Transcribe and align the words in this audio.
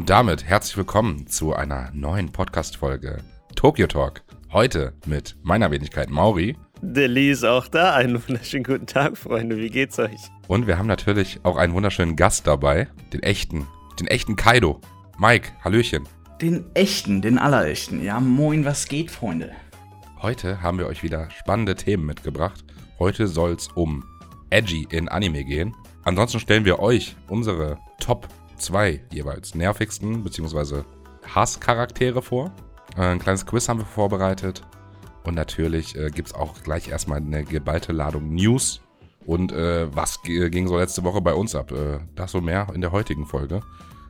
Und 0.00 0.08
damit 0.08 0.46
herzlich 0.46 0.78
willkommen 0.78 1.26
zu 1.26 1.54
einer 1.54 1.90
neuen 1.92 2.32
Podcast-Folge 2.32 3.18
Tokyo 3.54 3.86
Talk. 3.86 4.22
Heute 4.50 4.94
mit 5.04 5.36
meiner 5.42 5.70
Wenigkeit 5.70 6.08
Mauri. 6.08 6.56
Der 6.80 7.06
Lee 7.06 7.30
ist 7.30 7.44
auch 7.44 7.68
da. 7.68 7.92
Einen 7.96 8.14
wunderschönen 8.26 8.64
guten 8.64 8.86
Tag, 8.86 9.18
Freunde. 9.18 9.58
Wie 9.58 9.68
geht's 9.68 9.98
euch? 9.98 10.18
Und 10.48 10.66
wir 10.66 10.78
haben 10.78 10.86
natürlich 10.86 11.40
auch 11.42 11.58
einen 11.58 11.74
wunderschönen 11.74 12.16
Gast 12.16 12.46
dabei. 12.46 12.88
Den 13.12 13.22
echten, 13.22 13.66
den 14.00 14.06
echten 14.06 14.36
Kaido. 14.36 14.80
Mike, 15.18 15.50
Hallöchen. 15.62 16.08
Den 16.40 16.64
echten, 16.72 17.20
den 17.20 17.36
allerechten. 17.36 18.02
Ja, 18.02 18.20
moin, 18.20 18.64
was 18.64 18.88
geht, 18.88 19.10
Freunde? 19.10 19.50
Heute 20.22 20.62
haben 20.62 20.78
wir 20.78 20.86
euch 20.86 21.02
wieder 21.02 21.28
spannende 21.30 21.74
Themen 21.74 22.06
mitgebracht. 22.06 22.64
Heute 22.98 23.28
soll 23.28 23.52
es 23.52 23.68
um 23.68 24.02
Edgy 24.48 24.88
in 24.90 25.10
Anime 25.10 25.44
gehen. 25.44 25.76
Ansonsten 26.04 26.40
stellen 26.40 26.64
wir 26.64 26.78
euch 26.78 27.16
unsere 27.28 27.76
Top 27.98 28.28
2 28.60 29.00
jeweils 29.12 29.54
nervigsten 29.54 30.22
bzw. 30.22 30.82
Hasscharaktere 31.34 32.22
vor. 32.22 32.52
Äh, 32.96 33.02
ein 33.02 33.18
kleines 33.18 33.46
Quiz 33.46 33.68
haben 33.68 33.80
wir 33.80 33.86
vorbereitet. 33.86 34.62
Und 35.24 35.34
natürlich 35.34 35.96
äh, 35.96 36.10
gibt 36.10 36.28
es 36.28 36.34
auch 36.34 36.62
gleich 36.62 36.88
erstmal 36.88 37.18
eine 37.18 37.44
geballte 37.44 37.92
Ladung 37.92 38.34
News. 38.34 38.80
Und 39.26 39.52
äh, 39.52 39.94
was 39.94 40.22
ging 40.22 40.66
so 40.66 40.78
letzte 40.78 41.04
Woche 41.04 41.20
bei 41.20 41.34
uns 41.34 41.54
ab? 41.54 41.72
Äh, 41.72 41.98
das 42.14 42.32
so 42.32 42.40
mehr 42.40 42.68
in 42.74 42.80
der 42.80 42.92
heutigen 42.92 43.26
Folge. 43.26 43.60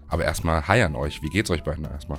Aber 0.08 0.24
erstmal 0.24 0.66
hi 0.66 0.82
an 0.82 0.96
euch. 0.96 1.22
Wie 1.22 1.28
geht's 1.28 1.50
euch 1.50 1.62
beiden 1.62 1.84
erstmal? 1.84 2.18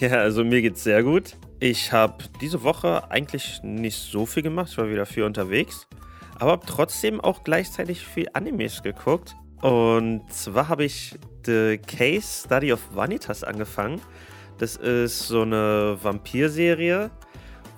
Ja, 0.00 0.18
also 0.18 0.44
mir 0.44 0.62
geht's 0.62 0.84
sehr 0.84 1.02
gut. 1.02 1.36
Ich 1.58 1.92
habe 1.92 2.24
diese 2.40 2.62
Woche 2.62 3.10
eigentlich 3.10 3.60
nicht 3.62 3.98
so 3.98 4.26
viel 4.26 4.42
gemacht. 4.42 4.68
Ich 4.70 4.78
war 4.78 4.90
wieder 4.90 5.06
viel 5.06 5.22
unterwegs. 5.22 5.86
Aber 6.38 6.52
habe 6.52 6.66
trotzdem 6.66 7.20
auch 7.20 7.42
gleichzeitig 7.42 8.06
viel 8.06 8.28
Animes 8.32 8.82
geguckt. 8.82 9.36
Und 9.62 10.22
zwar 10.32 10.68
habe 10.68 10.84
ich 10.84 11.14
The 11.46 11.78
Case 11.78 12.44
Study 12.46 12.72
of 12.72 12.80
Vanitas 12.94 13.44
angefangen. 13.44 14.00
Das 14.58 14.76
ist 14.76 15.28
so 15.28 15.42
eine 15.42 15.96
Vampirserie, 16.02 17.10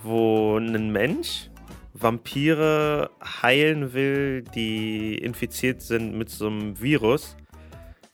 wo 0.03 0.59
ein 0.59 0.91
Mensch 0.91 1.51
Vampire 1.93 3.11
heilen 3.43 3.93
will, 3.93 4.43
die 4.55 5.17
infiziert 5.17 5.81
sind 5.81 6.17
mit 6.17 6.29
so 6.29 6.49
einem 6.49 6.81
Virus, 6.81 7.37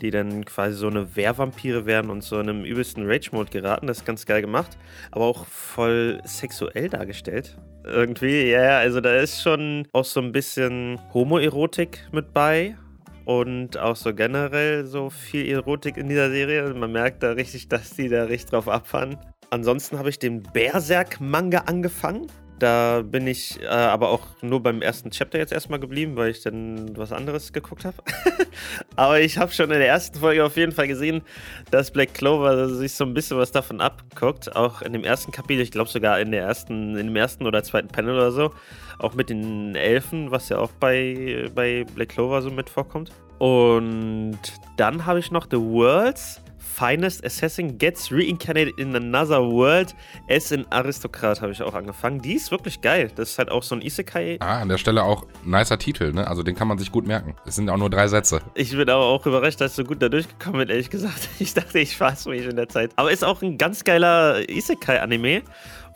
die 0.00 0.10
dann 0.10 0.44
quasi 0.44 0.76
so 0.76 0.88
eine 0.88 1.16
Wehrvampire 1.16 1.86
werden 1.86 2.10
und 2.10 2.22
so 2.22 2.38
in 2.40 2.48
einem 2.48 2.64
übelsten 2.64 3.06
Rage-Mode 3.06 3.50
geraten. 3.50 3.86
Das 3.86 3.98
ist 3.98 4.04
ganz 4.04 4.26
geil 4.26 4.42
gemacht, 4.42 4.76
aber 5.12 5.24
auch 5.24 5.46
voll 5.46 6.20
sexuell 6.24 6.88
dargestellt. 6.88 7.56
Irgendwie, 7.84 8.50
ja, 8.50 8.78
also 8.78 9.00
da 9.00 9.16
ist 9.16 9.42
schon 9.42 9.86
auch 9.92 10.04
so 10.04 10.20
ein 10.20 10.32
bisschen 10.32 11.00
Homoerotik 11.14 12.06
mit 12.12 12.34
bei 12.34 12.76
und 13.24 13.78
auch 13.78 13.96
so 13.96 14.14
generell 14.14 14.84
so 14.84 15.10
viel 15.10 15.48
Erotik 15.48 15.96
in 15.96 16.08
dieser 16.08 16.30
Serie. 16.30 16.72
Man 16.74 16.92
merkt 16.92 17.22
da 17.22 17.32
richtig, 17.32 17.68
dass 17.68 17.90
die 17.90 18.08
da 18.08 18.24
richtig 18.24 18.50
drauf 18.50 18.68
abfahren. 18.68 19.18
Ansonsten 19.50 19.98
habe 19.98 20.10
ich 20.10 20.18
den 20.18 20.42
Berserk-Manga 20.42 21.64
angefangen. 21.66 22.26
Da 22.60 23.00
bin 23.02 23.26
ich 23.26 23.58
äh, 23.62 23.68
aber 23.68 24.10
auch 24.10 24.20
nur 24.42 24.62
beim 24.62 24.82
ersten 24.82 25.10
Chapter 25.10 25.38
jetzt 25.38 25.50
erstmal 25.50 25.80
geblieben, 25.80 26.16
weil 26.16 26.30
ich 26.30 26.42
dann 26.42 26.94
was 26.94 27.10
anderes 27.10 27.54
geguckt 27.54 27.86
habe. 27.86 27.96
aber 28.96 29.18
ich 29.20 29.38
habe 29.38 29.50
schon 29.50 29.70
in 29.70 29.78
der 29.78 29.88
ersten 29.88 30.18
Folge 30.18 30.44
auf 30.44 30.58
jeden 30.58 30.72
Fall 30.72 30.86
gesehen, 30.86 31.22
dass 31.70 31.90
Black 31.90 32.12
Clover 32.12 32.68
sich 32.68 32.92
so 32.92 33.04
ein 33.04 33.14
bisschen 33.14 33.38
was 33.38 33.50
davon 33.50 33.80
abguckt. 33.80 34.54
Auch 34.54 34.82
in 34.82 34.92
dem 34.92 35.04
ersten 35.04 35.32
Kapitel, 35.32 35.62
ich 35.62 35.70
glaube 35.70 35.88
sogar 35.88 36.20
in 36.20 36.32
der 36.32 36.42
ersten, 36.42 36.98
in 36.98 37.06
dem 37.06 37.16
ersten 37.16 37.46
oder 37.46 37.64
zweiten 37.64 37.88
Panel 37.88 38.14
oder 38.14 38.30
so. 38.30 38.52
Auch 38.98 39.14
mit 39.14 39.30
den 39.30 39.74
Elfen, 39.74 40.30
was 40.30 40.50
ja 40.50 40.58
auch 40.58 40.70
bei, 40.72 41.46
bei 41.54 41.86
Black 41.94 42.10
Clover 42.10 42.42
so 42.42 42.50
mit 42.50 42.68
vorkommt. 42.68 43.10
Und 43.38 44.38
dann 44.76 45.06
habe 45.06 45.18
ich 45.18 45.30
noch 45.30 45.46
The 45.50 45.56
Worlds 45.56 46.42
Finest 46.60 47.24
Assassin 47.24 47.78
Gets 47.78 48.12
Reincarnated 48.12 48.78
in 48.78 48.94
Another 48.94 49.42
World. 49.42 49.94
Es 50.28 50.52
in 50.52 50.70
Aristokrat 50.70 51.40
habe 51.40 51.52
ich 51.52 51.62
auch 51.62 51.74
angefangen. 51.74 52.20
Die 52.20 52.34
ist 52.34 52.50
wirklich 52.50 52.80
geil. 52.80 53.10
Das 53.16 53.30
ist 53.30 53.38
halt 53.38 53.50
auch 53.50 53.62
so 53.62 53.74
ein 53.74 53.82
Isekai. 53.82 54.36
Ah, 54.40 54.60
an 54.60 54.68
der 54.68 54.78
Stelle 54.78 55.02
auch 55.02 55.26
nicer 55.44 55.78
Titel, 55.78 56.12
ne? 56.12 56.28
Also 56.28 56.42
den 56.42 56.54
kann 56.54 56.68
man 56.68 56.78
sich 56.78 56.92
gut 56.92 57.06
merken. 57.06 57.34
Es 57.46 57.56
sind 57.56 57.68
auch 57.70 57.76
nur 57.76 57.90
drei 57.90 58.06
Sätze. 58.08 58.40
Ich 58.54 58.70
bin 58.70 58.88
aber 58.88 59.04
auch 59.04 59.26
überrascht, 59.26 59.60
dass 59.60 59.74
so 59.74 59.84
gut 59.84 60.02
da 60.02 60.08
durchgekommen 60.08 60.60
bin, 60.60 60.68
ehrlich 60.68 60.90
gesagt. 60.90 61.28
Ich 61.40 61.54
dachte, 61.54 61.78
ich 61.78 61.96
fasse 61.96 62.28
mich 62.28 62.44
in 62.44 62.54
der 62.54 62.68
Zeit. 62.68 62.92
Aber 62.96 63.10
ist 63.10 63.24
auch 63.24 63.40
ein 63.40 63.56
ganz 63.56 63.82
geiler 63.82 64.48
Isekai-Anime 64.48 65.42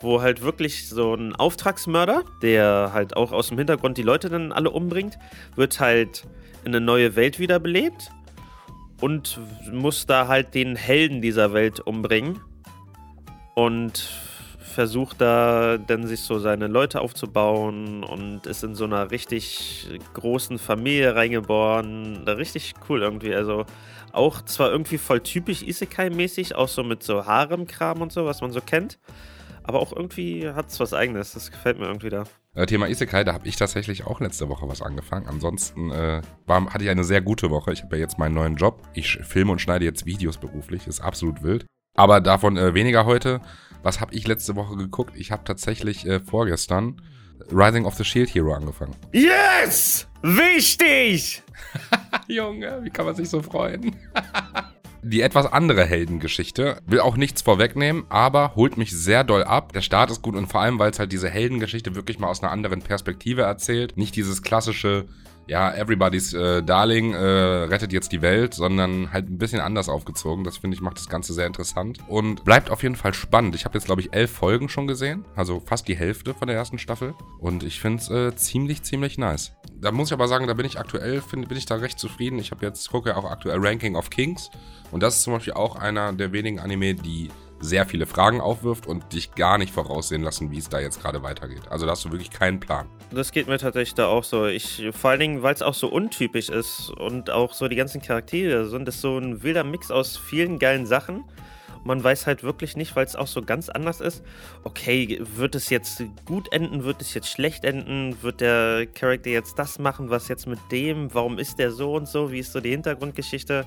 wo 0.01 0.21
halt 0.21 0.41
wirklich 0.41 0.89
so 0.89 1.15
ein 1.15 1.33
Auftragsmörder, 1.35 2.23
der 2.41 2.91
halt 2.93 3.15
auch 3.15 3.31
aus 3.31 3.47
dem 3.47 3.57
Hintergrund 3.57 3.97
die 3.97 4.03
Leute 4.03 4.29
dann 4.29 4.51
alle 4.51 4.69
umbringt, 4.69 5.17
wird 5.55 5.79
halt 5.79 6.25
in 6.63 6.75
eine 6.75 6.83
neue 6.83 7.15
Welt 7.15 7.39
wiederbelebt 7.39 8.11
und 9.01 9.39
muss 9.71 10.05
da 10.05 10.27
halt 10.27 10.53
den 10.53 10.75
Helden 10.75 11.21
dieser 11.21 11.53
Welt 11.53 11.79
umbringen 11.79 12.39
und 13.55 14.09
versucht 14.75 15.21
da 15.21 15.77
dann 15.77 16.05
sich 16.05 16.21
so 16.21 16.37
seine 16.37 16.67
Leute 16.67 16.99
aufzubauen 16.99 18.03
und 18.03 18.45
ist 18.45 18.63
in 18.63 18.75
so 18.75 18.83
einer 18.83 19.09
richtig 19.09 19.87
großen 20.13 20.59
Familie 20.59 21.15
reingeboren. 21.15 22.27
Richtig 22.27 22.73
cool 22.89 23.01
irgendwie. 23.01 23.33
Also 23.33 23.65
auch 24.11 24.41
zwar 24.41 24.71
irgendwie 24.71 24.97
voll 24.97 25.21
typisch 25.21 25.61
Isekai-mäßig, 25.63 26.55
auch 26.55 26.67
so 26.67 26.83
mit 26.83 27.03
so 27.03 27.25
Harem-Kram 27.25 28.01
und 28.01 28.11
so, 28.11 28.25
was 28.25 28.41
man 28.41 28.51
so 28.51 28.59
kennt. 28.59 28.99
Aber 29.63 29.79
auch 29.79 29.93
irgendwie 29.93 30.49
hat 30.49 30.67
es 30.67 30.79
was 30.79 30.93
Eigenes. 30.93 31.33
Das 31.33 31.51
gefällt 31.51 31.79
mir 31.79 31.85
irgendwie 31.85 32.09
da. 32.09 32.25
Äh, 32.55 32.65
Thema 32.65 32.87
Isekai, 32.87 33.25
da 33.25 33.33
habe 33.33 33.47
ich 33.47 33.57
tatsächlich 33.57 34.05
auch 34.05 34.21
letzte 34.21 34.47
Woche 34.47 34.67
was 34.67 34.81
angefangen. 34.81 35.27
Ansonsten 35.27 35.91
äh, 35.91 36.21
war, 36.45 36.73
hatte 36.73 36.85
ich 36.85 36.89
eine 36.89 37.03
sehr 37.03 37.21
gute 37.21 37.49
Woche. 37.49 37.73
Ich 37.73 37.83
habe 37.83 37.97
ja 37.97 38.01
jetzt 38.01 38.17
meinen 38.17 38.33
neuen 38.33 38.55
Job. 38.55 38.81
Ich 38.93 39.17
filme 39.23 39.51
und 39.51 39.59
schneide 39.59 39.83
jetzt 39.83 40.05
Videos 40.05 40.37
beruflich. 40.37 40.87
Ist 40.87 41.01
absolut 41.01 41.43
wild. 41.43 41.65
Aber 41.97 42.21
davon 42.21 42.57
äh, 42.57 42.73
weniger 42.73 43.05
heute. 43.05 43.41
Was 43.83 43.99
habe 43.99 44.15
ich 44.15 44.25
letzte 44.27 44.55
Woche 44.55 44.77
geguckt? 44.77 45.15
Ich 45.15 45.31
habe 45.31 45.43
tatsächlich 45.43 46.07
äh, 46.07 46.19
vorgestern 46.19 47.01
Rising 47.51 47.85
of 47.85 47.95
the 47.95 48.05
Shield 48.05 48.33
Hero 48.33 48.53
angefangen. 48.53 48.95
Yes! 49.11 50.07
Wichtig! 50.21 51.43
Junge, 52.27 52.79
wie 52.83 52.89
kann 52.89 53.05
man 53.05 53.15
sich 53.15 53.29
so 53.29 53.41
freuen? 53.41 53.95
die 55.05 55.21
etwas 55.21 55.45
andere 55.45 55.85
Heldengeschichte. 55.85 56.77
Will 56.87 56.99
auch 56.99 57.15
nichts 57.15 57.43
vorwegnehmen, 57.43 58.05
aber 58.09 58.55
holt 58.55 58.75
mich 58.77 58.91
sehr 58.91 59.23
doll 59.23 59.43
ab. 59.43 59.71
Der 59.73 59.81
Start 59.81 60.09
ist 60.09 60.23
gut 60.23 60.35
und 60.35 60.47
vor 60.47 60.61
allem, 60.61 60.79
weil 60.79 60.89
es 60.89 60.97
halt 60.97 61.11
diese 61.11 61.29
Heldengeschichte 61.29 61.93
wirklich 61.93 62.17
mal 62.17 62.27
aus 62.27 62.41
einer 62.41 62.51
anderen 62.51 62.81
Perspektive 62.81 63.43
erzählt. 63.43 63.97
Nicht 63.97 64.15
dieses 64.15 64.41
klassische 64.41 65.05
ja, 65.47 65.73
Everybody's 65.73 66.33
äh, 66.33 66.63
Darling 66.63 67.13
äh, 67.13 67.17
rettet 67.17 67.93
jetzt 67.93 68.11
die 68.11 68.21
Welt, 68.21 68.53
sondern 68.53 69.11
halt 69.11 69.29
ein 69.29 69.37
bisschen 69.37 69.59
anders 69.59 69.89
aufgezogen. 69.89 70.43
Das 70.43 70.57
finde 70.57 70.75
ich 70.75 70.81
macht 70.81 70.97
das 70.97 71.09
Ganze 71.09 71.33
sehr 71.33 71.47
interessant 71.47 71.99
und 72.07 72.43
bleibt 72.43 72.69
auf 72.71 72.83
jeden 72.83 72.95
Fall 72.95 73.13
spannend. 73.13 73.55
Ich 73.55 73.65
habe 73.65 73.77
jetzt, 73.77 73.85
glaube 73.85 74.01
ich, 74.01 74.13
elf 74.13 74.31
Folgen 74.31 74.69
schon 74.69 74.87
gesehen, 74.87 75.25
also 75.35 75.59
fast 75.59 75.87
die 75.87 75.95
Hälfte 75.95 76.33
von 76.33 76.47
der 76.47 76.57
ersten 76.57 76.79
Staffel 76.79 77.13
und 77.39 77.63
ich 77.63 77.79
finde 77.79 78.01
es 78.01 78.09
äh, 78.09 78.35
ziemlich, 78.35 78.83
ziemlich 78.83 79.17
nice. 79.17 79.53
Da 79.79 79.91
muss 79.91 80.09
ich 80.09 80.13
aber 80.13 80.27
sagen, 80.27 80.47
da 80.47 80.53
bin 80.53 80.65
ich 80.65 80.79
aktuell, 80.79 81.21
find, 81.21 81.47
bin 81.47 81.57
ich 81.57 81.65
da 81.65 81.75
recht 81.75 81.99
zufrieden. 81.99 82.39
Ich 82.39 82.51
habe 82.51 82.65
jetzt, 82.65 82.89
gucke 82.89 83.09
ja 83.09 83.17
auch 83.17 83.29
aktuell 83.29 83.59
Ranking 83.59 83.95
of 83.95 84.09
Kings 84.09 84.49
und 84.91 85.03
das 85.03 85.17
ist 85.17 85.23
zum 85.23 85.33
Beispiel 85.33 85.53
auch 85.53 85.75
einer 85.75 86.13
der 86.13 86.31
wenigen 86.31 86.59
Anime, 86.59 86.95
die 86.95 87.29
sehr 87.65 87.85
viele 87.85 88.05
Fragen 88.05 88.41
aufwirft 88.41 88.87
und 88.87 89.13
dich 89.13 89.35
gar 89.35 89.57
nicht 89.57 89.73
voraussehen 89.73 90.21
lassen, 90.21 90.51
wie 90.51 90.57
es 90.57 90.69
da 90.69 90.79
jetzt 90.79 91.01
gerade 91.01 91.23
weitergeht. 91.23 91.63
Also 91.69 91.85
da 91.85 91.91
hast 91.91 92.05
du 92.05 92.11
wirklich 92.11 92.31
keinen 92.31 92.59
Plan. 92.59 92.87
Das 93.11 93.31
geht 93.31 93.47
mir 93.47 93.57
tatsächlich 93.57 93.95
da 93.95 94.07
auch 94.07 94.23
so. 94.23 94.45
Ich, 94.45 94.87
vor 94.91 95.11
allen 95.11 95.19
Dingen, 95.19 95.43
weil 95.43 95.53
es 95.53 95.61
auch 95.61 95.73
so 95.73 95.87
untypisch 95.87 96.49
ist 96.49 96.89
und 96.89 97.29
auch 97.29 97.53
so 97.53 97.67
die 97.67 97.75
ganzen 97.75 98.01
Charaktere 98.01 98.65
sind, 98.67 98.87
das 98.87 99.01
so 99.01 99.17
ein 99.17 99.43
wilder 99.43 99.63
Mix 99.63 99.91
aus 99.91 100.17
vielen 100.17 100.59
geilen 100.59 100.85
Sachen. 100.85 101.23
Man 101.83 102.03
weiß 102.03 102.25
halt 102.25 102.41
wirklich 102.41 102.75
nicht, 102.75 102.95
weil 102.95 103.05
es 103.05 103.15
auch 103.15 103.27
so 103.27 103.43
ganz 103.43 103.69
anders 103.69 104.01
ist. 104.01 104.23
Okay, 104.63 105.21
wird 105.35 105.53
es 105.53 105.69
jetzt 105.69 106.03
gut 106.25 106.51
enden? 106.51 106.83
Wird 106.83 106.99
es 106.99 107.13
jetzt 107.13 107.29
schlecht 107.29 107.63
enden? 107.63 108.17
Wird 108.23 108.41
der 108.41 108.87
Charakter 108.87 109.29
jetzt 109.29 109.59
das 109.59 109.77
machen? 109.77 110.09
Was 110.09 110.27
jetzt 110.27 110.47
mit 110.47 110.57
dem? 110.71 111.13
Warum 111.13 111.37
ist 111.37 111.59
der 111.59 111.71
so 111.71 111.93
und 111.93 112.07
so? 112.07 112.31
Wie 112.31 112.39
ist 112.39 112.53
so 112.53 112.59
die 112.59 112.71
Hintergrundgeschichte? 112.71 113.65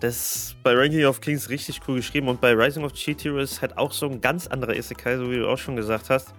Das 0.00 0.14
ist 0.16 0.62
bei 0.62 0.74
Ranking 0.74 1.06
of 1.06 1.20
Kings 1.20 1.48
richtig 1.48 1.80
cool 1.88 1.96
geschrieben 1.96 2.28
und 2.28 2.40
bei 2.40 2.52
Rising 2.52 2.84
of 2.84 2.92
Cheat 2.92 3.24
Heroes 3.24 3.62
halt 3.62 3.78
auch 3.78 3.92
so 3.92 4.06
ein 4.06 4.20
ganz 4.20 4.46
anderer 4.46 4.76
Isekai, 4.76 5.16
so 5.16 5.30
wie 5.30 5.36
du 5.36 5.48
auch 5.48 5.56
schon 5.56 5.76
gesagt 5.76 6.10
hast, 6.10 6.34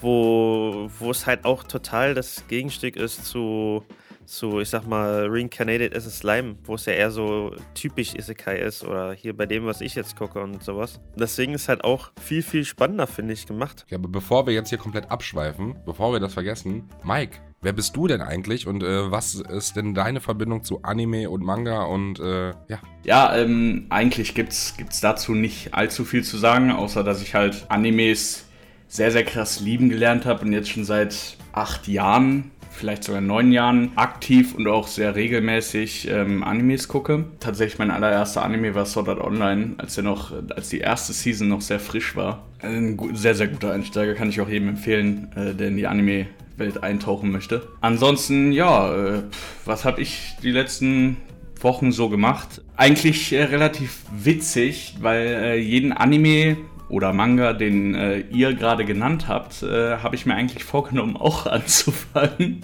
wo, 0.00 0.90
wo 0.98 1.10
es 1.10 1.26
halt 1.26 1.46
auch 1.46 1.64
total 1.64 2.14
das 2.14 2.46
Gegenstück 2.48 2.96
ist 2.96 3.24
zu, 3.24 3.84
zu 4.26 4.60
ich 4.60 4.68
sag 4.68 4.86
mal, 4.86 5.26
Reincarnated 5.30 5.96
as 5.96 6.06
a 6.06 6.10
Slime, 6.10 6.56
wo 6.64 6.74
es 6.74 6.84
ja 6.84 6.92
eher 6.92 7.10
so 7.10 7.54
typisch 7.72 8.14
Isekai 8.14 8.58
ist 8.58 8.84
oder 8.84 9.14
hier 9.14 9.34
bei 9.34 9.46
dem, 9.46 9.64
was 9.64 9.80
ich 9.80 9.94
jetzt 9.94 10.14
gucke 10.14 10.38
und 10.38 10.62
sowas. 10.62 11.00
Deswegen 11.16 11.54
ist 11.54 11.70
halt 11.70 11.82
auch 11.84 12.12
viel, 12.20 12.42
viel 12.42 12.66
spannender, 12.66 13.06
finde 13.06 13.32
ich, 13.32 13.46
gemacht. 13.46 13.86
Ja, 13.88 13.96
aber 13.96 14.08
bevor 14.08 14.46
wir 14.46 14.52
jetzt 14.52 14.68
hier 14.68 14.78
komplett 14.78 15.10
abschweifen, 15.10 15.74
bevor 15.86 16.12
wir 16.12 16.20
das 16.20 16.34
vergessen, 16.34 16.86
Mike, 17.02 17.38
Wer 17.62 17.74
bist 17.74 17.94
du 17.94 18.06
denn 18.06 18.22
eigentlich 18.22 18.66
und 18.66 18.82
äh, 18.82 19.10
was 19.10 19.34
ist 19.34 19.76
denn 19.76 19.92
deine 19.92 20.20
Verbindung 20.20 20.64
zu 20.64 20.82
Anime 20.82 21.28
und 21.28 21.44
Manga 21.44 21.82
und 21.82 22.18
äh, 22.18 22.50
ja? 22.68 22.78
Ja, 23.04 23.36
ähm, 23.36 23.84
eigentlich 23.90 24.34
gibt's, 24.34 24.74
gibt's 24.78 25.00
dazu 25.02 25.34
nicht 25.34 25.74
allzu 25.74 26.06
viel 26.06 26.24
zu 26.24 26.38
sagen, 26.38 26.70
außer 26.70 27.04
dass 27.04 27.20
ich 27.20 27.34
halt 27.34 27.66
Animes 27.68 28.46
sehr, 28.88 29.12
sehr 29.12 29.24
krass 29.24 29.60
lieben 29.60 29.90
gelernt 29.90 30.24
habe 30.24 30.46
und 30.46 30.54
jetzt 30.54 30.70
schon 30.70 30.86
seit 30.86 31.36
acht 31.52 31.86
Jahren 31.86 32.50
vielleicht 32.70 33.04
sogar 33.04 33.20
neun 33.20 33.52
Jahren 33.52 33.92
aktiv 33.96 34.54
und 34.54 34.66
auch 34.66 34.86
sehr 34.88 35.14
regelmäßig 35.14 36.08
ähm, 36.08 36.42
Animes 36.42 36.88
gucke. 36.88 37.26
Tatsächlich 37.40 37.78
mein 37.78 37.90
allererster 37.90 38.42
Anime 38.42 38.74
war 38.74 38.86
Sword 38.86 39.10
Art 39.10 39.20
Online, 39.20 39.74
als 39.76 39.98
er 39.98 40.04
noch, 40.04 40.32
als 40.56 40.70
die 40.70 40.78
erste 40.78 41.12
Season 41.12 41.48
noch 41.48 41.60
sehr 41.60 41.78
frisch 41.78 42.16
war. 42.16 42.46
Ein 42.62 42.98
sehr, 43.12 43.34
sehr 43.34 43.48
guter 43.48 43.72
Einsteiger, 43.72 44.14
kann 44.14 44.30
ich 44.30 44.40
auch 44.40 44.48
jedem 44.48 44.68
empfehlen, 44.70 45.30
äh, 45.36 45.54
der 45.54 45.68
in 45.68 45.76
die 45.76 45.86
Anime 45.86 46.26
Welt 46.60 46.84
eintauchen 46.84 47.32
möchte. 47.32 47.66
Ansonsten, 47.80 48.52
ja, 48.52 48.94
äh, 48.94 49.22
was 49.64 49.84
habe 49.84 50.00
ich 50.00 50.36
die 50.42 50.52
letzten 50.52 51.16
Wochen 51.60 51.90
so 51.90 52.08
gemacht? 52.08 52.62
Eigentlich 52.76 53.32
äh, 53.32 53.42
relativ 53.42 54.02
witzig, 54.12 54.94
weil 55.00 55.26
äh, 55.26 55.56
jeden 55.56 55.92
Anime 55.92 56.56
oder 56.88 57.12
Manga, 57.12 57.52
den 57.52 57.94
äh, 57.94 58.20
ihr 58.30 58.54
gerade 58.54 58.84
genannt 58.84 59.28
habt, 59.28 59.62
äh, 59.62 59.98
habe 59.98 60.16
ich 60.16 60.26
mir 60.26 60.34
eigentlich 60.34 60.64
vorgenommen, 60.64 61.16
auch 61.18 61.46
anzufangen. 61.46 62.62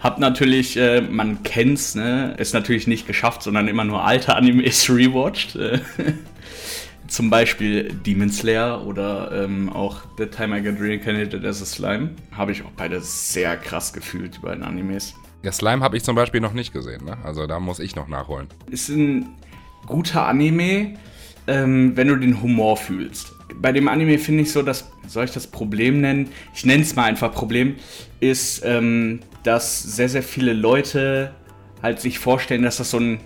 Hab 0.00 0.18
natürlich, 0.18 0.78
äh, 0.78 1.02
man 1.02 1.42
kennt's, 1.42 1.94
ne, 1.94 2.34
ist 2.38 2.54
natürlich 2.54 2.86
nicht 2.86 3.06
geschafft, 3.06 3.42
sondern 3.42 3.68
immer 3.68 3.84
nur 3.84 4.04
alte 4.04 4.34
Animes 4.34 4.88
rewatcht. 4.90 5.56
Äh, 5.56 5.80
zum 7.10 7.28
Beispiel 7.28 7.92
Demon 7.92 8.30
Slayer 8.30 8.86
oder 8.86 9.44
ähm, 9.44 9.68
auch 9.68 10.02
The 10.16 10.26
Time 10.26 10.58
I 10.58 10.62
Got 10.62 10.80
Reincarnated 10.80 11.44
as 11.44 11.60
a 11.60 11.66
Slime. 11.66 12.10
Habe 12.32 12.52
ich 12.52 12.62
auch 12.62 12.70
beide 12.76 13.00
sehr 13.00 13.56
krass 13.56 13.92
gefühlt, 13.92 14.36
die 14.36 14.38
beiden 14.38 14.62
Animes. 14.62 15.14
Ja, 15.42 15.52
Slime 15.52 15.82
habe 15.82 15.96
ich 15.96 16.04
zum 16.04 16.16
Beispiel 16.16 16.40
noch 16.40 16.52
nicht 16.52 16.72
gesehen, 16.72 17.04
ne? 17.04 17.18
Also 17.24 17.46
da 17.46 17.60
muss 17.60 17.78
ich 17.78 17.96
noch 17.96 18.08
nachholen. 18.08 18.46
Ist 18.70 18.88
ein 18.88 19.36
guter 19.86 20.26
Anime, 20.26 20.94
ähm, 21.46 21.96
wenn 21.96 22.08
du 22.08 22.16
den 22.16 22.42
Humor 22.42 22.76
fühlst 22.76 23.34
bei 23.54 23.72
dem 23.72 23.88
Anime 23.88 24.18
finde 24.18 24.42
ich 24.42 24.52
so, 24.52 24.62
dass, 24.62 24.90
soll 25.06 25.24
ich 25.24 25.30
das 25.32 25.46
Problem 25.46 26.00
nennen? 26.00 26.30
Ich 26.54 26.64
nenne 26.64 26.82
es 26.82 26.94
mal 26.96 27.04
einfach 27.04 27.32
Problem, 27.32 27.76
ist, 28.20 28.62
ähm, 28.64 29.20
dass 29.42 29.82
sehr, 29.82 30.08
sehr 30.08 30.22
viele 30.22 30.52
Leute 30.52 31.34
halt 31.82 32.00
sich 32.00 32.18
vorstellen, 32.18 32.62
dass 32.62 32.76
das 32.76 32.90
so 32.90 32.98
ein 32.98 33.20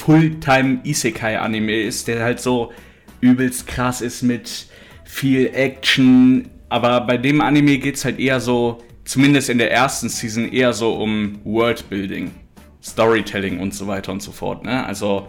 Fulltime 0.00 0.80
Isekai-Anime 0.82 1.82
ist, 1.82 2.08
der 2.08 2.24
halt 2.24 2.40
so 2.40 2.72
übelst 3.20 3.66
krass 3.66 4.00
ist 4.00 4.22
mit 4.22 4.66
viel 5.04 5.50
Action. 5.52 6.48
Aber 6.70 7.02
bei 7.02 7.18
dem 7.18 7.42
Anime 7.42 7.76
geht 7.76 7.96
es 7.96 8.04
halt 8.06 8.18
eher 8.18 8.40
so, 8.40 8.78
zumindest 9.04 9.50
in 9.50 9.58
der 9.58 9.70
ersten 9.70 10.08
Season, 10.08 10.50
eher 10.50 10.72
so 10.72 10.94
um 10.94 11.40
Worldbuilding, 11.44 12.30
Storytelling 12.82 13.60
und 13.60 13.74
so 13.74 13.86
weiter 13.88 14.10
und 14.10 14.22
so 14.22 14.32
fort. 14.32 14.64
Ne? 14.64 14.86
Also 14.86 15.26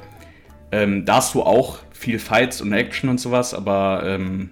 ähm, 0.72 1.06
da 1.06 1.18
hast 1.18 1.36
du 1.36 1.44
auch 1.44 1.80
viel 1.92 2.18
Fights 2.18 2.62
und 2.62 2.72
Action 2.72 3.10
und 3.10 3.20
sowas, 3.20 3.54
aber 3.54 4.04
ähm, 4.06 4.52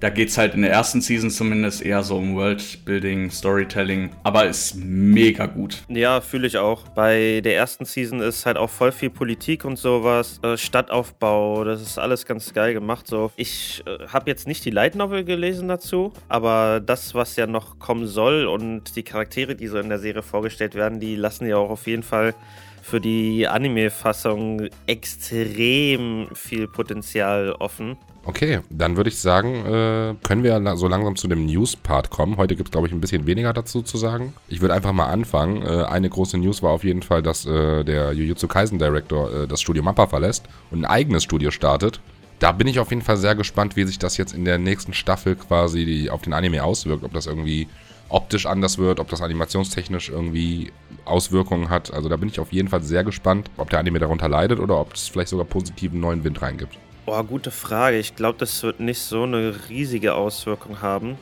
da 0.00 0.10
geht 0.10 0.28
es 0.28 0.38
halt 0.38 0.54
in 0.54 0.62
der 0.62 0.70
ersten 0.70 1.00
Season 1.00 1.30
zumindest 1.30 1.82
eher 1.82 2.02
so 2.02 2.16
um 2.16 2.34
Worldbuilding, 2.34 3.30
Storytelling, 3.30 4.10
aber 4.22 4.46
ist 4.46 4.74
mega 4.76 5.46
gut. 5.46 5.82
Ja, 5.88 6.20
fühle 6.20 6.46
ich 6.46 6.58
auch. 6.58 6.88
Bei 6.88 7.40
der 7.42 7.56
ersten 7.56 7.84
Season 7.84 8.20
ist 8.20 8.46
halt 8.46 8.56
auch 8.56 8.70
voll 8.70 8.92
viel 8.92 9.10
Politik 9.10 9.64
und 9.64 9.76
sowas, 9.76 10.40
äh, 10.42 10.56
Stadtaufbau, 10.56 11.64
das 11.64 11.82
ist 11.82 11.98
alles 11.98 12.26
ganz 12.26 12.52
geil 12.52 12.74
gemacht. 12.74 13.06
So, 13.06 13.30
ich 13.36 13.82
äh, 13.86 14.06
habe 14.08 14.30
jetzt 14.30 14.46
nicht 14.46 14.64
die 14.64 14.70
Light 14.70 14.94
Novel 14.94 15.24
gelesen 15.24 15.68
dazu, 15.68 16.12
aber 16.28 16.80
das, 16.80 17.14
was 17.14 17.36
ja 17.36 17.46
noch 17.46 17.78
kommen 17.78 18.06
soll 18.06 18.46
und 18.46 18.96
die 18.96 19.02
Charaktere, 19.02 19.54
die 19.54 19.66
so 19.66 19.78
in 19.78 19.88
der 19.88 19.98
Serie 19.98 20.22
vorgestellt 20.22 20.74
werden, 20.74 21.00
die 21.00 21.16
lassen 21.16 21.46
ja 21.46 21.56
auch 21.56 21.70
auf 21.70 21.86
jeden 21.86 22.02
Fall 22.02 22.34
für 22.84 23.00
die 23.00 23.48
Anime-Fassung 23.48 24.68
extrem 24.86 26.28
viel 26.34 26.68
Potenzial 26.68 27.52
offen. 27.58 27.96
Okay, 28.26 28.60
dann 28.70 28.96
würde 28.96 29.08
ich 29.08 29.18
sagen, 29.18 29.66
äh, 29.66 30.14
können 30.22 30.42
wir 30.42 30.76
so 30.76 30.86
langsam 30.86 31.16
zu 31.16 31.26
dem 31.26 31.46
News-Part 31.46 32.10
kommen. 32.10 32.36
Heute 32.36 32.56
gibt 32.56 32.68
es, 32.68 32.72
glaube 32.72 32.86
ich, 32.86 32.92
ein 32.92 33.00
bisschen 33.00 33.26
weniger 33.26 33.52
dazu 33.52 33.82
zu 33.82 33.96
sagen. 33.96 34.34
Ich 34.48 34.60
würde 34.60 34.74
einfach 34.74 34.92
mal 34.92 35.06
anfangen. 35.06 35.62
Äh, 35.62 35.84
eine 35.84 36.08
große 36.08 36.36
News 36.38 36.62
war 36.62 36.72
auf 36.72 36.84
jeden 36.84 37.02
Fall, 37.02 37.22
dass 37.22 37.46
äh, 37.46 37.84
der 37.84 38.12
Jujutsu 38.12 38.48
Kaisen 38.48 38.78
Director 38.78 39.46
das 39.46 39.60
Studio 39.60 39.82
Mappa 39.82 40.06
verlässt 40.06 40.44
und 40.70 40.80
ein 40.80 40.84
eigenes 40.84 41.24
Studio 41.24 41.50
startet. 41.50 42.00
Da 42.38 42.52
bin 42.52 42.66
ich 42.66 42.80
auf 42.80 42.90
jeden 42.90 43.02
Fall 43.02 43.16
sehr 43.16 43.34
gespannt, 43.34 43.76
wie 43.76 43.84
sich 43.84 43.98
das 43.98 44.16
jetzt 44.16 44.34
in 44.34 44.44
der 44.44 44.58
nächsten 44.58 44.92
Staffel 44.92 45.36
quasi 45.36 46.08
auf 46.10 46.22
den 46.22 46.32
Anime 46.32 46.64
auswirkt. 46.64 47.04
Ob 47.04 47.12
das 47.12 47.26
irgendwie 47.26 47.68
optisch 48.08 48.46
anders 48.46 48.78
wird, 48.78 49.00
ob 49.00 49.08
das 49.08 49.20
animationstechnisch 49.20 50.10
irgendwie 50.10 50.72
Auswirkungen 51.04 51.68
hat. 51.68 51.92
Also 51.92 52.08
da 52.08 52.16
bin 52.16 52.28
ich 52.28 52.40
auf 52.40 52.52
jeden 52.52 52.68
Fall 52.68 52.82
sehr 52.82 53.04
gespannt, 53.04 53.50
ob 53.56 53.70
der 53.70 53.78
Anime 53.78 53.98
darunter 53.98 54.28
leidet 54.28 54.60
oder 54.60 54.80
ob 54.80 54.94
es 54.94 55.08
vielleicht 55.08 55.30
sogar 55.30 55.46
positiven 55.46 56.00
neuen 56.00 56.24
Wind 56.24 56.40
reingibt. 56.40 56.78
Boah, 57.06 57.22
gute 57.24 57.50
Frage. 57.50 57.98
Ich 57.98 58.16
glaube, 58.16 58.38
das 58.38 58.62
wird 58.62 58.80
nicht 58.80 59.00
so 59.00 59.24
eine 59.24 59.54
riesige 59.68 60.14
Auswirkung 60.14 60.80
haben. 60.80 61.18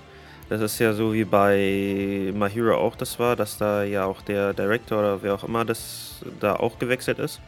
Das 0.48 0.60
ist 0.60 0.78
ja 0.78 0.92
so 0.92 1.14
wie 1.14 1.24
bei 1.24 2.30
My 2.34 2.48
Hero 2.50 2.76
auch 2.76 2.94
das 2.94 3.18
war, 3.18 3.36
dass 3.36 3.56
da 3.56 3.82
ja 3.84 4.04
auch 4.04 4.20
der 4.22 4.52
Director 4.52 4.98
oder 4.98 5.22
wer 5.22 5.34
auch 5.34 5.44
immer 5.44 5.64
das 5.64 6.22
da 6.40 6.56
auch 6.56 6.78
gewechselt 6.78 7.18
ist. 7.18 7.40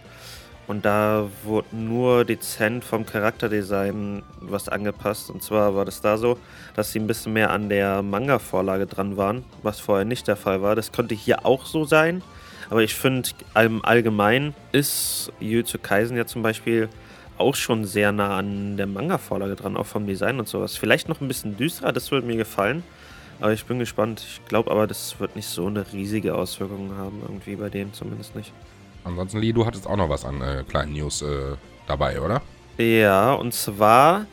Und 0.66 0.84
da 0.84 1.28
wurde 1.42 1.76
nur 1.76 2.24
dezent 2.24 2.84
vom 2.84 3.04
Charakterdesign 3.04 4.22
was 4.40 4.68
angepasst. 4.68 5.30
Und 5.30 5.42
zwar 5.42 5.74
war 5.74 5.84
das 5.84 6.00
da 6.00 6.16
so, 6.16 6.38
dass 6.74 6.92
sie 6.92 7.00
ein 7.00 7.06
bisschen 7.06 7.34
mehr 7.34 7.50
an 7.50 7.68
der 7.68 8.02
Manga-Vorlage 8.02 8.86
dran 8.86 9.16
waren, 9.16 9.44
was 9.62 9.80
vorher 9.80 10.04
nicht 10.06 10.26
der 10.26 10.36
Fall 10.36 10.62
war. 10.62 10.74
Das 10.74 10.92
könnte 10.92 11.14
hier 11.14 11.44
auch 11.44 11.66
so 11.66 11.84
sein. 11.84 12.22
Aber 12.70 12.82
ich 12.82 12.94
finde, 12.94 13.28
im 13.54 13.84
Allgemeinen 13.84 14.54
ist 14.72 15.30
Jujutsu 15.38 15.78
Kaisen 15.78 16.16
ja 16.16 16.24
zum 16.26 16.42
Beispiel 16.42 16.88
auch 17.36 17.54
schon 17.54 17.84
sehr 17.84 18.12
nah 18.12 18.38
an 18.38 18.76
der 18.76 18.86
Manga-Vorlage 18.86 19.56
dran, 19.56 19.76
auch 19.76 19.86
vom 19.86 20.06
Design 20.06 20.38
und 20.38 20.48
sowas. 20.48 20.76
Vielleicht 20.76 21.08
noch 21.08 21.20
ein 21.20 21.28
bisschen 21.28 21.56
düsterer, 21.56 21.92
das 21.92 22.10
würde 22.10 22.26
mir 22.26 22.36
gefallen. 22.36 22.82
Aber 23.40 23.52
ich 23.52 23.64
bin 23.64 23.78
gespannt. 23.80 24.24
Ich 24.26 24.44
glaube 24.46 24.70
aber, 24.70 24.86
das 24.86 25.18
wird 25.20 25.36
nicht 25.36 25.48
so 25.48 25.66
eine 25.66 25.92
riesige 25.92 26.34
Auswirkung 26.36 26.96
haben, 26.96 27.20
irgendwie 27.22 27.56
bei 27.56 27.68
denen 27.68 27.92
zumindest 27.92 28.36
nicht. 28.36 28.52
Ansonsten, 29.04 29.38
Lee, 29.38 29.52
du 29.52 29.66
hattest 29.66 29.86
auch 29.86 29.96
noch 29.96 30.08
was 30.08 30.24
an 30.24 30.40
äh, 30.40 30.64
kleinen 30.68 30.92
News 30.92 31.22
äh, 31.22 31.56
dabei, 31.86 32.20
oder? 32.20 32.42
Ja, 32.78 33.34
und 33.34 33.54
zwar 33.54 34.26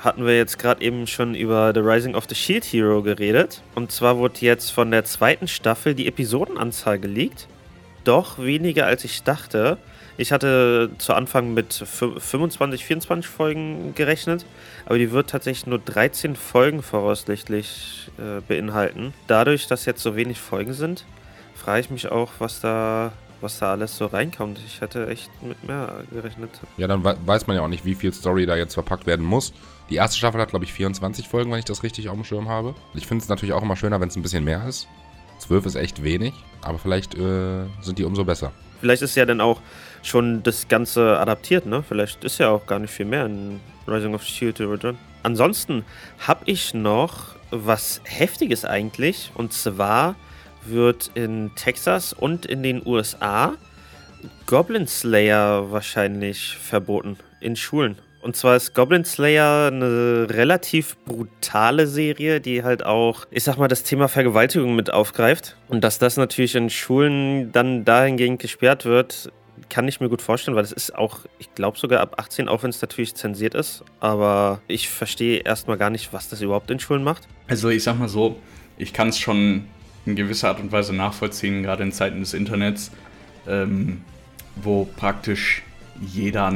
hatten 0.00 0.26
wir 0.26 0.36
jetzt 0.36 0.58
gerade 0.58 0.82
eben 0.82 1.06
schon 1.06 1.34
über 1.34 1.72
The 1.74 1.80
Rising 1.80 2.14
of 2.14 2.26
the 2.28 2.34
Shield 2.34 2.64
Hero 2.64 3.02
geredet. 3.02 3.62
Und 3.74 3.90
zwar 3.90 4.18
wurde 4.18 4.40
jetzt 4.40 4.70
von 4.70 4.90
der 4.90 5.04
zweiten 5.04 5.48
Staffel 5.48 5.94
die 5.94 6.06
Episodenanzahl 6.06 6.98
geleakt. 6.98 7.48
Doch 8.04 8.38
weniger 8.38 8.86
als 8.86 9.04
ich 9.04 9.22
dachte. 9.22 9.78
Ich 10.16 10.32
hatte 10.32 10.90
zu 10.98 11.14
Anfang 11.14 11.54
mit 11.54 11.72
25, 11.72 12.84
24 12.84 13.28
Folgen 13.28 13.94
gerechnet, 13.94 14.46
aber 14.84 14.98
die 14.98 15.12
wird 15.12 15.30
tatsächlich 15.30 15.66
nur 15.66 15.78
13 15.78 16.34
Folgen 16.34 16.82
voraussichtlich 16.82 18.10
äh, 18.18 18.40
beinhalten. 18.40 19.14
Dadurch, 19.28 19.68
dass 19.68 19.84
jetzt 19.84 20.02
so 20.02 20.16
wenig 20.16 20.40
Folgen 20.40 20.72
sind, 20.72 21.04
frage 21.54 21.80
ich 21.80 21.90
mich 21.90 22.10
auch, 22.10 22.32
was 22.40 22.60
da 22.60 23.12
was 23.40 23.58
da 23.58 23.72
alles 23.72 23.96
so 23.96 24.06
reinkommt. 24.06 24.60
Ich 24.66 24.80
hätte 24.80 25.06
echt 25.08 25.30
mit 25.42 25.62
mehr 25.64 26.04
gerechnet. 26.12 26.50
Ja, 26.76 26.86
dann 26.86 27.04
weiß 27.04 27.46
man 27.46 27.56
ja 27.56 27.62
auch 27.62 27.68
nicht, 27.68 27.84
wie 27.84 27.94
viel 27.94 28.12
Story 28.12 28.46
da 28.46 28.56
jetzt 28.56 28.74
verpackt 28.74 29.06
werden 29.06 29.24
muss. 29.24 29.52
Die 29.90 29.96
erste 29.96 30.18
Staffel 30.18 30.40
hat, 30.40 30.50
glaube 30.50 30.64
ich, 30.64 30.72
24 30.72 31.28
Folgen, 31.28 31.50
wenn 31.50 31.58
ich 31.58 31.64
das 31.64 31.82
richtig 31.82 32.08
auf 32.08 32.14
dem 32.14 32.24
Schirm 32.24 32.48
habe. 32.48 32.74
Ich 32.94 33.06
finde 33.06 33.22
es 33.22 33.28
natürlich 33.28 33.52
auch 33.54 33.62
immer 33.62 33.76
schöner, 33.76 34.00
wenn 34.00 34.08
es 34.08 34.16
ein 34.16 34.22
bisschen 34.22 34.44
mehr 34.44 34.66
ist. 34.66 34.88
12 35.38 35.66
ist 35.66 35.74
echt 35.76 36.02
wenig, 36.02 36.34
aber 36.62 36.78
vielleicht 36.78 37.14
äh, 37.14 37.64
sind 37.80 37.98
die 37.98 38.04
umso 38.04 38.24
besser. 38.24 38.52
Vielleicht 38.80 39.02
ist 39.02 39.14
ja 39.14 39.24
dann 39.24 39.40
auch 39.40 39.60
schon 40.02 40.42
das 40.42 40.68
Ganze 40.68 41.18
adaptiert, 41.18 41.66
ne? 41.66 41.82
Vielleicht 41.82 42.24
ist 42.24 42.38
ja 42.38 42.50
auch 42.50 42.66
gar 42.66 42.78
nicht 42.78 42.90
viel 42.90 43.06
mehr 43.06 43.26
in 43.26 43.60
Rising 43.86 44.14
of 44.14 44.22
the 44.22 44.30
Shield 44.30 44.58
drin. 44.58 44.98
Ansonsten 45.22 45.84
habe 46.26 46.42
ich 46.46 46.74
noch 46.74 47.36
was 47.50 48.00
Heftiges 48.04 48.64
eigentlich. 48.64 49.32
Und 49.34 49.52
zwar 49.52 50.14
wird 50.70 51.10
in 51.14 51.50
Texas 51.56 52.12
und 52.12 52.46
in 52.46 52.62
den 52.62 52.86
USA 52.86 53.54
Goblin 54.46 54.86
Slayer 54.86 55.70
wahrscheinlich 55.70 56.56
verboten 56.56 57.18
in 57.40 57.56
Schulen. 57.56 57.96
Und 58.20 58.34
zwar 58.34 58.56
ist 58.56 58.74
Goblin 58.74 59.04
Slayer 59.04 59.68
eine 59.68 60.26
relativ 60.28 60.96
brutale 61.04 61.86
Serie, 61.86 62.40
die 62.40 62.64
halt 62.64 62.84
auch, 62.84 63.26
ich 63.30 63.44
sag 63.44 63.58
mal, 63.58 63.68
das 63.68 63.84
Thema 63.84 64.08
Vergewaltigung 64.08 64.74
mit 64.74 64.92
aufgreift. 64.92 65.56
Und 65.68 65.84
dass 65.84 65.98
das 65.98 66.16
natürlich 66.16 66.56
in 66.56 66.68
Schulen 66.68 67.52
dann 67.52 67.84
dahingehend 67.84 68.40
gesperrt 68.40 68.84
wird, 68.84 69.32
kann 69.68 69.86
ich 69.86 70.00
mir 70.00 70.08
gut 70.08 70.22
vorstellen, 70.22 70.56
weil 70.56 70.64
es 70.64 70.72
ist 70.72 70.94
auch, 70.94 71.20
ich 71.38 71.54
glaube 71.54 71.78
sogar 71.78 72.00
ab 72.00 72.14
18, 72.18 72.48
auch 72.48 72.62
wenn 72.62 72.70
es 72.70 72.80
natürlich 72.80 73.14
zensiert 73.14 73.54
ist. 73.54 73.84
Aber 74.00 74.60
ich 74.66 74.88
verstehe 74.88 75.38
erstmal 75.40 75.76
gar 75.76 75.90
nicht, 75.90 76.12
was 76.12 76.28
das 76.28 76.40
überhaupt 76.40 76.70
in 76.70 76.80
Schulen 76.80 77.04
macht. 77.04 77.28
Also 77.46 77.68
ich 77.68 77.82
sag 77.84 77.98
mal 77.98 78.08
so, 78.08 78.36
ich 78.78 78.92
kann 78.92 79.08
es 79.08 79.18
schon 79.18 79.64
in 80.08 80.16
gewisser 80.16 80.48
Art 80.48 80.60
und 80.60 80.72
Weise 80.72 80.94
nachvollziehen, 80.94 81.62
gerade 81.62 81.82
in 81.82 81.92
Zeiten 81.92 82.20
des 82.20 82.34
Internets, 82.34 82.90
ähm, 83.46 84.02
wo 84.56 84.84
praktisch 84.84 85.62
jeder 86.00 86.52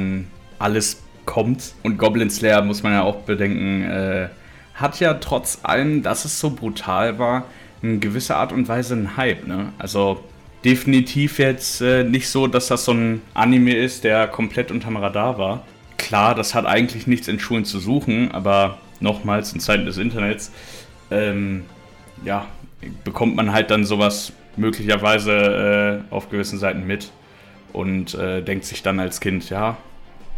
alles 0.59 1.02
kommt. 1.25 1.75
Und 1.82 1.99
Goblin 1.99 2.30
Slayer, 2.30 2.62
muss 2.62 2.82
man 2.82 2.92
ja 2.92 3.02
auch 3.02 3.16
bedenken, 3.23 3.82
äh, 3.82 4.28
hat 4.75 5.00
ja 5.00 5.14
trotz 5.14 5.61
allem, 5.62 6.02
dass 6.02 6.25
es 6.25 6.40
so 6.40 6.50
brutal 6.50 7.18
war, 7.18 7.44
in 7.82 8.00
gewisser 8.00 8.37
Art 8.37 8.52
und 8.52 8.68
Weise 8.68 8.94
einen 8.94 9.16
Hype. 9.16 9.47
Ne? 9.47 9.73
Also 9.78 10.23
definitiv 10.64 11.38
jetzt 11.38 11.80
äh, 11.80 12.04
nicht 12.04 12.28
so, 12.28 12.47
dass 12.47 12.68
das 12.68 12.85
so 12.85 12.92
ein 12.92 13.23
Anime 13.35 13.75
ist, 13.75 14.04
der 14.04 14.28
komplett 14.28 14.71
unterm 14.71 14.97
Radar 14.97 15.38
war. 15.38 15.66
Klar, 15.99 16.35
das 16.35 16.54
hat 16.54 16.66
eigentlich 16.66 17.06
nichts 17.06 17.28
in 17.28 17.38
Schulen 17.38 17.64
zu 17.64 17.78
suchen, 17.78 18.30
aber 18.32 18.78
nochmals 19.00 19.52
in 19.52 19.61
Zeiten 19.61 19.85
des 19.85 19.99
Internets, 19.99 20.52
ähm, 21.11 21.64
ja, 22.25 22.47
bekommt 23.05 23.37
man 23.37 23.53
halt 23.53 23.71
dann 23.71 23.85
sowas 23.85 24.33
möglicherweise 24.57 26.03
äh, 26.11 26.15
auf 26.15 26.31
gewissen 26.31 26.59
Seiten 26.59 26.87
mit 26.87 27.11
und 27.73 28.15
äh, 28.15 28.43
denkt 28.43 28.65
sich 28.65 28.83
dann 28.83 29.01
als 29.01 29.21
Kind, 29.21 29.49
ja, 29.51 29.77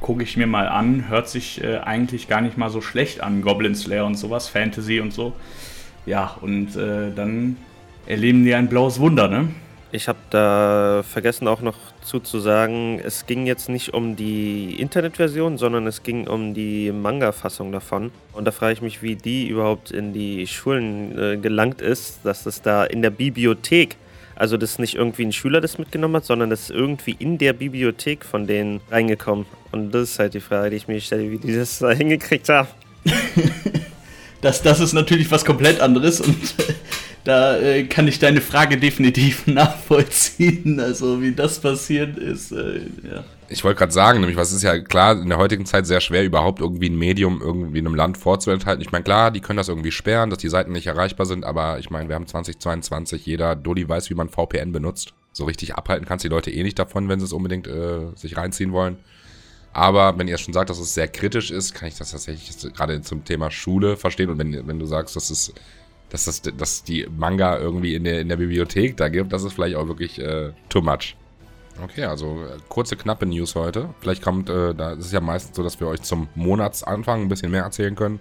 gucke 0.00 0.22
ich 0.22 0.36
mir 0.36 0.46
mal 0.46 0.68
an, 0.68 1.08
hört 1.08 1.28
sich 1.28 1.62
äh, 1.62 1.78
eigentlich 1.78 2.28
gar 2.28 2.40
nicht 2.40 2.56
mal 2.56 2.70
so 2.70 2.80
schlecht 2.80 3.22
an, 3.22 3.42
Goblin 3.42 3.74
Slayer 3.74 4.06
und 4.06 4.16
sowas, 4.16 4.48
Fantasy 4.48 5.00
und 5.00 5.12
so. 5.12 5.32
Ja, 6.06 6.36
und 6.40 6.76
äh, 6.76 7.10
dann 7.14 7.56
erleben 8.06 8.44
die 8.44 8.54
ein 8.54 8.68
blaues 8.68 9.00
Wunder, 9.00 9.28
ne? 9.28 9.48
Ich 9.94 10.08
habe 10.08 10.18
da 10.30 11.04
vergessen 11.08 11.46
auch 11.46 11.60
noch 11.60 11.76
zuzusagen, 12.02 12.98
es 12.98 13.26
ging 13.26 13.46
jetzt 13.46 13.68
nicht 13.68 13.94
um 13.94 14.16
die 14.16 14.74
Internetversion, 14.80 15.56
sondern 15.56 15.86
es 15.86 16.02
ging 16.02 16.26
um 16.26 16.52
die 16.52 16.90
Manga-Fassung 16.90 17.70
davon. 17.70 18.10
Und 18.32 18.44
da 18.44 18.50
frage 18.50 18.72
ich 18.72 18.82
mich, 18.82 19.02
wie 19.02 19.14
die 19.14 19.46
überhaupt 19.46 19.92
in 19.92 20.12
die 20.12 20.48
Schulen 20.48 21.16
äh, 21.16 21.36
gelangt 21.36 21.80
ist, 21.80 22.18
dass 22.24 22.44
es 22.44 22.60
da 22.60 22.82
in 22.82 23.02
der 23.02 23.10
Bibliothek, 23.10 23.94
also 24.34 24.56
dass 24.56 24.80
nicht 24.80 24.96
irgendwie 24.96 25.26
ein 25.26 25.32
Schüler 25.32 25.60
das 25.60 25.78
mitgenommen 25.78 26.16
hat, 26.16 26.24
sondern 26.24 26.50
das 26.50 26.62
ist 26.62 26.70
irgendwie 26.70 27.14
in 27.16 27.38
der 27.38 27.52
Bibliothek 27.52 28.24
von 28.24 28.48
denen 28.48 28.80
reingekommen. 28.90 29.46
Und 29.70 29.94
das 29.94 30.10
ist 30.10 30.18
halt 30.18 30.34
die 30.34 30.40
Frage, 30.40 30.70
die 30.70 30.76
ich 30.76 30.88
mir 30.88 31.00
stelle, 31.00 31.30
wie 31.30 31.38
die 31.38 31.54
das 31.54 31.78
da 31.78 31.92
hingekriegt 31.92 32.48
haben. 32.48 32.66
das, 34.40 34.60
das 34.60 34.80
ist 34.80 34.92
natürlich 34.92 35.30
was 35.30 35.44
komplett 35.44 35.78
anderes 35.80 36.20
und 36.20 36.36
da 37.24 37.56
äh, 37.58 37.84
kann 37.84 38.06
ich 38.06 38.18
deine 38.18 38.40
Frage 38.40 38.76
definitiv 38.76 39.46
nachvollziehen. 39.46 40.78
Also 40.78 41.20
wie 41.22 41.32
das 41.32 41.58
passiert 41.58 42.18
ist, 42.18 42.52
äh, 42.52 42.80
ja. 43.02 43.24
Ich 43.48 43.62
wollte 43.62 43.78
gerade 43.78 43.92
sagen, 43.92 44.20
nämlich, 44.20 44.38
was 44.38 44.52
ist 44.52 44.62
ja 44.62 44.78
klar 44.78 45.20
in 45.20 45.28
der 45.28 45.38
heutigen 45.38 45.66
Zeit 45.66 45.86
sehr 45.86 46.00
schwer, 46.00 46.24
überhaupt 46.24 46.60
irgendwie 46.60 46.88
ein 46.88 46.98
Medium 46.98 47.42
irgendwie 47.42 47.78
in 47.78 47.86
einem 47.86 47.94
Land 47.94 48.16
vorzuenthalten. 48.16 48.82
Ich 48.82 48.90
meine, 48.90 49.04
klar, 49.04 49.30
die 49.30 49.40
können 49.40 49.58
das 49.58 49.68
irgendwie 49.68 49.92
sperren, 49.92 50.30
dass 50.30 50.38
die 50.38 50.48
Seiten 50.48 50.72
nicht 50.72 50.86
erreichbar 50.86 51.26
sind, 51.26 51.44
aber 51.44 51.78
ich 51.78 51.90
meine, 51.90 52.08
wir 52.08 52.16
haben 52.16 52.26
2022, 52.26 53.26
jeder 53.26 53.54
Dulli 53.54 53.86
weiß, 53.88 54.08
wie 54.08 54.14
man 54.14 54.28
VPN 54.30 54.72
benutzt. 54.72 55.12
So 55.32 55.44
richtig 55.44 55.74
abhalten 55.74 56.06
kannst 56.06 56.24
die 56.24 56.28
Leute 56.28 56.50
eh 56.50 56.62
nicht 56.62 56.78
davon, 56.78 57.08
wenn 57.08 57.20
sie 57.20 57.26
es 57.26 57.32
unbedingt 57.32 57.66
äh, 57.66 58.06
sich 58.14 58.36
reinziehen 58.36 58.72
wollen. 58.72 58.96
Aber 59.74 60.16
wenn 60.16 60.28
ihr 60.28 60.38
schon 60.38 60.54
sagt, 60.54 60.70
dass 60.70 60.78
es 60.78 60.94
sehr 60.94 61.08
kritisch 61.08 61.50
ist, 61.50 61.74
kann 61.74 61.88
ich 61.88 61.98
das 61.98 62.12
tatsächlich 62.12 62.56
gerade 62.72 63.02
zum 63.02 63.24
Thema 63.24 63.50
Schule 63.50 63.96
verstehen. 63.96 64.30
Und 64.30 64.38
wenn, 64.38 64.66
wenn 64.68 64.78
du 64.78 64.86
sagst, 64.86 65.16
dass 65.16 65.30
es 65.30 65.52
dass, 66.10 66.24
das, 66.24 66.42
dass 66.42 66.84
die 66.84 67.06
Manga 67.16 67.58
irgendwie 67.58 67.94
in 67.94 68.04
der, 68.04 68.20
in 68.20 68.28
der 68.28 68.36
Bibliothek 68.36 68.96
da 68.96 69.08
gibt, 69.08 69.32
das 69.32 69.44
ist 69.44 69.54
vielleicht 69.54 69.76
auch 69.76 69.88
wirklich 69.88 70.20
äh, 70.20 70.52
too 70.68 70.80
much. 70.80 71.16
Okay, 71.82 72.04
also 72.04 72.44
äh, 72.44 72.58
kurze, 72.68 72.96
knappe 72.96 73.26
News 73.26 73.54
heute. 73.54 73.88
Vielleicht 74.00 74.22
kommt, 74.22 74.48
äh, 74.48 74.74
da 74.74 74.92
ist 74.92 75.06
es 75.06 75.12
ja 75.12 75.20
meistens 75.20 75.56
so, 75.56 75.62
dass 75.62 75.80
wir 75.80 75.88
euch 75.88 76.02
zum 76.02 76.28
Monatsanfang 76.34 77.22
ein 77.22 77.28
bisschen 77.28 77.50
mehr 77.50 77.62
erzählen 77.62 77.96
können, 77.96 78.20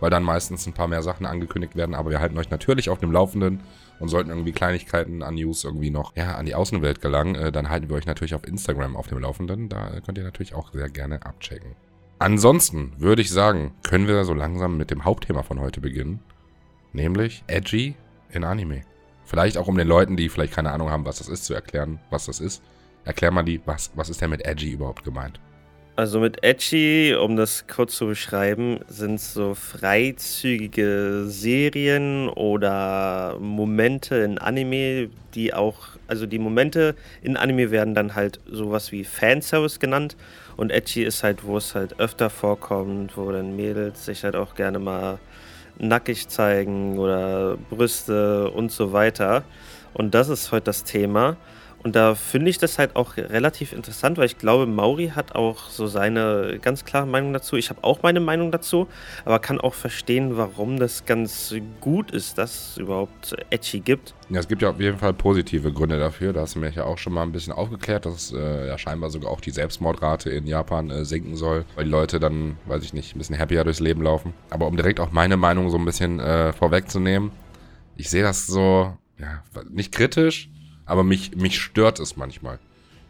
weil 0.00 0.10
dann 0.10 0.24
meistens 0.24 0.66
ein 0.66 0.72
paar 0.72 0.88
mehr 0.88 1.02
Sachen 1.02 1.26
angekündigt 1.26 1.76
werden. 1.76 1.94
Aber 1.94 2.10
wir 2.10 2.20
halten 2.20 2.36
euch 2.38 2.50
natürlich 2.50 2.90
auf 2.90 2.98
dem 2.98 3.12
Laufenden 3.12 3.60
und 4.00 4.08
sollten 4.08 4.30
irgendwie 4.30 4.52
Kleinigkeiten 4.52 5.22
an 5.22 5.34
News 5.34 5.64
irgendwie 5.64 5.90
noch 5.90 6.16
ja, 6.16 6.34
an 6.34 6.46
die 6.46 6.54
Außenwelt 6.54 7.00
gelangen, 7.00 7.34
äh, 7.36 7.52
dann 7.52 7.68
halten 7.68 7.88
wir 7.88 7.96
euch 7.96 8.06
natürlich 8.06 8.34
auf 8.34 8.46
Instagram 8.46 8.96
auf 8.96 9.06
dem 9.06 9.18
Laufenden. 9.18 9.68
Da 9.68 10.00
könnt 10.04 10.18
ihr 10.18 10.24
natürlich 10.24 10.54
auch 10.54 10.72
sehr 10.72 10.88
gerne 10.88 11.24
abchecken. 11.24 11.76
Ansonsten 12.18 12.94
würde 12.98 13.22
ich 13.22 13.30
sagen, 13.30 13.74
können 13.84 14.08
wir 14.08 14.24
so 14.24 14.34
langsam 14.34 14.76
mit 14.76 14.90
dem 14.90 15.04
Hauptthema 15.04 15.44
von 15.44 15.60
heute 15.60 15.80
beginnen. 15.80 16.20
Nämlich 16.92 17.44
Edgy 17.46 17.94
in 18.30 18.44
Anime. 18.44 18.82
Vielleicht 19.24 19.58
auch 19.58 19.68
um 19.68 19.76
den 19.76 19.88
Leuten, 19.88 20.16
die 20.16 20.28
vielleicht 20.28 20.54
keine 20.54 20.72
Ahnung 20.72 20.90
haben, 20.90 21.04
was 21.04 21.18
das 21.18 21.28
ist, 21.28 21.44
zu 21.44 21.54
erklären, 21.54 22.00
was 22.10 22.26
das 22.26 22.40
ist. 22.40 22.62
Erklär 23.04 23.30
mal 23.30 23.42
die, 23.42 23.60
was, 23.66 23.90
was 23.94 24.08
ist 24.08 24.20
denn 24.20 24.30
mit 24.30 24.44
Edgy 24.44 24.72
überhaupt 24.72 25.04
gemeint? 25.04 25.38
Also 25.98 26.20
mit 26.20 26.44
Edgy, 26.44 27.16
um 27.20 27.34
das 27.34 27.66
kurz 27.66 27.96
zu 27.96 28.06
beschreiben, 28.06 28.78
sind 28.86 29.20
so 29.20 29.54
freizügige 29.54 31.24
Serien 31.26 32.28
oder 32.28 33.36
Momente 33.40 34.14
in 34.18 34.38
Anime, 34.38 35.10
die 35.34 35.52
auch, 35.52 35.88
also 36.06 36.24
die 36.26 36.38
Momente 36.38 36.94
in 37.20 37.36
Anime 37.36 37.72
werden 37.72 37.96
dann 37.96 38.14
halt 38.14 38.38
sowas 38.48 38.92
wie 38.92 39.02
Fanservice 39.02 39.80
genannt 39.80 40.16
und 40.56 40.70
Edgy 40.70 41.02
ist 41.02 41.24
halt, 41.24 41.44
wo 41.44 41.56
es 41.56 41.74
halt 41.74 41.98
öfter 41.98 42.30
vorkommt, 42.30 43.16
wo 43.16 43.32
dann 43.32 43.56
Mädels 43.56 44.04
sich 44.04 44.22
halt 44.22 44.36
auch 44.36 44.54
gerne 44.54 44.78
mal 44.78 45.18
nackig 45.78 46.28
zeigen 46.28 46.98
oder 46.98 47.56
Brüste 47.70 48.50
und 48.50 48.72
so 48.72 48.92
weiter. 48.92 49.44
Und 49.94 50.14
das 50.14 50.28
ist 50.28 50.52
heute 50.52 50.64
das 50.64 50.84
Thema. 50.84 51.36
Und 51.82 51.94
da 51.94 52.14
finde 52.16 52.50
ich 52.50 52.58
das 52.58 52.78
halt 52.78 52.96
auch 52.96 53.16
relativ 53.16 53.72
interessant, 53.72 54.18
weil 54.18 54.26
ich 54.26 54.36
glaube, 54.36 54.66
Mauri 54.66 55.12
hat 55.14 55.34
auch 55.36 55.70
so 55.70 55.86
seine 55.86 56.58
ganz 56.60 56.84
klare 56.84 57.06
Meinung 57.06 57.32
dazu. 57.32 57.56
Ich 57.56 57.70
habe 57.70 57.84
auch 57.84 58.02
meine 58.02 58.20
Meinung 58.20 58.50
dazu, 58.50 58.88
aber 59.24 59.38
kann 59.38 59.60
auch 59.60 59.74
verstehen, 59.74 60.36
warum 60.36 60.78
das 60.78 61.04
ganz 61.04 61.54
gut 61.80 62.10
ist, 62.10 62.36
dass 62.36 62.70
es 62.70 62.78
überhaupt 62.78 63.36
Edgy 63.50 63.80
gibt. 63.80 64.14
Ja, 64.28 64.40
es 64.40 64.48
gibt 64.48 64.62
ja 64.62 64.70
auf 64.70 64.80
jeden 64.80 64.98
Fall 64.98 65.14
positive 65.14 65.72
Gründe 65.72 65.98
dafür. 65.98 66.32
Da 66.32 66.40
hast 66.40 66.56
du 66.56 66.58
mich 66.58 66.74
ja 66.74 66.84
auch 66.84 66.98
schon 66.98 67.12
mal 67.12 67.22
ein 67.22 67.32
bisschen 67.32 67.52
aufgeklärt, 67.52 68.06
dass 68.06 68.32
äh, 68.32 68.66
ja 68.66 68.76
scheinbar 68.76 69.10
sogar 69.10 69.30
auch 69.30 69.40
die 69.40 69.52
Selbstmordrate 69.52 70.30
in 70.30 70.46
Japan 70.46 70.90
äh, 70.90 71.04
sinken 71.04 71.36
soll, 71.36 71.64
weil 71.76 71.84
die 71.84 71.90
Leute 71.90 72.18
dann, 72.18 72.58
weiß 72.66 72.82
ich 72.82 72.92
nicht, 72.92 73.14
ein 73.14 73.18
bisschen 73.18 73.38
happier 73.38 73.62
durchs 73.62 73.80
Leben 73.80 74.02
laufen. 74.02 74.34
Aber 74.50 74.66
um 74.66 74.76
direkt 74.76 74.98
auch 74.98 75.12
meine 75.12 75.36
Meinung 75.36 75.70
so 75.70 75.78
ein 75.78 75.84
bisschen 75.84 76.18
äh, 76.18 76.52
vorwegzunehmen, 76.52 77.30
ich 77.96 78.10
sehe 78.10 78.22
das 78.22 78.46
so, 78.46 78.96
ja, 79.18 79.42
nicht 79.70 79.92
kritisch, 79.92 80.50
aber 80.88 81.04
mich, 81.04 81.36
mich 81.36 81.60
stört 81.60 82.00
es 82.00 82.16
manchmal. 82.16 82.58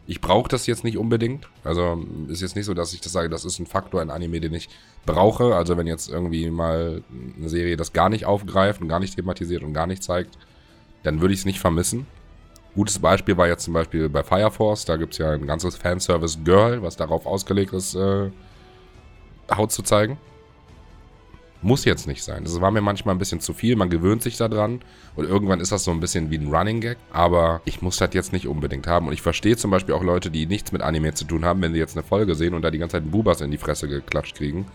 Ich 0.06 0.20
brauche 0.20 0.48
das 0.48 0.66
jetzt 0.66 0.84
nicht 0.84 0.98
unbedingt. 0.98 1.48
Also 1.64 2.04
ist 2.28 2.40
jetzt 2.40 2.56
nicht 2.56 2.64
so, 2.66 2.74
dass 2.74 2.92
ich 2.92 3.00
das 3.00 3.12
sage, 3.12 3.28
das 3.28 3.44
ist 3.44 3.58
ein 3.58 3.66
Faktor 3.66 4.02
in 4.02 4.10
Anime, 4.10 4.40
den 4.40 4.54
ich 4.54 4.68
brauche. 5.06 5.54
Also 5.54 5.76
wenn 5.76 5.86
jetzt 5.86 6.08
irgendwie 6.08 6.50
mal 6.50 7.02
eine 7.36 7.48
Serie 7.48 7.76
das 7.76 7.92
gar 7.92 8.08
nicht 8.08 8.24
aufgreift 8.24 8.80
und 8.80 8.88
gar 8.88 9.00
nicht 9.00 9.14
thematisiert 9.16 9.62
und 9.62 9.74
gar 9.74 9.86
nicht 9.86 10.02
zeigt, 10.02 10.38
dann 11.02 11.20
würde 11.20 11.34
ich 11.34 11.40
es 11.40 11.46
nicht 11.46 11.60
vermissen. 11.60 12.06
Gutes 12.74 12.98
Beispiel 12.98 13.36
war 13.36 13.48
jetzt 13.48 13.64
zum 13.64 13.74
Beispiel 13.74 14.08
bei 14.08 14.22
Fire 14.24 14.50
Force. 14.50 14.84
Da 14.84 14.96
gibt 14.96 15.12
es 15.12 15.18
ja 15.18 15.30
ein 15.30 15.46
ganzes 15.46 15.76
Fanservice 15.76 16.38
Girl, 16.42 16.82
was 16.82 16.96
darauf 16.96 17.26
ausgelegt 17.26 17.72
ist, 17.72 17.94
äh, 17.94 18.30
Haut 19.54 19.72
zu 19.72 19.82
zeigen. 19.82 20.18
Muss 21.60 21.84
jetzt 21.84 22.06
nicht 22.06 22.22
sein. 22.22 22.44
Das 22.44 22.60
war 22.60 22.70
mir 22.70 22.80
manchmal 22.80 23.14
ein 23.14 23.18
bisschen 23.18 23.40
zu 23.40 23.52
viel. 23.52 23.74
Man 23.74 23.90
gewöhnt 23.90 24.22
sich 24.22 24.36
daran. 24.36 24.80
Und 25.16 25.28
irgendwann 25.28 25.60
ist 25.60 25.72
das 25.72 25.82
so 25.82 25.90
ein 25.90 25.98
bisschen 25.98 26.30
wie 26.30 26.38
ein 26.38 26.54
Running 26.54 26.80
Gag. 26.80 26.98
Aber 27.12 27.60
ich 27.64 27.82
muss 27.82 27.96
das 27.96 28.10
jetzt 28.12 28.32
nicht 28.32 28.46
unbedingt 28.46 28.86
haben. 28.86 29.08
Und 29.08 29.12
ich 29.12 29.22
verstehe 29.22 29.56
zum 29.56 29.72
Beispiel 29.72 29.94
auch 29.94 30.04
Leute, 30.04 30.30
die 30.30 30.46
nichts 30.46 30.70
mit 30.70 30.82
Anime 30.82 31.14
zu 31.14 31.24
tun 31.24 31.44
haben, 31.44 31.60
wenn 31.60 31.72
sie 31.72 31.78
jetzt 31.80 31.96
eine 31.96 32.06
Folge 32.06 32.36
sehen 32.36 32.54
und 32.54 32.62
da 32.62 32.70
die 32.70 32.78
ganze 32.78 32.96
Zeit 32.96 33.10
Bubas 33.10 33.40
in 33.40 33.50
die 33.50 33.58
Fresse 33.58 33.88
geklatscht 33.88 34.36
kriegen. 34.36 34.66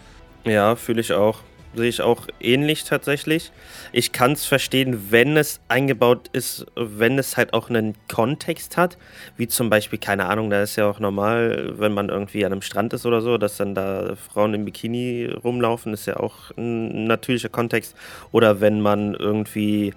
Ja, 0.43 0.75
fühle 0.75 0.99
ich 0.99 1.13
auch 1.13 1.39
sehe 1.75 1.89
ich 1.89 2.01
auch 2.01 2.27
ähnlich 2.39 2.83
tatsächlich. 2.83 3.51
Ich 3.91 4.11
kann 4.11 4.33
es 4.33 4.45
verstehen, 4.45 5.11
wenn 5.11 5.37
es 5.37 5.59
eingebaut 5.67 6.29
ist, 6.33 6.65
wenn 6.75 7.17
es 7.17 7.37
halt 7.37 7.53
auch 7.53 7.69
einen 7.69 7.95
Kontext 8.11 8.77
hat, 8.77 8.97
wie 9.37 9.47
zum 9.47 9.69
Beispiel, 9.69 9.99
keine 9.99 10.25
Ahnung, 10.25 10.49
da 10.49 10.61
ist 10.61 10.75
ja 10.75 10.89
auch 10.89 10.99
normal, 10.99 11.73
wenn 11.77 11.93
man 11.93 12.09
irgendwie 12.09 12.45
an 12.45 12.51
einem 12.51 12.61
Strand 12.61 12.93
ist 12.93 13.05
oder 13.05 13.21
so, 13.21 13.37
dass 13.37 13.57
dann 13.57 13.75
da 13.75 14.15
Frauen 14.15 14.53
im 14.53 14.65
Bikini 14.65 15.29
rumlaufen, 15.43 15.93
ist 15.93 16.05
ja 16.05 16.17
auch 16.17 16.51
ein 16.57 17.05
natürlicher 17.05 17.49
Kontext. 17.49 17.95
Oder 18.31 18.61
wenn 18.61 18.81
man 18.81 19.15
irgendwie 19.15 19.93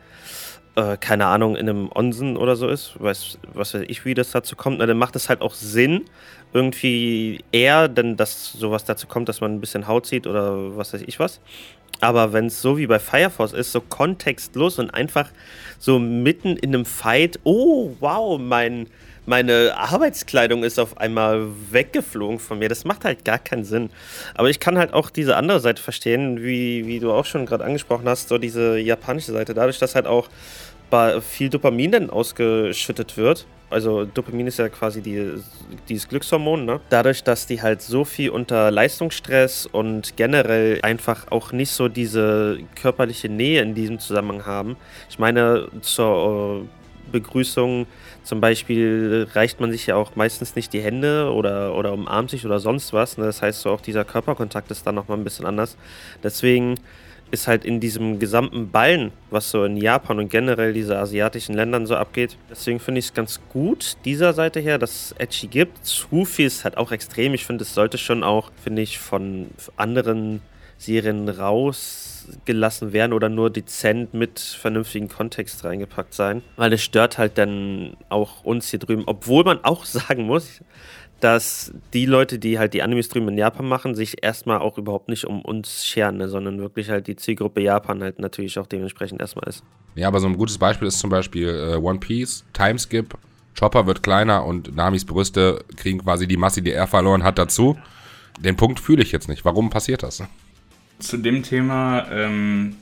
äh, 0.76 0.97
keine 0.99 1.26
Ahnung, 1.26 1.56
in 1.56 1.68
einem 1.68 1.90
Onsen 1.92 2.37
oder 2.37 2.54
so 2.54 2.68
ist, 2.68 3.00
weiß, 3.00 3.38
was 3.54 3.75
weiß 3.75 3.85
ich, 3.88 4.04
wie 4.04 4.14
das 4.14 4.30
dazu 4.30 4.56
kommt, 4.56 4.78
na, 4.78 4.87
dann 4.87 4.99
macht 4.99 5.16
es 5.16 5.28
halt 5.28 5.40
auch 5.40 5.54
Sinn, 5.54 6.04
irgendwie 6.56 7.44
eher, 7.52 7.88
denn 7.88 8.16
dass 8.16 8.52
sowas 8.52 8.84
dazu 8.84 9.06
kommt, 9.06 9.28
dass 9.28 9.42
man 9.42 9.52
ein 9.52 9.60
bisschen 9.60 9.86
Haut 9.86 10.06
sieht 10.06 10.26
oder 10.26 10.75
was 10.76 10.94
weiß 10.94 11.02
ich 11.06 11.20
was. 11.20 11.40
Aber 12.00 12.32
wenn 12.32 12.46
es 12.46 12.62
so 12.62 12.78
wie 12.78 12.86
bei 12.86 12.98
Fire 12.98 13.30
Force 13.30 13.52
ist, 13.52 13.72
so 13.72 13.80
kontextlos 13.80 14.78
und 14.78 14.90
einfach 14.90 15.30
so 15.78 15.98
mitten 15.98 16.56
in 16.56 16.75
einem 16.75 16.86
Fight, 16.86 17.38
oh 17.44 17.90
wow, 18.00 18.38
mein, 18.38 18.86
meine 19.26 19.76
Arbeitskleidung 19.76 20.64
ist 20.64 20.78
auf 20.78 20.96
einmal 20.98 21.46
weggeflogen 21.70 22.38
von 22.38 22.58
mir. 22.58 22.68
Das 22.68 22.84
macht 22.84 23.04
halt 23.04 23.25
gar 23.25 23.38
keinen 23.38 23.64
Sinn. 23.64 23.90
Aber 24.34 24.48
ich 24.48 24.60
kann 24.60 24.78
halt 24.78 24.94
auch 24.94 25.10
diese 25.10 25.36
andere 25.36 25.60
Seite 25.60 25.82
verstehen, 25.82 26.42
wie, 26.42 26.86
wie 26.86 27.00
du 27.00 27.12
auch 27.12 27.26
schon 27.26 27.44
gerade 27.44 27.64
angesprochen 27.64 28.08
hast, 28.08 28.28
so 28.28 28.38
diese 28.38 28.78
japanische 28.78 29.32
Seite. 29.32 29.52
Dadurch, 29.52 29.78
dass 29.78 29.94
halt 29.94 30.06
auch 30.06 30.28
viel 31.20 31.50
Dopamin 31.50 31.92
dann 31.92 32.10
ausgeschüttet 32.10 33.16
wird. 33.16 33.46
Also 33.68 34.04
Dopamin 34.04 34.46
ist 34.46 34.58
ja 34.58 34.68
quasi 34.68 35.02
die, 35.02 35.32
dieses 35.88 36.08
Glückshormon, 36.08 36.64
ne? 36.64 36.80
Dadurch, 36.88 37.25
dass 37.25 37.46
die 37.46 37.61
halt 37.61 37.82
so 37.82 38.04
viel 38.04 38.30
unter 38.30 38.70
Leistungsstress 38.70 39.66
und 39.66 40.16
generell 40.16 40.78
einfach 40.82 41.26
auch 41.30 41.50
nicht 41.50 41.73
so 41.73 41.88
diese 41.88 42.58
körperliche 42.76 43.28
Nähe 43.28 43.62
in 43.62 43.75
diesem 43.75 43.99
Zusammenhang 43.99 44.46
haben. 44.46 44.76
Ich 45.11 45.18
meine, 45.18 45.68
zur 45.80 46.64
äh, 46.64 47.11
Begrüßung 47.11 47.87
zum 48.23 48.40
Beispiel 48.40 49.26
reicht 49.35 49.61
man 49.61 49.73
sich 49.73 49.87
ja 49.87 49.96
auch 49.96 50.16
meistens 50.16 50.54
nicht 50.56 50.73
die 50.73 50.80
Hände 50.80 51.32
oder, 51.32 51.75
oder 51.75 51.92
umarmt 51.92 52.30
sich 52.30 52.44
oder 52.44 52.61
sonst 52.61 52.92
was. 52.92 53.18
Ne? 53.18 53.25
Das 53.25 53.42
heißt, 53.42 53.62
so 53.62 53.70
auch 53.70 53.80
dieser 53.80 54.04
Körperkontakt 54.04 54.70
ist 54.70 54.87
dann 54.87 54.94
nochmal 54.94 55.18
ein 55.18 55.25
bisschen 55.25 55.46
anders. 55.46 55.76
Deswegen 56.23 56.76
ist 57.30 57.49
halt 57.49 57.64
in 57.64 57.80
diesem 57.80 58.18
gesamten 58.18 58.71
Ballen, 58.71 59.12
was 59.30 59.50
so 59.50 59.64
in 59.64 59.76
Japan 59.76 60.18
und 60.18 60.30
generell 60.30 60.73
diese 60.73 60.99
asiatischen 60.99 61.54
Ländern 61.54 61.87
so 61.87 61.97
abgeht. 61.97 62.37
Deswegen 62.50 62.80
finde 62.80 63.00
ich 63.00 63.06
es 63.06 63.14
ganz 63.14 63.40
gut, 63.49 63.97
dieser 64.04 64.33
Seite 64.33 64.61
her, 64.61 64.78
dass 64.78 64.90
es 64.90 65.12
Edgy 65.18 65.49
gibt. 65.49 65.85
Zu 65.85 66.25
viel 66.25 66.47
ist 66.47 66.64
halt 66.64 66.76
auch 66.76 66.92
extrem. 66.92 67.35
Ich 67.35 67.45
finde, 67.45 67.64
es 67.64 67.75
sollte 67.75 67.99
schon 67.99 68.23
auch, 68.23 68.50
finde 68.62 68.83
ich, 68.83 68.99
von 68.99 69.49
anderen 69.76 70.40
Serien 70.78 71.28
rausgelassen 71.28 72.92
werden 72.92 73.12
oder 73.12 73.28
nur 73.28 73.50
dezent 73.50 74.12
mit 74.14 74.38
vernünftigen 74.38 75.09
Kontext 75.09 75.64
reingepackt 75.64 76.14
sein. 76.14 76.42
Weil 76.56 76.73
es 76.73 76.83
stört 76.83 77.18
halt 77.18 77.38
dann 77.38 77.97
auch 78.09 78.45
uns 78.45 78.68
hier 78.71 78.78
drüben, 78.78 79.04
obwohl 79.06 79.45
man 79.45 79.64
auch 79.64 79.85
sagen 79.87 80.25
muss, 80.25 80.61
dass 81.26 81.73
die 81.92 82.06
Leute, 82.06 82.38
die 82.38 82.56
halt 82.56 82.73
die 82.73 82.85
Animes 82.85 83.09
drüben 83.09 83.26
in 83.26 83.37
Japan 83.37 83.66
machen, 83.66 83.97
sich 83.97 84.23
erstmal 84.23 84.59
auch 84.59 84.78
überhaupt 84.78 85.09
nicht 85.09 85.25
um 85.25 85.42
uns 85.42 85.85
scheren, 85.85 86.18
ne, 86.18 86.28
sondern 86.28 86.61
wirklich 86.61 86.88
halt 86.88 87.09
die 87.09 87.16
Zielgruppe 87.16 87.61
Japan 87.61 88.00
halt 88.00 88.21
natürlich 88.21 88.61
auch 88.61 88.68
dementsprechend 88.68 89.21
erstmal 89.21 89.49
ist. 89.49 89.64
Ja, 89.97 90.06
aber 90.06 90.21
so 90.21 90.28
ein 90.28 90.37
gutes 90.37 90.56
Beispiel 90.56 90.87
ist 90.87 91.00
zum 91.00 91.11
Beispiel 91.11 91.49
äh, 91.49 91.76
One 91.78 91.99
Piece, 91.99 92.45
Timeskip, 92.52 93.18
Chopper 93.59 93.88
wird 93.88 94.04
kleiner 94.04 94.45
und 94.45 94.76
Namis 94.76 95.04
Brüste 95.04 95.64
kriegen 95.75 95.99
quasi 95.99 96.28
die 96.28 96.37
Masse, 96.37 96.62
die 96.62 96.71
er 96.71 96.87
verloren 96.87 97.25
hat, 97.25 97.38
dazu. 97.38 97.76
Den 98.38 98.54
Punkt 98.54 98.78
fühle 98.78 99.02
ich 99.02 99.11
jetzt 99.11 99.28
nicht. 99.28 99.45
Warum 99.45 99.68
passiert 99.68 100.04
das? 100.04 100.23
Zu 101.00 101.16
dem 101.16 101.42
Thema 101.42 102.06
ähm, 102.09 102.76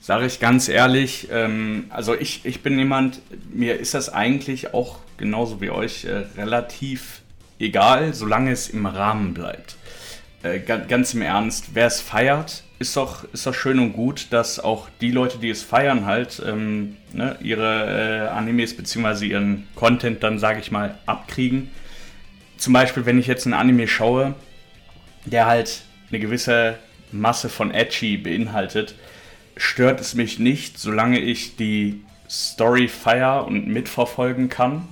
sage 0.00 0.26
ich 0.26 0.40
ganz 0.40 0.68
ehrlich, 0.68 1.28
ähm, 1.30 1.84
also 1.90 2.16
ich, 2.16 2.44
ich 2.44 2.64
bin 2.64 2.76
jemand, 2.76 3.20
mir 3.52 3.78
ist 3.78 3.94
das 3.94 4.08
eigentlich 4.08 4.74
auch 4.74 4.98
genauso 5.16 5.60
wie 5.60 5.70
euch 5.70 6.06
äh, 6.06 6.24
relativ 6.36 7.21
egal, 7.62 8.12
solange 8.12 8.50
es 8.50 8.68
im 8.68 8.86
Rahmen 8.86 9.32
bleibt. 9.34 9.76
Äh, 10.42 10.58
ganz 10.60 11.14
im 11.14 11.22
Ernst, 11.22 11.70
wer 11.74 11.86
es 11.86 12.00
feiert, 12.00 12.64
ist 12.78 12.96
doch, 12.96 13.24
ist 13.32 13.46
doch 13.46 13.54
schön 13.54 13.78
und 13.78 13.92
gut, 13.92 14.26
dass 14.30 14.58
auch 14.58 14.88
die 15.00 15.12
Leute, 15.12 15.38
die 15.38 15.50
es 15.50 15.62
feiern, 15.62 16.04
halt 16.04 16.42
ähm, 16.44 16.96
ne, 17.12 17.36
ihre 17.40 18.26
äh, 18.26 18.28
Animes 18.28 18.76
bzw. 18.76 19.26
ihren 19.26 19.68
Content 19.76 20.22
dann, 20.24 20.40
sage 20.40 20.58
ich 20.60 20.72
mal, 20.72 20.98
abkriegen. 21.06 21.70
Zum 22.58 22.72
Beispiel, 22.72 23.06
wenn 23.06 23.18
ich 23.18 23.28
jetzt 23.28 23.46
einen 23.46 23.54
Anime 23.54 23.86
schaue, 23.86 24.34
der 25.24 25.46
halt 25.46 25.82
eine 26.10 26.18
gewisse 26.18 26.76
Masse 27.12 27.48
von 27.48 27.72
Edgy 27.72 28.16
beinhaltet, 28.16 28.96
stört 29.56 30.00
es 30.00 30.14
mich 30.14 30.40
nicht, 30.40 30.78
solange 30.78 31.20
ich 31.20 31.56
die 31.56 32.02
Story 32.28 32.88
feier 32.88 33.46
und 33.46 33.68
mitverfolgen 33.68 34.48
kann 34.48 34.88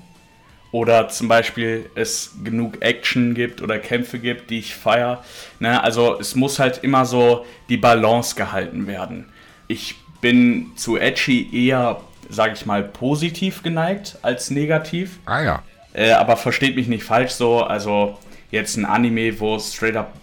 oder 0.73 1.09
zum 1.09 1.29
Beispiel 1.29 1.91
es 1.95 2.37
genug 2.45 2.81
Action 2.81 3.35
gibt 3.35 3.61
oder 3.61 3.79
Kämpfe 3.79 4.19
gibt, 4.19 4.50
die 4.50 4.61
ich 4.61 4.75
feiere. 4.75 5.25
Ne? 5.59 5.83
Also 5.83 6.19
es 6.21 6.35
muss 6.35 6.59
halt 6.59 6.79
immer 6.85 7.05
so 7.07 7.45
die 7.69 7.77
Balance 7.77 8.37
gehalten 8.37 8.87
werden. 8.87 9.27
Ich 9.67 9.97
bin 10.21 10.73
zu 10.77 10.97
Edgy 10.97 11.49
eher, 11.53 12.00
sage 12.29 12.55
ich 12.55 12.67
mal, 12.67 12.85
positiv 12.85 13.62
geneigt 13.62 14.19
als 14.23 14.50
negativ. 14.50 15.19
Ah 15.27 15.43
ja. 15.43 15.62
Äh, 15.93 16.12
aber 16.12 16.37
versteht 16.37 16.77
mich 16.77 16.87
nicht 16.87 17.03
falsch 17.03 17.33
so. 17.33 17.62
Also 17.62 18.19
jetzt 18.53 18.77
ein 18.77 18.85
Anime, 18.85 19.41
wo 19.41 19.59
straight 19.59 19.97
up 19.97 20.15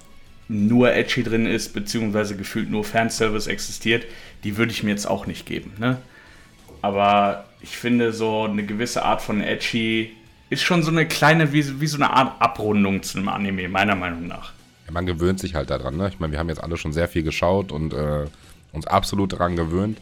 nur 0.47 0.93
Edgy 0.93 1.23
drin 1.23 1.45
ist, 1.45 1.73
beziehungsweise 1.73 2.37
gefühlt 2.37 2.69
nur 2.69 2.85
Fanservice 2.85 3.47
existiert, 3.47 4.05
die 4.45 4.55
würde 4.55 4.71
ich 4.71 4.81
mir 4.83 4.91
jetzt 4.91 5.07
auch 5.07 5.25
nicht 5.25 5.45
geben. 5.45 5.73
Ne? 5.77 5.97
Aber 6.81 7.45
ich 7.59 7.75
finde 7.75 8.13
so 8.13 8.43
eine 8.43 8.63
gewisse 8.63 9.03
Art 9.03 9.21
von 9.21 9.41
Edgy 9.41 10.15
ist 10.49 10.63
schon 10.63 10.83
so 10.83 10.91
eine 10.91 11.07
kleine, 11.07 11.53
wie, 11.53 11.81
wie 11.81 11.87
so 11.87 11.97
eine 11.97 12.11
Art 12.11 12.41
Abrundung 12.41 13.03
zu 13.03 13.17
einem 13.17 13.29
Anime, 13.29 13.67
meiner 13.67 13.95
Meinung 13.95 14.27
nach. 14.27 14.53
Ja, 14.85 14.93
man 14.93 15.05
gewöhnt 15.05 15.39
sich 15.39 15.55
halt 15.55 15.69
daran, 15.69 15.97
ne? 15.97 16.09
Ich 16.09 16.19
meine, 16.19 16.31
wir 16.31 16.39
haben 16.39 16.49
jetzt 16.49 16.63
alle 16.63 16.77
schon 16.77 16.93
sehr 16.93 17.07
viel 17.07 17.23
geschaut 17.23 17.71
und 17.71 17.93
äh, 17.93 18.25
uns 18.71 18.87
absolut 18.87 19.33
daran 19.33 19.55
gewöhnt. 19.55 19.99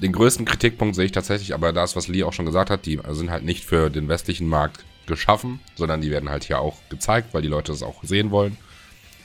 Den 0.00 0.12
größten 0.12 0.44
Kritikpunkt 0.44 0.94
sehe 0.94 1.06
ich 1.06 1.12
tatsächlich, 1.12 1.54
aber 1.54 1.72
das, 1.72 1.96
was 1.96 2.08
Lee 2.08 2.24
auch 2.24 2.32
schon 2.32 2.46
gesagt 2.46 2.70
hat, 2.70 2.86
die 2.86 3.00
sind 3.10 3.30
halt 3.30 3.44
nicht 3.44 3.64
für 3.64 3.90
den 3.90 4.08
westlichen 4.08 4.48
Markt 4.48 4.84
geschaffen, 5.06 5.60
sondern 5.76 6.00
die 6.00 6.10
werden 6.10 6.30
halt 6.30 6.44
hier 6.44 6.58
auch 6.58 6.76
gezeigt, 6.88 7.32
weil 7.32 7.42
die 7.42 7.48
Leute 7.48 7.72
das 7.72 7.82
auch 7.82 8.02
sehen 8.02 8.30
wollen. 8.30 8.56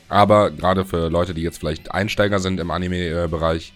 Aber 0.10 0.52
gerade 0.52 0.86
für 0.86 1.10
Leute, 1.10 1.34
die 1.34 1.42
jetzt 1.42 1.60
vielleicht 1.60 1.92
Einsteiger 1.92 2.40
sind 2.40 2.60
im 2.60 2.72
Anime-Bereich, 2.72 3.74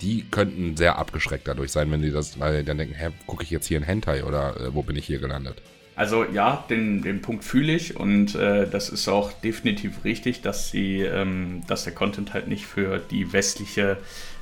die 0.00 0.24
könnten 0.30 0.76
sehr 0.76 0.98
abgeschreckt 0.98 1.48
dadurch 1.48 1.72
sein, 1.72 1.90
wenn 1.90 2.02
die 2.02 2.10
das, 2.10 2.38
weil 2.38 2.64
dann 2.64 2.78
denken, 2.78 2.94
hä, 2.94 3.10
gucke 3.26 3.42
ich 3.42 3.50
jetzt 3.50 3.66
hier 3.66 3.78
in 3.78 3.84
Hentai 3.84 4.24
oder 4.24 4.58
äh, 4.58 4.74
wo 4.74 4.82
bin 4.82 4.96
ich 4.96 5.06
hier 5.06 5.18
gelandet? 5.18 5.56
Also 6.00 6.24
ja, 6.24 6.64
den, 6.70 7.02
den 7.02 7.20
Punkt 7.20 7.44
fühle 7.44 7.74
ich 7.74 7.94
und 7.94 8.34
äh, 8.34 8.66
das 8.66 8.88
ist 8.88 9.06
auch 9.06 9.32
definitiv 9.32 10.02
richtig, 10.02 10.40
dass 10.40 10.70
sie, 10.70 11.02
ähm, 11.02 11.60
dass 11.66 11.84
der 11.84 11.92
Content 11.92 12.32
halt 12.32 12.48
nicht 12.48 12.64
für 12.64 12.96
die 12.98 13.34
westliche, 13.34 13.98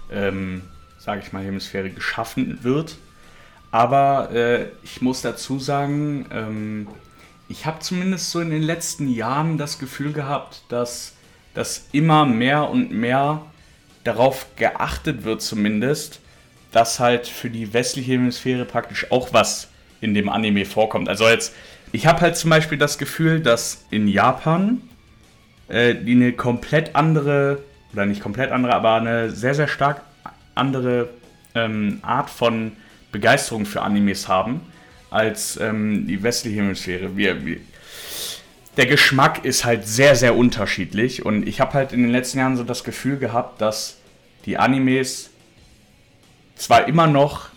ähm, 0.09 0.63
sage 1.01 1.21
ich 1.21 1.33
mal, 1.33 1.43
Hemisphäre 1.43 1.91
geschaffen 1.91 2.63
wird. 2.63 2.97
Aber 3.73 4.31
äh, 4.33 4.67
ich 4.85 5.03
muss 5.03 5.21
dazu 5.21 5.59
sagen, 5.59 6.27
ähm, 6.31 6.87
ich 7.49 7.67
habe 7.67 7.81
zumindest 7.81 8.31
so 8.31 8.39
in 8.39 8.51
den 8.51 8.63
letzten 8.63 9.09
Jahren 9.09 9.59
das 9.59 9.81
Gefühl 9.81 10.13
gehabt, 10.13 10.63
dass, 10.69 11.17
dass 11.55 11.89
immer 11.91 12.25
mehr 12.25 12.71
und 12.71 12.93
mehr 12.93 13.45
darauf 14.05 14.47
geachtet 14.55 15.25
wird, 15.25 15.43
zumindest, 15.43 16.21
dass 16.71 17.01
halt 17.01 17.27
für 17.27 17.51
die 17.51 17.73
westliche 17.73 18.13
Hemisphäre 18.13 18.65
praktisch 18.65 19.11
auch 19.11 19.33
was 19.33 19.67
in 20.01 20.15
dem 20.15 20.29
Anime 20.29 20.65
vorkommt. 20.65 21.09
Also 21.09 21.29
jetzt, 21.29 21.55
ich 21.93 22.07
habe 22.07 22.21
halt 22.21 22.37
zum 22.37 22.51
Beispiel 22.51 22.79
das 22.79 22.99
Gefühl, 22.99 23.41
dass 23.41 23.85
in 23.91 24.09
Japan 24.09 24.83
äh, 25.69 25.95
die 25.95 26.13
eine 26.13 26.33
komplett 26.33 26.95
andere, 26.97 27.63
oder 27.93 28.07
nicht 28.07 28.23
komplett 28.23 28.51
andere, 28.51 28.75
aber 28.75 28.95
eine 28.95 29.31
sehr, 29.31 29.55
sehr 29.55 29.69
stark 29.69 30.03
andere 30.55 31.09
ähm, 31.55 31.99
Art 32.03 32.31
von 32.31 32.73
Begeisterung 33.13 33.67
für 33.67 33.83
Animes 33.83 34.29
haben 34.29 34.61
als 35.11 35.59
ähm, 35.59 36.07
die 36.07 36.23
westliche 36.23 36.61
Hemisphäre. 36.61 37.17
Wir, 37.17 37.45
wir, 37.45 37.59
der 38.77 38.87
Geschmack 38.87 39.45
ist 39.45 39.65
halt 39.65 39.87
sehr, 39.87 40.15
sehr 40.15 40.37
unterschiedlich 40.37 41.25
und 41.25 41.49
ich 41.49 41.61
habe 41.61 41.75
halt 41.75 41.93
in 41.93 42.03
den 42.03 42.11
letzten 42.11 42.39
Jahren 42.39 42.57
so 42.57 42.65
das 42.65 42.85
Gefühl 42.85 43.19
gehabt, 43.19 43.61
dass 43.61 43.97
die 44.45 44.59
Animes 44.59 45.31
zwar 46.57 46.87
immer 46.89 47.07
noch 47.07 47.49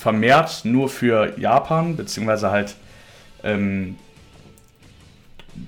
vermehrt 0.00 0.62
nur 0.64 0.88
für 0.88 1.38
Japan, 1.38 1.94
beziehungsweise 1.94 2.50
halt 2.50 2.74
ähm, 3.44 3.96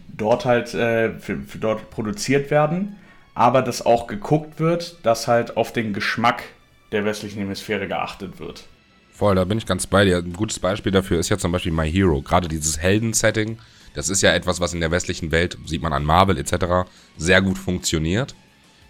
dort 0.09 0.47
halt 0.47 0.73
äh, 0.73 1.11
für, 1.19 1.39
für 1.43 1.59
dort 1.59 1.91
produziert 1.91 2.51
werden, 2.51 2.97
aber 3.35 3.61
dass 3.61 3.85
auch 3.85 4.07
geguckt 4.07 4.59
wird, 4.59 4.97
dass 5.03 5.29
halt 5.29 5.59
auf 5.59 5.75
den 5.75 5.93
Geschmack 5.93 6.45
der 6.93 7.05
westlichen 7.05 7.41
Hemisphäre 7.41 7.87
geachtet 7.89 8.41
wird. 8.41 8.65
Voll, 9.13 9.35
da 9.35 9.45
bin 9.45 9.59
ich 9.59 9.67
ganz 9.67 9.87
bei 9.87 10.07
dir. 10.07 10.17
Ein 10.17 10.33
gutes 10.33 10.59
Beispiel 10.59 10.93
dafür 10.93 11.19
ist 11.19 11.29
ja 11.29 11.37
zum 11.37 11.53
Beispiel 11.53 11.73
My 11.73 11.91
Hero. 11.91 12.23
Gerade 12.23 12.49
dieses 12.49 12.79
Helden-Setting, 12.79 13.59
das 13.95 14.09
ist 14.09 14.23
ja 14.23 14.33
etwas, 14.33 14.61
was 14.61 14.73
in 14.73 14.81
der 14.81 14.91
westlichen 14.91 15.31
Welt, 15.31 15.59
sieht 15.67 15.83
man 15.83 15.93
an 15.93 16.05
Marvel 16.05 16.39
etc., 16.39 16.91
sehr 17.19 17.43
gut 17.43 17.59
funktioniert. 17.59 18.35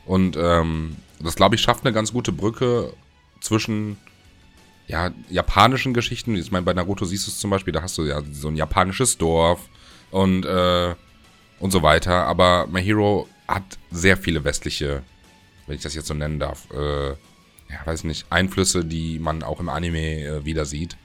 Und 0.06 0.36
ähm, 0.36 0.98
das, 1.18 1.34
glaube 1.34 1.56
ich, 1.56 1.60
schafft 1.60 1.84
eine 1.84 1.92
ganz 1.92 2.12
gute 2.12 2.30
Brücke 2.30 2.92
zwischen 3.40 3.98
ja, 4.92 5.10
japanischen 5.30 5.94
Geschichten. 5.94 6.36
Ich 6.36 6.52
meine, 6.52 6.64
bei 6.64 6.74
Naruto 6.74 7.06
siehst 7.06 7.26
du 7.26 7.30
es 7.30 7.38
zum 7.38 7.50
Beispiel, 7.50 7.72
da 7.72 7.82
hast 7.82 7.96
du 7.96 8.04
ja 8.04 8.20
so 8.30 8.48
ein 8.48 8.56
japanisches 8.56 9.16
Dorf 9.16 9.60
und, 10.10 10.44
äh, 10.44 10.94
und 11.58 11.70
so 11.70 11.82
weiter. 11.82 12.26
Aber 12.26 12.66
My 12.66 12.82
Hero 12.82 13.26
hat 13.48 13.62
sehr 13.90 14.18
viele 14.18 14.44
westliche, 14.44 15.02
wenn 15.66 15.76
ich 15.76 15.82
das 15.82 15.94
jetzt 15.94 16.08
so 16.08 16.14
nennen 16.14 16.38
darf, 16.38 16.68
äh, 16.72 17.08
ja, 17.08 17.86
weiß 17.86 18.04
nicht, 18.04 18.26
Einflüsse, 18.28 18.84
die 18.84 19.18
man 19.18 19.42
auch 19.42 19.60
im 19.60 19.70
Anime 19.70 20.24
äh, 20.24 20.44
wieder 20.44 20.66
sieht. 20.66 20.98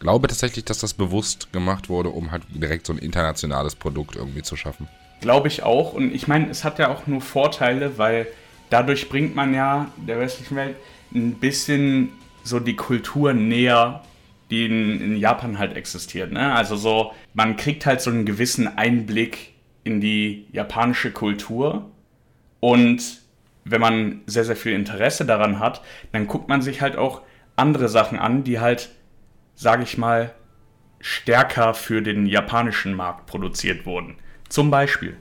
Glaube 0.00 0.28
tatsächlich, 0.28 0.64
dass 0.64 0.78
das 0.78 0.94
bewusst 0.94 1.52
gemacht 1.52 1.90
wurde, 1.90 2.08
um 2.08 2.30
halt 2.30 2.44
direkt 2.48 2.86
so 2.86 2.94
ein 2.94 2.98
internationales 2.98 3.76
Produkt 3.76 4.16
irgendwie 4.16 4.42
zu 4.42 4.56
schaffen. 4.56 4.88
Glaube 5.20 5.48
ich 5.48 5.62
auch. 5.62 5.92
Und 5.92 6.14
ich 6.14 6.26
meine, 6.26 6.48
es 6.48 6.64
hat 6.64 6.78
ja 6.78 6.88
auch 6.88 7.06
nur 7.06 7.20
Vorteile, 7.20 7.98
weil 7.98 8.28
dadurch 8.70 9.10
bringt 9.10 9.36
man 9.36 9.52
ja 9.52 9.92
der 9.96 10.18
westlichen 10.20 10.56
Welt 10.56 10.76
ein 11.12 11.34
bisschen 11.34 12.12
so 12.48 12.60
die 12.60 12.76
Kultur 12.76 13.32
näher, 13.32 14.02
die 14.50 14.66
in, 14.66 15.00
in 15.00 15.16
Japan 15.16 15.58
halt 15.58 15.76
existiert. 15.76 16.32
Ne? 16.32 16.54
Also 16.54 16.76
so, 16.76 17.12
man 17.34 17.56
kriegt 17.56 17.86
halt 17.86 18.00
so 18.00 18.10
einen 18.10 18.24
gewissen 18.24 18.78
Einblick 18.78 19.54
in 19.84 20.00
die 20.00 20.46
japanische 20.52 21.12
Kultur 21.12 21.90
und 22.60 23.20
wenn 23.64 23.80
man 23.80 24.22
sehr, 24.26 24.44
sehr 24.44 24.56
viel 24.56 24.72
Interesse 24.72 25.24
daran 25.24 25.58
hat, 25.58 25.82
dann 26.12 26.26
guckt 26.26 26.48
man 26.48 26.62
sich 26.62 26.80
halt 26.80 26.96
auch 26.96 27.22
andere 27.56 27.88
Sachen 27.88 28.18
an, 28.18 28.44
die 28.44 28.60
halt, 28.60 28.90
sage 29.54 29.82
ich 29.82 29.98
mal, 29.98 30.34
stärker 31.00 31.74
für 31.74 32.02
den 32.02 32.26
japanischen 32.26 32.94
Markt 32.94 33.26
produziert 33.26 33.86
wurden. 33.86 34.16
Zum 34.48 34.70
Beispiel. 34.70 35.16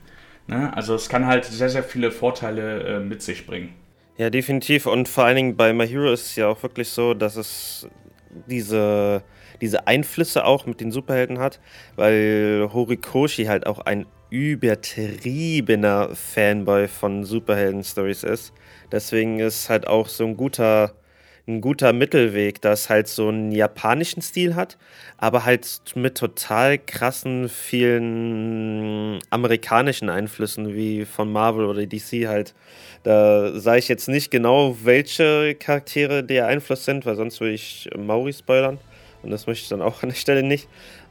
Ne? 0.48 0.76
Also 0.76 0.96
es 0.96 1.10
kann 1.10 1.26
halt 1.26 1.46
sehr, 1.46 1.70
sehr 1.70 1.84
viele 1.84 2.12
Vorteile 2.12 2.84
äh, 2.84 3.00
mit 3.00 3.22
sich 3.22 3.46
bringen. 3.46 3.74
Ja, 4.18 4.30
definitiv. 4.32 4.86
Und 4.88 5.08
vor 5.08 5.26
allen 5.26 5.36
Dingen 5.36 5.58
bei 5.58 5.74
My 5.74 5.88
Hero 5.88 6.12
ist 6.12 6.26
es 6.28 6.36
ja 6.36 6.48
auch 6.48 6.64
wirklich 6.64 6.90
so, 6.90 7.14
dass 7.14 7.36
es 7.36 7.88
diese, 8.48 9.24
diese 9.62 9.88
Einflüsse 9.88 10.44
auch 10.46 10.66
mit 10.66 10.82
den 10.82 10.92
Superhelden 10.92 11.40
hat, 11.40 11.60
weil 11.96 12.68
Horikoshi 12.74 13.46
halt 13.46 13.68
auch 13.68 13.80
ein 13.80 14.08
übertriebener 14.30 16.10
Fanboy 16.16 16.88
von 16.88 17.24
Superhelden-Stories 17.24 18.24
ist. 18.24 18.54
Deswegen 18.92 19.40
ist 19.40 19.70
halt 19.70 19.88
auch 19.88 20.08
so 20.08 20.26
ein 20.26 20.36
guter, 20.36 20.94
ein 21.48 21.62
guter 21.62 21.94
Mittelweg, 21.94 22.62
das 22.62 22.90
halt 22.90 23.08
so 23.08 23.30
einen 23.30 23.52
japanischen 23.52 24.22
Stil 24.22 24.56
hat, 24.56 24.78
aber 25.18 25.46
halt 25.46 25.82
mit 25.96 26.18
total 26.18 26.78
krassen, 26.78 27.48
vielen 27.48 29.20
amerikanischen 29.30 30.10
Einflüssen, 30.10 30.76
wie 30.76 31.06
von 31.06 31.32
Marvel 31.32 31.66
oder 31.66 31.86
DC 31.86 32.28
halt. 32.28 32.54
Da 33.04 33.58
sage 33.58 33.80
ich 33.80 33.88
jetzt 33.88 34.10
nicht 34.10 34.30
genau, 34.30 34.76
welche 34.84 35.56
Charaktere 35.56 36.24
der 36.24 36.48
Einfluss 36.48 36.84
sind, 36.84 37.06
weil 37.06 37.16
sonst 37.16 37.40
würde 37.40 37.54
ich 37.54 37.90
Mauri 37.96 38.34
spoilern. 38.34 38.78
Und 39.24 39.32
das 39.32 39.48
möchte 39.48 39.64
ich 39.64 39.70
dann 39.70 39.82
auch 39.82 40.04
an 40.04 40.10
der 40.10 40.16
Stelle 40.16 40.44
nicht. 40.44 40.68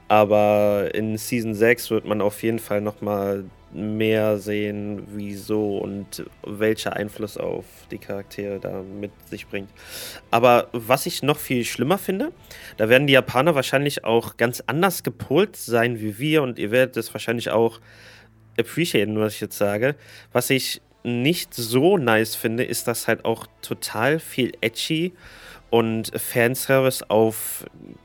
Aber 0.09 0.91
in 0.95 1.17
Season 1.17 1.55
6 1.55 1.91
wird 1.91 2.05
man 2.05 2.21
auf 2.21 2.43
jeden 2.43 2.59
Fall 2.59 2.81
nochmal 2.81 3.45
mehr 3.73 4.39
sehen, 4.39 5.07
wieso 5.15 5.79
und 5.79 6.25
welcher 6.45 6.95
Einfluss 6.95 7.37
auf 7.37 7.65
die 7.91 7.99
Charaktere 7.99 8.59
da 8.59 8.83
mit 8.83 9.11
sich 9.29 9.47
bringt. 9.47 9.69
Aber 10.31 10.69
was 10.73 11.07
ich 11.07 11.23
noch 11.23 11.39
viel 11.39 11.65
schlimmer 11.65 11.99
finde, 11.99 12.33
da 12.77 12.89
werden 12.89 13.07
die 13.07 13.13
Japaner 13.13 13.55
wahrscheinlich 13.55 14.05
auch 14.05 14.37
ganz 14.37 14.63
anders 14.67 15.03
gepolt 15.03 15.57
sein 15.57 16.01
wie 16.01 16.19
wir 16.19 16.43
und 16.43 16.59
ihr 16.59 16.71
werdet 16.71 16.97
es 16.97 17.13
wahrscheinlich 17.13 17.51
auch 17.51 17.81
appreciaten, 18.59 19.19
was 19.19 19.35
ich 19.35 19.41
jetzt 19.41 19.59
sage. 19.59 19.97
Was 20.33 20.49
ich 20.49 20.81
nicht 21.03 21.55
so 21.55 21.99
nice 21.99 22.35
finde, 22.35 22.65
ist, 22.65 22.89
dass 22.89 23.07
halt 23.09 23.25
auch 23.25 23.47
total 23.63 24.19
viel 24.19 24.53
edgy 24.61 25.13
und 25.71 26.13
Fanservice 26.19 27.03
auf 27.09 27.65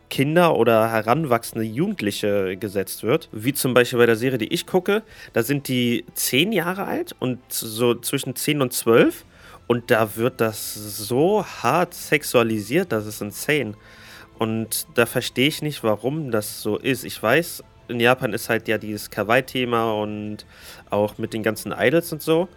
Kinder 0.10 0.58
oder 0.58 0.92
heranwachsende 0.92 1.66
Jugendliche 1.66 2.58
gesetzt 2.58 3.04
wird. 3.04 3.30
Wie 3.32 3.54
zum 3.54 3.74
Beispiel 3.74 4.00
bei 4.00 4.06
der 4.06 4.16
Serie, 4.16 4.38
die 4.38 4.54
ich 4.54 4.68
gucke, 4.68 5.04
da 5.34 5.44
sind 5.44 5.68
die 5.68 6.06
zehn 6.14 6.52
Jahre 6.52 6.86
alt 6.86 7.16
und 7.20 7.40
so 7.50 7.96
zwischen 7.96 8.36
zehn 8.36 8.62
und 8.62 8.74
zwölf. 8.74 9.26
Und 9.68 9.90
da 9.90 10.18
wird 10.18 10.42
das 10.42 10.74
so 10.74 11.46
hart 11.46 11.94
sexualisiert, 11.94 12.92
das 12.92 13.06
ist 13.06 13.22
insane. 13.22 13.76
Und 14.38 14.88
da 14.96 15.06
verstehe 15.06 15.48
ich 15.48 15.62
nicht, 15.62 15.84
warum 15.84 16.32
das 16.32 16.62
so 16.62 16.78
ist. 16.78 17.06
Ich 17.06 17.22
weiß, 17.22 17.64
in 17.88 18.00
Japan 18.00 18.34
ist 18.34 18.50
halt 18.50 18.68
ja 18.68 18.78
dieses 18.78 19.10
Kawaii-Thema 19.10 19.94
und 19.94 20.46
auch 20.90 21.18
mit 21.18 21.34
den 21.34 21.44
ganzen 21.44 21.72
Idols 21.72 22.12
und 22.12 22.22
so. 22.22 22.50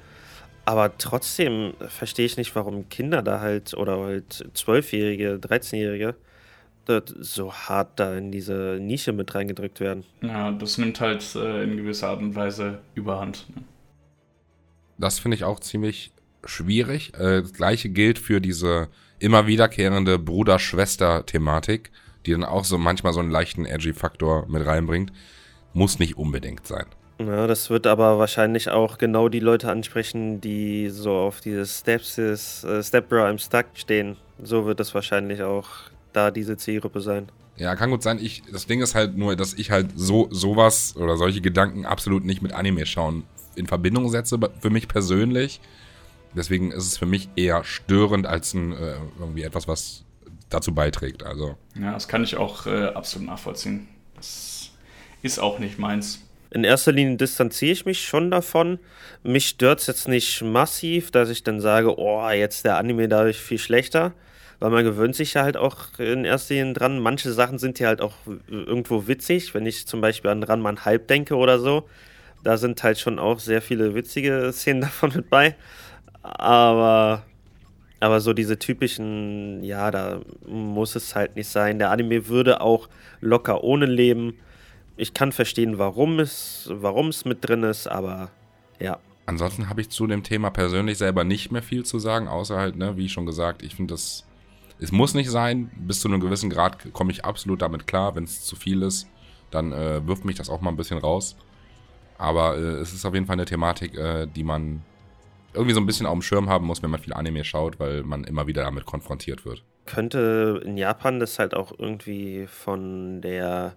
Aber 0.65 0.97
trotzdem 0.97 1.75
verstehe 1.89 2.27
ich 2.27 2.37
nicht, 2.37 2.55
warum 2.57 2.89
Kinder 2.89 3.23
da 3.23 3.41
halt 3.41 3.75
oder 3.75 3.99
halt 3.99 4.49
Zwölfjährige, 4.55 5.35
13-Jährige 5.35 6.15
so 7.21 7.53
hart 7.53 7.99
da 7.99 8.17
in 8.17 8.31
diese 8.31 8.79
Nische 8.81 9.13
mit 9.13 9.35
reingedrückt 9.35 9.81
werden. 9.81 10.05
Ja, 10.21 10.53
das 10.53 10.79
nimmt 10.79 11.01
halt 11.01 11.35
äh, 11.35 11.63
in 11.65 11.77
gewisser 11.77 12.09
Art 12.09 12.21
und 12.21 12.35
Weise 12.35 12.81
überhand. 12.95 13.47
Ne? 13.55 13.63
Das 14.99 15.19
finde 15.19 15.37
ich 15.37 15.45
auch 15.45 15.61
ziemlich 15.61 16.13
schwierig. 16.45 17.15
Äh, 17.15 17.43
das 17.43 17.53
gleiche 17.53 17.89
gilt 17.89 18.19
für 18.19 18.41
diese 18.41 18.89
immer 19.19 19.47
wiederkehrende 19.47 20.19
Bruder-Schwester-Thematik, 20.19 21.91
die 22.27 22.33
dann 22.33 22.45
auch 22.45 22.65
so 22.65 22.79
manchmal 22.79 23.13
so 23.13 23.21
einen 23.21 23.31
leichten 23.31 23.65
Edgy-Faktor 23.65 24.47
mit 24.49 24.67
reinbringt. 24.67 25.13
Muss 25.73 25.99
nicht 25.99 26.17
unbedingt 26.17 26.67
sein. 26.67 26.87
Ja, 27.19 27.47
das 27.47 27.71
wird 27.71 27.87
aber 27.87 28.19
wahrscheinlich 28.19 28.71
auch 28.71 28.99
genau 28.99 29.29
die 29.29 29.41
Leute 29.41 29.71
ansprechen, 29.71 30.41
die 30.41 30.89
so 30.91 31.13
auf 31.13 31.41
dieses 31.41 31.81
Steps 31.81 32.19
äh, 32.19 32.83
Step 32.83 33.09
Bro 33.09 33.25
I'm 33.25 33.39
Stuck 33.39 33.67
stehen. 33.75 34.17
So 34.43 34.67
wird 34.67 34.81
es 34.81 34.95
wahrscheinlich 34.95 35.43
auch 35.43 35.69
da 36.13 36.31
diese 36.31 36.57
Zielgruppe 36.57 37.01
sein. 37.01 37.29
Ja, 37.57 37.77
kann 37.77 37.91
gut 37.91 38.03
sein. 38.03 38.19
Ich, 38.21 38.43
das 38.51 38.67
Ding 38.67 38.83
ist 38.83 38.97
halt 38.97 39.17
nur, 39.17 39.37
dass 39.37 39.55
ich 39.55 39.71
halt 39.71 39.93
so 39.95 40.29
sowas 40.31 40.97
oder 40.97 41.17
solche 41.17 41.41
Gedanken 41.41 41.87
absolut 41.87 42.25
nicht 42.25 42.43
mit 42.43 42.53
Anime 42.53 42.85
schauen 42.85 43.25
in 43.55 43.67
Verbindung 43.69 44.09
setze, 44.09 44.39
für 44.61 44.71
mich 44.71 44.89
persönlich. 44.89 45.61
Deswegen 46.35 46.73
ist 46.73 46.85
es 46.85 46.99
für 46.99 47.07
mich 47.07 47.29
eher 47.37 47.63
störend 47.63 48.27
als 48.27 48.55
ein, 48.55 48.73
äh, 48.73 48.97
irgendwie 49.21 49.45
etwas, 49.45 49.69
was 49.69 50.05
dazu 50.51 50.75
beiträgt. 50.75 51.23
Also. 51.23 51.57
Ja, 51.81 51.93
das 51.93 52.09
kann 52.09 52.25
ich 52.25 52.37
auch 52.37 52.67
äh, 52.67 52.87
absolut 52.87 53.29
nachvollziehen. 53.29 53.87
Das 54.17 54.73
ist 55.23 55.39
auch 55.39 55.61
nicht 55.61 55.79
meins 55.79 56.24
in 56.55 56.63
erster 56.63 56.93
Linie 56.93 57.17
distanziere 57.17 57.73
ich 57.73 57.85
mich 57.85 58.07
schon 58.07 58.31
davon. 58.31 58.79
Mich 59.25 59.49
stört 59.49 59.81
es 59.81 59.89
jetzt 59.89 60.07
nicht 60.07 60.41
massiv, 60.41 61.11
dass 61.11 61.29
ich 61.29 61.43
dann 61.43 61.61
sage, 61.61 61.99
oh, 61.99 62.31
jetzt 62.31 62.65
der 62.65 62.77
Anime 62.79 63.09
dadurch 63.09 63.39
viel 63.39 63.59
schlechter. 63.59 64.13
Weil 64.61 64.71
man 64.71 64.85
gewöhnt 64.85 65.17
sich 65.17 65.35
ja 65.35 65.43
halt 65.43 65.57
auch 65.57 65.99
in 65.99 66.25
erster 66.25 66.55
Linie 66.55 66.75
dran. 66.75 67.01
Manche 67.01 67.33
Sachen 67.33 67.59
sind 67.59 67.81
ja 67.81 67.89
halt 67.89 68.01
auch 68.01 68.15
irgendwo 68.49 69.09
witzig. 69.09 69.53
Wenn 69.53 69.67
ich 69.67 69.89
zum 69.89 70.01
Beispiel 70.01 70.31
an 70.31 70.45
Ranman 70.45 70.85
Hype 70.85 71.09
denke 71.09 71.35
oder 71.35 71.59
so, 71.59 71.89
da 72.45 72.57
sind 72.57 72.81
halt 72.85 73.01
schon 73.01 73.19
auch 73.19 73.41
sehr 73.41 73.61
viele 73.61 73.97
witzige 73.97 74.53
Szenen 74.53 74.81
davon 74.83 75.13
mit 75.13 75.29
bei. 75.29 75.57
Aber, 76.23 77.25
aber 77.99 78.21
so 78.21 78.33
diese 78.33 78.61
typischen, 78.61 79.65
ja, 79.65 79.91
da 79.91 80.21
muss 80.47 80.95
es 80.95 81.17
halt 81.17 81.35
nicht 81.35 81.49
sein. 81.49 81.81
Der 81.81 81.91
Anime 81.91 82.29
würde 82.29 82.61
auch 82.61 82.89
locker 83.21 83.65
ohne 83.65 83.87
leben 83.87 84.35
ich 84.97 85.15
kann 85.15 85.33
verstehen, 85.33 85.79
warum 85.79 86.21
es, 86.21 86.69
warum 86.73 87.09
es 87.09 87.25
mit 87.25 87.47
drin 87.47 87.63
ist, 87.63 87.87
aber 87.87 88.31
ja. 88.79 88.99
Ansonsten 89.27 89.69
habe 89.69 89.81
ich 89.81 89.89
zu 89.89 90.07
dem 90.07 90.23
Thema 90.23 90.51
persönlich 90.51 90.99
selber 90.99 91.25
nicht 91.25 91.51
mehr 91.51 91.63
viel 91.63 91.85
zu 91.85 91.99
sagen, 91.99 92.29
außer 92.29 92.57
halt, 92.57 92.77
ne, 92.77 92.97
wie 92.97 93.09
schon 93.09 93.25
gesagt, 93.27 93.63
ich 93.63 93.75
finde 93.75 93.95
das, 93.95 94.27
es 94.79 94.93
muss 94.93 95.15
nicht 95.15 95.31
sein. 95.31 95.71
Bis 95.77 96.01
zu 96.01 96.09
einem 96.09 96.21
gewissen 96.21 96.51
Grad 96.51 96.93
komme 96.93 97.11
ich 97.11 97.25
absolut 97.25 97.63
damit 97.63 97.87
klar. 97.87 98.15
Wenn 98.17 98.25
es 98.25 98.45
zu 98.45 98.55
viel 98.55 98.83
ist, 98.83 99.09
dann 99.51 99.73
äh, 99.73 100.07
wirft 100.07 100.25
mich 100.25 100.37
das 100.37 100.51
auch 100.51 100.61
mal 100.61 100.71
ein 100.71 100.77
bisschen 100.77 100.99
raus. 100.99 101.37
Aber 102.19 102.57
äh, 102.57 102.81
es 102.81 102.93
ist 102.93 103.07
auf 103.07 103.15
jeden 103.15 103.27
Fall 103.27 103.35
eine 103.35 103.47
Thematik, 103.47 103.97
äh, 103.97 104.27
die 104.27 104.45
man 104.45 104.83
irgendwie 105.55 105.75
so 105.75 105.81
ein 105.81 105.87
bisschen 105.87 106.07
auf 106.07 106.13
dem 106.13 106.23
Schirm 106.23 106.49
haben 106.49 106.67
muss, 106.67 106.83
wenn 106.83 106.91
man 106.91 107.01
viel 107.01 107.15
Anime 107.15 107.45
schaut, 107.45 107.79
weil 107.79 108.03
man 108.03 108.25
immer 108.25 108.47
wieder 108.47 108.65
damit 108.65 108.85
konfrontiert 108.85 109.47
wird. 109.47 109.63
Könnte 109.87 110.61
in 110.65 110.77
Japan 110.77 111.21
das 111.21 111.39
halt 111.39 111.55
auch 111.55 111.73
irgendwie 111.79 112.47
von 112.47 113.21
der 113.23 113.77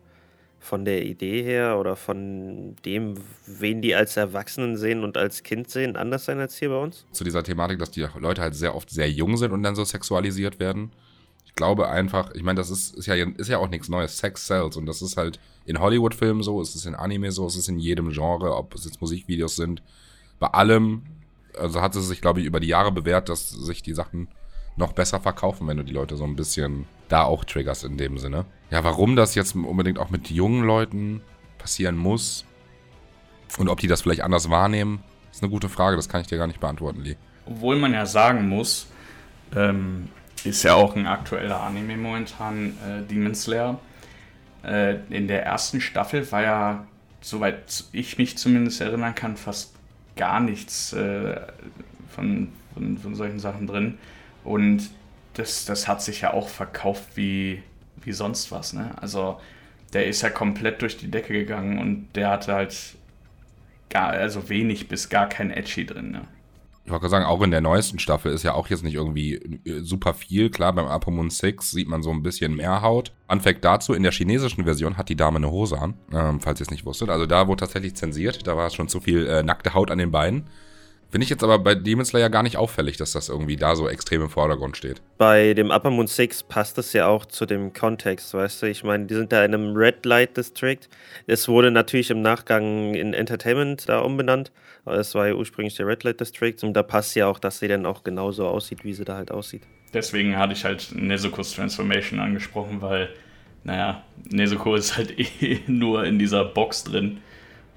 von 0.67 0.83
der 0.83 1.05
Idee 1.05 1.43
her 1.43 1.77
oder 1.79 1.95
von 1.95 2.75
dem, 2.83 3.15
wen 3.45 3.81
die 3.81 3.95
als 3.95 4.17
Erwachsenen 4.17 4.75
sehen 4.75 5.03
und 5.03 5.15
als 5.17 5.43
Kind 5.43 5.69
sehen, 5.69 5.95
anders 5.95 6.25
sein 6.25 6.39
als 6.39 6.57
hier 6.57 6.69
bei 6.69 6.77
uns? 6.77 7.05
Zu 7.13 7.23
dieser 7.23 7.41
Thematik, 7.41 7.79
dass 7.79 7.91
die 7.91 8.05
Leute 8.19 8.41
halt 8.41 8.53
sehr 8.53 8.75
oft 8.75 8.89
sehr 8.89 9.09
jung 9.09 9.37
sind 9.37 9.53
und 9.53 9.63
dann 9.63 9.75
so 9.75 9.85
sexualisiert 9.85 10.59
werden. 10.59 10.91
Ich 11.45 11.55
glaube 11.55 11.87
einfach, 11.87 12.31
ich 12.35 12.43
meine, 12.43 12.57
das 12.57 12.69
ist, 12.69 12.95
ist, 12.95 13.05
ja, 13.05 13.15
ist 13.15 13.47
ja 13.47 13.57
auch 13.57 13.69
nichts 13.69 13.87
Neues. 13.87 14.17
Sex 14.17 14.45
sells 14.45 14.75
und 14.75 14.85
das 14.85 15.01
ist 15.01 15.15
halt 15.15 15.39
in 15.65 15.79
Hollywood-Filmen 15.79 16.43
so, 16.43 16.61
es 16.61 16.75
ist 16.75 16.85
in 16.85 16.95
Anime 16.95 17.31
so, 17.31 17.47
es 17.47 17.55
ist 17.55 17.69
in 17.69 17.79
jedem 17.79 18.09
Genre, 18.11 18.55
ob 18.55 18.75
es 18.75 18.83
jetzt 18.83 18.99
Musikvideos 18.99 19.55
sind. 19.55 19.81
Bei 20.37 20.47
allem, 20.47 21.03
also 21.57 21.81
hat 21.81 21.95
es 21.95 22.07
sich, 22.07 22.19
glaube 22.21 22.41
ich, 22.41 22.45
über 22.45 22.59
die 22.59 22.67
Jahre 22.67 22.91
bewährt, 22.91 23.29
dass 23.29 23.49
sich 23.49 23.81
die 23.81 23.93
Sachen 23.93 24.27
noch 24.77 24.93
besser 24.93 25.19
verkaufen, 25.19 25.67
wenn 25.67 25.77
du 25.77 25.83
die 25.83 25.93
Leute 25.93 26.15
so 26.15 26.23
ein 26.23 26.35
bisschen 26.35 26.85
da 27.09 27.23
auch 27.23 27.43
triggerst 27.43 27.83
in 27.83 27.97
dem 27.97 28.17
Sinne. 28.17 28.45
Ja, 28.69 28.83
warum 28.83 29.15
das 29.15 29.35
jetzt 29.35 29.55
unbedingt 29.55 29.99
auch 29.99 30.09
mit 30.09 30.29
jungen 30.29 30.63
Leuten 30.63 31.21
passieren 31.57 31.97
muss 31.97 32.45
und 33.57 33.69
ob 33.69 33.79
die 33.79 33.87
das 33.87 34.01
vielleicht 34.01 34.21
anders 34.21 34.49
wahrnehmen, 34.49 35.03
ist 35.31 35.41
eine 35.41 35.51
gute 35.51 35.69
Frage. 35.69 35.95
Das 35.95 36.09
kann 36.09 36.21
ich 36.21 36.27
dir 36.27 36.37
gar 36.37 36.47
nicht 36.47 36.59
beantworten, 36.59 37.01
Lee. 37.01 37.15
Obwohl 37.45 37.77
man 37.77 37.93
ja 37.93 38.05
sagen 38.05 38.49
muss, 38.49 38.87
ähm, 39.55 40.09
ist 40.43 40.63
ja 40.63 40.75
auch 40.75 40.95
ein 40.95 41.07
aktueller 41.07 41.61
Anime 41.61 41.97
momentan, 41.97 42.77
äh, 42.87 43.01
Demon 43.09 43.35
Slayer. 43.35 43.79
Äh, 44.63 44.97
in 45.09 45.27
der 45.27 45.45
ersten 45.45 45.81
Staffel 45.81 46.29
war 46.31 46.41
ja, 46.41 46.87
soweit 47.21 47.85
ich 47.93 48.17
mich 48.17 48.37
zumindest 48.37 48.81
erinnern 48.81 49.15
kann, 49.15 49.37
fast 49.37 49.73
gar 50.15 50.39
nichts 50.39 50.93
äh, 50.93 51.39
von, 52.09 52.49
von, 52.73 52.97
von 52.97 53.15
solchen 53.15 53.39
Sachen 53.39 53.67
drin. 53.67 53.97
Und 54.47 54.89
das, 55.33 55.65
das 55.65 55.87
hat 55.87 56.01
sich 56.01 56.21
ja 56.21 56.33
auch 56.33 56.47
verkauft 56.47 57.09
wie, 57.15 57.61
wie 58.01 58.13
sonst 58.13 58.51
was. 58.51 58.73
Ne? 58.73 58.91
Also 58.99 59.39
der 59.93 60.07
ist 60.07 60.21
ja 60.21 60.29
komplett 60.29 60.81
durch 60.81 60.97
die 60.97 61.11
Decke 61.11 61.33
gegangen 61.33 61.79
und 61.79 62.07
der 62.15 62.29
hatte 62.29 62.53
halt 62.53 62.95
gar, 63.89 64.09
also 64.09 64.49
wenig 64.49 64.87
bis 64.87 65.09
gar 65.09 65.27
kein 65.29 65.51
Edgy 65.51 65.85
drin. 65.85 66.11
Ne? 66.11 66.21
Ich 66.85 66.91
wollte 66.91 67.09
sagen, 67.09 67.25
auch 67.25 67.41
in 67.41 67.51
der 67.51 67.59
neuesten 67.59 67.99
Staffel 67.99 68.31
ist 68.31 68.43
ja 68.43 68.53
auch 68.53 68.69
jetzt 68.69 68.83
nicht 68.83 68.93
irgendwie 68.93 69.33
äh, 69.65 69.81
super 69.81 70.13
viel. 70.13 70.49
Klar, 70.49 70.71
beim 70.71 70.87
Apomon 70.87 71.29
6 71.29 71.71
sieht 71.71 71.89
man 71.89 72.01
so 72.01 72.11
ein 72.11 72.23
bisschen 72.23 72.55
mehr 72.55 72.81
Haut. 72.81 73.11
Anfängt 73.27 73.65
dazu, 73.65 73.93
in 73.93 74.03
der 74.03 74.13
chinesischen 74.13 74.63
Version 74.63 74.95
hat 74.95 75.09
die 75.09 75.17
Dame 75.17 75.35
eine 75.35 75.51
Hose 75.51 75.77
an, 75.77 75.95
ähm, 76.13 76.39
falls 76.39 76.61
ihr 76.61 76.63
es 76.63 76.71
nicht 76.71 76.85
wusstet. 76.85 77.09
Also 77.09 77.25
da 77.25 77.49
wurde 77.49 77.59
tatsächlich 77.59 77.95
zensiert, 77.95 78.47
da 78.47 78.55
war 78.55 78.69
schon 78.69 78.87
zu 78.87 79.01
viel 79.01 79.27
äh, 79.27 79.43
nackte 79.43 79.73
Haut 79.73 79.91
an 79.91 79.97
den 79.97 80.11
Beinen. 80.11 80.49
Finde 81.09 81.23
ich 81.23 81.29
jetzt 81.29 81.43
aber 81.43 81.57
bei 81.59 81.73
Demon 81.73 82.03
Slayer 82.03 82.29
gar 82.29 82.43
nicht 82.43 82.57
auffällig, 82.57 82.97
dass 82.97 83.13
das 83.13 83.29
irgendwie 83.29 83.55
da 83.55 83.77
so 83.77 83.87
extrem 83.87 84.23
im 84.23 84.29
Vordergrund 84.29 84.75
steht. 84.75 85.01
Bei 85.17 85.53
dem 85.53 85.71
Upper 85.71 85.89
Moon 85.89 86.07
6 86.07 86.43
passt 86.43 86.77
das 86.77 86.91
ja 86.91 87.07
auch 87.07 87.25
zu 87.25 87.45
dem 87.45 87.71
Kontext, 87.71 88.33
weißt 88.33 88.61
du? 88.61 88.65
Ich 88.65 88.83
meine, 88.83 89.05
die 89.05 89.15
sind 89.15 89.31
da 89.31 89.45
in 89.45 89.53
einem 89.53 89.73
Red 89.73 90.05
Light 90.05 90.35
District. 90.35 90.79
Es 91.25 91.47
wurde 91.47 91.71
natürlich 91.71 92.11
im 92.11 92.21
Nachgang 92.21 92.93
in 92.93 93.13
Entertainment 93.13 93.87
da 93.87 93.99
umbenannt, 93.99 94.51
aber 94.83 94.97
es 94.97 95.15
war 95.15 95.27
ja 95.27 95.33
ursprünglich 95.33 95.75
der 95.75 95.87
Red 95.87 96.03
Light 96.03 96.19
District 96.19 96.57
und 96.63 96.73
da 96.73 96.83
passt 96.83 97.15
ja 97.15 97.27
auch, 97.27 97.39
dass 97.39 97.59
sie 97.59 97.69
dann 97.69 97.85
auch 97.85 98.03
genauso 98.03 98.45
aussieht, 98.45 98.83
wie 98.83 98.93
sie 98.93 99.05
da 99.05 99.15
halt 99.15 99.31
aussieht. 99.31 99.63
Deswegen 99.93 100.37
hatte 100.37 100.53
ich 100.53 100.65
halt 100.65 100.89
Nezuko's 100.93 101.53
Transformation 101.53 102.19
angesprochen, 102.19 102.81
weil, 102.81 103.09
naja, 103.63 104.03
Nezuko 104.29 104.75
ist 104.75 104.97
halt 104.97 105.17
eh 105.41 105.61
nur 105.67 106.03
in 106.03 106.19
dieser 106.19 106.43
Box 106.43 106.83
drin 106.83 107.19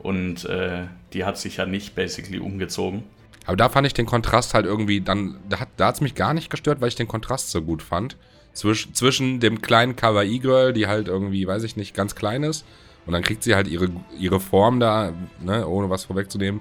und 0.01 0.45
äh, 0.47 0.87
die 1.13 1.25
hat 1.25 1.39
sich 1.39 1.59
ja 1.59 1.67
nicht 1.67 1.95
basically 1.95 2.41
umgezogen. 2.41 3.05
Aber 3.47 3.57
da 3.57 3.69
fand 3.69 3.87
ich 3.87 3.95
den 3.95 4.07
Kontrast 4.07 4.55
halt 4.55 4.67
irgendwie 4.67 5.01
dann, 5.01 5.39
da 5.49 5.61
hat 5.61 5.69
hat's 5.79 6.01
mich 6.01 6.15
gar 6.15 6.35
nicht 6.35 6.51
gestört, 6.51 6.81
weil 6.81 6.89
ich 6.89 6.95
den 6.95 7.09
Kontrast 7.09 7.51
so 7.51 7.63
gut 7.63 7.83
fand. 7.83 8.17
Zwisch, 8.53 8.93
zwischen 8.93 9.41
dem 9.41 9.63
kleinen 9.63 9.97
Kawaii-Girl, 9.97 10.73
die 10.73 10.87
halt 10.87 11.09
irgendwie, 11.09 11.47
weiß 11.47 11.63
ich 11.63 11.77
nicht, 11.77 11.95
ganz 11.95 12.15
klein 12.15 12.43
ist. 12.43 12.65
Und 13.07 13.13
dann 13.13 13.23
kriegt 13.23 13.43
sie 13.43 13.55
halt 13.55 13.69
ihre, 13.69 13.89
ihre 14.19 14.41
Form 14.41 14.81
da, 14.81 15.13
ne, 15.41 15.67
ohne 15.67 15.89
was 15.89 16.05
vorwegzunehmen, 16.05 16.61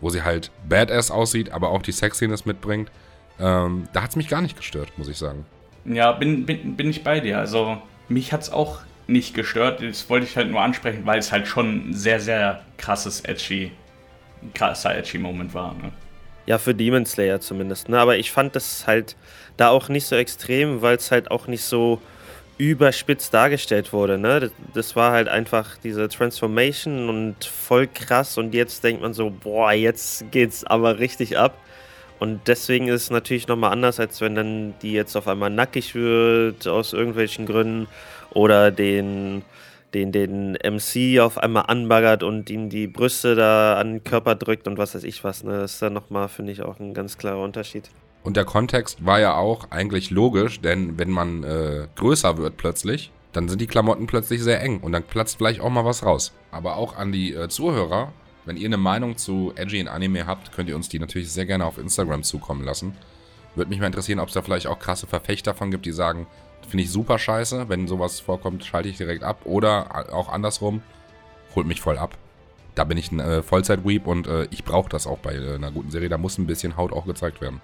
wo 0.00 0.10
sie 0.10 0.22
halt 0.22 0.50
badass 0.68 1.10
aussieht, 1.10 1.50
aber 1.50 1.70
auch 1.70 1.82
die 1.82 1.92
Sexiness 1.92 2.44
mitbringt. 2.44 2.90
Ähm, 3.40 3.88
da 3.92 4.02
hat's 4.02 4.16
mich 4.16 4.28
gar 4.28 4.42
nicht 4.42 4.56
gestört, 4.56 4.92
muss 4.96 5.08
ich 5.08 5.18
sagen. 5.18 5.44
Ja, 5.84 6.12
bin, 6.12 6.46
bin, 6.46 6.76
bin 6.76 6.90
ich 6.90 7.02
bei 7.02 7.20
dir. 7.20 7.38
Also, 7.38 7.78
mich 8.08 8.32
hat's 8.32 8.50
auch 8.50 8.80
nicht 9.06 9.34
gestört. 9.34 9.82
Das 9.82 10.08
wollte 10.08 10.26
ich 10.26 10.36
halt 10.36 10.50
nur 10.50 10.60
ansprechen, 10.60 11.04
weil 11.04 11.18
es 11.18 11.32
halt 11.32 11.48
schon 11.48 11.90
ein 11.90 11.94
sehr, 11.94 12.20
sehr 12.20 12.62
krasses 12.78 13.20
edgy, 13.22 13.72
krasser 14.54 14.96
edgy 14.96 15.18
Moment 15.18 15.54
war. 15.54 15.74
Ne? 15.74 15.92
Ja, 16.46 16.58
für 16.58 16.74
Demon 16.74 17.06
Slayer 17.06 17.40
zumindest. 17.40 17.88
Ne? 17.88 17.98
Aber 17.98 18.16
ich 18.16 18.32
fand 18.32 18.56
das 18.56 18.86
halt 18.86 19.16
da 19.56 19.68
auch 19.68 19.88
nicht 19.88 20.06
so 20.06 20.16
extrem, 20.16 20.82
weil 20.82 20.96
es 20.96 21.10
halt 21.10 21.30
auch 21.30 21.46
nicht 21.46 21.64
so 21.64 22.00
überspitzt 22.58 23.32
dargestellt 23.32 23.92
wurde. 23.92 24.18
Ne? 24.18 24.50
Das, 24.74 24.96
war 24.96 25.12
halt 25.12 25.28
einfach 25.28 25.76
diese 25.82 26.08
Transformation 26.08 27.08
und 27.08 27.44
voll 27.44 27.86
krass. 27.86 28.38
Und 28.38 28.54
jetzt 28.54 28.84
denkt 28.84 29.02
man 29.02 29.14
so, 29.14 29.30
boah, 29.30 29.72
jetzt 29.72 30.30
geht's 30.30 30.64
aber 30.64 30.98
richtig 30.98 31.38
ab. 31.38 31.56
Und 32.18 32.46
deswegen 32.46 32.86
ist 32.88 33.02
es 33.02 33.10
natürlich 33.10 33.48
nochmal 33.48 33.72
anders, 33.72 33.98
als 33.98 34.20
wenn 34.20 34.36
dann 34.36 34.74
die 34.80 34.92
jetzt 34.92 35.16
auf 35.16 35.26
einmal 35.26 35.50
nackig 35.50 35.94
wird, 35.96 36.68
aus 36.68 36.92
irgendwelchen 36.92 37.46
Gründen, 37.46 37.88
oder 38.34 38.70
den, 38.70 39.42
den, 39.94 40.12
den 40.12 40.52
MC 40.52 41.20
auf 41.20 41.38
einmal 41.38 41.64
anbaggert 41.66 42.22
und 42.22 42.50
ihm 42.50 42.68
die 42.70 42.86
Brüste 42.86 43.34
da 43.34 43.76
an 43.78 43.92
den 43.92 44.04
Körper 44.04 44.34
drückt 44.34 44.66
und 44.66 44.78
was 44.78 44.94
weiß 44.94 45.04
ich 45.04 45.22
was. 45.24 45.44
Ne? 45.44 45.52
Das 45.52 45.74
ist 45.74 45.82
dann 45.82 45.92
nochmal, 45.92 46.28
finde 46.28 46.52
ich, 46.52 46.62
auch 46.62 46.80
ein 46.80 46.94
ganz 46.94 47.18
klarer 47.18 47.42
Unterschied. 47.42 47.90
Und 48.22 48.36
der 48.36 48.44
Kontext 48.44 49.04
war 49.04 49.20
ja 49.20 49.34
auch 49.34 49.70
eigentlich 49.70 50.10
logisch, 50.10 50.60
denn 50.60 50.98
wenn 50.98 51.10
man 51.10 51.42
äh, 51.42 51.88
größer 51.96 52.38
wird 52.38 52.56
plötzlich, 52.56 53.10
dann 53.32 53.48
sind 53.48 53.60
die 53.60 53.66
Klamotten 53.66 54.06
plötzlich 54.06 54.42
sehr 54.42 54.60
eng 54.60 54.80
und 54.80 54.92
dann 54.92 55.02
platzt 55.02 55.38
vielleicht 55.38 55.60
auch 55.60 55.70
mal 55.70 55.84
was 55.84 56.04
raus. 56.04 56.32
Aber 56.50 56.76
auch 56.76 56.96
an 56.96 57.12
die 57.12 57.34
äh, 57.34 57.48
Zuhörer, 57.48 58.12
wenn 58.44 58.56
ihr 58.56 58.66
eine 58.66 58.76
Meinung 58.76 59.16
zu 59.16 59.52
Edgy 59.56 59.80
in 59.80 59.88
Anime 59.88 60.26
habt, 60.26 60.52
könnt 60.52 60.68
ihr 60.68 60.76
uns 60.76 60.88
die 60.88 60.98
natürlich 60.98 61.32
sehr 61.32 61.46
gerne 61.46 61.64
auf 61.64 61.78
Instagram 61.78 62.22
zukommen 62.22 62.64
lassen. 62.64 62.96
Würde 63.54 63.70
mich 63.70 63.80
mal 63.80 63.86
interessieren, 63.86 64.18
ob 64.18 64.28
es 64.28 64.34
da 64.34 64.42
vielleicht 64.42 64.66
auch 64.66 64.78
krasse 64.78 65.06
Verfechter 65.06 65.52
davon 65.52 65.70
gibt, 65.70 65.86
die 65.86 65.92
sagen, 65.92 66.26
finde 66.66 66.84
ich 66.84 66.90
super 66.90 67.18
scheiße. 67.18 67.68
Wenn 67.68 67.88
sowas 67.88 68.20
vorkommt, 68.20 68.64
schalte 68.64 68.88
ich 68.88 68.96
direkt 68.96 69.22
ab. 69.22 69.42
Oder 69.44 70.12
auch 70.14 70.28
andersrum, 70.28 70.82
holt 71.54 71.66
mich 71.66 71.80
voll 71.80 71.98
ab. 71.98 72.16
Da 72.74 72.84
bin 72.84 72.96
ich 72.96 73.12
ein 73.12 73.20
äh, 73.20 73.42
Vollzeit-Weep 73.42 74.06
und 74.06 74.26
äh, 74.26 74.46
ich 74.50 74.64
brauche 74.64 74.88
das 74.88 75.06
auch 75.06 75.18
bei 75.18 75.34
äh, 75.34 75.54
einer 75.54 75.70
guten 75.70 75.90
Serie. 75.90 76.08
Da 76.08 76.18
muss 76.18 76.38
ein 76.38 76.46
bisschen 76.46 76.76
Haut 76.76 76.92
auch 76.92 77.04
gezeigt 77.04 77.40
werden. 77.40 77.60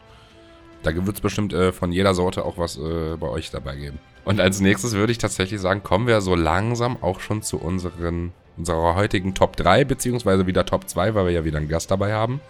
Da 0.83 0.95
wird 0.95 1.17
es 1.17 1.21
bestimmt 1.21 1.53
äh, 1.53 1.73
von 1.73 1.93
jeder 1.93 2.15
Sorte 2.15 2.45
auch 2.45 2.59
was 2.59 2.77
äh, 2.77 3.17
bei 3.17 3.29
euch 3.29 3.51
dabei 3.51 3.77
geben. 3.77 3.99
Und 4.25 4.41
als 4.41 4.61
nächstes 4.61 4.93
würde 4.93 5.11
ich 5.11 5.19
tatsächlich 5.19 5.61
sagen, 5.61 5.83
kommen 5.83 6.07
wir 6.07 6.21
so 6.21 6.35
langsam 6.35 7.03
auch 7.03 7.21
schon 7.21 7.43
zu 7.43 7.59
unseren, 7.59 8.33
unserer 8.57 8.95
heutigen 8.95 9.35
Top 9.35 9.57
3, 9.57 9.85
beziehungsweise 9.85 10.47
wieder 10.47 10.67
Top 10.67 10.89
2, 10.89 11.15
weil 11.15 11.27
wir 11.27 11.33
ja 11.33 11.45
wieder 11.45 11.59
einen 11.59 11.69
Gast 11.69 11.91
dabei 11.91 12.13
haben. 12.13 12.41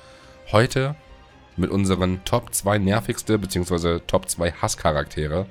Heute 0.51 0.97
mit 1.57 1.71
unseren 1.71 2.25
Top 2.25 2.53
2 2.53 2.79
nervigste, 2.79 3.39
beziehungsweise 3.39 4.03
Top 4.07 4.29
2 4.29 4.53
Hasscharaktere. 4.53 5.47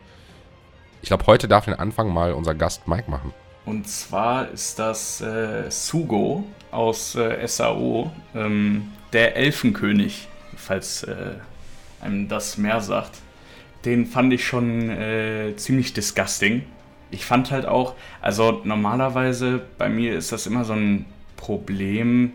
Ich 1.01 1.09
glaube, 1.09 1.25
heute 1.27 1.47
darf 1.47 1.65
den 1.65 1.75
Anfang 1.75 2.13
mal 2.13 2.33
unser 2.33 2.55
Gast 2.55 2.87
Mike 2.87 3.09
machen. 3.09 3.33
Und 3.65 3.87
zwar 3.87 4.49
ist 4.49 4.79
das 4.79 5.21
äh, 5.21 5.69
Sugo 5.69 6.45
aus 6.71 7.15
äh, 7.15 7.45
SAO, 7.47 8.11
ähm, 8.33 8.91
der 9.13 9.35
Elfenkönig, 9.35 10.27
falls 10.55 11.03
äh, 11.03 11.33
einem 12.01 12.27
das 12.27 12.57
mehr 12.57 12.81
sagt. 12.81 13.19
Den 13.85 14.05
fand 14.05 14.33
ich 14.33 14.45
schon 14.45 14.89
äh, 14.89 15.53
ziemlich 15.57 15.93
disgusting. 15.93 16.63
Ich 17.11 17.25
fand 17.25 17.51
halt 17.51 17.65
auch, 17.65 17.95
also 18.21 18.61
normalerweise 18.63 19.61
bei 19.77 19.89
mir 19.89 20.17
ist 20.17 20.31
das 20.31 20.45
immer 20.45 20.65
so 20.65 20.73
ein 20.73 21.05
Problem, 21.35 22.31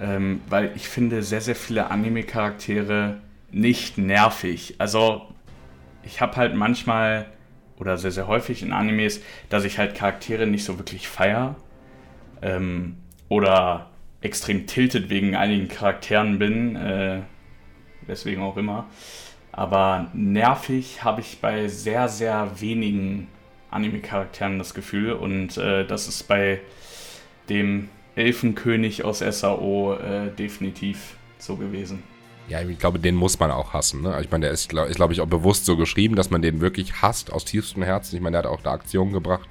ähm, 0.00 0.40
weil 0.48 0.72
ich 0.76 0.88
finde 0.88 1.22
sehr, 1.22 1.40
sehr 1.40 1.56
viele 1.56 1.90
Anime-Charaktere 1.90 3.18
nicht 3.50 3.98
nervig. 3.98 4.74
Also 4.78 5.22
ich 6.02 6.20
habe 6.20 6.36
halt 6.36 6.54
manchmal 6.54 7.26
oder 7.78 7.96
sehr, 7.98 8.10
sehr 8.10 8.26
häufig 8.26 8.62
in 8.62 8.72
Animes, 8.72 9.22
dass 9.48 9.64
ich 9.64 9.78
halt 9.78 9.94
Charaktere 9.94 10.46
nicht 10.46 10.64
so 10.64 10.78
wirklich 10.78 11.08
feier 11.08 11.56
ähm, 12.42 12.96
oder 13.28 13.90
extrem 14.20 14.66
tiltet 14.66 15.10
wegen 15.10 15.36
einigen 15.36 15.68
Charakteren 15.68 16.38
bin, 16.38 16.76
äh, 16.76 17.20
weswegen 18.06 18.42
auch 18.42 18.56
immer. 18.56 18.86
Aber 19.52 20.08
nervig 20.12 21.04
habe 21.04 21.20
ich 21.20 21.40
bei 21.40 21.68
sehr, 21.68 22.08
sehr 22.08 22.60
wenigen 22.60 23.28
Anime-Charakteren 23.70 24.58
das 24.58 24.74
Gefühl 24.74 25.12
und 25.12 25.56
äh, 25.56 25.86
das 25.86 26.08
ist 26.08 26.24
bei 26.24 26.60
dem 27.48 27.88
Elfenkönig 28.14 29.04
aus 29.04 29.18
SAO 29.18 29.94
äh, 29.94 30.30
definitiv 30.30 31.16
so 31.38 31.56
gewesen. 31.56 32.02
Ja, 32.48 32.62
ich 32.62 32.78
glaube, 32.78 32.98
den 32.98 33.14
muss 33.14 33.38
man 33.38 33.50
auch 33.50 33.74
hassen. 33.74 34.02
Ne? 34.02 34.18
Ich 34.22 34.30
meine, 34.30 34.46
der 34.46 34.52
ist, 34.52 34.68
glaube 34.68 34.90
glaub 34.92 35.10
ich, 35.10 35.20
auch 35.20 35.26
bewusst 35.26 35.66
so 35.66 35.76
geschrieben, 35.76 36.16
dass 36.16 36.30
man 36.30 36.40
den 36.40 36.60
wirklich 36.60 37.02
hasst 37.02 37.30
aus 37.32 37.44
tiefstem 37.44 37.82
Herzen. 37.82 38.16
Ich 38.16 38.22
meine, 38.22 38.40
der 38.40 38.50
hat 38.50 38.58
auch 38.58 38.64
eine 38.64 38.72
Aktion 38.72 39.12
gebracht. 39.12 39.48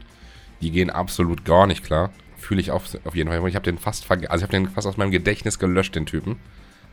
Die 0.62 0.71
gehen 0.71 0.89
absolut 0.89 1.45
gar 1.45 1.67
nicht 1.67 1.83
klar. 1.83 2.10
Fühle 2.38 2.60
ich 2.60 2.71
auf, 2.71 2.86
auf 3.05 3.15
jeden 3.15 3.29
Fall. 3.29 3.47
Ich 3.47 3.55
habe 3.55 3.65
den 3.65 3.77
fast 3.77 4.10
also 4.10 4.45
ich 4.45 4.51
den 4.51 4.69
fast 4.69 4.88
aus 4.88 4.97
meinem 4.97 5.12
Gedächtnis 5.12 5.60
gelöscht, 5.60 5.95
den 5.95 6.07
Typen. 6.07 6.38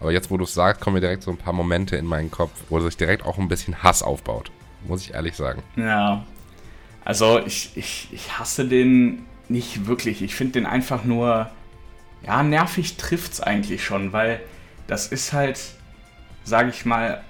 Aber 0.00 0.12
jetzt, 0.12 0.30
wo 0.30 0.36
du 0.36 0.44
es 0.44 0.52
sagst, 0.52 0.82
kommen 0.82 0.94
mir 0.94 1.00
direkt 1.00 1.22
so 1.22 1.30
ein 1.30 1.38
paar 1.38 1.54
Momente 1.54 1.96
in 1.96 2.04
meinen 2.04 2.30
Kopf, 2.30 2.52
wo 2.68 2.80
sich 2.80 2.96
direkt 2.96 3.24
auch 3.24 3.38
ein 3.38 3.48
bisschen 3.48 3.82
Hass 3.82 4.02
aufbaut. 4.02 4.50
Muss 4.86 5.00
ich 5.00 5.14
ehrlich 5.14 5.34
sagen. 5.34 5.62
Ja. 5.76 6.26
Also 7.04 7.40
ich, 7.40 7.70
ich, 7.76 8.08
ich 8.12 8.38
hasse 8.38 8.66
den 8.66 9.24
nicht 9.48 9.86
wirklich. 9.86 10.20
Ich 10.20 10.34
finde 10.34 10.54
den 10.54 10.66
einfach 10.66 11.04
nur. 11.04 11.50
Ja, 12.22 12.42
nervig 12.42 12.96
trifft 12.96 13.34
es 13.34 13.40
eigentlich 13.40 13.84
schon, 13.84 14.12
weil 14.12 14.40
das 14.86 15.06
ist 15.06 15.32
halt 15.32 15.60
sage 16.44 16.70
ich 16.70 16.84
mal, 16.84 17.22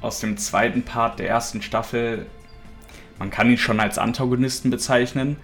aus 0.00 0.20
dem 0.20 0.36
zweiten 0.36 0.82
Part 0.82 1.18
der 1.18 1.28
ersten 1.28 1.62
Staffel. 1.62 2.26
Man 3.18 3.30
kann 3.30 3.50
ihn 3.50 3.58
schon 3.58 3.78
als 3.78 3.98
Antagonisten 3.98 4.70
bezeichnen, 4.70 5.36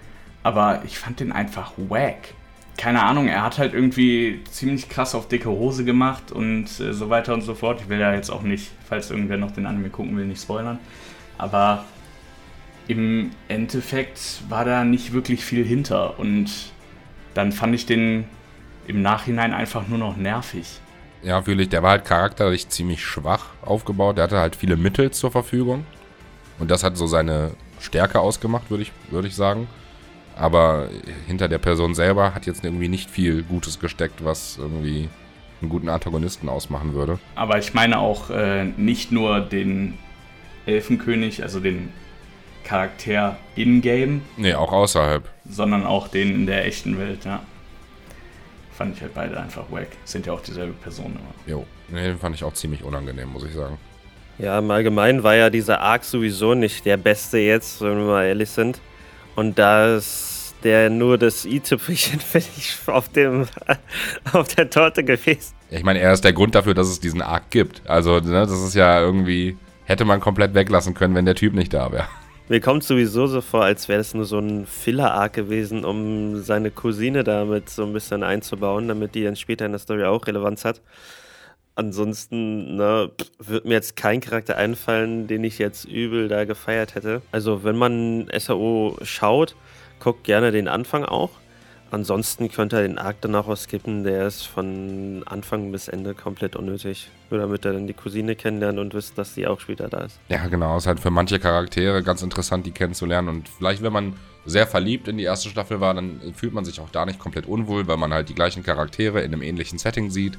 aber 0.43 0.81
ich 0.85 0.99
fand 0.99 1.19
den 1.19 1.31
einfach 1.31 1.71
wack. 1.77 2.33
Keine 2.77 3.03
Ahnung, 3.03 3.27
er 3.27 3.43
hat 3.43 3.57
halt 3.57 3.73
irgendwie 3.73 4.41
ziemlich 4.49 4.89
krass 4.89 5.15
auf 5.15 5.27
dicke 5.27 5.49
Hose 5.49 5.83
gemacht 5.83 6.31
und 6.31 6.65
äh, 6.79 6.93
so 6.93 7.09
weiter 7.09 7.33
und 7.33 7.41
so 7.41 7.55
fort. 7.55 7.81
Ich 7.81 7.89
will 7.89 7.99
ja 7.99 8.13
jetzt 8.13 8.29
auch 8.29 8.41
nicht, 8.41 8.71
falls 8.87 9.11
irgendwer 9.11 9.37
noch 9.37 9.51
den 9.51 9.65
Anime 9.65 9.89
gucken 9.89 10.15
will, 10.17 10.25
nicht 10.25 10.41
spoilern. 10.41 10.79
Aber 11.37 11.85
im 12.87 13.31
Endeffekt 13.47 14.41
war 14.49 14.65
da 14.65 14.83
nicht 14.83 15.13
wirklich 15.13 15.43
viel 15.43 15.65
hinter 15.65 16.19
und 16.19 16.71
dann 17.33 17.51
fand 17.51 17.75
ich 17.75 17.85
den 17.85 18.25
im 18.87 19.01
Nachhinein 19.01 19.53
einfach 19.53 19.87
nur 19.87 19.99
noch 19.99 20.17
nervig. 20.17 20.79
Ja, 21.21 21.41
fühle 21.41 21.63
ich. 21.63 21.69
Der 21.69 21.83
war 21.83 21.91
halt 21.91 22.05
charakterlich 22.05 22.69
ziemlich 22.69 23.03
schwach 23.03 23.47
aufgebaut. 23.61 24.17
Der 24.17 24.23
hatte 24.25 24.39
halt 24.39 24.55
viele 24.55 24.77
Mittel 24.77 25.11
zur 25.11 25.31
Verfügung. 25.31 25.85
Und 26.59 26.71
das 26.71 26.83
hat 26.83 26.97
so 26.97 27.07
seine 27.07 27.51
Stärke 27.79 28.19
ausgemacht, 28.19 28.69
würde 28.69 28.83
ich, 28.83 28.91
würd 29.09 29.25
ich 29.25 29.35
sagen. 29.35 29.67
Aber 30.35 30.89
hinter 31.27 31.47
der 31.47 31.57
Person 31.57 31.95
selber 31.95 32.33
hat 32.33 32.45
jetzt 32.45 32.63
irgendwie 32.63 32.87
nicht 32.87 33.09
viel 33.09 33.43
Gutes 33.43 33.79
gesteckt, 33.79 34.23
was 34.23 34.57
irgendwie 34.57 35.09
einen 35.61 35.69
guten 35.69 35.89
Antagonisten 35.89 36.47
ausmachen 36.47 36.93
würde. 36.93 37.19
Aber 37.35 37.57
ich 37.57 37.73
meine 37.73 37.99
auch 37.99 38.29
äh, 38.29 38.63
nicht 38.63 39.11
nur 39.11 39.41
den 39.41 39.97
Elfenkönig, 40.65 41.43
also 41.43 41.59
den 41.59 41.91
Charakter 42.63 43.37
in-game. 43.55 44.21
Nee, 44.37 44.53
auch 44.53 44.71
außerhalb. 44.71 45.29
Sondern 45.49 45.85
auch 45.85 46.07
den 46.07 46.33
in 46.33 46.45
der 46.45 46.65
echten 46.65 46.97
Welt, 46.97 47.25
ja 47.25 47.41
fand 48.79 48.95
ich 48.95 49.01
halt 49.01 49.13
beide 49.13 49.37
einfach 49.37 49.65
wack. 49.69 49.89
Sind 50.05 50.25
ja 50.25 50.31
auch 50.31 50.41
dieselbe 50.41 50.71
Person 50.71 51.07
immer. 51.07 51.33
Jo, 51.45 51.65
nee, 51.89 52.01
den 52.07 52.17
fand 52.17 52.33
ich 52.33 52.45
auch 52.45 52.53
ziemlich 52.53 52.81
unangenehm, 52.81 53.27
muss 53.27 53.43
ich 53.43 53.53
sagen. 53.53 53.77
Ja, 54.37 54.57
im 54.57 54.71
Allgemeinen 54.71 55.21
war 55.21 55.35
ja 55.35 55.49
dieser 55.49 55.81
Arc 55.81 56.05
sowieso 56.05 56.53
nicht 56.55 56.85
der 56.85 56.95
beste 56.95 57.39
jetzt, 57.39 57.81
wenn 57.81 57.97
wir 57.97 58.05
mal 58.05 58.25
ehrlich 58.25 58.49
sind. 58.49 58.79
Und 59.35 59.59
da 59.59 59.97
ist 59.97 60.55
der 60.63 60.89
nur 60.89 61.17
das 61.17 61.43
i-Tüpfelchen, 61.43 62.19
finde 62.31 62.47
ich, 62.55 62.77
auf, 62.87 63.09
dem, 63.09 63.47
auf 64.31 64.47
der 64.47 64.69
Torte 64.69 65.03
gewesen. 65.03 65.53
Ich 65.69 65.83
meine, 65.83 65.99
er 65.99 66.13
ist 66.13 66.23
der 66.23 66.31
Grund 66.31 66.55
dafür, 66.55 66.73
dass 66.73 66.87
es 66.87 67.01
diesen 67.01 67.21
Arc 67.21 67.51
gibt. 67.51 67.81
Also, 67.85 68.21
ne, 68.21 68.47
das 68.47 68.63
ist 68.63 68.75
ja 68.75 69.01
irgendwie, 69.01 69.57
hätte 69.83 70.05
man 70.05 70.21
komplett 70.21 70.53
weglassen 70.53 70.93
können, 70.93 71.15
wenn 71.15 71.25
der 71.25 71.35
Typ 71.35 71.53
nicht 71.53 71.73
da 71.73 71.91
wäre. 71.91 72.07
Mir 72.49 72.61
kommt 72.61 72.83
sowieso 72.83 73.27
so 73.27 73.41
vor, 73.41 73.63
als 73.63 73.87
wäre 73.89 74.01
es 74.01 74.15
nur 74.15 74.25
so 74.25 74.39
ein 74.39 74.65
Filler-Arc 74.65 75.33
gewesen, 75.33 75.85
um 75.85 76.41
seine 76.41 76.71
Cousine 76.71 77.23
damit 77.23 77.69
so 77.69 77.83
ein 77.83 77.93
bisschen 77.93 78.23
einzubauen, 78.23 78.87
damit 78.87 79.13
die 79.13 79.23
dann 79.23 79.35
später 79.35 79.67
in 79.67 79.71
der 79.71 79.77
Story 79.77 80.03
auch 80.05 80.25
Relevanz 80.25 80.65
hat. 80.65 80.81
Ansonsten 81.75 82.75
ne, 82.75 83.11
wird 83.37 83.65
mir 83.65 83.75
jetzt 83.75 83.95
kein 83.95 84.19
Charakter 84.19 84.57
einfallen, 84.57 85.27
den 85.27 85.43
ich 85.43 85.59
jetzt 85.59 85.85
übel 85.85 86.27
da 86.27 86.45
gefeiert 86.45 86.95
hätte. 86.95 87.21
Also 87.31 87.63
wenn 87.63 87.77
man 87.77 88.27
SAO 88.35 88.97
schaut, 89.03 89.55
guckt 89.99 90.23
gerne 90.23 90.51
den 90.51 90.67
Anfang 90.67 91.05
auch. 91.05 91.29
Ansonsten 91.91 92.49
könnte 92.49 92.77
er 92.77 92.83
den 92.83 92.97
Arc 92.97 93.17
danach 93.21 93.47
auch 93.47 93.57
skippen, 93.57 94.03
der 94.03 94.27
ist 94.27 94.43
von 94.43 95.23
Anfang 95.25 95.71
bis 95.71 95.87
Ende 95.87 96.13
komplett 96.13 96.55
unnötig. 96.55 97.09
Nur 97.29 97.39
damit 97.39 97.65
er 97.65 97.73
dann 97.73 97.87
die 97.87 97.93
Cousine 97.93 98.35
kennenlernt 98.35 98.79
und 98.79 98.93
wisst, 98.93 99.17
dass 99.17 99.35
sie 99.35 99.47
auch 99.47 99.59
später 99.59 99.87
da 99.87 99.99
ist. 99.99 100.19
Ja, 100.29 100.47
genau. 100.47 100.77
Ist 100.77 100.87
halt 100.87 100.99
für 100.99 101.11
manche 101.11 101.39
Charaktere 101.39 102.01
ganz 102.03 102.21
interessant, 102.21 102.65
die 102.65 102.71
kennenzulernen. 102.71 103.29
Und 103.29 103.49
vielleicht, 103.49 103.81
wenn 103.83 103.93
man 103.93 104.13
sehr 104.45 104.67
verliebt 104.67 105.07
in 105.07 105.17
die 105.17 105.23
erste 105.23 105.49
Staffel 105.49 105.79
war, 105.79 105.93
dann 105.93 106.19
fühlt 106.35 106.53
man 106.53 106.65
sich 106.65 106.79
auch 106.79 106.89
da 106.89 107.05
nicht 107.05 107.19
komplett 107.19 107.45
unwohl, 107.45 107.87
weil 107.87 107.97
man 107.97 108.13
halt 108.13 108.29
die 108.29 108.35
gleichen 108.35 108.63
Charaktere 108.63 109.21
in 109.21 109.33
einem 109.33 109.41
ähnlichen 109.41 109.77
Setting 109.77 110.09
sieht. 110.09 110.37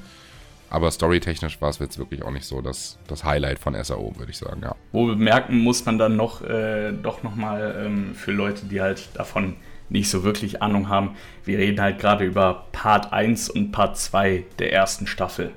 Aber 0.69 0.89
storytechnisch 0.89 1.59
war 1.59 1.69
es 1.69 1.79
jetzt 1.79 1.97
wirklich 1.97 2.23
auch 2.23 2.31
nicht 2.31 2.45
so 2.45 2.61
das, 2.61 2.97
das 3.07 3.25
Highlight 3.25 3.59
von 3.59 3.75
SAO, 3.83 4.13
würde 4.17 4.31
ich 4.31 4.37
sagen, 4.37 4.61
ja. 4.63 4.73
Wo 4.93 5.05
bemerken 5.05 5.59
muss 5.59 5.85
man 5.85 5.97
dann 5.97 6.15
noch, 6.15 6.41
äh, 6.43 6.93
doch 6.93 7.23
nochmal 7.23 7.83
ähm, 7.85 8.15
für 8.15 8.31
Leute, 8.31 8.65
die 8.67 8.79
halt 8.79 9.09
davon 9.13 9.57
nicht 9.91 10.09
so 10.09 10.23
wirklich 10.23 10.61
Ahnung 10.61 10.89
haben, 10.89 11.15
wir 11.45 11.57
reden 11.57 11.81
halt 11.81 11.99
gerade 11.99 12.25
über 12.25 12.65
Part 12.71 13.13
1 13.13 13.49
und 13.49 13.71
Part 13.71 13.97
2 13.97 14.45
der 14.59 14.73
ersten 14.73 15.05
Staffel. 15.05 15.51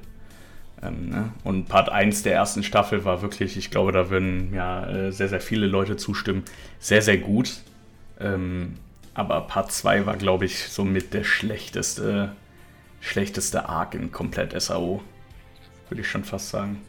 Ähm, 0.83 1.09
ne? 1.09 1.33
Und 1.45 1.69
Part 1.69 1.89
1 1.89 2.23
der 2.25 2.35
ersten 2.35 2.63
Staffel 2.63 3.05
war 3.05 3.23
wirklich, 3.23 3.57
ich 3.57 3.71
glaube, 3.71 3.93
da 3.93 4.11
würden 4.11 4.53
ja 4.53 4.87
äh, 4.87 5.13
sehr, 5.13 5.29
sehr 5.29 5.41
viele 5.41 5.67
Leute 5.67 5.97
zustimmen, 5.97 6.45
sehr, 6.79 7.01
sehr 7.01 7.19
gut. 7.19 7.61
Ähm, 8.21 8.75
aber 9.15 9.43
Part 9.43 9.73
2 9.73 10.07
war, 10.07 10.17
glaube 10.17 10.45
ich, 10.45 10.69
somit 10.69 11.15
der 11.15 11.25
schlechteste 11.25 12.35
schlechteste 13.05 13.69
Arc 13.69 13.95
in 13.95 14.11
komplett 14.11 14.61
SAO. 14.61 15.03
Würde 15.89 16.01
ich 16.01 16.09
schon 16.09 16.25
fast 16.25 16.49
sagen. 16.49 16.81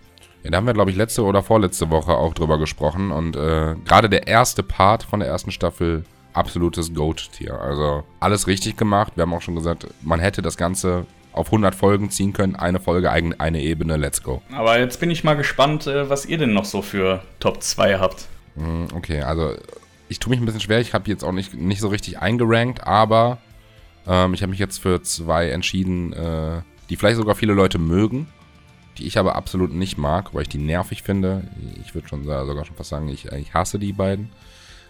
Ja, 0.43 0.51
da 0.51 0.57
haben 0.57 0.67
wir, 0.67 0.73
glaube 0.73 0.91
ich, 0.91 0.97
letzte 0.97 1.23
oder 1.23 1.43
vorletzte 1.43 1.89
Woche 1.89 2.13
auch 2.13 2.33
drüber 2.33 2.57
gesprochen. 2.57 3.11
Und 3.11 3.35
äh, 3.35 3.75
gerade 3.83 4.09
der 4.09 4.27
erste 4.27 4.63
Part 4.63 5.03
von 5.03 5.19
der 5.19 5.29
ersten 5.29 5.51
Staffel, 5.51 6.05
absolutes 6.35 6.93
Goat-Tier. 6.93 7.59
Also 7.59 8.03
alles 8.19 8.47
richtig 8.47 8.77
gemacht. 8.77 9.13
Wir 9.15 9.23
haben 9.23 9.33
auch 9.33 9.41
schon 9.41 9.55
gesagt, 9.55 9.87
man 10.01 10.19
hätte 10.19 10.41
das 10.41 10.57
Ganze 10.57 11.05
auf 11.31 11.47
100 11.47 11.75
Folgen 11.75 12.09
ziehen 12.09 12.33
können. 12.33 12.55
Eine 12.55 12.79
Folge, 12.79 13.11
eine 13.11 13.61
Ebene, 13.61 13.97
let's 13.97 14.23
go. 14.23 14.41
Aber 14.53 14.79
jetzt 14.79 14.99
bin 14.99 15.11
ich 15.11 15.23
mal 15.23 15.35
gespannt, 15.35 15.87
äh, 15.87 16.09
was 16.09 16.25
ihr 16.25 16.37
denn 16.37 16.53
noch 16.53 16.65
so 16.65 16.81
für 16.81 17.21
Top 17.39 17.61
2 17.61 17.99
habt. 17.99 18.27
Hm, 18.55 18.87
okay, 18.95 19.21
also 19.21 19.53
ich 20.07 20.19
tue 20.19 20.29
mich 20.29 20.39
ein 20.39 20.45
bisschen 20.45 20.61
schwer. 20.61 20.79
Ich 20.79 20.93
habe 20.93 21.09
jetzt 21.09 21.23
auch 21.23 21.31
nicht, 21.31 21.53
nicht 21.53 21.81
so 21.81 21.89
richtig 21.89 22.19
eingerankt, 22.19 22.85
aber 22.85 23.39
ähm, 24.07 24.33
ich 24.33 24.41
habe 24.41 24.51
mich 24.51 24.59
jetzt 24.59 24.79
für 24.79 25.01
zwei 25.01 25.49
entschieden, 25.49 26.13
äh, 26.13 26.61
die 26.89 26.95
vielleicht 26.95 27.17
sogar 27.17 27.35
viele 27.35 27.53
Leute 27.53 27.79
mögen, 27.79 28.27
die 28.97 29.07
ich 29.07 29.17
aber 29.17 29.35
absolut 29.35 29.73
nicht 29.73 29.97
mag, 29.97 30.33
weil 30.33 30.43
ich 30.43 30.49
die 30.49 30.57
nervig 30.57 31.03
finde. 31.03 31.43
Ich 31.83 31.95
würde 31.95 32.07
schon 32.07 32.23
sogar 32.23 32.65
schon 32.65 32.75
fast 32.75 32.89
sagen, 32.89 33.09
ich, 33.09 33.25
ich 33.25 33.53
hasse 33.53 33.79
die 33.79 33.93
beiden. 33.93 34.29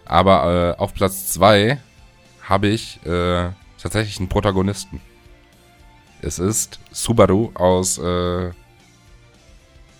Aber 0.06 0.74
äh, 0.78 0.80
auf 0.80 0.94
Platz 0.94 1.32
zwei 1.32 1.78
habe 2.42 2.68
ich 2.68 3.04
äh, 3.04 3.50
tatsächlich 3.80 4.18
einen 4.18 4.28
Protagonisten. 4.28 5.00
Es 6.22 6.38
ist 6.38 6.80
Subaru 6.92 7.50
aus 7.54 7.98
äh, 7.98 8.50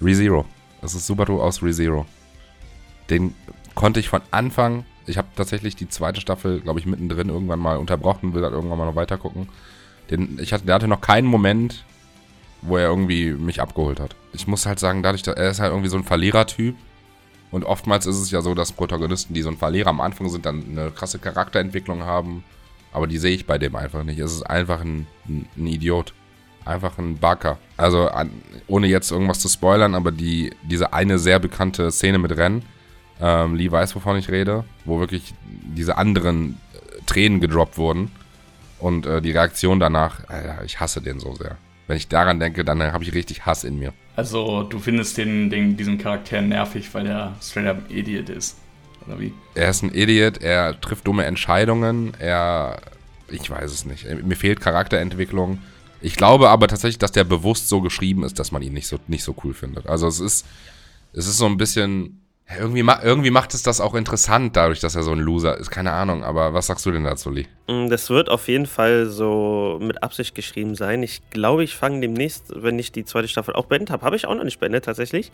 ReZero. 0.00 0.44
Es 0.82 0.94
ist 0.94 1.06
Subaru 1.06 1.42
aus 1.42 1.62
ReZero. 1.62 2.06
Den 3.10 3.34
konnte 3.74 4.00
ich 4.00 4.08
von 4.08 4.22
Anfang 4.30 4.84
ich 5.06 5.18
habe 5.18 5.28
tatsächlich 5.36 5.76
die 5.76 5.88
zweite 5.88 6.20
Staffel, 6.20 6.60
glaube 6.60 6.80
ich, 6.80 6.86
mittendrin 6.86 7.28
irgendwann 7.28 7.60
mal 7.60 7.76
unterbrochen, 7.76 8.34
will 8.34 8.42
dann 8.42 8.52
irgendwann 8.52 8.78
mal 8.78 8.86
noch 8.86 8.96
weiter 8.96 9.16
gucken. 9.16 9.48
Den, 10.10 10.38
ich 10.40 10.52
hatte, 10.52 10.66
der 10.66 10.74
hatte 10.74 10.88
noch 10.88 11.00
keinen 11.00 11.26
Moment, 11.26 11.84
wo 12.62 12.76
er 12.76 12.88
irgendwie 12.88 13.32
mich 13.32 13.60
abgeholt 13.60 14.00
hat. 14.00 14.16
Ich 14.32 14.46
muss 14.46 14.66
halt 14.66 14.78
sagen, 14.78 15.02
dadurch, 15.02 15.22
dass 15.22 15.36
er 15.36 15.50
ist 15.50 15.60
halt 15.60 15.72
irgendwie 15.72 15.88
so 15.88 15.96
ein 15.96 16.04
Verlierertyp. 16.04 16.76
Und 17.50 17.64
oftmals 17.64 18.06
ist 18.06 18.16
es 18.16 18.30
ja 18.30 18.42
so, 18.42 18.54
dass 18.54 18.72
Protagonisten, 18.72 19.34
die 19.34 19.42
so 19.42 19.50
ein 19.50 19.56
Verlierer 19.56 19.90
am 19.90 20.00
Anfang 20.00 20.28
sind, 20.28 20.46
dann 20.46 20.64
eine 20.68 20.90
krasse 20.90 21.18
Charakterentwicklung 21.18 22.02
haben. 22.02 22.44
Aber 22.92 23.06
die 23.06 23.18
sehe 23.18 23.34
ich 23.34 23.46
bei 23.46 23.58
dem 23.58 23.76
einfach 23.76 24.02
nicht. 24.02 24.18
Es 24.18 24.32
ist 24.32 24.42
einfach 24.42 24.80
ein, 24.80 25.06
ein, 25.28 25.66
Idiot. 25.66 26.12
Einfach 26.64 26.98
ein 26.98 27.18
Backer. 27.18 27.58
Also, 27.76 28.08
an, 28.08 28.30
ohne 28.66 28.88
jetzt 28.88 29.12
irgendwas 29.12 29.38
zu 29.38 29.48
spoilern, 29.48 29.94
aber 29.94 30.10
die, 30.10 30.52
diese 30.62 30.92
eine 30.92 31.18
sehr 31.18 31.38
bekannte 31.38 31.90
Szene 31.92 32.18
mit 32.18 32.36
Rennen, 32.36 32.62
ähm, 33.20 33.54
Lee 33.54 33.70
weiß, 33.70 33.94
wovon 33.94 34.16
ich 34.16 34.30
rede, 34.30 34.64
wo 34.84 34.98
wirklich 34.98 35.34
diese 35.44 35.96
anderen 35.96 36.60
äh, 36.74 37.00
Tränen 37.06 37.40
gedroppt 37.40 37.78
wurden. 37.78 38.10
Und 38.78 39.06
äh, 39.06 39.22
die 39.22 39.30
Reaktion 39.30 39.80
danach, 39.80 40.28
Alter, 40.28 40.64
ich 40.64 40.80
hasse 40.80 41.00
den 41.00 41.20
so 41.20 41.34
sehr. 41.34 41.56
Wenn 41.86 41.96
ich 41.96 42.08
daran 42.08 42.40
denke, 42.40 42.64
dann 42.64 42.82
habe 42.82 43.04
ich 43.04 43.14
richtig 43.14 43.46
Hass 43.46 43.64
in 43.64 43.78
mir. 43.78 43.92
Also, 44.16 44.62
du 44.62 44.78
findest 44.78 45.18
den, 45.18 45.50
den, 45.50 45.76
diesen 45.76 45.98
Charakter 45.98 46.40
nervig, 46.40 46.92
weil 46.94 47.06
er 47.06 47.36
straight 47.42 47.68
up 47.68 47.90
Idiot 47.90 48.30
ist. 48.30 48.56
Oder 49.06 49.20
wie? 49.20 49.34
Er 49.54 49.68
ist 49.68 49.82
ein 49.82 49.94
Idiot, 49.94 50.38
er 50.38 50.80
trifft 50.80 51.06
dumme 51.06 51.24
Entscheidungen, 51.24 52.14
er. 52.18 52.80
Ich 53.28 53.50
weiß 53.50 53.72
es 53.72 53.84
nicht. 53.84 54.06
Mir 54.24 54.36
fehlt 54.36 54.60
Charakterentwicklung. 54.60 55.58
Ich 56.00 56.14
glaube 56.14 56.48
aber 56.48 56.68
tatsächlich, 56.68 56.98
dass 56.98 57.12
der 57.12 57.24
bewusst 57.24 57.68
so 57.68 57.80
geschrieben 57.80 58.22
ist, 58.22 58.38
dass 58.38 58.52
man 58.52 58.62
ihn 58.62 58.72
nicht 58.72 58.86
so, 58.86 58.98
nicht 59.08 59.24
so 59.24 59.34
cool 59.42 59.52
findet. 59.52 59.88
Also 59.88 60.06
es 60.06 60.20
ist, 60.20 60.46
es 61.12 61.26
ist 61.26 61.36
so 61.36 61.46
ein 61.46 61.56
bisschen 61.56 62.20
irgendwie, 62.54 62.84
irgendwie 63.02 63.30
macht 63.30 63.54
es 63.54 63.62
das 63.62 63.80
auch 63.80 63.94
interessant, 63.94 64.54
dadurch, 64.56 64.78
dass 64.78 64.94
er 64.94 65.02
so 65.02 65.10
ein 65.10 65.18
Loser 65.18 65.58
ist. 65.58 65.70
Keine 65.70 65.92
Ahnung, 65.92 66.22
aber 66.22 66.54
was 66.54 66.68
sagst 66.68 66.86
du 66.86 66.92
denn 66.92 67.02
dazu, 67.02 67.30
Lee? 67.30 67.46
Mm, 67.66 67.88
das 67.88 68.08
wird 68.08 68.28
auf 68.28 68.46
jeden 68.46 68.66
Fall 68.66 69.06
so 69.06 69.78
mit 69.82 70.02
Absicht 70.02 70.34
geschrieben 70.34 70.76
sein. 70.76 71.02
Ich 71.02 71.28
glaube, 71.30 71.64
ich 71.64 71.74
fange 71.74 72.00
demnächst, 72.00 72.52
wenn 72.54 72.78
ich 72.78 72.92
die 72.92 73.04
zweite 73.04 73.26
Staffel 73.26 73.54
auch 73.54 73.66
beendet 73.66 73.90
habe, 73.90 74.04
habe 74.04 74.14
ich 74.14 74.26
auch 74.26 74.34
noch 74.34 74.44
nicht 74.44 74.60
beendet 74.60 74.84
tatsächlich, 74.84 75.32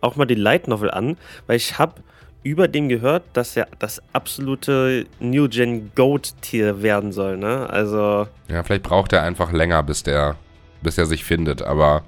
auch 0.00 0.16
mal 0.16 0.24
die 0.24 0.34
Light 0.34 0.68
Novel 0.68 0.90
an, 0.90 1.18
weil 1.46 1.56
ich 1.56 1.78
habe 1.78 1.96
über 2.42 2.66
dem 2.66 2.88
gehört, 2.88 3.24
dass 3.34 3.54
er 3.56 3.68
das 3.78 4.00
absolute 4.14 5.06
New 5.20 5.48
Gen 5.48 5.90
Goat 5.94 6.34
Tier 6.40 6.82
werden 6.82 7.12
soll, 7.12 7.36
ne? 7.36 7.68
Also. 7.68 8.26
Ja, 8.48 8.62
vielleicht 8.62 8.84
braucht 8.84 9.12
er 9.12 9.22
einfach 9.22 9.52
länger, 9.52 9.82
bis 9.82 10.02
der, 10.02 10.36
bis 10.80 10.96
er 10.96 11.04
sich 11.04 11.24
findet, 11.24 11.60
aber 11.60 12.04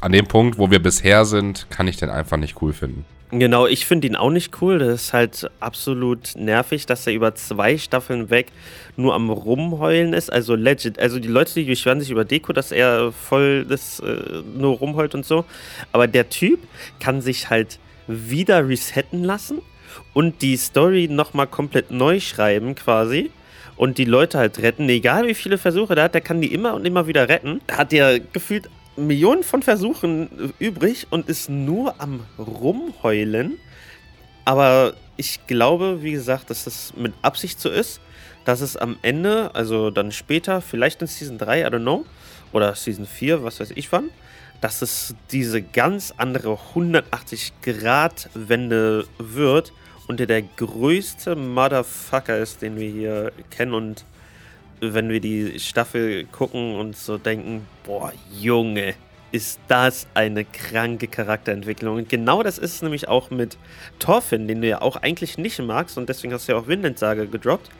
an 0.00 0.12
dem 0.12 0.26
Punkt, 0.26 0.58
wo 0.58 0.70
wir 0.70 0.80
bisher 0.80 1.24
sind, 1.24 1.66
kann 1.68 1.88
ich 1.88 1.96
den 1.96 2.10
einfach 2.10 2.36
nicht 2.36 2.62
cool 2.62 2.72
finden. 2.72 3.04
Genau, 3.34 3.66
ich 3.66 3.86
finde 3.86 4.06
ihn 4.08 4.14
auch 4.14 4.28
nicht 4.28 4.60
cool. 4.60 4.78
Das 4.78 5.04
ist 5.04 5.12
halt 5.14 5.50
absolut 5.58 6.36
nervig, 6.36 6.84
dass 6.84 7.06
er 7.06 7.14
über 7.14 7.34
zwei 7.34 7.78
Staffeln 7.78 8.28
weg 8.28 8.48
nur 8.98 9.14
am 9.14 9.30
Rumheulen 9.30 10.12
ist. 10.12 10.30
Also 10.30 10.54
legit. 10.54 10.98
Also 10.98 11.18
die 11.18 11.28
Leute, 11.28 11.54
die 11.54 11.64
beschweren 11.64 11.98
sich 11.98 12.10
über 12.10 12.26
Deko, 12.26 12.52
dass 12.52 12.72
er 12.72 13.10
voll 13.10 13.64
das 13.64 14.00
äh, 14.00 14.42
nur 14.54 14.76
rumheult 14.76 15.14
und 15.14 15.24
so. 15.24 15.46
Aber 15.92 16.08
der 16.08 16.28
Typ 16.28 16.60
kann 17.00 17.22
sich 17.22 17.48
halt 17.48 17.78
wieder 18.06 18.68
resetten 18.68 19.24
lassen 19.24 19.62
und 20.12 20.42
die 20.42 20.58
Story 20.58 21.08
nochmal 21.10 21.46
komplett 21.46 21.90
neu 21.90 22.20
schreiben 22.20 22.74
quasi 22.74 23.30
und 23.76 23.96
die 23.96 24.04
Leute 24.04 24.36
halt 24.36 24.58
retten. 24.60 24.90
Egal 24.90 25.26
wie 25.26 25.34
viele 25.34 25.56
Versuche 25.56 25.94
der 25.94 26.04
hat, 26.04 26.14
der 26.14 26.20
kann 26.20 26.42
die 26.42 26.52
immer 26.52 26.74
und 26.74 26.84
immer 26.84 27.06
wieder 27.06 27.30
retten. 27.30 27.62
Hat 27.70 27.94
ja 27.94 28.18
gefühlt 28.18 28.68
Millionen 28.96 29.42
von 29.42 29.62
Versuchen 29.62 30.52
übrig 30.58 31.06
und 31.10 31.28
ist 31.28 31.48
nur 31.48 32.00
am 32.00 32.20
Rumheulen. 32.38 33.58
Aber 34.44 34.94
ich 35.16 35.46
glaube, 35.46 36.02
wie 36.02 36.12
gesagt, 36.12 36.50
dass 36.50 36.64
das 36.64 36.92
mit 36.96 37.14
Absicht 37.22 37.58
so 37.60 37.70
ist, 37.70 38.00
dass 38.44 38.60
es 38.60 38.76
am 38.76 38.98
Ende, 39.02 39.54
also 39.54 39.90
dann 39.90 40.12
später, 40.12 40.60
vielleicht 40.60 41.00
in 41.00 41.06
Season 41.06 41.38
3, 41.38 41.62
I 41.62 41.66
don't 41.66 41.82
know, 41.82 42.04
oder 42.52 42.74
Season 42.74 43.06
4, 43.06 43.44
was 43.44 43.60
weiß 43.60 43.70
ich 43.74 43.92
wann, 43.92 44.10
dass 44.60 44.82
es 44.82 45.14
diese 45.30 45.62
ganz 45.62 46.12
andere 46.16 46.58
180-Grad-Wende 46.74 49.06
wird 49.18 49.72
und 50.08 50.18
der 50.20 50.26
der 50.26 50.42
größte 50.42 51.36
Motherfucker 51.36 52.38
ist, 52.38 52.62
den 52.62 52.76
wir 52.76 52.90
hier 52.90 53.30
kennen 53.50 53.74
und 53.74 54.04
wenn 54.82 55.10
wir 55.10 55.20
die 55.20 55.60
Staffel 55.60 56.24
gucken 56.26 56.74
und 56.74 56.96
so 56.96 57.16
denken, 57.16 57.66
boah, 57.84 58.12
Junge, 58.32 58.94
ist 59.30 59.60
das 59.68 60.08
eine 60.12 60.44
kranke 60.44 61.06
Charakterentwicklung. 61.06 61.96
Und 61.96 62.08
genau 62.08 62.42
das 62.42 62.58
ist 62.58 62.74
es 62.74 62.82
nämlich 62.82 63.08
auch 63.08 63.30
mit 63.30 63.56
Thorfinn, 64.00 64.48
den 64.48 64.60
du 64.60 64.68
ja 64.68 64.82
auch 64.82 64.96
eigentlich 64.96 65.38
nicht 65.38 65.58
magst 65.60 65.96
und 65.96 66.08
deswegen 66.08 66.34
hast 66.34 66.48
du 66.48 66.52
ja 66.52 66.58
auch 66.58 66.66
Windendsage 66.66 67.28
gedroppt. 67.28 67.70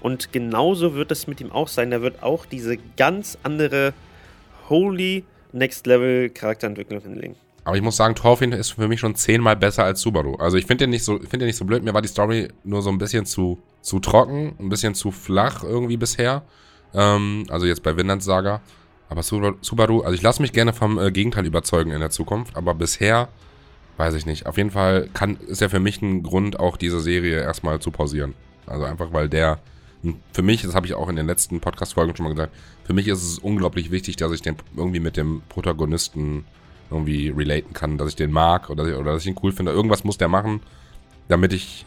Und 0.00 0.32
genauso 0.32 0.94
wird 0.94 1.10
es 1.10 1.26
mit 1.26 1.40
ihm 1.40 1.50
auch 1.50 1.68
sein. 1.68 1.92
Er 1.92 2.02
wird 2.02 2.22
auch 2.22 2.46
diese 2.46 2.76
ganz 2.96 3.38
andere 3.42 3.92
Holy 4.68 5.24
Next 5.52 5.86
Level 5.86 6.30
Charakterentwicklung 6.30 7.00
hinlegen. 7.00 7.36
Aber 7.70 7.76
ich 7.76 7.84
muss 7.84 7.94
sagen, 7.94 8.16
Thorfinn 8.16 8.50
ist 8.50 8.70
für 8.72 8.88
mich 8.88 8.98
schon 8.98 9.14
zehnmal 9.14 9.54
besser 9.54 9.84
als 9.84 10.00
Subaru. 10.00 10.34
Also 10.34 10.56
ich 10.56 10.66
finde 10.66 10.86
den 10.86 10.90
nicht 10.90 11.04
so, 11.04 11.18
finde 11.18 11.38
den 11.38 11.46
nicht 11.46 11.56
so 11.56 11.64
blöd. 11.64 11.84
Mir 11.84 11.94
war 11.94 12.02
die 12.02 12.08
Story 12.08 12.48
nur 12.64 12.82
so 12.82 12.90
ein 12.90 12.98
bisschen 12.98 13.26
zu, 13.26 13.60
zu 13.80 14.00
trocken, 14.00 14.56
ein 14.58 14.68
bisschen 14.68 14.96
zu 14.96 15.12
flach 15.12 15.62
irgendwie 15.62 15.96
bisher. 15.96 16.42
Ähm, 16.94 17.46
also 17.48 17.66
jetzt 17.66 17.84
bei 17.84 17.96
Vinland 17.96 18.24
Saga. 18.24 18.60
Aber 19.08 19.22
Subaru, 19.22 20.00
also 20.00 20.14
ich 20.16 20.22
lasse 20.22 20.42
mich 20.42 20.52
gerne 20.52 20.72
vom 20.72 20.98
äh, 20.98 21.12
Gegenteil 21.12 21.46
überzeugen 21.46 21.92
in 21.92 22.00
der 22.00 22.10
Zukunft. 22.10 22.56
Aber 22.56 22.74
bisher 22.74 23.28
weiß 23.98 24.14
ich 24.14 24.26
nicht. 24.26 24.46
Auf 24.46 24.56
jeden 24.56 24.72
Fall 24.72 25.08
kann, 25.14 25.36
ist 25.36 25.60
ja 25.60 25.68
für 25.68 25.78
mich 25.78 26.02
ein 26.02 26.24
Grund, 26.24 26.58
auch 26.58 26.76
diese 26.76 26.98
Serie 26.98 27.40
erstmal 27.40 27.78
zu 27.78 27.92
pausieren. 27.92 28.34
Also 28.66 28.84
einfach, 28.84 29.12
weil 29.12 29.28
der, 29.28 29.60
für 30.32 30.42
mich, 30.42 30.62
das 30.62 30.74
habe 30.74 30.88
ich 30.88 30.94
auch 30.94 31.08
in 31.08 31.14
den 31.14 31.28
letzten 31.28 31.60
Podcast-Folgen 31.60 32.16
schon 32.16 32.24
mal 32.24 32.34
gesagt, 32.34 32.52
für 32.82 32.94
mich 32.94 33.06
ist 33.06 33.22
es 33.22 33.38
unglaublich 33.38 33.92
wichtig, 33.92 34.16
dass 34.16 34.32
ich 34.32 34.42
den 34.42 34.56
irgendwie 34.76 34.98
mit 34.98 35.16
dem 35.16 35.42
Protagonisten 35.48 36.44
irgendwie 36.90 37.28
relaten 37.28 37.72
kann, 37.72 37.98
dass 37.98 38.08
ich 38.08 38.16
den 38.16 38.32
mag 38.32 38.70
oder, 38.70 38.84
oder 38.98 39.12
dass 39.12 39.22
ich 39.22 39.28
ihn 39.28 39.36
cool 39.42 39.52
finde. 39.52 39.72
Irgendwas 39.72 40.04
muss 40.04 40.18
der 40.18 40.28
machen, 40.28 40.60
damit 41.28 41.52
ich 41.52 41.84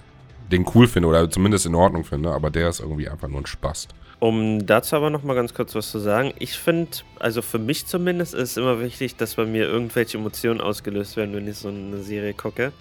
den 0.51 0.66
cool 0.74 0.88
finde 0.88 1.10
oder 1.10 1.30
zumindest 1.30 1.66
in 1.66 1.76
Ordnung 1.76 2.04
finde, 2.04 2.32
aber 2.32 2.49
der 2.49 2.70
ist 2.70 2.80
irgendwie 2.80 3.10
einfach 3.10 3.28
nur 3.28 3.41
ein 3.41 3.45
Spast. 3.45 3.93
Um 4.20 4.66
dazu 4.66 4.95
aber 4.95 5.10
noch 5.10 5.24
mal 5.24 5.34
ganz 5.34 5.54
kurz 5.54 5.76
was 5.76 5.91
zu 5.91 5.99
sagen. 5.99 6.34
Ich 6.39 6.58
finde, 6.58 6.91
also 7.20 7.41
für 7.41 7.60
mich 7.60 7.88
zumindest 7.88 8.34
ist 8.34 8.51
es 8.51 8.58
immer 8.58 8.80
wichtig, 8.80 9.18
dass 9.18 9.36
bei 9.36 9.45
mir 9.45 9.68
irgendwelche 9.68 10.18
Emotionen 10.18 10.62
ausgelöst 10.62 11.18
werden, 11.18 11.36
wenn 11.36 11.47
ich 11.47 11.58
so 11.58 11.68
eine 11.68 11.97
Serie 11.99 12.34
gucke. 12.34 12.72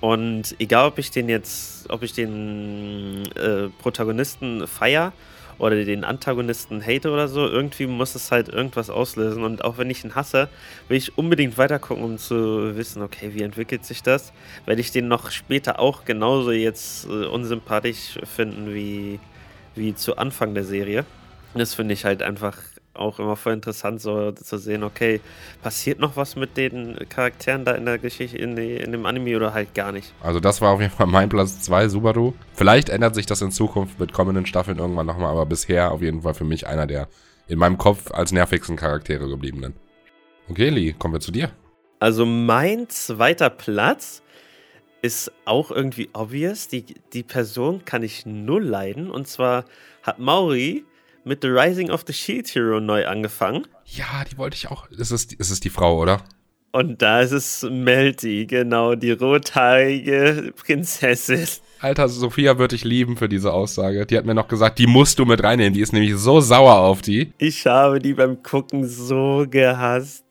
Und 0.00 0.54
egal, 0.60 0.86
ob 0.86 0.98
ich 0.98 1.10
den 1.10 1.28
jetzt, 1.28 1.90
ob 1.90 2.04
ich 2.04 2.12
den 2.12 3.28
äh, 3.34 3.68
Protagonisten 3.82 4.68
feier 4.68 5.12
oder 5.58 5.84
den 5.84 6.04
Antagonisten 6.04 6.84
hate 6.84 7.10
oder 7.10 7.28
so, 7.28 7.46
irgendwie 7.46 7.86
muss 7.86 8.14
es 8.14 8.30
halt 8.30 8.48
irgendwas 8.48 8.90
auslösen. 8.90 9.42
Und 9.42 9.64
auch 9.64 9.78
wenn 9.78 9.90
ich 9.90 10.04
ihn 10.04 10.14
hasse, 10.14 10.48
will 10.88 10.96
ich 10.96 11.18
unbedingt 11.18 11.58
weitergucken, 11.58 12.04
um 12.04 12.18
zu 12.18 12.76
wissen, 12.76 13.02
okay, 13.02 13.30
wie 13.34 13.42
entwickelt 13.42 13.84
sich 13.84 14.02
das? 14.02 14.32
Werde 14.66 14.80
ich 14.80 14.92
den 14.92 15.08
noch 15.08 15.30
später 15.30 15.78
auch 15.78 16.04
genauso 16.04 16.52
jetzt 16.52 17.06
äh, 17.06 17.26
unsympathisch 17.26 18.18
finden 18.24 18.74
wie, 18.74 19.18
wie 19.74 19.94
zu 19.94 20.16
Anfang 20.16 20.54
der 20.54 20.64
Serie. 20.64 21.04
Das 21.54 21.74
finde 21.74 21.94
ich 21.94 22.04
halt 22.04 22.22
einfach 22.22 22.56
auch 22.98 23.18
immer 23.18 23.36
voll 23.36 23.54
interessant, 23.54 24.00
so 24.00 24.32
zu 24.32 24.58
sehen, 24.58 24.82
okay, 24.82 25.20
passiert 25.62 25.98
noch 25.98 26.16
was 26.16 26.36
mit 26.36 26.56
den 26.56 26.96
Charakteren 27.08 27.64
da 27.64 27.72
in 27.72 27.84
der 27.84 27.98
Geschichte, 27.98 28.36
in, 28.38 28.56
die, 28.56 28.76
in 28.76 28.92
dem 28.92 29.06
Anime 29.06 29.36
oder 29.36 29.54
halt 29.54 29.74
gar 29.74 29.92
nicht. 29.92 30.12
Also 30.22 30.40
das 30.40 30.60
war 30.60 30.72
auf 30.72 30.80
jeden 30.80 30.92
Fall 30.92 31.06
mein 31.06 31.28
Platz 31.28 31.60
2, 31.62 31.88
Subaru. 31.88 32.34
Vielleicht 32.54 32.88
ändert 32.88 33.14
sich 33.14 33.26
das 33.26 33.40
in 33.42 33.50
Zukunft 33.50 33.98
mit 33.98 34.12
kommenden 34.12 34.46
Staffeln 34.46 34.78
irgendwann 34.78 35.06
nochmal, 35.06 35.30
aber 35.30 35.46
bisher 35.46 35.92
auf 35.92 36.02
jeden 36.02 36.22
Fall 36.22 36.34
für 36.34 36.44
mich 36.44 36.66
einer 36.66 36.86
der 36.86 37.08
in 37.48 37.58
meinem 37.58 37.78
Kopf 37.78 38.10
als 38.12 38.32
nervigsten 38.32 38.76
Charaktere 38.76 39.28
gebliebenen. 39.28 39.74
Okay, 40.50 40.68
Lee, 40.68 40.92
kommen 40.92 41.14
wir 41.14 41.20
zu 41.20 41.32
dir. 41.32 41.50
Also 42.00 42.24
mein 42.24 42.88
zweiter 42.88 43.50
Platz 43.50 44.22
ist 45.02 45.32
auch 45.44 45.70
irgendwie 45.70 46.10
obvious. 46.12 46.68
Die, 46.68 46.84
die 47.12 47.22
Person 47.22 47.84
kann 47.84 48.02
ich 48.02 48.26
null 48.26 48.64
leiden. 48.64 49.10
Und 49.10 49.28
zwar 49.28 49.64
hat 50.02 50.18
Mauri 50.18 50.84
mit 51.28 51.42
The 51.42 51.48
Rising 51.48 51.90
of 51.90 52.04
the 52.06 52.12
Shield 52.12 52.48
Hero 52.54 52.80
neu 52.80 53.06
angefangen. 53.06 53.66
Ja, 53.84 54.24
die 54.30 54.36
wollte 54.38 54.56
ich 54.56 54.68
auch. 54.68 54.90
Ist 54.90 55.12
es, 55.12 55.24
ist 55.26 55.50
es 55.50 55.60
die 55.60 55.70
Frau, 55.70 56.00
oder? 56.00 56.22
Und 56.72 57.00
da 57.00 57.20
ist 57.20 57.32
es 57.32 57.66
Melty, 57.70 58.46
genau, 58.46 58.94
die 58.94 59.12
rothaarige 59.12 60.52
Prinzessin. 60.56 61.46
Alter, 61.80 62.08
Sophia 62.08 62.58
würde 62.58 62.74
ich 62.74 62.84
lieben 62.84 63.16
für 63.16 63.28
diese 63.28 63.52
Aussage. 63.52 64.04
Die 64.04 64.16
hat 64.18 64.26
mir 64.26 64.34
noch 64.34 64.48
gesagt, 64.48 64.78
die 64.78 64.86
musst 64.86 65.18
du 65.18 65.24
mit 65.24 65.42
reinnehmen. 65.42 65.72
Die 65.72 65.80
ist 65.80 65.92
nämlich 65.92 66.14
so 66.16 66.40
sauer 66.40 66.78
auf 66.78 67.02
die. 67.02 67.32
Ich 67.38 67.66
habe 67.66 68.00
die 68.00 68.14
beim 68.14 68.42
Gucken 68.42 68.86
so 68.86 69.46
gehasst. 69.48 70.24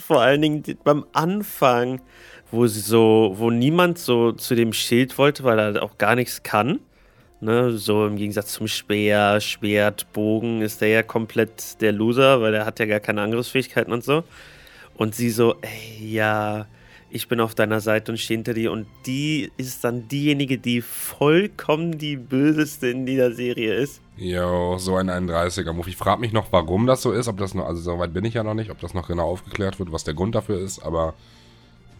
Vor 0.00 0.20
allen 0.20 0.42
Dingen 0.42 0.62
beim 0.84 1.04
Anfang, 1.12 2.00
wo 2.50 2.66
sie 2.66 2.80
so, 2.80 3.34
wo 3.36 3.50
niemand 3.50 3.98
so 3.98 4.32
zu 4.32 4.54
dem 4.54 4.72
Schild 4.72 5.18
wollte, 5.18 5.44
weil 5.44 5.58
er 5.58 5.82
auch 5.82 5.98
gar 5.98 6.14
nichts 6.14 6.42
kann. 6.42 6.80
Ne, 7.40 7.78
so 7.78 8.04
im 8.06 8.16
Gegensatz 8.16 8.52
zum 8.54 8.66
Speer, 8.66 9.40
Schwert, 9.40 10.12
Bogen 10.12 10.60
ist 10.60 10.80
der 10.80 10.88
ja 10.88 11.02
komplett 11.04 11.80
der 11.80 11.92
Loser, 11.92 12.40
weil 12.40 12.52
er 12.52 12.66
hat 12.66 12.80
ja 12.80 12.86
gar 12.86 12.98
keine 12.98 13.22
Angriffsfähigkeiten 13.22 13.92
und 13.92 14.02
so. 14.02 14.24
Und 14.96 15.14
sie 15.14 15.30
so, 15.30 15.54
ey, 15.60 16.10
ja, 16.10 16.66
ich 17.10 17.28
bin 17.28 17.40
auf 17.40 17.54
deiner 17.54 17.80
Seite 17.80 18.12
und 18.12 18.18
stehe 18.18 18.38
hinter 18.38 18.54
dir. 18.54 18.72
Und 18.72 18.86
die 19.06 19.50
ist 19.56 19.84
dann 19.84 20.08
diejenige, 20.08 20.58
die 20.58 20.80
vollkommen 20.80 21.96
die 21.96 22.16
böseste 22.16 22.88
in 22.88 23.06
dieser 23.06 23.32
Serie 23.32 23.74
ist. 23.74 24.02
Jo, 24.16 24.76
so 24.78 24.96
ein 24.96 25.08
31er-Move. 25.08 25.88
Ich 25.88 25.96
frage 25.96 26.20
mich 26.20 26.32
noch, 26.32 26.50
warum 26.50 26.86
das 26.86 27.02
so 27.02 27.12
ist. 27.12 27.28
Ob 27.28 27.38
das 27.38 27.54
noch, 27.54 27.66
also 27.66 27.80
so 27.80 27.98
weit 27.98 28.12
bin 28.12 28.24
ich 28.24 28.34
ja 28.34 28.42
noch 28.42 28.54
nicht, 28.54 28.70
ob 28.70 28.80
das 28.80 28.94
noch 28.94 29.06
genau 29.06 29.30
aufgeklärt 29.30 29.78
wird, 29.78 29.92
was 29.92 30.04
der 30.04 30.14
Grund 30.14 30.34
dafür 30.34 30.60
ist. 30.60 30.80
Aber 30.80 31.14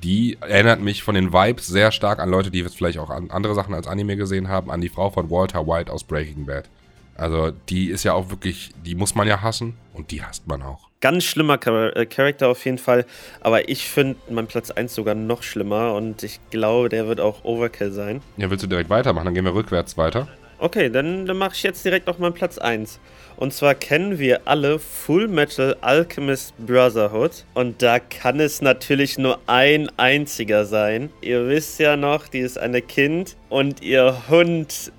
die 0.03 0.38
erinnert 0.40 0.80
mich 0.80 1.03
von 1.03 1.14
den 1.14 1.32
Vibes 1.32 1.66
sehr 1.66 1.92
stark 1.92 2.18
an 2.18 2.30
Leute, 2.30 2.51
die 2.51 2.61
jetzt 2.61 2.76
vielleicht 2.76 2.99
auch 2.99 3.11
andere 3.11 3.55
Sachen 3.55 3.74
als 3.74 3.86
Anime 3.86 4.16
gesehen 4.16 4.49
haben, 4.49 4.70
an 4.70 4.80
die 4.80 4.88
Frau 4.88 5.11
von 5.11 5.30
Walter 5.30 5.66
White 5.66 5.92
aus 5.92 6.05
Breaking 6.05 6.46
Bad. 6.46 6.68
Also 7.16 7.51
die 7.68 7.90
ist 7.90 8.05
ja 8.05 8.12
auch 8.12 8.30
wirklich, 8.30 8.70
die 8.86 8.94
muss 8.94 9.16
man 9.16 9.26
ja 9.26 9.42
hassen 9.42 9.76
und 9.92 10.12
die 10.12 10.22
hasst 10.22 10.46
man 10.46 10.62
auch. 10.62 10.88
Ganz 11.01 11.24
schlimmer 11.24 11.59
Char 11.62 11.96
äh, 11.96 12.07
Charakter 12.07 12.49
auf 12.49 12.64
jeden 12.64 12.78
Fall, 12.78 13.07
aber 13.40 13.68
ich 13.68 13.88
finde 13.88 14.16
mein 14.30 14.46
Platz 14.46 14.70
1 14.70 14.94
sogar 14.94 15.16
noch 15.16 15.42
schlimmer 15.42 15.94
und 15.94 16.22
ich 16.22 16.38
glaube, 16.51 16.88
der 16.88 17.09
wird 17.09 17.20
auch 17.20 17.44
Overkill 17.44 17.90
sein. 17.90 18.22
Ja, 18.36 18.51
willst 18.51 18.62
du 18.62 18.68
direkt 18.68 18.88
weitermachen? 18.88 19.26
Dann 19.26 19.34
gehen 19.34 19.44
wir 19.44 19.55
rückwärts 19.55 19.96
weiter. 19.96 20.28
Okay, 20.61 20.90
dann, 20.90 21.26
dann 21.26 21.36
mache 21.36 21.55
ich 21.55 21.62
jetzt 21.62 21.84
direkt 21.84 22.07
noch 22.07 22.18
meinen 22.18 22.34
Platz 22.34 22.59
1. 22.59 23.01
Und 23.39 23.55
zwar 23.55 23.76
kennen 23.76 24.18
wir 24.18 24.41
alle 24.47 24.80
Full 24.80 25.28
Metal 25.28 25.76
Alchemist 25.80 26.55
Brotherhood. 26.59 27.45
Und 27.55 27.80
da 27.80 28.01
kann 28.01 28.41
es 28.41 28.61
natürlich 28.61 29.16
nur 29.16 29.39
ein 29.47 29.89
einziger 29.97 30.64
sein. 30.64 31.11
Ihr 31.20 31.47
wisst 31.47 31.78
ja 31.78 31.97
noch, 31.97 32.26
die 32.26 32.41
ist 32.41 32.59
eine 32.59 32.82
Kind 32.82 33.36
und 33.49 33.80
ihr 33.80 34.28
Hund, 34.28 34.93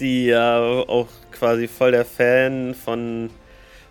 die 0.00 0.26
ja 0.26 0.58
auch 0.58 1.06
quasi 1.30 1.68
voll 1.68 1.92
der 1.92 2.04
Fan 2.04 2.74
von, 2.74 3.30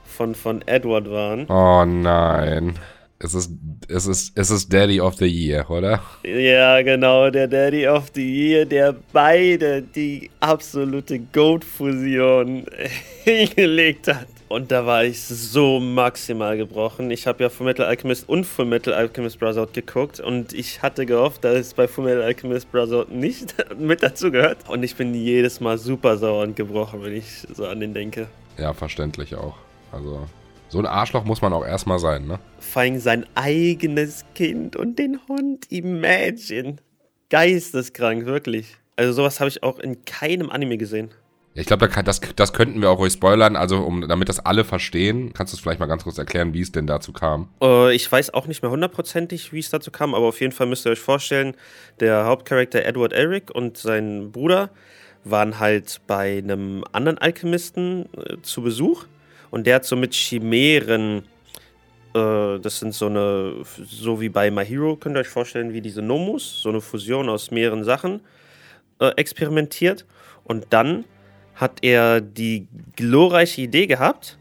von, 0.06 0.36
von 0.36 0.62
Edward 0.68 1.10
waren. 1.10 1.46
Oh 1.48 1.86
nein. 1.86 2.78
Es 3.24 3.34
ist, 3.34 3.52
es, 3.88 4.06
ist, 4.06 4.38
es 4.38 4.52
ist 4.52 4.74
Daddy 4.74 5.00
of 5.00 5.16
the 5.16 5.26
Year, 5.26 5.70
oder? 5.72 6.04
Ja, 6.26 6.82
genau, 6.82 7.30
der 7.30 7.48
Daddy 7.48 7.88
of 7.88 8.12
the 8.14 8.22
Year, 8.22 8.66
der 8.66 8.94
beide 9.14 9.82
die 9.82 10.30
absolute 10.42 11.20
Goat-Fusion 11.32 12.66
hingelegt 13.24 14.10
hat. 14.10 14.28
Und 14.50 14.74
da 14.74 14.86
war 14.86 15.06
ich 15.06 15.24
so 15.24 15.80
maximal 15.80 16.58
gebrochen. 16.58 17.12
Ich 17.12 17.26
habe 17.26 17.44
ja 17.44 17.50
Fullmetal 17.50 17.86
Alchemist 17.86 18.28
und 18.28 18.44
Fullmetal 18.44 18.94
Alchemist 18.94 19.40
Brotherhood 19.40 19.74
geguckt 19.74 20.20
und 20.20 20.52
ich 20.52 20.82
hatte 20.82 21.06
gehofft, 21.06 21.46
dass 21.46 21.56
es 21.56 21.74
bei 21.74 21.88
Fullmetal 21.88 22.24
Alchemist 22.24 22.70
Brotherhood 22.74 23.10
nicht 23.10 23.56
mit 23.80 24.04
dazu 24.04 24.32
gehört. 24.32 24.68
Und 24.68 24.84
ich 24.84 24.98
bin 24.98 25.16
jedes 25.16 25.62
Mal 25.62 25.78
super 25.78 26.18
sauer 26.18 26.44
und 26.44 26.58
gebrochen, 26.58 27.02
wenn 27.04 27.16
ich 27.16 27.48
so 27.54 27.66
an 27.66 27.80
den 27.80 27.94
denke. 27.94 28.28
Ja, 28.58 28.74
verständlich 28.74 29.34
auch. 29.34 29.56
Also 29.94 30.28
so 30.74 30.80
ein 30.80 30.88
Arschloch 30.88 31.24
muss 31.24 31.44
man 31.44 31.54
auch 31.54 31.64
erstmal 31.64 32.00
sein, 32.00 32.26
ne? 32.26 32.40
Vor 32.60 32.82
allem 32.82 33.00
sein 33.00 33.28
eigenes 33.36 34.26
Kind 34.34 34.76
und 34.76 34.98
den 34.98 35.20
Hund. 35.28 35.72
Imagine. 35.72 36.78
Geisteskrank, 37.30 38.26
wirklich. 38.26 38.76
Also 38.96 39.14
sowas 39.14 39.40
habe 39.40 39.50
ich 39.50 39.62
auch 39.62 39.78
in 39.78 40.04
keinem 40.04 40.50
Anime 40.50 40.78
gesehen. 40.78 41.12
Ja, 41.54 41.62
ich 41.62 41.68
glaube, 41.68 41.88
das, 41.88 42.22
das 42.36 42.54
könnten 42.54 42.82
wir 42.82 42.90
auch 42.90 42.98
ruhig 42.98 43.14
spoilern. 43.14 43.56
Also, 43.56 43.82
um, 43.82 44.08
damit 44.08 44.30
das 44.30 44.40
alle 44.40 44.64
verstehen, 44.64 45.32
kannst 45.34 45.54
du 45.54 45.58
es 45.58 45.62
vielleicht 45.62 45.80
mal 45.80 45.86
ganz 45.86 46.06
kurz 46.06 46.18
erklären, 46.18 46.56
wie 46.56 46.62
es 46.62 46.72
denn 46.72 46.88
dazu 46.88 47.14
kam? 47.14 47.50
Uh, 47.62 47.90
ich 47.90 48.12
weiß 48.12 48.34
auch 48.34 48.48
nicht 48.48 48.64
mehr 48.64 48.72
hundertprozentig, 48.72 49.54
wie 49.54 49.60
es 49.60 49.70
dazu 49.70 49.92
kam, 49.92 50.16
aber 50.16 50.26
auf 50.26 50.42
jeden 50.42 50.54
Fall 50.54 50.66
müsst 50.66 50.88
ihr 50.88 50.92
euch 50.92 51.00
vorstellen, 51.00 51.56
der 52.00 52.26
Hauptcharakter 52.26 52.84
Edward 52.84 53.14
Eric 53.14 53.52
und 53.54 53.78
sein 53.78 54.32
Bruder 54.32 54.72
waren 55.24 55.60
halt 55.60 56.02
bei 56.08 56.40
einem 56.40 56.84
anderen 56.92 57.20
Alchemisten 57.20 58.10
äh, 58.18 58.42
zu 58.42 58.64
Besuch 58.64 59.06
und 59.54 59.68
der 59.68 59.76
hat 59.76 59.86
so 59.86 59.96
mit 59.96 60.16
Chimären, 60.16 61.26
äh, 62.16 62.58
das 62.60 62.80
sind 62.80 62.92
so 62.96 63.06
eine, 63.06 63.64
so 63.86 64.20
wie 64.20 64.30
bei 64.30 64.50
My 64.50 64.66
Hero, 64.66 64.96
könnt 64.96 65.16
ihr 65.16 65.20
euch 65.20 65.28
vorstellen, 65.28 65.74
wie 65.74 65.82
diese 65.82 66.02
Nomus, 66.02 66.64
so 66.64 66.70
eine 66.70 66.82
Fusion 66.82 67.30
aus 67.30 67.52
mehreren 67.52 67.84
Sachen, 67.84 68.22
äh, 69.00 69.10
experimentiert. 69.10 70.08
Und 70.44 70.66
dann 70.72 71.06
hat 71.54 71.84
er 71.84 72.20
die 72.20 72.68
glorreiche 72.96 73.62
Idee 73.62 73.86
gehabt, 73.86 74.40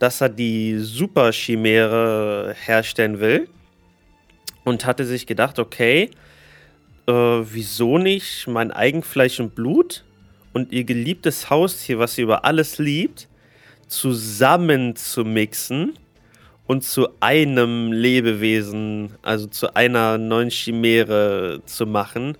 dass 0.00 0.20
er 0.20 0.28
die 0.28 0.76
Super-Chimäre 0.80 2.56
herstellen 2.60 3.20
will. 3.20 3.48
Und 4.64 4.86
hatte 4.86 5.04
sich 5.04 5.28
gedacht, 5.28 5.60
okay, 5.60 6.10
äh, 7.06 7.12
wieso 7.12 7.98
nicht 7.98 8.48
mein 8.48 8.72
Eigenfleisch 8.72 9.38
und 9.38 9.54
Blut 9.54 10.04
und 10.52 10.72
ihr 10.72 10.82
geliebtes 10.82 11.48
Haustier, 11.48 12.00
was 12.00 12.16
sie 12.16 12.22
über 12.22 12.44
alles 12.44 12.78
liebt, 12.78 13.28
zusammen 13.88 14.96
zu 14.96 15.24
mixen 15.24 15.94
und 16.66 16.84
zu 16.84 17.08
einem 17.20 17.92
Lebewesen, 17.92 19.14
also 19.22 19.46
zu 19.46 19.74
einer 19.74 20.18
neuen 20.18 20.50
Chimäre 20.50 21.62
zu 21.64 21.86
machen. 21.86 22.36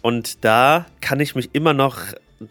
Und 0.00 0.44
da 0.44 0.86
kann 1.00 1.20
ich 1.20 1.34
mich 1.34 1.50
immer 1.52 1.74
noch 1.74 1.98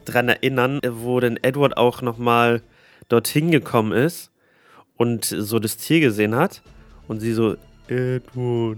dran 0.05 0.27
erinnern, 0.29 0.79
wo 0.85 1.19
denn 1.19 1.37
Edward 1.41 1.77
auch 1.77 2.01
nochmal 2.01 2.61
dorthin 3.09 3.51
gekommen 3.51 3.91
ist 3.91 4.31
und 4.97 5.25
so 5.25 5.59
das 5.59 5.77
Tier 5.77 5.99
gesehen 5.99 6.35
hat. 6.35 6.61
Und 7.07 7.19
sie 7.19 7.33
so, 7.33 7.55
Edward, 7.87 8.77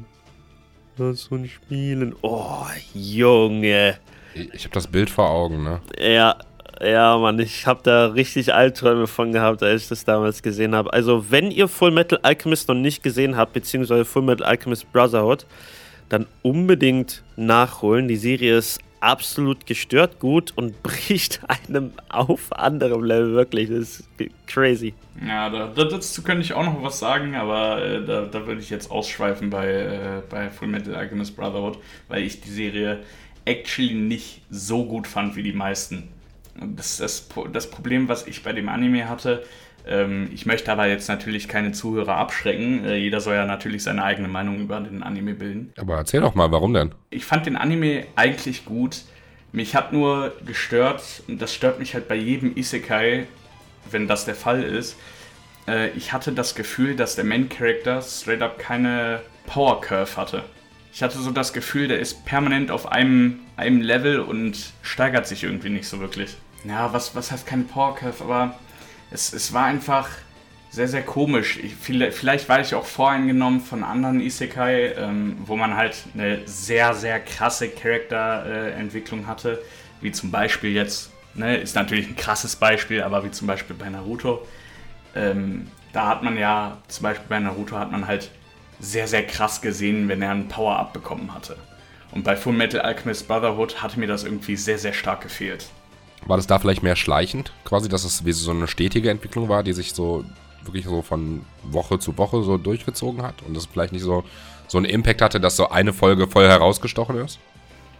lass 0.97 1.27
uns 1.27 1.49
spielen. 1.49 2.15
Oh, 2.21 2.65
Junge. 2.93 3.97
Ich, 4.33 4.53
ich 4.53 4.63
habe 4.65 4.73
das 4.73 4.87
Bild 4.87 5.09
vor 5.09 5.29
Augen, 5.29 5.63
ne? 5.63 5.81
Ja, 5.99 6.37
ja, 6.81 7.17
Mann, 7.17 7.39
ich 7.39 7.65
habe 7.67 7.79
da 7.83 8.07
richtig 8.07 8.53
Albträume 8.53 9.07
von 9.07 9.31
gehabt, 9.31 9.63
als 9.63 9.83
ich 9.83 9.89
das 9.89 10.03
damals 10.03 10.41
gesehen 10.41 10.75
habe. 10.75 10.91
Also, 10.93 11.29
wenn 11.29 11.51
ihr 11.51 11.67
Full 11.67 11.91
Metal 11.91 12.19
Alchemist 12.21 12.67
noch 12.67 12.75
nicht 12.75 13.03
gesehen 13.03 13.37
habt, 13.37 13.53
beziehungsweise 13.53 14.05
Full 14.05 14.23
Metal 14.23 14.45
Alchemist 14.45 14.91
Brotherhood, 14.91 15.45
dann 16.09 16.27
unbedingt 16.41 17.23
nachholen. 17.35 18.07
Die 18.07 18.15
Serie 18.15 18.57
ist 18.57 18.79
absolut 18.99 19.65
gestört 19.65 20.19
gut 20.19 20.53
und 20.55 20.81
bricht 20.83 21.41
einem 21.47 21.93
auf 22.09 22.51
anderem 22.51 23.03
Level 23.03 23.33
wirklich. 23.33 23.69
Das 23.69 23.77
ist 23.99 24.09
crazy. 24.47 24.93
Ja, 25.25 25.49
da, 25.49 25.67
dazu 25.67 26.23
könnte 26.23 26.43
ich 26.43 26.53
auch 26.53 26.65
noch 26.65 26.81
was 26.83 26.99
sagen, 26.99 27.35
aber 27.35 27.83
äh, 27.83 28.05
da, 28.05 28.25
da 28.25 28.45
würde 28.47 28.61
ich 28.61 28.69
jetzt 28.69 28.91
ausschweifen 28.91 29.49
bei, 29.49 29.67
äh, 29.67 30.21
bei 30.29 30.49
Full 30.49 30.67
Metal 30.67 30.95
Alchemist 30.95 31.35
Brotherhood, 31.35 31.77
weil 32.07 32.23
ich 32.23 32.41
die 32.41 32.49
Serie 32.49 33.03
actually 33.45 33.93
nicht 33.93 34.41
so 34.49 34.85
gut 34.85 35.07
fand 35.07 35.35
wie 35.35 35.43
die 35.43 35.53
meisten. 35.53 36.09
Das 36.59 36.91
ist 36.91 37.01
das, 37.01 37.29
das 37.51 37.69
Problem, 37.69 38.07
was 38.07 38.27
ich 38.27 38.43
bei 38.43 38.53
dem 38.53 38.69
Anime 38.69 39.09
hatte. 39.09 39.43
Ähm, 39.87 40.29
ich 40.33 40.45
möchte 40.45 40.71
aber 40.71 40.87
jetzt 40.87 41.07
natürlich 41.07 41.47
keine 41.47 41.71
Zuhörer 41.71 42.15
abschrecken. 42.15 42.85
Äh, 42.85 42.95
jeder 42.97 43.21
soll 43.21 43.35
ja 43.35 43.45
natürlich 43.45 43.83
seine 43.83 44.03
eigene 44.03 44.27
Meinung 44.27 44.59
über 44.59 44.79
den 44.79 45.03
Anime 45.03 45.33
bilden. 45.33 45.73
Aber 45.77 45.95
erzähl 45.95 46.21
doch 46.21 46.35
mal, 46.35 46.51
warum 46.51 46.73
denn? 46.73 46.95
Ich 47.09 47.25
fand 47.25 47.45
den 47.45 47.55
Anime 47.55 48.05
eigentlich 48.15 48.65
gut. 48.65 49.03
Mich 49.51 49.75
hat 49.75 49.93
nur 49.93 50.33
gestört, 50.45 51.23
und 51.27 51.41
das 51.41 51.53
stört 51.53 51.79
mich 51.79 51.93
halt 51.93 52.07
bei 52.07 52.15
jedem 52.15 52.57
Isekai, 52.57 53.27
wenn 53.89 54.07
das 54.07 54.25
der 54.25 54.35
Fall 54.35 54.63
ist. 54.63 54.97
Äh, 55.67 55.89
ich 55.91 56.13
hatte 56.13 56.31
das 56.31 56.55
Gefühl, 56.55 56.95
dass 56.95 57.15
der 57.15 57.25
Main 57.25 57.49
Character 57.49 58.01
straight 58.01 58.41
up 58.41 58.57
keine 58.57 59.21
Power 59.45 59.81
Curve 59.81 60.17
hatte. 60.17 60.43
Ich 60.91 61.03
hatte 61.03 61.19
so 61.19 61.31
das 61.31 61.53
Gefühl, 61.53 61.87
der 61.89 61.99
ist 61.99 62.25
permanent 62.25 62.71
auf 62.71 62.91
einem, 62.91 63.41
einem 63.57 63.81
Level 63.81 64.19
und 64.19 64.73
steigert 64.81 65.27
sich 65.27 65.43
irgendwie 65.43 65.69
nicht 65.69 65.87
so 65.87 65.99
wirklich. 65.99 66.37
Ja, 66.67 66.91
was, 66.93 67.15
was 67.15 67.31
heißt 67.31 67.45
keine 67.45 67.63
Power 67.63 67.95
Curve, 67.95 68.23
aber 68.23 68.59
es, 69.11 69.33
es 69.33 69.53
war 69.53 69.65
einfach 69.65 70.09
sehr, 70.71 70.87
sehr 70.87 71.03
komisch. 71.03 71.57
Ich, 71.57 71.75
vielleicht 71.75 72.49
war 72.49 72.59
ich 72.59 72.75
auch 72.75 72.85
voreingenommen 72.85 73.61
von 73.61 73.83
anderen 73.83 74.19
Isekai, 74.19 74.93
ähm, 74.97 75.37
wo 75.45 75.55
man 75.55 75.75
halt 75.75 75.95
eine 76.13 76.41
sehr, 76.45 76.93
sehr 76.93 77.19
krasse 77.21 77.69
Charakterentwicklung 77.69 79.21
äh, 79.21 79.25
hatte. 79.25 79.61
Wie 80.01 80.11
zum 80.11 80.31
Beispiel 80.31 80.71
jetzt, 80.71 81.11
ne, 81.33 81.57
ist 81.57 81.75
natürlich 81.75 82.09
ein 82.09 82.17
krasses 82.17 82.57
Beispiel, 82.57 83.03
aber 83.03 83.23
wie 83.23 83.31
zum 83.31 83.47
Beispiel 83.47 83.75
bei 83.75 83.89
Naruto. 83.89 84.45
Ähm, 85.15 85.71
da 85.93 86.07
hat 86.07 86.23
man 86.23 86.37
ja, 86.37 86.79
zum 86.89 87.03
Beispiel 87.03 87.27
bei 87.29 87.39
Naruto 87.39 87.77
hat 87.77 87.91
man 87.91 88.05
halt 88.05 88.29
sehr, 88.81 89.07
sehr 89.07 89.25
krass 89.25 89.61
gesehen, 89.61 90.09
wenn 90.09 90.21
er 90.21 90.31
einen 90.31 90.49
Power-Up 90.49 90.91
bekommen 90.91 91.33
hatte. 91.33 91.55
Und 92.11 92.23
bei 92.23 92.35
Full 92.35 92.53
Metal 92.53 92.81
Alchemist 92.81 93.29
Brotherhood 93.29 93.81
hatte 93.81 93.97
mir 93.97 94.07
das 94.07 94.25
irgendwie 94.25 94.57
sehr, 94.57 94.77
sehr 94.77 94.93
stark 94.93 95.21
gefehlt. 95.21 95.67
War 96.25 96.37
das 96.37 96.47
da 96.47 96.59
vielleicht 96.59 96.83
mehr 96.83 96.95
schleichend, 96.95 97.51
quasi, 97.65 97.87
dass 97.87 98.03
es 98.03 98.25
wie 98.25 98.31
so 98.31 98.51
eine 98.51 98.67
stetige 98.67 99.09
Entwicklung 99.09 99.47
war, 99.49 99.63
die 99.63 99.73
sich 99.73 99.93
so 99.93 100.25
wirklich 100.63 100.85
so 100.85 101.01
von 101.01 101.41
Woche 101.63 101.99
zu 101.99 102.17
Woche 102.17 102.43
so 102.43 102.57
durchgezogen 102.57 103.21
hat 103.21 103.35
und 103.47 103.55
das 103.55 103.67
vielleicht 103.67 103.93
nicht 103.93 104.01
so, 104.01 104.23
so 104.67 104.77
einen 104.77 104.85
Impact 104.85 105.21
hatte, 105.21 105.39
dass 105.39 105.55
so 105.55 105.69
eine 105.69 105.93
Folge 105.93 106.27
voll 106.27 106.47
herausgestochen 106.47 107.17
ist? 107.17 107.39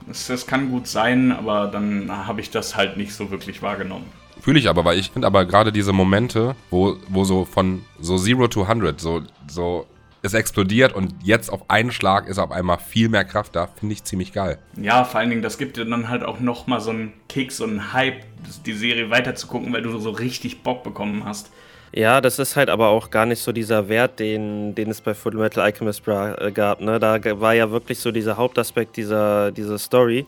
Das, 0.08 0.28
das 0.28 0.48
kann 0.48 0.72
gut 0.72 0.88
sein, 0.88 1.32
aber 1.32 1.68
dann 1.68 2.10
habe 2.10 2.42
ich 2.42 2.52
das 2.52 2.76
halt 2.76 2.98
nicht 2.98 3.14
so 3.14 3.32
wirklich 3.32 3.62
wahrgenommen. 3.62 4.06
Fühle 4.42 4.60
ich 4.60 4.70
aber, 4.70 4.86
weil 4.86 5.00
ich 5.00 5.12
finde 5.12 5.28
aber 5.28 5.46
gerade 5.46 5.72
diese 5.72 5.94
Momente, 5.94 6.56
wo, 6.70 6.98
wo 7.08 7.24
so 7.24 7.46
von 7.46 7.84
so 8.00 8.18
Zero 8.18 8.48
to 8.48 8.64
100, 8.64 9.00
so, 9.00 9.22
so 9.48 9.86
es 10.26 10.34
explodiert 10.34 10.94
und 10.94 11.14
jetzt 11.24 11.50
auf 11.50 11.70
einen 11.70 11.92
Schlag 11.92 12.28
ist 12.28 12.40
auf 12.40 12.52
einmal 12.52 12.78
viel 12.80 13.10
mehr 13.10 13.24
Kraft 13.24 13.56
da, 13.56 13.68
finde 13.68 13.94
ich 13.94 14.04
ziemlich 14.04 14.34
geil. 14.34 14.60
Ja, 14.76 15.04
vor 15.04 15.20
allen 15.20 15.30
Dingen, 15.30 15.42
das 15.42 15.58
gibt 15.58 15.78
dir 15.78 15.86
dann 15.86 16.10
halt 16.10 16.24
auch 16.24 16.40
nochmal 16.40 16.82
so 16.82 16.90
einen 16.90 17.14
Kick, 17.30 17.52
so 17.52 17.64
einen 17.64 17.94
Hype, 17.94 18.24
die 18.66 18.74
Serie 18.74 19.10
weiterzugucken, 19.10 19.72
weil 19.72 19.84
du 19.84 19.98
so 20.00 20.10
richtig 20.10 20.64
Bock 20.64 20.84
bekommen 20.84 21.24
hast. 21.26 21.52
Ja, 21.94 22.20
das 22.20 22.40
ist 22.40 22.58
halt 22.58 22.70
aber 22.70 22.90
auch 22.90 23.10
gar 23.10 23.26
nicht 23.26 23.40
so 23.40 23.54
dieser 23.54 23.88
Wert, 23.88 24.20
den, 24.20 24.76
den 24.76 24.90
es 24.90 25.00
bei 25.00 25.14
Full 25.14 25.36
Metal 25.36 25.64
Alchemist 25.64 26.06
äh, 26.08 26.52
gab. 26.52 26.82
Ne? 26.82 27.00
Da 27.00 27.20
war 27.40 27.54
ja 27.54 27.72
wirklich 27.72 28.00
so 28.00 28.12
dieser 28.12 28.36
Hauptaspekt 28.36 28.98
dieser, 28.98 29.52
dieser 29.52 29.78
Story, 29.78 30.26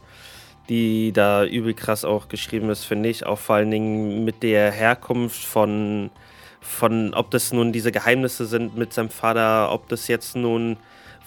die 0.70 1.12
da 1.12 1.44
übel 1.44 1.74
krass 1.74 2.06
auch 2.06 2.30
geschrieben 2.30 2.70
ist, 2.70 2.86
finde 2.86 3.10
ich. 3.10 3.26
Auch 3.26 3.40
vor 3.40 3.58
allen 3.58 3.72
Dingen 3.72 4.24
mit 4.24 4.44
der 4.44 4.72
Herkunft 4.72 5.44
von 5.44 6.10
von, 6.68 7.14
ob 7.14 7.32
das 7.32 7.54
nun 7.54 7.72
diese 7.72 7.92
Geheimnisse 7.92 8.46
sind 8.46 8.76
mit 8.78 8.94
seinem 8.94 9.10
Vater, 9.10 9.72
ob 9.72 9.88
das 9.90 10.08
jetzt 10.08 10.36
nun 10.36 10.78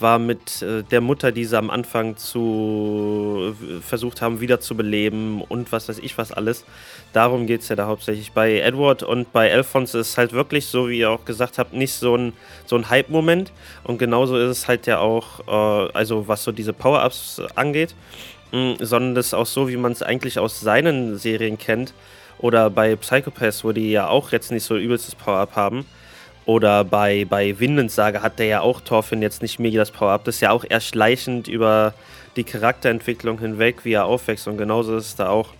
war 0.00 0.18
mit 0.18 0.62
äh, 0.62 0.82
der 0.82 1.00
Mutter, 1.00 1.30
die 1.32 1.44
sie 1.44 1.56
am 1.58 1.70
Anfang 1.70 2.16
zu 2.16 3.54
äh, 3.60 3.80
versucht 3.80 4.22
haben, 4.22 4.40
wiederzubeleben 4.40 5.42
und 5.42 5.72
was 5.72 5.88
weiß 5.88 5.98
ich 5.98 6.16
was 6.16 6.32
alles. 6.32 6.64
Darum 7.12 7.46
geht 7.46 7.62
es 7.62 7.68
ja 7.68 7.76
da 7.76 7.86
hauptsächlich. 7.86 8.32
Bei 8.32 8.60
Edward 8.60 9.02
und 9.02 9.32
bei 9.32 9.52
Alphonse 9.52 9.98
ist 9.98 10.10
es 10.10 10.18
halt 10.18 10.32
wirklich, 10.32 10.66
so 10.66 10.88
wie 10.88 11.00
ihr 11.00 11.10
auch 11.10 11.24
gesagt 11.24 11.58
habt, 11.58 11.74
nicht 11.74 11.92
so 11.92 12.16
ein, 12.16 12.32
so 12.66 12.76
ein 12.76 12.88
Hype-Moment. 12.88 13.52
Und 13.84 13.98
genauso 13.98 14.38
ist 14.38 14.50
es 14.50 14.68
halt 14.68 14.86
ja 14.86 14.98
auch, 15.00 15.40
äh, 15.46 15.92
also 15.92 16.28
was 16.28 16.44
so 16.44 16.52
diese 16.52 16.72
Power-Ups 16.72 17.42
angeht, 17.54 17.94
mh, 18.52 18.76
sondern 18.80 19.14
das 19.14 19.28
ist 19.28 19.34
auch 19.34 19.46
so, 19.46 19.68
wie 19.68 19.76
man 19.76 19.92
es 19.92 20.02
eigentlich 20.02 20.38
aus 20.38 20.60
seinen 20.60 21.18
Serien 21.18 21.58
kennt 21.58 21.92
oder 22.40 22.70
bei 22.70 22.96
Psychopaths, 22.96 23.64
wo 23.64 23.72
die 23.72 23.90
ja 23.90 24.08
auch 24.08 24.32
jetzt 24.32 24.50
nicht 24.50 24.64
so 24.64 24.76
übelstes 24.76 25.14
Power-Up 25.14 25.56
haben. 25.56 25.84
Oder 26.46 26.84
bei, 26.84 27.26
bei 27.28 27.58
Vinland 27.60 27.92
Saga 27.92 28.22
hat 28.22 28.38
der 28.38 28.46
ja 28.46 28.60
auch 28.62 28.80
Thorfinn 28.80 29.22
jetzt 29.22 29.42
nicht 29.42 29.58
mega 29.58 29.78
das 29.78 29.90
Power-Up. 29.90 30.24
Das 30.24 30.36
ist 30.36 30.40
ja 30.40 30.50
auch 30.50 30.64
eher 30.68 30.80
schleichend 30.80 31.48
über 31.48 31.94
die 32.36 32.44
Charakterentwicklung 32.44 33.38
hinweg, 33.38 33.84
wie 33.84 33.92
er 33.92 34.06
aufwächst. 34.06 34.48
Und 34.48 34.56
genauso 34.56 34.96
ist 34.96 35.06
es 35.06 35.16
da 35.16 35.28
auch. 35.28 35.50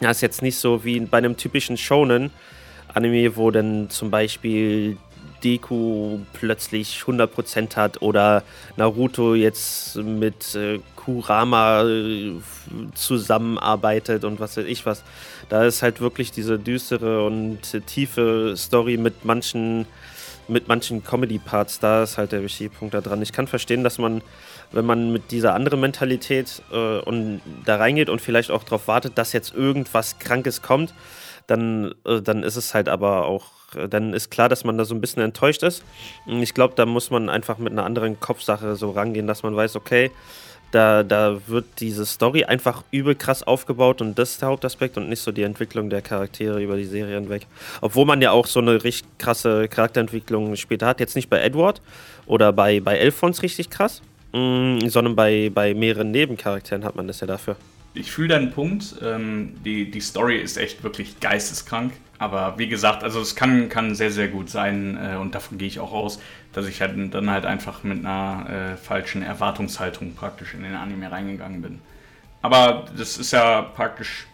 Das 0.00 0.16
ist 0.16 0.22
jetzt 0.22 0.42
nicht 0.42 0.56
so 0.56 0.84
wie 0.84 0.98
bei 1.00 1.18
einem 1.18 1.36
typischen 1.36 1.76
Shonen-Anime, 1.76 3.36
wo 3.36 3.50
dann 3.50 3.88
zum 3.88 4.10
Beispiel 4.10 4.96
Deku 5.42 6.18
plötzlich 6.32 7.02
100% 7.06 7.76
hat 7.76 8.02
oder 8.02 8.42
Naruto 8.76 9.34
jetzt 9.34 9.96
mit 9.96 10.54
äh, 10.54 10.80
Kurama 10.96 11.84
äh, 11.84 12.34
zusammenarbeitet 12.94 14.24
und 14.24 14.40
was 14.40 14.56
weiß 14.56 14.66
ich 14.66 14.86
was. 14.86 15.02
Da 15.48 15.64
ist 15.64 15.82
halt 15.82 16.00
wirklich 16.00 16.32
diese 16.32 16.58
düstere 16.58 17.24
und 17.24 17.58
tiefe 17.86 18.54
Story 18.56 18.96
mit 18.96 19.24
manchen 19.24 19.86
mit 20.50 20.68
manchen 20.68 21.04
Comedy-Parts, 21.04 21.78
da 21.78 22.02
ist 22.02 22.18
halt 22.18 22.32
der 22.32 22.42
wichtige 22.42 22.70
Punkt 22.70 22.92
da 22.92 23.00
dran. 23.00 23.22
Ich 23.22 23.32
kann 23.32 23.46
verstehen, 23.46 23.84
dass 23.84 23.98
man, 23.98 24.20
wenn 24.72 24.84
man 24.84 25.12
mit 25.12 25.30
dieser 25.30 25.54
anderen 25.54 25.80
Mentalität 25.80 26.62
äh, 26.72 26.98
und 26.98 27.40
da 27.64 27.76
reingeht 27.76 28.10
und 28.10 28.20
vielleicht 28.20 28.50
auch 28.50 28.64
darauf 28.64 28.88
wartet, 28.88 29.16
dass 29.16 29.32
jetzt 29.32 29.54
irgendwas 29.54 30.18
Krankes 30.18 30.60
kommt, 30.60 30.92
dann, 31.50 31.94
äh, 32.04 32.20
dann 32.22 32.42
ist 32.42 32.56
es 32.56 32.74
halt 32.74 32.88
aber 32.88 33.26
auch, 33.26 33.46
äh, 33.76 33.88
dann 33.88 34.14
ist 34.14 34.30
klar, 34.30 34.48
dass 34.48 34.64
man 34.64 34.78
da 34.78 34.84
so 34.84 34.94
ein 34.94 35.00
bisschen 35.00 35.22
enttäuscht 35.22 35.62
ist. 35.62 35.82
Und 36.26 36.42
ich 36.42 36.54
glaube, 36.54 36.74
da 36.76 36.86
muss 36.86 37.10
man 37.10 37.28
einfach 37.28 37.58
mit 37.58 37.72
einer 37.72 37.84
anderen 37.84 38.20
Kopfsache 38.20 38.76
so 38.76 38.90
rangehen, 38.90 39.26
dass 39.26 39.42
man 39.42 39.56
weiß, 39.56 39.76
okay, 39.76 40.10
da, 40.70 41.02
da 41.02 41.40
wird 41.48 41.64
diese 41.80 42.06
Story 42.06 42.44
einfach 42.44 42.84
übel 42.92 43.16
krass 43.16 43.42
aufgebaut 43.42 44.00
und 44.00 44.16
das 44.18 44.30
ist 44.30 44.42
der 44.42 44.50
Hauptaspekt 44.50 44.96
und 44.96 45.08
nicht 45.08 45.20
so 45.20 45.32
die 45.32 45.42
Entwicklung 45.42 45.90
der 45.90 46.00
Charaktere 46.00 46.62
über 46.62 46.76
die 46.76 46.84
Serie 46.84 47.16
hinweg. 47.16 47.48
Obwohl 47.80 48.06
man 48.06 48.22
ja 48.22 48.30
auch 48.30 48.46
so 48.46 48.60
eine 48.60 48.84
richtig 48.84 49.08
krasse 49.18 49.66
Charakterentwicklung 49.66 50.54
später 50.54 50.86
hat. 50.86 51.00
Jetzt 51.00 51.16
nicht 51.16 51.28
bei 51.28 51.40
Edward 51.40 51.82
oder 52.26 52.52
bei, 52.52 52.78
bei 52.78 52.98
Elfons 52.98 53.42
richtig 53.42 53.70
krass, 53.70 54.00
mh, 54.32 54.88
sondern 54.88 55.16
bei, 55.16 55.50
bei 55.52 55.74
mehreren 55.74 56.12
Nebencharakteren 56.12 56.84
hat 56.84 56.94
man 56.94 57.08
das 57.08 57.18
ja 57.18 57.26
dafür 57.26 57.56
ich 57.94 58.10
fühle 58.10 58.28
deinen 58.28 58.50
Punkt. 58.50 58.96
Ähm, 59.02 59.54
die, 59.64 59.90
die 59.90 60.00
Story 60.00 60.38
ist 60.38 60.56
echt 60.56 60.82
wirklich 60.82 61.20
geisteskrank. 61.20 61.92
Aber 62.18 62.58
wie 62.58 62.68
gesagt, 62.68 63.02
also 63.02 63.20
es 63.20 63.34
kann, 63.34 63.70
kann 63.70 63.94
sehr, 63.94 64.10
sehr 64.10 64.28
gut 64.28 64.50
sein 64.50 64.98
äh, 65.02 65.16
und 65.16 65.34
davon 65.34 65.56
gehe 65.56 65.66
ich 65.66 65.80
auch 65.80 65.92
aus, 65.92 66.20
dass 66.52 66.66
ich 66.66 66.82
halt 66.82 67.14
dann 67.14 67.30
halt 67.30 67.46
einfach 67.46 67.82
mit 67.82 68.00
einer 68.00 68.74
äh, 68.74 68.76
falschen 68.76 69.22
Erwartungshaltung 69.22 70.14
praktisch 70.14 70.52
in 70.52 70.62
den 70.62 70.74
Anime 70.74 71.10
reingegangen 71.10 71.62
bin. 71.62 71.78
Aber 72.42 72.84
das 72.96 73.16
ist 73.16 73.32
ja 73.32 73.62
praktisch, 73.62 74.26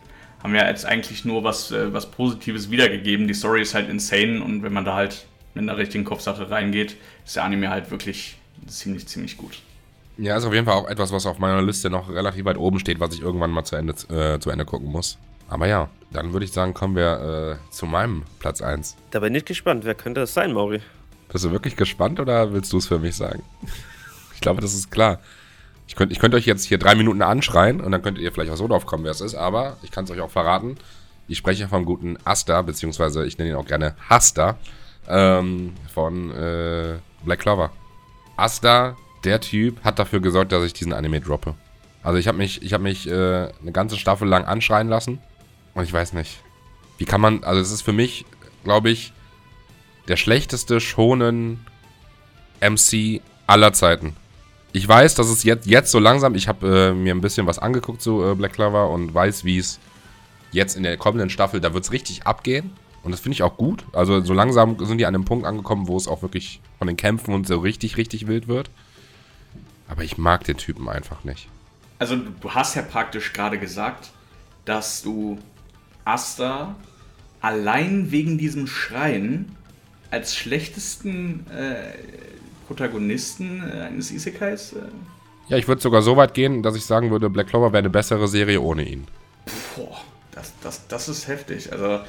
haben 0.42 0.52
wir 0.52 0.66
jetzt 0.66 0.84
eigentlich 0.84 1.24
nur 1.24 1.44
was, 1.44 1.70
äh, 1.70 1.92
was 1.92 2.10
Positives 2.10 2.72
wiedergegeben. 2.72 3.28
Die 3.28 3.34
Story 3.34 3.62
ist 3.62 3.74
halt 3.74 3.88
insane 3.88 4.42
und 4.42 4.64
wenn 4.64 4.72
man 4.72 4.84
da 4.84 4.94
halt 4.94 5.26
mit 5.54 5.62
einer 5.62 5.78
richtigen 5.78 6.04
Kopfsache 6.04 6.50
reingeht, 6.50 6.96
ist 7.24 7.36
der 7.36 7.44
Anime 7.44 7.70
halt 7.70 7.92
wirklich 7.92 8.36
ziemlich, 8.66 9.06
ziemlich 9.06 9.36
gut. 9.36 9.60
Ja, 10.18 10.36
ist 10.36 10.44
auf 10.44 10.54
jeden 10.54 10.64
Fall 10.64 10.74
auch 10.74 10.88
etwas, 10.88 11.12
was 11.12 11.26
auf 11.26 11.38
meiner 11.38 11.60
Liste 11.60 11.90
noch 11.90 12.08
relativ 12.08 12.44
weit 12.46 12.56
oben 12.56 12.78
steht, 12.78 13.00
was 13.00 13.14
ich 13.14 13.20
irgendwann 13.20 13.50
mal 13.50 13.64
zu 13.64 13.76
Ende, 13.76 13.92
äh, 13.92 14.38
zu 14.38 14.50
Ende 14.50 14.64
gucken 14.64 14.90
muss. 14.90 15.18
Aber 15.48 15.66
ja, 15.68 15.88
dann 16.10 16.32
würde 16.32 16.44
ich 16.44 16.52
sagen, 16.52 16.74
kommen 16.74 16.96
wir 16.96 17.58
äh, 17.60 17.72
zu 17.72 17.86
meinem 17.86 18.24
Platz 18.38 18.62
1. 18.62 18.96
Da 19.10 19.20
bin 19.20 19.34
ich 19.34 19.44
gespannt. 19.44 19.84
Wer 19.84 19.94
könnte 19.94 20.20
das 20.20 20.34
sein, 20.34 20.52
Mauri? 20.52 20.80
Bist 21.30 21.44
du 21.44 21.50
wirklich 21.50 21.76
gespannt 21.76 22.18
oder 22.18 22.52
willst 22.52 22.72
du 22.72 22.78
es 22.78 22.86
für 22.86 22.98
mich 22.98 23.14
sagen? 23.14 23.42
ich 24.34 24.40
glaube, 24.40 24.60
das 24.60 24.74
ist 24.74 24.90
klar. 24.90 25.20
Ich 25.86 25.94
könnte 25.94 26.12
ich 26.12 26.18
könnt 26.18 26.34
euch 26.34 26.46
jetzt 26.46 26.64
hier 26.64 26.78
drei 26.78 26.94
Minuten 26.94 27.22
anschreien 27.22 27.80
und 27.80 27.92
dann 27.92 28.02
könntet 28.02 28.24
ihr 28.24 28.32
vielleicht 28.32 28.50
auch 28.50 28.56
so 28.56 28.66
drauf 28.66 28.86
kommen, 28.86 29.04
wer 29.04 29.12
es 29.12 29.20
ist, 29.20 29.36
aber 29.36 29.76
ich 29.82 29.92
kann 29.92 30.04
es 30.04 30.10
euch 30.10 30.20
auch 30.20 30.30
verraten. 30.30 30.76
Ich 31.28 31.38
spreche 31.38 31.68
vom 31.68 31.84
guten 31.84 32.16
Asta, 32.24 32.62
beziehungsweise 32.62 33.24
ich 33.24 33.38
nenne 33.38 33.50
ihn 33.50 33.56
auch 33.56 33.66
gerne 33.66 33.94
Hasta, 34.08 34.56
ähm, 35.08 35.74
von 35.92 36.32
äh, 36.32 36.96
Black 37.24 37.40
Clover. 37.40 37.70
Asta 38.36 38.96
der 39.24 39.40
Typ 39.40 39.82
hat 39.84 39.98
dafür 39.98 40.20
gesorgt, 40.20 40.52
dass 40.52 40.64
ich 40.64 40.72
diesen 40.72 40.92
Anime 40.92 41.20
droppe. 41.20 41.54
Also 42.02 42.18
ich 42.18 42.28
habe 42.28 42.38
mich, 42.38 42.62
ich 42.62 42.72
habe 42.72 42.84
mich 42.84 43.08
äh, 43.08 43.12
eine 43.60 43.72
ganze 43.72 43.96
Staffel 43.96 44.28
lang 44.28 44.44
anschreien 44.44 44.88
lassen 44.88 45.18
und 45.74 45.84
ich 45.84 45.92
weiß 45.92 46.12
nicht, 46.12 46.40
wie 46.98 47.04
kann 47.04 47.20
man, 47.20 47.42
also 47.44 47.60
es 47.60 47.72
ist 47.72 47.82
für 47.82 47.92
mich, 47.92 48.24
glaube 48.64 48.90
ich, 48.90 49.12
der 50.08 50.16
schlechteste 50.16 50.80
schonen 50.80 51.66
MC 52.60 53.20
aller 53.46 53.72
Zeiten. 53.72 54.14
Ich 54.72 54.86
weiß, 54.86 55.14
dass 55.14 55.28
es 55.28 55.42
jetzt, 55.42 55.66
jetzt 55.66 55.90
so 55.90 55.98
langsam, 55.98 56.34
ich 56.34 56.48
habe 56.48 56.90
äh, 56.90 56.92
mir 56.92 57.14
ein 57.14 57.20
bisschen 57.20 57.46
was 57.46 57.58
angeguckt 57.58 58.02
zu 58.02 58.22
äh, 58.24 58.34
Black 58.34 58.52
Clover 58.52 58.90
und 58.90 59.12
weiß, 59.14 59.44
wie 59.44 59.58
es 59.58 59.80
jetzt 60.52 60.76
in 60.76 60.82
der 60.82 60.96
kommenden 60.96 61.30
Staffel, 61.30 61.60
da 61.60 61.74
wird 61.74 61.84
es 61.84 61.92
richtig 61.92 62.26
abgehen. 62.26 62.72
Und 63.02 63.12
das 63.12 63.20
finde 63.20 63.34
ich 63.34 63.42
auch 63.42 63.56
gut. 63.56 63.84
Also 63.92 64.20
so 64.20 64.34
langsam 64.34 64.84
sind 64.84 64.98
die 64.98 65.06
an 65.06 65.14
einem 65.14 65.24
Punkt 65.24 65.46
angekommen, 65.46 65.86
wo 65.86 65.96
es 65.96 66.08
auch 66.08 66.22
wirklich 66.22 66.60
von 66.78 66.88
den 66.88 66.96
Kämpfen 66.96 67.34
und 67.34 67.46
so 67.46 67.58
richtig, 67.58 67.96
richtig 67.96 68.26
wild 68.26 68.48
wird. 68.48 68.70
Aber 69.88 70.02
ich 70.02 70.18
mag 70.18 70.44
den 70.44 70.56
Typen 70.56 70.88
einfach 70.88 71.24
nicht. 71.24 71.48
Also 71.98 72.16
du 72.16 72.50
hast 72.50 72.74
ja 72.74 72.82
praktisch 72.82 73.32
gerade 73.32 73.58
gesagt, 73.58 74.10
dass 74.64 75.02
du 75.02 75.38
Asta 76.04 76.74
allein 77.40 78.10
wegen 78.10 78.38
diesem 78.38 78.66
Schreien 78.66 79.56
als 80.10 80.36
schlechtesten 80.36 81.46
äh, 81.50 81.94
Protagonisten 82.66 83.62
äh, 83.62 83.82
eines 83.82 84.10
Isekais. 84.10 84.72
Äh. 84.72 84.80
Ja, 85.48 85.56
ich 85.56 85.68
würde 85.68 85.80
sogar 85.80 86.02
so 86.02 86.16
weit 86.16 86.34
gehen, 86.34 86.62
dass 86.62 86.76
ich 86.76 86.84
sagen 86.84 87.10
würde, 87.10 87.30
Black 87.30 87.48
Clover 87.48 87.72
wäre 87.72 87.78
eine 87.78 87.90
bessere 87.90 88.28
Serie 88.28 88.60
ohne 88.60 88.82
ihn. 88.82 89.06
Boah, 89.76 90.00
das, 90.32 90.52
das, 90.62 90.86
das 90.88 91.08
ist 91.08 91.28
heftig. 91.28 91.72
Also 91.72 92.00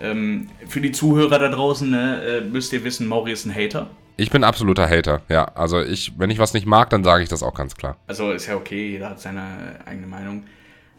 ähm, 0.00 0.48
für 0.68 0.80
die 0.80 0.92
Zuhörer 0.92 1.38
da 1.38 1.48
draußen 1.48 1.90
ne, 1.90 2.22
äh, 2.22 2.40
müsst 2.42 2.72
ihr 2.72 2.84
wissen, 2.84 3.06
Mauri 3.06 3.32
ist 3.32 3.44
ein 3.46 3.54
Hater. 3.54 3.90
Ich 4.18 4.30
bin 4.30 4.44
absoluter 4.44 4.88
Hater, 4.88 5.20
ja. 5.28 5.44
Also 5.54 5.80
ich, 5.80 6.18
wenn 6.18 6.30
ich 6.30 6.38
was 6.38 6.54
nicht 6.54 6.66
mag, 6.66 6.88
dann 6.90 7.04
sage 7.04 7.22
ich 7.22 7.28
das 7.28 7.42
auch 7.42 7.54
ganz 7.54 7.74
klar. 7.74 7.96
Also 8.06 8.32
ist 8.32 8.46
ja 8.46 8.56
okay, 8.56 8.92
jeder 8.92 9.10
hat 9.10 9.20
seine 9.20 9.78
eigene 9.84 10.06
Meinung. 10.06 10.44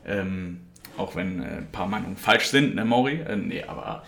Ähm, 0.06 0.62
auch 0.98 1.16
wenn 1.16 1.42
äh, 1.42 1.46
ein 1.46 1.72
paar 1.72 1.88
Meinungen 1.88 2.18
falsch 2.18 2.48
sind, 2.48 2.76
ne, 2.76 2.86
Mauri? 2.86 3.22
Äh, 3.22 3.36
nee, 3.36 3.64
aber. 3.64 4.04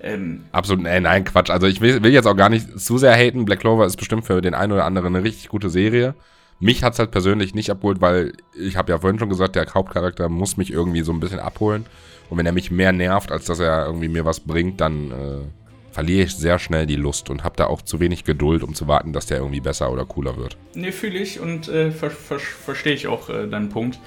Ähm, 0.00 0.44
Absolut, 0.52 0.84
nee, 0.84 1.00
nein, 1.00 1.24
Quatsch. 1.24 1.50
Also 1.50 1.66
ich 1.66 1.80
will, 1.80 2.02
will, 2.02 2.12
jetzt 2.12 2.26
auch 2.26 2.36
gar 2.36 2.48
nicht 2.48 2.78
zu 2.78 2.98
sehr 2.98 3.16
haten. 3.16 3.44
Black 3.44 3.60
Clover 3.60 3.86
ist 3.86 3.96
bestimmt 3.96 4.24
für 4.24 4.40
den 4.40 4.54
einen 4.54 4.72
oder 4.72 4.84
anderen 4.84 5.14
eine 5.14 5.24
richtig 5.24 5.48
gute 5.48 5.70
Serie. 5.70 6.14
Mich 6.60 6.84
hat 6.84 6.92
es 6.92 6.98
halt 7.00 7.10
persönlich 7.10 7.54
nicht 7.54 7.70
abgeholt, 7.70 8.00
weil 8.00 8.32
ich 8.56 8.76
habe 8.76 8.92
ja 8.92 8.98
vorhin 8.98 9.18
schon 9.18 9.28
gesagt, 9.28 9.56
der 9.56 9.66
Hauptcharakter 9.66 10.28
muss 10.28 10.56
mich 10.56 10.70
irgendwie 10.70 11.02
so 11.02 11.12
ein 11.12 11.20
bisschen 11.20 11.40
abholen. 11.40 11.86
Und 12.30 12.38
wenn 12.38 12.46
er 12.46 12.52
mich 12.52 12.70
mehr 12.70 12.92
nervt, 12.92 13.32
als 13.32 13.46
dass 13.46 13.58
er 13.58 13.86
irgendwie 13.86 14.08
mir 14.08 14.24
was 14.24 14.40
bringt, 14.40 14.80
dann 14.80 15.10
äh, 15.10 15.63
verliere 15.94 16.24
ich 16.24 16.34
sehr 16.34 16.58
schnell 16.58 16.86
die 16.86 16.96
Lust 16.96 17.30
und 17.30 17.44
habe 17.44 17.56
da 17.56 17.66
auch 17.66 17.80
zu 17.80 18.00
wenig 18.00 18.24
Geduld, 18.24 18.64
um 18.64 18.74
zu 18.74 18.88
warten, 18.88 19.12
dass 19.12 19.26
der 19.26 19.38
irgendwie 19.38 19.60
besser 19.60 19.92
oder 19.92 20.04
cooler 20.04 20.36
wird. 20.36 20.56
Nee, 20.74 20.90
fühle 20.90 21.18
ich 21.20 21.38
und 21.38 21.68
äh, 21.68 21.92
ver 21.92 22.10
ver 22.10 22.40
verstehe 22.40 22.94
ich 22.94 23.06
auch 23.06 23.30
äh, 23.30 23.46
deinen 23.46 23.68
Punkt. 23.68 24.00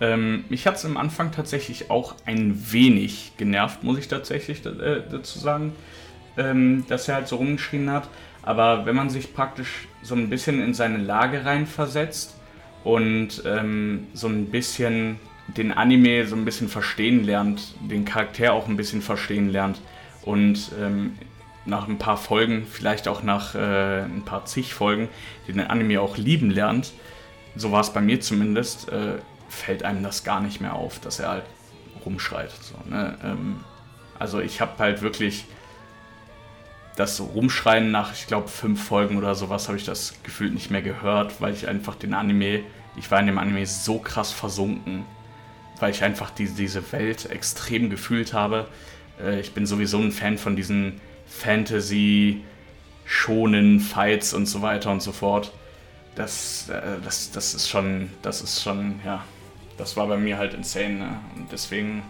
Ähm, 0.00 0.44
mich 0.48 0.66
hat 0.66 0.76
es 0.76 0.84
am 0.84 0.96
Anfang 0.96 1.32
tatsächlich 1.32 1.90
auch 1.90 2.14
ein 2.26 2.72
wenig 2.72 3.32
genervt, 3.38 3.82
muss 3.82 3.98
ich 3.98 4.06
tatsächlich 4.06 4.64
äh, 4.64 5.02
dazu 5.10 5.40
sagen, 5.40 5.72
ähm, 6.36 6.84
dass 6.88 7.08
er 7.08 7.16
halt 7.16 7.28
so 7.28 7.36
rumgeschrien 7.36 7.90
hat. 7.90 8.08
Aber 8.42 8.86
wenn 8.86 8.94
man 8.94 9.10
sich 9.10 9.34
praktisch 9.34 9.88
so 10.02 10.14
ein 10.14 10.30
bisschen 10.30 10.62
in 10.62 10.74
seine 10.74 10.98
Lage 10.98 11.44
reinversetzt 11.44 12.36
und 12.84 13.42
ähm, 13.44 14.06
so 14.14 14.28
ein 14.28 14.46
bisschen 14.46 15.18
den 15.56 15.72
Anime 15.72 16.24
so 16.26 16.36
ein 16.36 16.44
bisschen 16.44 16.68
verstehen 16.68 17.24
lernt, 17.24 17.74
den 17.80 18.04
Charakter 18.04 18.52
auch 18.52 18.68
ein 18.68 18.76
bisschen 18.76 19.02
verstehen 19.02 19.50
lernt 19.50 19.80
und 20.22 20.70
ähm, 20.80 21.14
nach 21.64 21.88
ein 21.88 21.98
paar 21.98 22.16
Folgen, 22.16 22.66
vielleicht 22.66 23.08
auch 23.08 23.22
nach 23.22 23.54
äh, 23.54 24.02
ein 24.02 24.24
paar 24.24 24.44
zig 24.44 24.74
Folgen, 24.74 25.08
den 25.46 25.60
Anime 25.60 26.00
auch 26.00 26.16
lieben 26.16 26.50
lernt, 26.50 26.92
so 27.54 27.70
war 27.72 27.80
es 27.80 27.92
bei 27.92 28.00
mir 28.00 28.20
zumindest, 28.20 28.88
äh, 28.90 29.18
fällt 29.48 29.82
einem 29.82 30.02
das 30.02 30.24
gar 30.24 30.40
nicht 30.40 30.60
mehr 30.60 30.74
auf, 30.74 30.98
dass 31.00 31.20
er 31.20 31.28
halt 31.28 31.44
rumschreit. 32.04 32.50
So, 32.50 32.74
ne? 32.88 33.16
ähm, 33.22 33.60
also 34.18 34.40
ich 34.40 34.60
habe 34.60 34.78
halt 34.78 35.02
wirklich 35.02 35.44
das 36.96 37.20
Rumschreien 37.20 37.90
nach, 37.90 38.12
ich 38.12 38.26
glaube, 38.26 38.48
fünf 38.48 38.82
Folgen 38.84 39.16
oder 39.16 39.34
sowas 39.34 39.68
habe 39.68 39.78
ich 39.78 39.84
das 39.84 40.14
gefühlt 40.22 40.52
nicht 40.52 40.70
mehr 40.70 40.82
gehört, 40.82 41.40
weil 41.40 41.54
ich 41.54 41.68
einfach 41.68 41.94
den 41.94 42.14
Anime, 42.14 42.60
ich 42.96 43.10
war 43.10 43.20
in 43.20 43.26
dem 43.26 43.38
Anime 43.38 43.64
so 43.66 43.98
krass 43.98 44.32
versunken, 44.32 45.04
weil 45.80 45.90
ich 45.90 46.04
einfach 46.04 46.30
die, 46.30 46.46
diese 46.46 46.92
Welt 46.92 47.30
extrem 47.30 47.88
gefühlt 47.88 48.34
habe. 48.34 48.68
Äh, 49.20 49.40
ich 49.40 49.52
bin 49.52 49.66
sowieso 49.66 49.98
ein 49.98 50.12
Fan 50.12 50.38
von 50.38 50.56
diesen 50.56 51.00
Fantasy, 51.38 52.42
schonen 53.04 53.80
Fights 53.80 54.34
und 54.34 54.46
so 54.46 54.62
weiter 54.62 54.90
und 54.90 55.02
so 55.02 55.12
fort. 55.12 55.52
Das, 56.14 56.68
äh, 56.68 57.00
das, 57.04 57.30
das 57.30 57.54
ist 57.54 57.68
schon, 57.68 58.10
das 58.22 58.42
ist 58.42 58.62
schon, 58.62 59.00
ja, 59.04 59.24
das 59.78 59.96
war 59.96 60.06
bei 60.06 60.16
mir 60.16 60.38
halt 60.38 60.54
insane. 60.54 60.94
Ne? 60.94 61.20
Und 61.36 61.52
deswegen. 61.52 62.02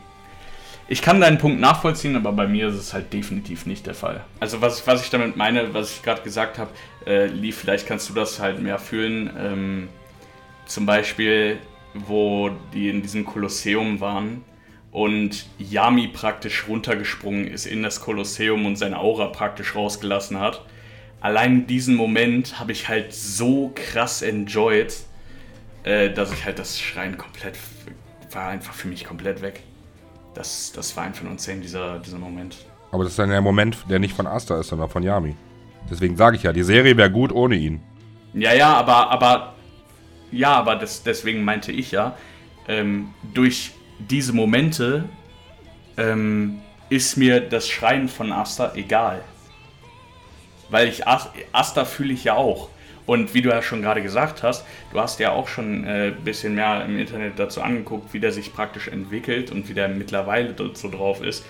Ich 0.89 1.01
kann 1.01 1.21
deinen 1.21 1.39
Punkt 1.39 1.61
nachvollziehen, 1.61 2.17
aber 2.17 2.33
bei 2.33 2.47
mir 2.47 2.69
ist 2.69 2.75
es 2.75 2.93
halt 2.93 3.13
definitiv 3.13 3.67
nicht 3.67 3.87
der 3.87 3.95
Fall. 3.95 4.25
Also 4.41 4.61
was, 4.61 4.87
was 4.87 5.03
ich 5.03 5.11
damit 5.11 5.37
meine, 5.37 5.73
was 5.73 5.93
ich 5.93 6.03
gerade 6.03 6.23
gesagt 6.23 6.59
habe, 6.59 6.71
äh, 7.07 7.27
Lee, 7.27 7.53
vielleicht 7.53 7.87
kannst 7.87 8.11
du 8.11 8.15
das 8.15 8.41
halt 8.41 8.61
mehr 8.61 8.79
fühlen. 8.79 9.31
Ähm, 9.39 9.89
zum 10.67 10.85
Beispiel, 10.85 11.59
wo 11.95 12.51
die 12.75 12.89
in 12.89 13.01
diesem 13.01 13.25
Kolosseum 13.25 14.01
waren 14.01 14.45
und 14.93 15.47
Yami 15.59 16.09
praktisch 16.09 16.69
runtergesprungen 16.69 17.49
ist 17.49 17.67
in 17.67 17.83
das 17.83 18.01
Kolosseum 18.01 18.67
und 18.67 18.77
seine 18.77 18.99
Aura 18.99 19.27
praktisch 19.27 19.75
rausgelassen 19.75 20.39
hat. 20.39 20.65
Allein 21.21 21.67
diesen 21.67 21.97
Moment 21.97 22.61
habe 22.61 22.73
ich 22.73 22.89
halt 22.89 23.13
so 23.13 23.73
krass 23.75 24.23
enjoyed 24.23 24.93
äh, 25.85 26.11
dass 26.11 26.33
ich 26.33 26.45
halt 26.45 26.59
das 26.59 26.81
Schreien 26.81 27.19
komplett 27.19 27.57
war 28.31 28.49
einfach 28.49 28.73
für 28.73 28.89
mich 28.89 29.05
komplett 29.05 29.43
weg. 29.43 29.63
Das, 30.35 30.73
das 30.73 30.97
war 30.97 31.05
einfach 31.05 31.23
nur 31.23 31.33
insane, 31.33 31.61
dieser, 31.61 31.99
dieser 31.99 32.19
Moment. 32.19 32.57
Aber 32.91 33.05
das 33.05 33.13
ist 33.13 33.19
dann 33.19 33.29
der 33.29 33.41
Moment, 33.41 33.85
der 33.91 33.99
nicht 33.99 34.15
von 34.15 34.27
Asta 34.27 34.59
ist, 34.59 34.69
sondern 34.69 34.89
von 34.89 35.03
Yami. 35.03 35.35
Deswegen 35.91 36.17
sage 36.17 36.37
ich 36.37 36.45
ja, 36.45 36.53
die 36.53 36.63
Serie 36.63 36.97
wäre 36.97 37.11
gut 37.11 37.33
ohne 37.33 37.57
ihn. 37.57 37.83
Ja, 38.33 38.55
ja, 38.55 38.73
aber, 38.75 39.11
aber, 39.11 39.55
ja, 40.31 40.55
aber 40.55 40.77
das, 40.77 41.03
deswegen 41.03 41.45
meinte 41.45 41.73
ich 41.73 41.91
ja, 41.91 42.17
ähm, 42.69 43.13
durch 43.35 43.73
diese 44.09 44.33
Momente 44.33 45.05
ähm, 45.97 46.61
ist 46.89 47.17
mir 47.17 47.41
das 47.41 47.69
Schreien 47.69 48.09
von 48.09 48.33
Asta 48.33 48.73
egal. 48.75 49.23
Weil 50.69 50.89
ich 50.89 51.07
Asta 51.07 51.85
fühle 51.85 52.13
ich 52.13 52.25
ja 52.25 52.35
auch. 52.35 52.69
Und 53.05 53.35
wie 53.35 53.43
du 53.43 53.51
ja 53.51 53.63
schon 53.63 53.83
gerade 53.83 54.03
gesagt 54.03 54.43
hast, 54.43 54.65
du 54.93 55.01
hast 55.01 55.19
ja 55.19 55.33
auch 55.33 55.49
schon 55.49 55.85
ein 55.85 55.87
äh, 55.87 56.13
bisschen 56.25 56.55
mehr 56.55 56.85
im 56.85 56.99
Internet 56.99 57.39
dazu 57.39 57.61
angeguckt, 57.61 58.13
wie 58.13 58.21
der 58.21 58.33
sich 58.33 58.55
praktisch 58.55 58.89
entwickelt 58.89 59.51
und 59.51 59.69
wie 59.69 59.75
der 59.75 59.89
mittlerweile 59.89 60.55
so 60.75 60.89
drauf 60.89 61.21
ist, 61.21 61.45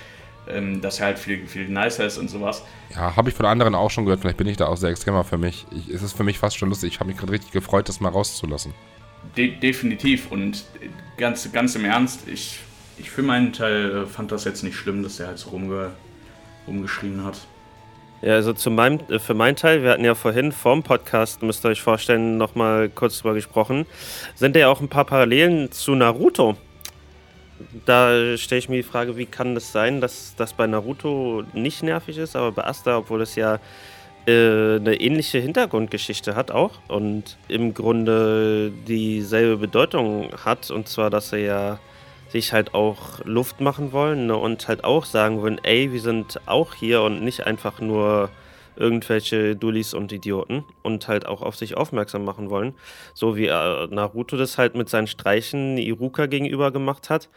ähm, 0.48 0.80
dass 0.80 0.98
er 0.98 1.06
halt 1.06 1.18
viel, 1.18 1.46
viel 1.46 1.68
nicer 1.68 2.06
ist 2.06 2.18
und 2.18 2.30
sowas. 2.30 2.64
Ja, 2.94 3.14
habe 3.14 3.28
ich 3.28 3.34
von 3.34 3.46
anderen 3.46 3.74
auch 3.74 3.90
schon 3.90 4.04
gehört. 4.04 4.20
Vielleicht 4.20 4.38
bin 4.38 4.46
ich 4.46 4.56
da 4.56 4.66
auch 4.66 4.76
sehr 4.76 4.90
extremer 4.90 5.24
für 5.24 5.38
mich. 5.38 5.66
Ich, 5.70 5.88
es 5.88 6.02
ist 6.02 6.14
für 6.16 6.24
mich 6.24 6.38
fast 6.38 6.56
schon 6.56 6.70
lustig. 6.70 6.94
Ich 6.94 7.00
habe 7.00 7.08
mich 7.08 7.18
gerade 7.18 7.32
richtig 7.32 7.52
gefreut, 7.52 7.88
das 7.88 8.00
mal 8.00 8.08
rauszulassen. 8.08 8.72
De 9.36 9.56
definitiv. 9.56 10.30
Und 10.30 10.64
ganz, 11.16 11.50
ganz 11.52 11.74
im 11.74 11.84
Ernst, 11.84 12.28
ich, 12.28 12.58
ich 12.98 13.10
für 13.10 13.22
meinen 13.22 13.52
Teil 13.52 13.90
äh, 13.90 14.06
fand 14.06 14.32
das 14.32 14.44
jetzt 14.44 14.62
nicht 14.62 14.76
schlimm, 14.76 15.02
dass 15.02 15.20
er 15.20 15.28
halt 15.28 15.38
so 15.38 15.50
rumge 15.50 15.92
rumgeschrien 16.66 17.24
hat. 17.24 17.38
Ja, 18.22 18.34
also 18.34 18.52
zu 18.52 18.70
meinem, 18.70 19.00
äh, 19.08 19.18
für 19.18 19.34
meinen 19.34 19.56
Teil, 19.56 19.82
wir 19.82 19.90
hatten 19.90 20.04
ja 20.04 20.14
vorhin 20.14 20.52
vorm 20.52 20.82
Podcast, 20.82 21.42
müsst 21.42 21.64
ihr 21.64 21.70
euch 21.70 21.82
vorstellen, 21.82 22.38
nochmal 22.38 22.88
kurz 22.88 23.18
drüber 23.18 23.34
gesprochen, 23.34 23.84
sind 24.36 24.54
ja 24.54 24.68
auch 24.68 24.80
ein 24.80 24.88
paar 24.88 25.04
Parallelen 25.04 25.72
zu 25.72 25.94
Naruto. 25.94 26.56
Da 27.84 28.36
stelle 28.36 28.58
ich 28.60 28.68
mir 28.68 28.76
die 28.76 28.82
Frage, 28.82 29.16
wie 29.16 29.26
kann 29.26 29.54
das 29.54 29.72
sein, 29.72 30.00
dass 30.00 30.34
das 30.36 30.52
bei 30.52 30.66
Naruto 30.66 31.42
nicht 31.52 31.82
nervig 31.82 32.18
ist, 32.18 32.36
aber 32.36 32.52
bei 32.52 32.64
Asta, 32.64 32.98
obwohl 32.98 33.22
es 33.22 33.34
ja 33.34 33.58
äh, 34.26 34.76
eine 34.76 35.00
ähnliche 35.00 35.38
Hintergrundgeschichte 35.38 36.34
hat 36.34 36.50
auch 36.50 36.72
und 36.88 37.36
im 37.48 37.74
Grunde 37.74 38.72
dieselbe 38.86 39.56
Bedeutung 39.56 40.30
hat, 40.44 40.70
und 40.70 40.88
zwar, 40.88 41.10
dass 41.10 41.32
er 41.32 41.38
ja 41.38 41.78
sich 42.28 42.52
halt 42.52 42.74
auch 42.74 43.24
Luft 43.24 43.60
machen 43.60 43.92
wollen 43.92 44.26
ne, 44.26 44.36
und 44.36 44.66
halt 44.66 44.84
auch 44.84 45.04
sagen 45.04 45.42
wollen, 45.42 45.60
ey, 45.62 45.92
wir 45.92 46.00
sind 46.00 46.40
auch 46.46 46.74
hier 46.74 47.02
und 47.02 47.22
nicht 47.22 47.46
einfach 47.46 47.80
nur 47.80 48.30
irgendwelche 48.76 49.54
Dullis 49.54 49.92
und 49.92 50.12
Idioten 50.12 50.64
und 50.82 51.08
halt 51.08 51.26
auch 51.26 51.42
auf 51.42 51.56
sich 51.56 51.76
aufmerksam 51.76 52.24
machen 52.24 52.48
wollen. 52.48 52.74
So 53.12 53.36
wie 53.36 53.46
äh, 53.46 53.86
Naruto 53.88 54.36
das 54.36 54.56
halt 54.56 54.74
mit 54.74 54.88
seinen 54.88 55.06
Streichen 55.06 55.76
Iruka 55.76 56.26
gegenüber 56.26 56.70
gemacht 56.70 57.10
hat, 57.10 57.28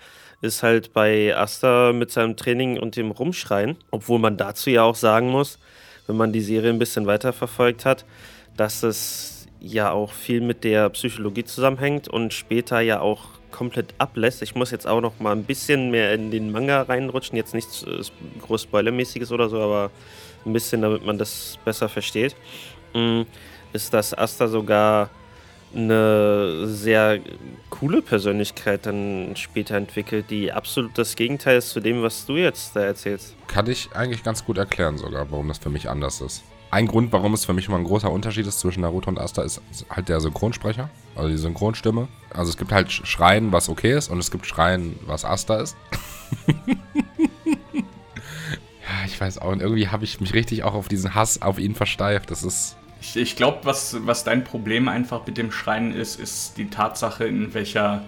ist 0.41 0.63
halt 0.63 0.93
bei 0.93 1.36
Asta 1.36 1.91
mit 1.93 2.11
seinem 2.11 2.38
Training 2.38 2.79
und 2.79 2.95
dem 2.95 3.11
Rumschreien, 3.11 3.77
obwohl 3.91 4.19
man 4.19 4.38
dazu 4.38 4.69
ja 4.69 4.83
auch 4.83 4.95
sagen 4.95 5.29
muss, 5.29 5.59
wenn 6.07 6.17
man 6.17 6.33
die 6.33 6.41
Serie 6.41 6.69
ein 6.69 6.79
bisschen 6.79 7.05
weiter 7.07 7.33
verfolgt 7.33 7.85
hat, 7.85 8.05
dass 8.57 8.83
es 8.83 9.47
ja 9.59 9.91
auch 9.91 10.11
viel 10.11 10.41
mit 10.41 10.63
der 10.63 10.89
Psychologie 10.89 11.43
zusammenhängt 11.43 12.07
und 12.07 12.33
später 12.33 12.81
ja 12.81 12.99
auch 12.99 13.35
komplett 13.51 13.93
ablässt. 13.97 14.41
Ich 14.41 14.53
muss 14.53 14.71
jetzt 14.71 14.85
auch 14.85 15.01
noch 15.01 15.19
mal 15.19 15.31
ein 15.31 15.43
bisschen 15.43 15.89
mehr 15.89 16.13
in 16.13 16.29
den 16.29 16.51
Manga 16.51 16.81
reinrutschen. 16.81 17.37
Jetzt 17.37 17.53
nichts 17.53 17.83
äh, 17.83 18.01
groß 18.41 18.63
Spoilermäßiges 18.63 19.31
oder 19.31 19.49
so, 19.49 19.59
aber 19.61 19.91
ein 20.45 20.53
bisschen, 20.53 20.81
damit 20.81 21.05
man 21.05 21.17
das 21.17 21.57
besser 21.63 21.89
versteht. 21.89 22.35
Mm, 22.93 23.21
ist, 23.73 23.93
dass 23.93 24.17
Asta 24.17 24.47
sogar 24.47 25.09
eine 25.76 26.67
sehr 26.67 27.19
coole 27.69 28.01
Persönlichkeit 28.01 28.86
dann 28.86 29.36
später 29.36 29.76
entwickelt, 29.76 30.30
die 30.30 30.51
absolut 30.51 30.97
das 30.97 31.15
Gegenteil 31.15 31.57
ist 31.57 31.69
zu 31.69 31.80
dem, 31.80 32.01
was 32.01 32.26
du 32.26 32.38
jetzt 32.38 32.76
da 32.76 32.82
erzählst. 32.82 33.36
Kann 33.47 33.67
ich 33.67 33.89
eigentlich 33.93 34.23
ganz 34.23 34.45
gut 34.45 34.57
erklären 34.57 34.97
sogar, 34.97 35.30
warum 35.32 35.47
das 35.47 35.57
für 35.57 35.69
mich 35.69 35.89
anders 35.89 36.21
ist. 36.21 36.43
Ein 36.71 36.88
Grund, 36.88 37.11
warum 37.13 37.34
es 37.34 37.45
für 37.45 37.53
mich 37.53 37.67
immer 37.67 37.78
ein 37.78 37.84
großer 37.84 38.11
Unterschied 38.11 38.47
ist 38.47 38.59
zwischen 38.59 38.82
Naruto 38.82 39.09
und 39.09 39.19
Asta, 39.19 39.43
ist 39.43 39.61
halt 39.89 40.09
der 40.09 40.19
Synchronsprecher, 40.19 40.89
also 41.15 41.30
die 41.30 41.38
Synchronstimme. 41.38 42.07
Also 42.34 42.49
es 42.49 42.57
gibt 42.57 42.71
halt 42.71 42.91
Schreien, 42.91 43.51
was 43.51 43.69
okay 43.69 43.93
ist, 43.95 44.09
und 44.09 44.19
es 44.19 44.32
gibt 44.32 44.45
Schreien, 44.45 44.99
was 45.05 45.23
Asta 45.23 45.57
ist. 45.57 45.78
ja, 47.78 49.05
ich 49.05 49.19
weiß 49.19 49.38
auch, 49.38 49.51
und 49.51 49.61
irgendwie 49.61 49.88
habe 49.88 50.03
ich 50.03 50.19
mich 50.19 50.34
richtig 50.34 50.63
auch 50.63 50.73
auf 50.73 50.88
diesen 50.88 51.15
Hass 51.15 51.41
auf 51.41 51.59
ihn 51.59 51.76
versteift. 51.76 52.32
Das 52.32 52.43
ist. 52.43 52.76
Ich, 53.05 53.15
ich 53.15 53.35
glaube, 53.35 53.59
was, 53.63 53.95
was 54.05 54.23
dein 54.23 54.43
Problem 54.43 54.87
einfach 54.87 55.27
mit 55.27 55.37
dem 55.37 55.51
Schreien 55.51 55.93
ist, 55.93 56.19
ist 56.19 56.57
die 56.57 56.69
Tatsache, 56.69 57.25
in 57.25 57.53
welcher, 57.53 58.03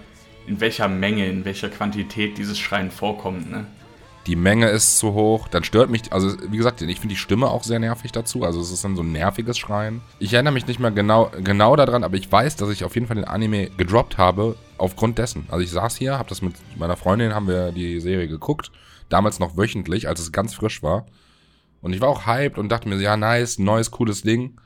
in 0.46 0.60
welcher 0.60 0.88
Menge, 0.88 1.26
in 1.26 1.44
welcher 1.44 1.68
Quantität 1.68 2.36
dieses 2.36 2.58
Schreien 2.58 2.90
vorkommt. 2.90 3.48
Ne? 3.48 3.64
Die 4.26 4.34
Menge 4.34 4.68
ist 4.68 4.98
zu 4.98 5.14
hoch, 5.14 5.46
dann 5.46 5.62
stört 5.62 5.88
mich, 5.88 6.12
also 6.12 6.36
wie 6.50 6.56
gesagt, 6.56 6.82
ich 6.82 7.00
finde 7.00 7.14
die 7.14 7.20
Stimme 7.20 7.46
auch 7.46 7.62
sehr 7.62 7.78
nervig 7.78 8.10
dazu, 8.10 8.42
also 8.44 8.60
es 8.60 8.72
ist 8.72 8.84
dann 8.84 8.96
so 8.96 9.02
ein 9.02 9.12
nerviges 9.12 9.56
Schreien. 9.56 10.02
Ich 10.18 10.34
erinnere 10.34 10.52
mich 10.52 10.66
nicht 10.66 10.80
mehr 10.80 10.90
genau, 10.90 11.30
genau 11.42 11.76
daran, 11.76 12.02
aber 12.02 12.16
ich 12.16 12.30
weiß, 12.30 12.56
dass 12.56 12.68
ich 12.68 12.84
auf 12.84 12.94
jeden 12.94 13.06
Fall 13.06 13.16
den 13.16 13.24
Anime 13.24 13.70
gedroppt 13.70 14.18
habe, 14.18 14.56
aufgrund 14.78 15.18
dessen. 15.18 15.46
Also 15.48 15.62
ich 15.62 15.70
saß 15.70 15.96
hier, 15.96 16.18
habe 16.18 16.28
das 16.28 16.42
mit 16.42 16.54
meiner 16.76 16.96
Freundin, 16.96 17.34
haben 17.34 17.46
wir 17.46 17.70
die 17.70 18.00
Serie 18.00 18.26
geguckt, 18.26 18.72
damals 19.08 19.38
noch 19.38 19.56
wöchentlich, 19.56 20.08
als 20.08 20.20
es 20.20 20.32
ganz 20.32 20.54
frisch 20.54 20.82
war. 20.82 21.06
Und 21.80 21.92
ich 21.92 22.00
war 22.00 22.08
auch 22.08 22.26
hyped 22.26 22.58
und 22.58 22.68
dachte 22.68 22.88
mir, 22.88 23.00
ja 23.00 23.16
nice, 23.16 23.58
neues, 23.60 23.92
cooles 23.92 24.22
Ding. 24.22 24.58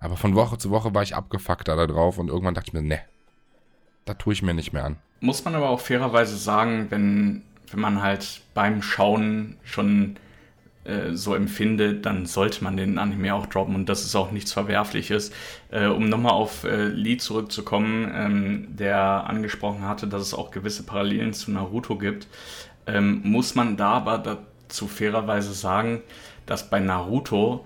Aber 0.00 0.16
von 0.16 0.34
Woche 0.34 0.58
zu 0.58 0.70
Woche 0.70 0.94
war 0.94 1.02
ich 1.02 1.14
abgefuckter 1.14 1.76
da 1.76 1.86
drauf 1.86 2.18
und 2.18 2.28
irgendwann 2.28 2.54
dachte 2.54 2.68
ich 2.68 2.72
mir, 2.72 2.82
ne, 2.82 3.00
da 4.06 4.14
tue 4.14 4.32
ich 4.32 4.42
mir 4.42 4.54
nicht 4.54 4.72
mehr 4.72 4.84
an. 4.84 4.96
Muss 5.20 5.44
man 5.44 5.54
aber 5.54 5.68
auch 5.68 5.80
fairerweise 5.80 6.36
sagen, 6.36 6.86
wenn 6.90 7.42
wenn 7.70 7.80
man 7.80 8.02
halt 8.02 8.42
beim 8.54 8.82
Schauen 8.82 9.56
schon 9.62 10.16
äh, 10.84 11.12
so 11.12 11.34
empfindet, 11.34 12.04
dann 12.06 12.26
sollte 12.26 12.64
man 12.64 12.76
den 12.76 12.98
Anime 12.98 13.34
auch 13.34 13.46
droppen 13.46 13.74
und 13.74 13.88
das 13.88 14.04
ist 14.04 14.16
auch 14.16 14.32
nichts 14.32 14.52
Verwerfliches. 14.52 15.30
Äh, 15.70 15.86
um 15.86 16.08
nochmal 16.08 16.32
auf 16.32 16.64
äh, 16.64 16.88
Lee 16.88 17.16
zurückzukommen, 17.16 18.10
ähm, 18.14 18.66
der 18.76 19.26
angesprochen 19.28 19.86
hatte, 19.86 20.08
dass 20.08 20.22
es 20.22 20.34
auch 20.34 20.50
gewisse 20.50 20.82
Parallelen 20.82 21.32
zu 21.32 21.50
Naruto 21.50 21.96
gibt, 21.96 22.28
ähm, 22.86 23.20
muss 23.24 23.54
man 23.54 23.76
da 23.76 23.92
aber 23.92 24.18
dazu 24.18 24.88
fairerweise 24.88 25.52
sagen, 25.52 26.02
dass 26.46 26.70
bei 26.70 26.80
Naruto 26.80 27.64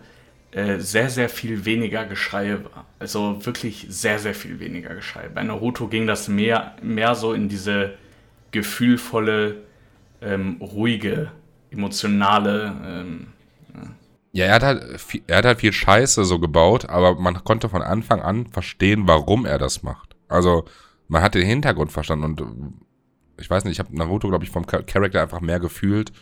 äh, 0.54 0.78
sehr, 0.78 1.10
sehr 1.10 1.28
viel 1.28 1.64
weniger 1.64 2.04
Geschrei 2.04 2.52
war. 2.62 2.86
Also 3.00 3.44
wirklich 3.44 3.86
sehr, 3.88 4.20
sehr 4.20 4.36
viel 4.36 4.60
weniger 4.60 4.94
Geschrei. 4.94 5.28
Bei 5.28 5.42
Naruto 5.42 5.88
ging 5.88 6.06
das 6.06 6.28
mehr, 6.28 6.76
mehr 6.80 7.16
so 7.16 7.32
in 7.32 7.48
diese 7.48 7.94
gefühlvolle 8.52 9.56
ähm, 10.22 10.58
ruhige, 10.60 11.32
emotionale. 11.72 12.72
Ähm, 12.86 13.26
ja. 14.32 14.44
er 14.44 14.54
hat, 14.54 14.62
halt 14.62 15.00
viel, 15.00 15.22
er 15.26 15.38
hat 15.38 15.44
halt 15.44 15.58
viel 15.58 15.72
Scheiße 15.72 16.24
so 16.24 16.38
gebaut, 16.38 16.88
aber 16.88 17.16
man 17.16 17.42
konnte 17.42 17.68
von 17.68 17.82
Anfang 17.82 18.22
an 18.22 18.46
verstehen, 18.46 19.08
warum 19.08 19.46
er 19.46 19.58
das 19.58 19.82
macht. 19.82 20.14
Also 20.28 20.66
man 21.08 21.20
hat 21.20 21.34
den 21.34 21.46
Hintergrund 21.46 21.90
verstanden 21.90 22.24
und 22.24 22.74
ich 23.40 23.50
weiß 23.50 23.64
nicht, 23.64 23.72
ich 23.72 23.78
habe 23.80 23.96
Naruto, 23.96 24.28
glaube 24.28 24.44
ich, 24.44 24.50
vom 24.50 24.66
Charakter 24.66 25.20
einfach 25.20 25.40
mehr 25.40 25.58
gefühlt 25.58 26.12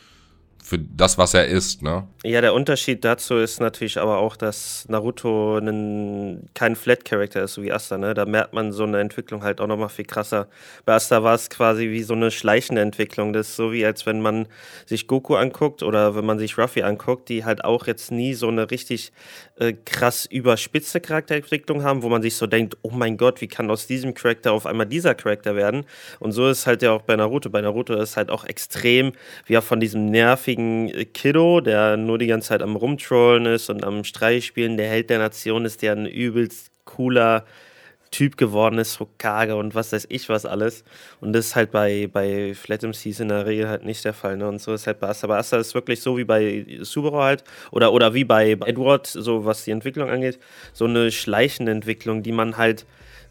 für 0.62 0.78
das, 0.78 1.18
was 1.18 1.34
er 1.34 1.46
ist, 1.46 1.82
ne? 1.82 2.06
Ja, 2.24 2.40
der 2.40 2.54
Unterschied 2.54 3.04
dazu 3.04 3.34
ist 3.34 3.60
natürlich 3.60 3.98
aber 3.98 4.18
auch, 4.18 4.36
dass 4.36 4.86
Naruto 4.88 5.56
einen, 5.56 6.48
kein 6.54 6.76
Flat-Character 6.76 7.42
ist, 7.42 7.54
so 7.54 7.62
wie 7.64 7.72
Asta, 7.72 7.98
ne? 7.98 8.14
Da 8.14 8.26
merkt 8.26 8.54
man 8.54 8.70
so 8.70 8.84
eine 8.84 9.00
Entwicklung 9.00 9.42
halt 9.42 9.60
auch 9.60 9.66
nochmal 9.66 9.88
viel 9.88 10.04
krasser. 10.04 10.46
Bei 10.84 10.94
Asta 10.94 11.24
war 11.24 11.34
es 11.34 11.50
quasi 11.50 11.90
wie 11.90 12.04
so 12.04 12.14
eine 12.14 12.30
schleichende 12.30 12.80
Entwicklung. 12.80 13.32
Das 13.32 13.48
ist 13.48 13.56
so 13.56 13.72
wie, 13.72 13.84
als 13.84 14.06
wenn 14.06 14.22
man 14.22 14.46
sich 14.86 15.08
Goku 15.08 15.34
anguckt 15.34 15.82
oder 15.82 16.14
wenn 16.14 16.24
man 16.24 16.38
sich 16.38 16.56
Ruffy 16.56 16.82
anguckt, 16.82 17.28
die 17.28 17.44
halt 17.44 17.64
auch 17.64 17.88
jetzt 17.88 18.12
nie 18.12 18.34
so 18.34 18.46
eine 18.46 18.70
richtig 18.70 19.12
äh, 19.58 19.72
krass 19.72 20.26
überspitzte 20.26 21.00
Charakterentwicklung 21.00 21.82
haben, 21.82 22.04
wo 22.04 22.08
man 22.08 22.22
sich 22.22 22.36
so 22.36 22.46
denkt, 22.46 22.76
oh 22.82 22.90
mein 22.92 23.16
Gott, 23.16 23.40
wie 23.40 23.48
kann 23.48 23.68
aus 23.68 23.88
diesem 23.88 24.14
Charakter 24.14 24.52
auf 24.52 24.66
einmal 24.66 24.86
dieser 24.86 25.16
Charakter 25.16 25.56
werden? 25.56 25.86
Und 26.20 26.30
so 26.30 26.48
ist 26.48 26.68
halt 26.68 26.82
ja 26.82 26.92
auch 26.92 27.02
bei 27.02 27.16
Naruto. 27.16 27.50
Bei 27.50 27.60
Naruto 27.60 27.94
ist 27.94 28.16
halt 28.16 28.30
auch 28.30 28.44
extrem, 28.44 29.12
wie 29.46 29.54
er 29.54 29.62
von 29.62 29.80
diesem 29.80 30.06
nervigen 30.06 30.51
nervigen 30.56 31.12
Kiddo, 31.12 31.60
der 31.60 31.96
nur 31.96 32.18
die 32.18 32.26
ganze 32.26 32.48
Zeit 32.48 32.62
am 32.62 32.76
Rumtrollen 32.76 33.46
ist 33.46 33.70
und 33.70 33.84
am 33.84 34.04
Streich 34.04 34.46
spielen, 34.46 34.76
der 34.76 34.88
Held 34.88 35.10
der 35.10 35.18
Nation 35.18 35.64
ist, 35.64 35.82
der 35.82 35.92
ein 35.92 36.06
übelst 36.06 36.70
cooler 36.84 37.44
Typ 38.10 38.36
geworden 38.36 38.78
ist, 38.78 39.00
Hokage 39.00 39.56
und 39.56 39.74
was 39.74 39.92
weiß 39.92 40.06
ich 40.10 40.28
was 40.28 40.44
alles. 40.44 40.84
Und 41.20 41.32
das 41.32 41.46
ist 41.46 41.56
halt 41.56 41.70
bei, 41.70 42.10
bei 42.12 42.52
Flat 42.54 42.82
MCs 42.82 43.20
in 43.20 43.28
der 43.28 43.46
Regel 43.46 43.68
halt 43.68 43.86
nicht 43.86 44.04
der 44.04 44.12
Fall. 44.12 44.36
Ne? 44.36 44.46
Und 44.46 44.60
so 44.60 44.74
ist 44.74 44.86
halt 44.86 45.00
bei 45.00 45.08
Asta. 45.08 45.26
Bei 45.26 45.38
Asta 45.38 45.56
ist 45.56 45.74
wirklich 45.74 46.02
so 46.02 46.18
wie 46.18 46.24
bei 46.24 46.66
Subaru 46.82 47.22
halt 47.22 47.44
oder, 47.70 47.90
oder 47.90 48.12
wie 48.12 48.24
bei 48.24 48.50
Edward, 48.50 49.06
so 49.06 49.46
was 49.46 49.64
die 49.64 49.70
Entwicklung 49.70 50.10
angeht, 50.10 50.38
so 50.74 50.84
eine 50.84 51.10
schleichende 51.10 51.72
Entwicklung, 51.72 52.22
die 52.22 52.32
man 52.32 52.58
halt 52.58 52.84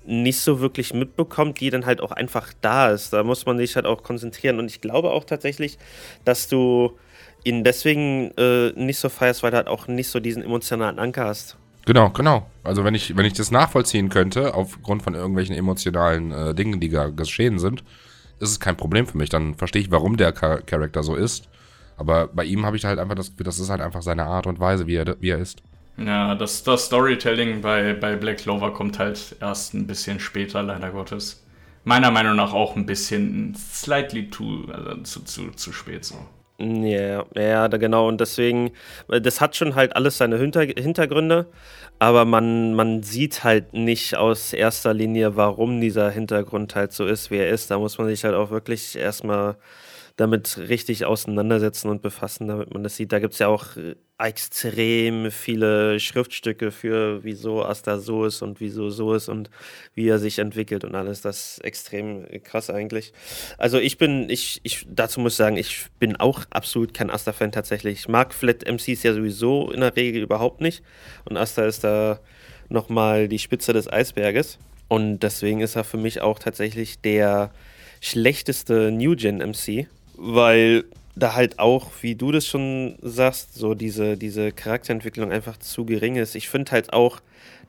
nicht 0.04 0.40
so 0.40 0.62
wirklich 0.62 0.94
mitbekommt, 0.94 1.60
die 1.60 1.70
dann 1.70 1.86
halt 1.86 2.02
auch 2.02 2.12
einfach 2.12 2.54
da 2.62 2.90
ist. 2.90 3.14
Da 3.14 3.24
muss 3.24 3.46
man 3.46 3.58
sich 3.58 3.76
halt 3.76 3.86
auch 3.86 4.02
konzentrieren. 4.04 4.58
Und 4.58 4.66
ich 4.66 4.82
glaube 4.82 5.12
auch 5.12 5.26
tatsächlich, 5.26 5.78
dass 6.26 6.48
du 6.48 6.98
ihn 7.44 7.64
deswegen 7.64 8.32
äh, 8.38 8.72
nicht 8.76 9.00
so 9.00 9.10
feierst, 9.10 9.44
weil 9.44 9.52
du 9.52 9.58
halt 9.58 9.68
auch 9.68 9.88
nicht 9.88 10.10
so 10.10 10.20
diesen 10.20 10.44
emotionalen 10.44 11.00
Anker 11.00 11.26
hast. 11.26 11.58
Genau, 11.86 12.10
genau. 12.10 12.48
Also 12.64 12.84
wenn 12.84 12.94
ich, 12.94 13.18
wenn 13.18 13.26
ich 13.26 13.34
das 13.34 13.52
nachvollziehen 13.52 14.10
könnte, 14.10 14.54
aufgrund 14.54 15.02
von 15.04 15.16
irgendwelchen 15.16 15.56
emotionalen 15.56 16.32
äh, 16.32 16.54
Dingen, 16.54 16.80
die 16.80 16.90
da 16.90 17.10
geschehen 17.10 17.58
sind, 17.58 17.84
ist 18.40 18.50
es 18.50 18.60
kein 18.60 18.78
Problem 18.78 19.08
für 19.08 19.18
mich. 19.18 19.30
Dann 19.30 19.56
verstehe 19.56 19.82
ich, 19.82 19.92
warum 19.92 20.18
der 20.18 20.34
Char 20.38 20.62
Charakter 20.62 21.04
so 21.04 21.16
ist. 21.16 21.50
Aber 21.98 22.28
bei 22.28 22.46
ihm 22.46 22.66
habe 22.66 22.78
ich 22.78 22.86
halt 22.86 23.00
einfach 23.00 23.16
das 23.16 23.32
Gefühl, 23.32 23.46
das 23.46 23.60
ist 23.60 23.70
halt 23.70 23.82
einfach 23.82 24.02
seine 24.02 24.26
Art 24.26 24.48
und 24.48 24.60
Weise, 24.60 24.88
wie 24.88 24.96
er, 24.96 25.16
wie 25.20 25.30
er 25.30 25.40
ist. 25.40 25.62
Ja, 25.98 26.36
das, 26.36 26.64
das 26.64 26.86
Storytelling 26.86 27.62
bei, 27.62 27.94
bei 27.94 28.16
Black 28.16 28.38
Clover 28.38 28.74
kommt 28.74 28.98
halt 28.98 29.36
erst 29.40 29.74
ein 29.74 29.88
bisschen 29.88 30.20
später, 30.20 30.64
leider 30.64 30.92
Gottes. 30.92 31.44
Meiner 31.84 32.12
Meinung 32.12 32.36
nach 32.36 32.54
auch 32.54 32.76
ein 32.76 32.86
bisschen 32.86 33.56
slightly 33.56 34.30
too, 34.30 34.66
also 34.72 35.02
zu, 35.02 35.22
zu, 35.22 35.52
zu 35.52 35.74
spät 35.74 36.06
so. 36.06 36.16
Ja, 36.64 37.26
ja, 37.36 37.68
genau. 37.68 38.08
Und 38.08 38.22
deswegen, 38.22 38.72
das 39.08 39.42
hat 39.42 39.56
schon 39.56 39.74
halt 39.74 39.96
alles 39.96 40.18
seine 40.20 40.38
Hinter 40.38 40.62
Hintergründe, 40.62 41.48
aber 41.98 42.24
man, 42.26 42.76
man 42.76 43.02
sieht 43.02 43.44
halt 43.44 43.74
nicht 43.74 44.16
aus 44.16 44.54
erster 44.54 44.94
Linie, 44.94 45.36
warum 45.36 45.82
dieser 45.82 46.12
Hintergrund 46.12 46.76
halt 46.76 46.92
so 46.92 47.06
ist, 47.08 47.32
wie 47.32 47.38
er 47.38 47.50
ist. 47.50 47.72
Da 47.72 47.80
muss 47.80 47.98
man 47.98 48.08
sich 48.08 48.24
halt 48.24 48.36
auch 48.36 48.52
wirklich 48.52 48.96
erstmal 48.96 49.56
damit 50.18 50.58
richtig 50.58 51.06
auseinandersetzen 51.06 51.90
und 51.90 52.02
befassen, 52.02 52.48
damit 52.48 52.74
man 52.74 52.84
das 52.84 52.96
sieht. 52.96 53.12
Da 53.12 53.20
gibt 53.20 53.34
es 53.34 53.40
ja 53.40 53.48
auch 53.48 53.76
äh, 53.78 53.96
extrem 54.18 55.32
viele 55.32 56.00
Schriftstücke 56.00 56.72
für, 56.72 57.24
wieso 57.24 57.64
Asta 57.64 57.98
so 57.98 58.26
ist 58.26 58.42
und 58.42 58.60
wieso 58.60 58.90
so 58.90 59.14
ist 59.14 59.30
und 59.30 59.50
wie 59.96 60.08
er 60.08 60.20
sich 60.20 60.40
entwickelt 60.40 60.84
und 60.84 60.96
alles. 60.96 61.22
Das 61.22 61.54
ist 61.54 61.64
extrem 61.64 62.26
krass 62.44 62.70
eigentlich. 62.70 63.14
Also 63.58 63.80
ich 63.80 63.98
bin, 63.98 64.30
ich, 64.30 64.60
ich, 64.64 64.86
dazu 64.90 65.20
muss 65.20 65.34
ich 65.34 65.38
sagen, 65.38 65.58
ich 65.58 65.88
bin 66.00 66.16
auch 66.18 66.46
absolut 66.52 66.94
kein 66.94 67.10
Asta-Fan 67.10 67.52
tatsächlich. 67.52 68.00
Ich 68.02 68.08
mag 68.08 68.34
Flat 68.34 68.68
MCs 68.68 69.04
ja 69.04 69.14
sowieso 69.14 69.72
in 69.72 69.82
der 69.82 69.96
Regel 69.96 70.22
überhaupt 70.22 70.62
nicht. 70.62 70.84
Und 71.26 71.38
Asta 71.38 71.66
ist 71.66 71.84
da 71.84 72.20
nochmal 72.70 73.28
die 73.28 73.40
Spitze 73.40 73.74
des 73.74 73.92
Eisberges. 73.92 74.60
Und 74.88 75.20
deswegen 75.20 75.62
ist 75.62 75.76
er 75.76 75.84
für 75.84 75.98
mich 75.98 76.22
auch 76.22 76.38
tatsächlich 76.38 77.00
der 77.00 77.52
schlechteste 78.02 78.92
New 78.92 79.16
Gen 79.16 79.38
MC, 79.38 79.88
weil 80.22 80.86
da 81.16 81.36
halt 81.36 81.60
auch, 81.60 81.92
wie 82.02 82.16
du 82.16 82.32
das 82.32 82.46
schon 82.46 82.96
sagst, 83.02 83.56
so 83.56 83.74
diese, 83.74 84.18
diese 84.18 84.52
Charakterentwicklung 84.52 85.32
einfach 85.32 85.58
zu 85.58 85.86
gering 85.86 86.16
ist. 86.16 86.36
Ich 86.36 86.48
finde 86.48 86.72
halt 86.72 86.94
auch, 86.94 87.22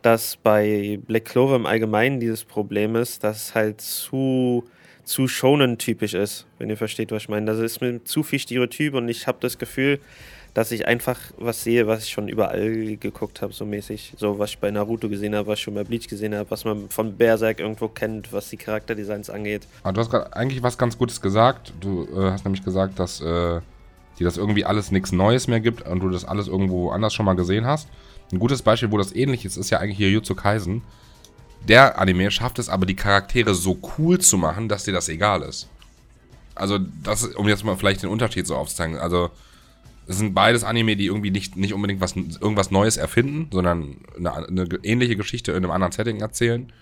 dass 0.02 0.36
bei 0.36 0.98
Black 1.06 1.24
Clover 1.24 1.56
im 1.56 1.66
Allgemeinen 1.66 2.20
dieses 2.20 2.44
Problem 2.44 2.94
ist, 2.94 3.24
dass 3.24 3.48
es 3.48 3.54
halt 3.54 3.80
zu, 3.80 4.64
zu 5.04 5.28
Shonen-typisch 5.28 6.14
ist, 6.14 6.46
wenn 6.58 6.68
ihr 6.68 6.76
versteht, 6.76 7.10
was 7.10 7.22
ich 7.22 7.28
meine. 7.28 7.46
Das 7.46 7.58
ist 7.58 7.80
mir 7.80 8.04
zu 8.04 8.22
viel 8.22 8.38
Stereotyp 8.38 8.94
und 8.94 9.08
ich 9.08 9.26
habe 9.26 9.38
das 9.40 9.58
Gefühl, 9.58 9.98
dass 10.54 10.70
ich 10.70 10.86
einfach 10.86 11.18
was 11.38 11.64
sehe, 11.64 11.86
was 11.86 12.04
ich 12.04 12.10
schon 12.10 12.28
überall 12.28 12.96
geguckt 12.96 13.40
habe, 13.40 13.52
so 13.52 13.64
mäßig. 13.64 14.14
So, 14.18 14.38
was 14.38 14.50
ich 14.50 14.58
bei 14.58 14.70
Naruto 14.70 15.08
gesehen 15.08 15.34
habe, 15.34 15.48
was 15.48 15.58
ich 15.58 15.64
schon 15.64 15.74
bei 15.74 15.84
Bleach 15.84 16.08
gesehen 16.08 16.34
habe, 16.34 16.50
was 16.50 16.64
man 16.64 16.90
von 16.90 17.16
Berserk 17.16 17.60
irgendwo 17.60 17.88
kennt, 17.88 18.32
was 18.32 18.50
die 18.50 18.58
Charakterdesigns 18.58 19.30
angeht. 19.30 19.66
Aber 19.80 19.88
ah, 19.88 19.92
du 19.92 20.00
hast 20.00 20.10
gerade 20.10 20.36
eigentlich 20.36 20.62
was 20.62 20.76
ganz 20.76 20.98
Gutes 20.98 21.20
gesagt. 21.20 21.72
Du 21.80 22.04
äh, 22.04 22.30
hast 22.30 22.44
nämlich 22.44 22.64
gesagt, 22.64 22.98
dass 22.98 23.20
äh, 23.22 23.24
dir 23.24 24.24
das 24.24 24.36
irgendwie 24.36 24.66
alles 24.66 24.90
nichts 24.90 25.10
Neues 25.12 25.48
mehr 25.48 25.60
gibt 25.60 25.86
und 25.86 26.00
du 26.00 26.10
das 26.10 26.26
alles 26.26 26.48
irgendwo 26.48 26.90
anders 26.90 27.14
schon 27.14 27.24
mal 27.24 27.34
gesehen 27.34 27.66
hast. 27.66 27.88
Ein 28.30 28.38
gutes 28.38 28.60
Beispiel, 28.60 28.90
wo 28.90 28.98
das 28.98 29.14
ähnlich 29.14 29.44
ist, 29.46 29.56
ist 29.56 29.70
ja 29.70 29.78
eigentlich 29.78 29.96
hier 29.96 30.10
Jujutsu 30.10 30.34
Kaisen. 30.34 30.82
Der 31.66 31.98
Anime 31.98 32.30
schafft 32.30 32.58
es 32.58 32.68
aber, 32.68 32.84
die 32.86 32.96
Charaktere 32.96 33.54
so 33.54 33.78
cool 33.96 34.18
zu 34.18 34.36
machen, 34.36 34.68
dass 34.68 34.84
dir 34.84 34.92
das 34.92 35.08
egal 35.08 35.42
ist. 35.42 35.68
Also, 36.54 36.78
das, 36.78 37.24
um 37.24 37.48
jetzt 37.48 37.64
mal 37.64 37.76
vielleicht 37.76 38.02
den 38.02 38.10
Unterschied 38.10 38.46
so 38.46 38.56
aufzuzeigen. 38.56 38.98
Also, 38.98 39.30
es 40.06 40.18
sind 40.18 40.34
beides 40.34 40.64
Anime, 40.64 40.96
die 40.96 41.06
irgendwie 41.06 41.30
nicht, 41.30 41.56
nicht 41.56 41.74
unbedingt 41.74 42.00
was, 42.00 42.16
irgendwas 42.16 42.70
Neues 42.70 42.96
erfinden, 42.96 43.48
sondern 43.52 43.96
eine, 44.16 44.48
eine 44.48 44.68
ähnliche 44.82 45.16
Geschichte 45.16 45.52
in 45.52 45.58
einem 45.58 45.70
anderen 45.70 45.92
Setting 45.92 46.20
erzählen. 46.20 46.72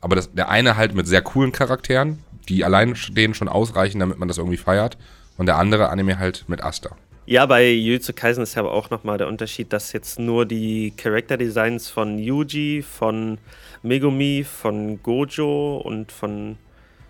Aber 0.00 0.16
das, 0.16 0.32
der 0.32 0.48
eine 0.48 0.76
halt 0.76 0.94
mit 0.94 1.06
sehr 1.06 1.22
coolen 1.22 1.52
Charakteren, 1.52 2.20
die 2.48 2.64
allein 2.64 2.94
stehen 2.94 3.34
schon 3.34 3.48
ausreichen, 3.48 3.98
damit 3.98 4.18
man 4.18 4.28
das 4.28 4.38
irgendwie 4.38 4.56
feiert. 4.56 4.96
Und 5.36 5.46
der 5.46 5.56
andere 5.56 5.90
Anime 5.90 6.18
halt 6.18 6.44
mit 6.48 6.62
Asta. 6.62 6.96
Ja, 7.26 7.44
bei 7.44 7.68
Jujutsu 7.68 8.12
Kaisen 8.14 8.44
ist 8.44 8.54
ja 8.54 8.62
aber 8.62 8.72
auch 8.72 8.90
nochmal 8.90 9.18
der 9.18 9.26
Unterschied, 9.26 9.72
dass 9.72 9.92
jetzt 9.92 10.18
nur 10.18 10.46
die 10.46 10.92
Character 10.96 11.36
Designs 11.36 11.90
von 11.90 12.18
Yuji, 12.18 12.82
von 12.82 13.38
Megumi, 13.82 14.44
von 14.44 15.02
Gojo 15.02 15.78
und 15.78 16.12
von 16.12 16.56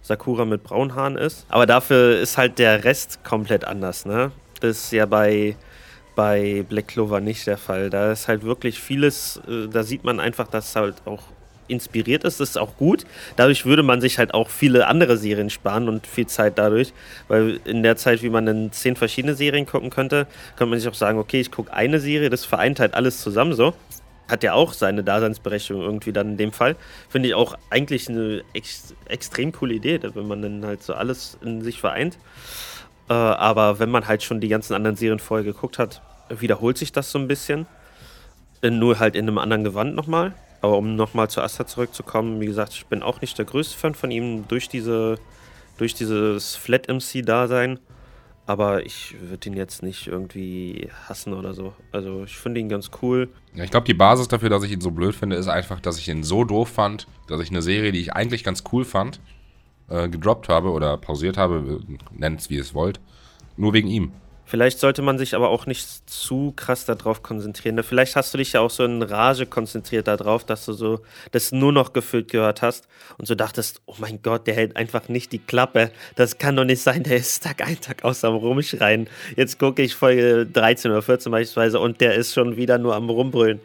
Sakura 0.00 0.46
mit 0.46 0.62
Braunhaaren 0.62 1.16
ist. 1.16 1.44
Aber 1.50 1.66
dafür 1.66 2.18
ist 2.18 2.38
halt 2.38 2.58
der 2.58 2.84
Rest 2.84 3.24
komplett 3.24 3.64
anders, 3.66 4.06
ne? 4.06 4.32
Das 4.60 4.76
ist 4.76 4.92
ja 4.92 5.06
bei, 5.06 5.56
bei 6.14 6.64
Black 6.68 6.88
Clover 6.88 7.20
nicht 7.20 7.46
der 7.46 7.58
Fall. 7.58 7.90
Da 7.90 8.12
ist 8.12 8.28
halt 8.28 8.42
wirklich 8.42 8.80
vieles, 8.80 9.40
äh, 9.48 9.68
da 9.68 9.82
sieht 9.82 10.04
man 10.04 10.20
einfach, 10.20 10.48
dass 10.48 10.74
halt 10.76 10.96
auch 11.04 11.22
inspiriert 11.68 12.24
ist, 12.24 12.40
das 12.40 12.50
ist 12.50 12.56
auch 12.56 12.76
gut. 12.76 13.04
Dadurch 13.36 13.64
würde 13.66 13.82
man 13.82 14.00
sich 14.00 14.18
halt 14.18 14.34
auch 14.34 14.50
viele 14.50 14.86
andere 14.86 15.16
Serien 15.16 15.50
sparen 15.50 15.88
und 15.88 16.06
viel 16.06 16.26
Zeit 16.26 16.58
dadurch, 16.58 16.92
weil 17.28 17.60
in 17.64 17.82
der 17.82 17.96
Zeit, 17.96 18.22
wie 18.22 18.30
man 18.30 18.46
dann 18.46 18.72
zehn 18.72 18.96
verschiedene 18.96 19.34
Serien 19.34 19.66
gucken 19.66 19.90
könnte, 19.90 20.26
könnte 20.56 20.70
man 20.70 20.78
sich 20.78 20.88
auch 20.88 20.94
sagen, 20.94 21.18
okay, 21.18 21.40
ich 21.40 21.50
gucke 21.50 21.72
eine 21.72 22.00
Serie, 22.00 22.30
das 22.30 22.44
vereint 22.44 22.80
halt 22.80 22.94
alles 22.94 23.20
zusammen 23.20 23.52
so. 23.52 23.74
Hat 24.28 24.42
ja 24.42 24.54
auch 24.54 24.72
seine 24.72 25.04
Daseinsberechtigung 25.04 25.82
irgendwie 25.82 26.12
dann 26.12 26.30
in 26.30 26.36
dem 26.36 26.52
Fall. 26.52 26.74
Finde 27.08 27.28
ich 27.28 27.34
auch 27.34 27.56
eigentlich 27.70 28.08
eine 28.08 28.42
ex 28.54 28.92
extrem 29.08 29.52
coole 29.52 29.74
Idee, 29.74 30.00
wenn 30.02 30.26
man 30.26 30.42
dann 30.42 30.66
halt 30.66 30.82
so 30.82 30.94
alles 30.94 31.38
in 31.44 31.62
sich 31.62 31.80
vereint. 31.80 32.18
Äh, 33.08 33.12
aber 33.12 33.78
wenn 33.78 33.90
man 33.90 34.06
halt 34.06 34.22
schon 34.22 34.40
die 34.40 34.48
ganzen 34.48 34.74
anderen 34.74 34.96
Serien 34.96 35.18
vorher 35.18 35.44
geguckt 35.44 35.78
hat, 35.78 36.02
wiederholt 36.28 36.78
sich 36.78 36.92
das 36.92 37.10
so 37.10 37.18
ein 37.18 37.28
bisschen. 37.28 37.66
Nur 38.62 38.98
halt 38.98 39.14
in 39.14 39.28
einem 39.28 39.38
anderen 39.38 39.64
Gewand 39.64 39.94
nochmal. 39.94 40.34
Aber 40.60 40.78
um 40.78 40.96
nochmal 40.96 41.28
zu 41.28 41.40
Asta 41.40 41.66
zurückzukommen, 41.66 42.40
wie 42.40 42.46
gesagt, 42.46 42.72
ich 42.72 42.86
bin 42.86 43.02
auch 43.02 43.20
nicht 43.20 43.38
der 43.38 43.44
größte 43.44 43.76
Fan 43.78 43.94
von 43.94 44.10
ihm 44.10 44.48
durch 44.48 44.68
diese, 44.68 45.16
durch 45.78 45.94
dieses 45.94 46.56
Flat 46.56 46.88
MC-Dasein. 46.88 47.78
Aber 48.46 48.86
ich 48.86 49.16
würde 49.20 49.48
ihn 49.48 49.56
jetzt 49.56 49.82
nicht 49.82 50.06
irgendwie 50.06 50.88
hassen 51.08 51.34
oder 51.34 51.52
so. 51.52 51.74
Also 51.92 52.24
ich 52.24 52.36
finde 52.36 52.60
ihn 52.60 52.68
ganz 52.68 52.90
cool. 53.02 53.28
Ja, 53.54 53.64
ich 53.64 53.70
glaube, 53.70 53.86
die 53.86 53.94
Basis 53.94 54.28
dafür, 54.28 54.48
dass 54.48 54.62
ich 54.62 54.70
ihn 54.70 54.80
so 54.80 54.92
blöd 54.92 55.14
finde, 55.14 55.36
ist 55.36 55.48
einfach, 55.48 55.80
dass 55.80 55.98
ich 55.98 56.08
ihn 56.08 56.22
so 56.22 56.44
doof 56.44 56.68
fand, 56.68 57.08
dass 57.28 57.40
ich 57.40 57.50
eine 57.50 57.62
Serie, 57.62 57.90
die 57.90 58.00
ich 58.00 58.12
eigentlich 58.12 58.44
ganz 58.44 58.62
cool 58.72 58.84
fand, 58.84 59.20
äh, 59.88 60.08
gedroppt 60.08 60.48
habe 60.48 60.70
oder 60.70 60.96
pausiert 60.96 61.36
habe, 61.36 61.80
nennt 62.12 62.40
es 62.40 62.50
wie 62.50 62.56
ihr 62.56 62.62
es 62.62 62.74
wollt, 62.74 63.00
nur 63.56 63.72
wegen 63.72 63.88
ihm. 63.88 64.12
Vielleicht 64.48 64.78
sollte 64.78 65.02
man 65.02 65.18
sich 65.18 65.34
aber 65.34 65.48
auch 65.48 65.66
nicht 65.66 66.08
zu 66.08 66.52
krass 66.54 66.84
darauf 66.84 67.24
konzentrieren. 67.24 67.82
Vielleicht 67.82 68.14
hast 68.14 68.32
du 68.32 68.38
dich 68.38 68.52
ja 68.52 68.60
auch 68.60 68.70
so 68.70 68.84
in 68.84 69.02
Rage 69.02 69.44
konzentriert 69.44 70.06
darauf, 70.06 70.44
dass 70.44 70.66
du 70.66 70.72
so 70.72 71.00
das 71.32 71.50
nur 71.50 71.72
noch 71.72 71.92
gefühlt 71.92 72.30
gehört 72.30 72.62
hast 72.62 72.86
und 73.18 73.26
so 73.26 73.34
dachtest, 73.34 73.82
oh 73.86 73.96
mein 73.98 74.22
Gott, 74.22 74.46
der 74.46 74.54
hält 74.54 74.76
einfach 74.76 75.08
nicht 75.08 75.32
die 75.32 75.40
Klappe. 75.40 75.90
Das 76.14 76.38
kann 76.38 76.54
doch 76.54 76.64
nicht 76.64 76.80
sein, 76.80 77.02
der 77.02 77.16
ist 77.16 77.42
Tag 77.42 77.60
ein, 77.66 77.80
Tag 77.80 78.04
aus 78.04 78.22
am 78.22 78.36
Rumschreien. 78.36 79.08
Jetzt 79.34 79.58
gucke 79.58 79.82
ich 79.82 79.96
Folge 79.96 80.46
13 80.46 80.92
oder 80.92 81.02
14 81.02 81.32
beispielsweise 81.32 81.80
und 81.80 82.00
der 82.00 82.14
ist 82.14 82.32
schon 82.32 82.56
wieder 82.56 82.78
nur 82.78 82.94
am 82.94 83.10
Rumbrüllen. 83.10 83.58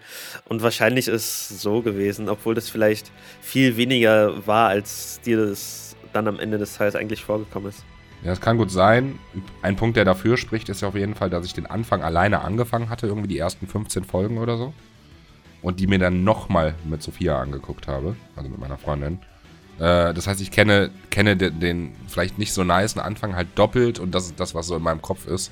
Und 0.50 0.64
wahrscheinlich 0.64 1.08
ist 1.08 1.52
es 1.52 1.62
so 1.62 1.84
gewesen, 1.84 2.28
obwohl 2.28 2.56
das 2.56 2.70
vielleicht 2.70 3.12
viel 3.40 3.78
weniger 3.78 4.48
war, 4.48 4.70
als 4.70 5.22
dir 5.22 5.46
das 5.46 5.91
dann 6.14 6.28
am 6.28 6.39
Ende 6.39 6.57
des 6.57 6.76
Teils 6.78 6.95
eigentlich 6.95 7.24
vorgekommen 7.24 7.70
ist. 7.70 7.84
Ja, 8.24 8.30
das 8.30 8.41
kann 8.41 8.57
gut 8.57 8.72
sein. 8.72 9.18
Ein 9.64 9.76
Punkt, 9.76 9.97
der 9.97 10.05
dafür 10.05 10.38
spricht, 10.38 10.70
ist 10.70 10.82
ja 10.82 10.88
auf 10.88 10.95
jeden 10.95 11.16
Fall, 11.16 11.30
dass 11.30 11.45
ich 11.45 11.53
den 11.53 11.66
Anfang 11.66 12.03
alleine 12.03 12.41
angefangen 12.41 12.89
hatte, 12.89 13.07
irgendwie 13.07 13.28
die 13.28 13.38
ersten 13.38 13.68
15 13.68 14.03
Folgen 14.03 14.38
oder 14.38 14.57
so. 14.57 14.74
Und 15.62 15.80
die 15.80 15.88
mir 15.88 15.99
dann 15.99 16.24
nochmal 16.24 16.76
mit 16.86 17.01
Sophia 17.01 17.39
angeguckt 17.39 17.88
habe, 17.88 18.16
also 18.36 18.49
mit 18.49 18.59
meiner 18.59 18.78
Freundin. 18.78 19.20
Äh, 19.80 20.14
das 20.14 20.28
heißt, 20.28 20.41
ich 20.41 20.51
kenne, 20.51 20.91
kenne 21.09 21.36
den, 21.36 21.59
den 21.59 21.95
vielleicht 22.07 22.38
nicht 22.38 22.53
so 22.53 22.64
niceen 22.64 23.01
Anfang 23.01 23.36
halt 23.36 23.47
doppelt 23.55 23.99
und 23.99 24.14
das 24.14 24.26
ist 24.26 24.39
das, 24.39 24.53
was 24.53 24.68
so 24.68 24.76
in 24.76 24.84
meinem 24.84 25.01
Kopf 25.01 25.28
ist. 25.28 25.51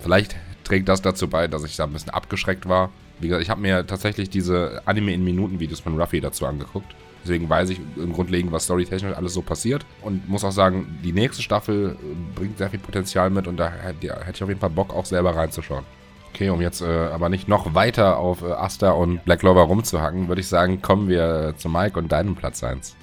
Vielleicht 0.00 0.36
trägt 0.64 0.88
das 0.88 1.02
dazu 1.02 1.28
bei, 1.28 1.46
dass 1.46 1.64
ich 1.64 1.76
da 1.76 1.84
ein 1.84 1.92
bisschen 1.92 2.10
abgeschreckt 2.10 2.68
war. 2.68 2.90
Wie 3.18 3.28
gesagt, 3.28 3.42
ich 3.42 3.50
habe 3.50 3.60
mir 3.60 3.86
tatsächlich 3.86 4.30
diese 4.30 4.82
Anime 4.84 5.12
in 5.12 5.24
Minuten 5.24 5.60
Videos 5.60 5.80
von 5.80 5.98
Ruffy 5.98 6.20
dazu 6.20 6.46
angeguckt. 6.46 6.94
Deswegen 7.26 7.50
weiß 7.50 7.70
ich 7.70 7.80
im 7.96 8.12
Grundlegend, 8.12 8.52
was 8.52 8.64
storytechnisch 8.64 9.16
alles 9.16 9.34
so 9.34 9.42
passiert. 9.42 9.84
Und 10.00 10.28
muss 10.28 10.44
auch 10.44 10.52
sagen, 10.52 10.98
die 11.02 11.12
nächste 11.12 11.42
Staffel 11.42 11.96
äh, 12.00 12.38
bringt 12.38 12.58
sehr 12.58 12.70
viel 12.70 12.78
Potenzial 12.78 13.30
mit 13.30 13.48
und 13.48 13.56
da 13.56 13.68
hätte 13.68 14.06
ich 14.32 14.42
auf 14.42 14.48
jeden 14.48 14.60
Fall 14.60 14.70
Bock, 14.70 14.94
auch 14.94 15.04
selber 15.04 15.34
reinzuschauen. 15.34 15.84
Okay, 16.32 16.50
um 16.50 16.60
jetzt 16.60 16.82
äh, 16.82 16.86
aber 16.86 17.28
nicht 17.28 17.48
noch 17.48 17.74
weiter 17.74 18.18
auf 18.18 18.42
äh, 18.42 18.52
Asta 18.52 18.90
und 18.90 19.24
Black 19.24 19.40
Clover 19.40 19.62
rumzuhacken, 19.62 20.28
würde 20.28 20.40
ich 20.40 20.48
sagen, 20.48 20.82
kommen 20.82 21.08
wir 21.08 21.54
zu 21.56 21.68
Mike 21.68 21.98
und 21.98 22.12
deinem 22.12 22.36
Platz 22.36 22.62
1. 22.62 22.94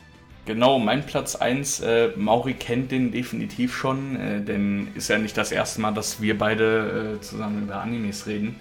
Genau, 0.46 0.78
mein 0.78 1.06
Platz 1.06 1.36
1, 1.36 1.80
äh, 1.82 2.10
Mauri 2.16 2.54
kennt 2.54 2.92
den 2.92 3.12
definitiv 3.12 3.76
schon, 3.76 4.16
äh, 4.16 4.42
denn 4.42 4.90
ist 4.96 5.10
ja 5.10 5.18
nicht 5.18 5.36
das 5.36 5.52
erste 5.52 5.82
Mal, 5.82 5.94
dass 5.94 6.22
wir 6.22 6.38
beide 6.38 7.18
äh, 7.18 7.22
zusammen 7.22 7.64
über 7.64 7.82
Animes 7.82 8.28
reden. 8.28 8.60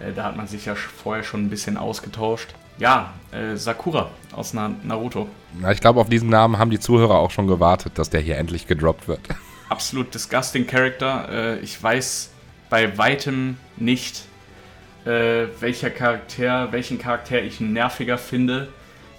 Äh, 0.00 0.12
da 0.14 0.24
hat 0.24 0.36
man 0.36 0.46
sich 0.46 0.66
ja 0.66 0.74
vorher 0.74 1.22
schon 1.24 1.44
ein 1.44 1.50
bisschen 1.50 1.76
ausgetauscht. 1.76 2.54
Ja, 2.78 3.12
äh, 3.32 3.56
Sakura 3.56 4.10
aus 4.32 4.54
Na 4.54 4.70
Naruto. 4.84 5.28
Na, 5.60 5.72
ich 5.72 5.80
glaube, 5.80 6.00
auf 6.00 6.08
diesen 6.08 6.28
Namen 6.28 6.58
haben 6.58 6.70
die 6.70 6.78
Zuhörer 6.78 7.16
auch 7.16 7.30
schon 7.30 7.46
gewartet, 7.46 7.98
dass 7.98 8.10
der 8.10 8.20
hier 8.20 8.38
endlich 8.38 8.66
gedroppt 8.66 9.08
wird. 9.08 9.20
Absolut 9.68 10.14
disgusting 10.14 10.66
Character. 10.66 11.28
Äh, 11.30 11.58
ich 11.60 11.82
weiß 11.82 12.30
bei 12.70 12.96
weitem 12.96 13.56
nicht, 13.76 14.24
äh, 15.04 15.46
welcher 15.60 15.90
Charakter, 15.90 16.70
welchen 16.70 16.98
Charakter 16.98 17.42
ich 17.42 17.60
nerviger 17.60 18.16
finde. 18.16 18.68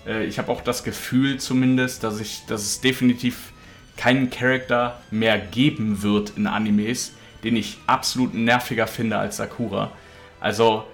Äh, 0.07 0.25
ich 0.25 0.39
habe 0.39 0.51
auch 0.51 0.61
das 0.61 0.83
Gefühl 0.83 1.37
zumindest, 1.37 2.03
dass 2.03 2.19
ich, 2.19 2.45
dass 2.47 2.61
es 2.61 2.81
definitiv 2.81 3.51
keinen 3.97 4.29
Charakter 4.29 4.99
mehr 5.11 5.37
geben 5.37 6.01
wird 6.01 6.33
in 6.37 6.47
Animes, 6.47 7.13
den 7.43 7.57
ich 7.57 7.77
absolut 7.87 8.33
nerviger 8.33 8.87
finde 8.87 9.17
als 9.17 9.37
Sakura. 9.37 9.91
Also 10.39 10.85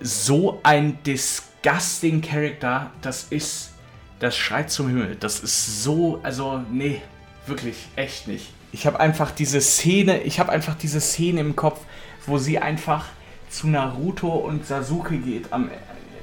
so 0.00 0.60
ein 0.62 1.02
disgusting 1.02 1.49
disgusting 1.62 2.20
Character, 2.20 2.90
das 3.02 3.24
ist, 3.30 3.72
das 4.18 4.36
schreit 4.36 4.70
zum 4.70 4.88
Himmel. 4.88 5.16
Das 5.18 5.40
ist 5.40 5.82
so, 5.82 6.20
also 6.22 6.62
nee, 6.70 7.00
wirklich, 7.46 7.76
echt 7.96 8.28
nicht. 8.28 8.46
Ich 8.72 8.86
habe 8.86 9.00
einfach 9.00 9.30
diese 9.30 9.60
Szene, 9.60 10.22
ich 10.22 10.38
habe 10.38 10.52
einfach 10.52 10.74
diese 10.74 11.00
Szene 11.00 11.40
im 11.40 11.56
Kopf, 11.56 11.80
wo 12.26 12.38
sie 12.38 12.58
einfach 12.58 13.06
zu 13.48 13.68
Naruto 13.68 14.28
und 14.28 14.66
Sasuke 14.66 15.18
geht 15.18 15.52
am 15.52 15.70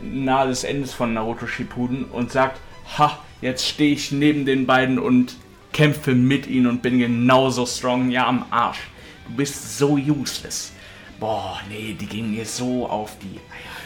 nahe 0.01 0.47
des 0.47 0.63
Endes 0.63 0.93
von 0.93 1.13
Naruto 1.13 1.47
Shippuden 1.47 2.05
und 2.05 2.31
sagt, 2.31 2.59
ha, 2.97 3.19
jetzt 3.41 3.67
stehe 3.67 3.93
ich 3.93 4.11
neben 4.11 4.45
den 4.45 4.65
beiden 4.65 4.99
und 4.99 5.35
kämpfe 5.73 6.13
mit 6.15 6.47
ihnen 6.47 6.67
und 6.67 6.81
bin 6.81 6.99
genauso 6.99 7.65
strong, 7.65 8.11
ja 8.11 8.27
am 8.27 8.45
Arsch. 8.51 8.79
Du 9.27 9.35
bist 9.35 9.77
so 9.77 9.95
useless. 9.95 10.71
Boah, 11.19 11.59
nee, 11.67 11.97
die 11.99 12.05
gingen 12.05 12.31
mir 12.31 12.45
so 12.45 12.87
auf 12.87 13.17
die 13.19 13.39
Eier. 13.51 13.76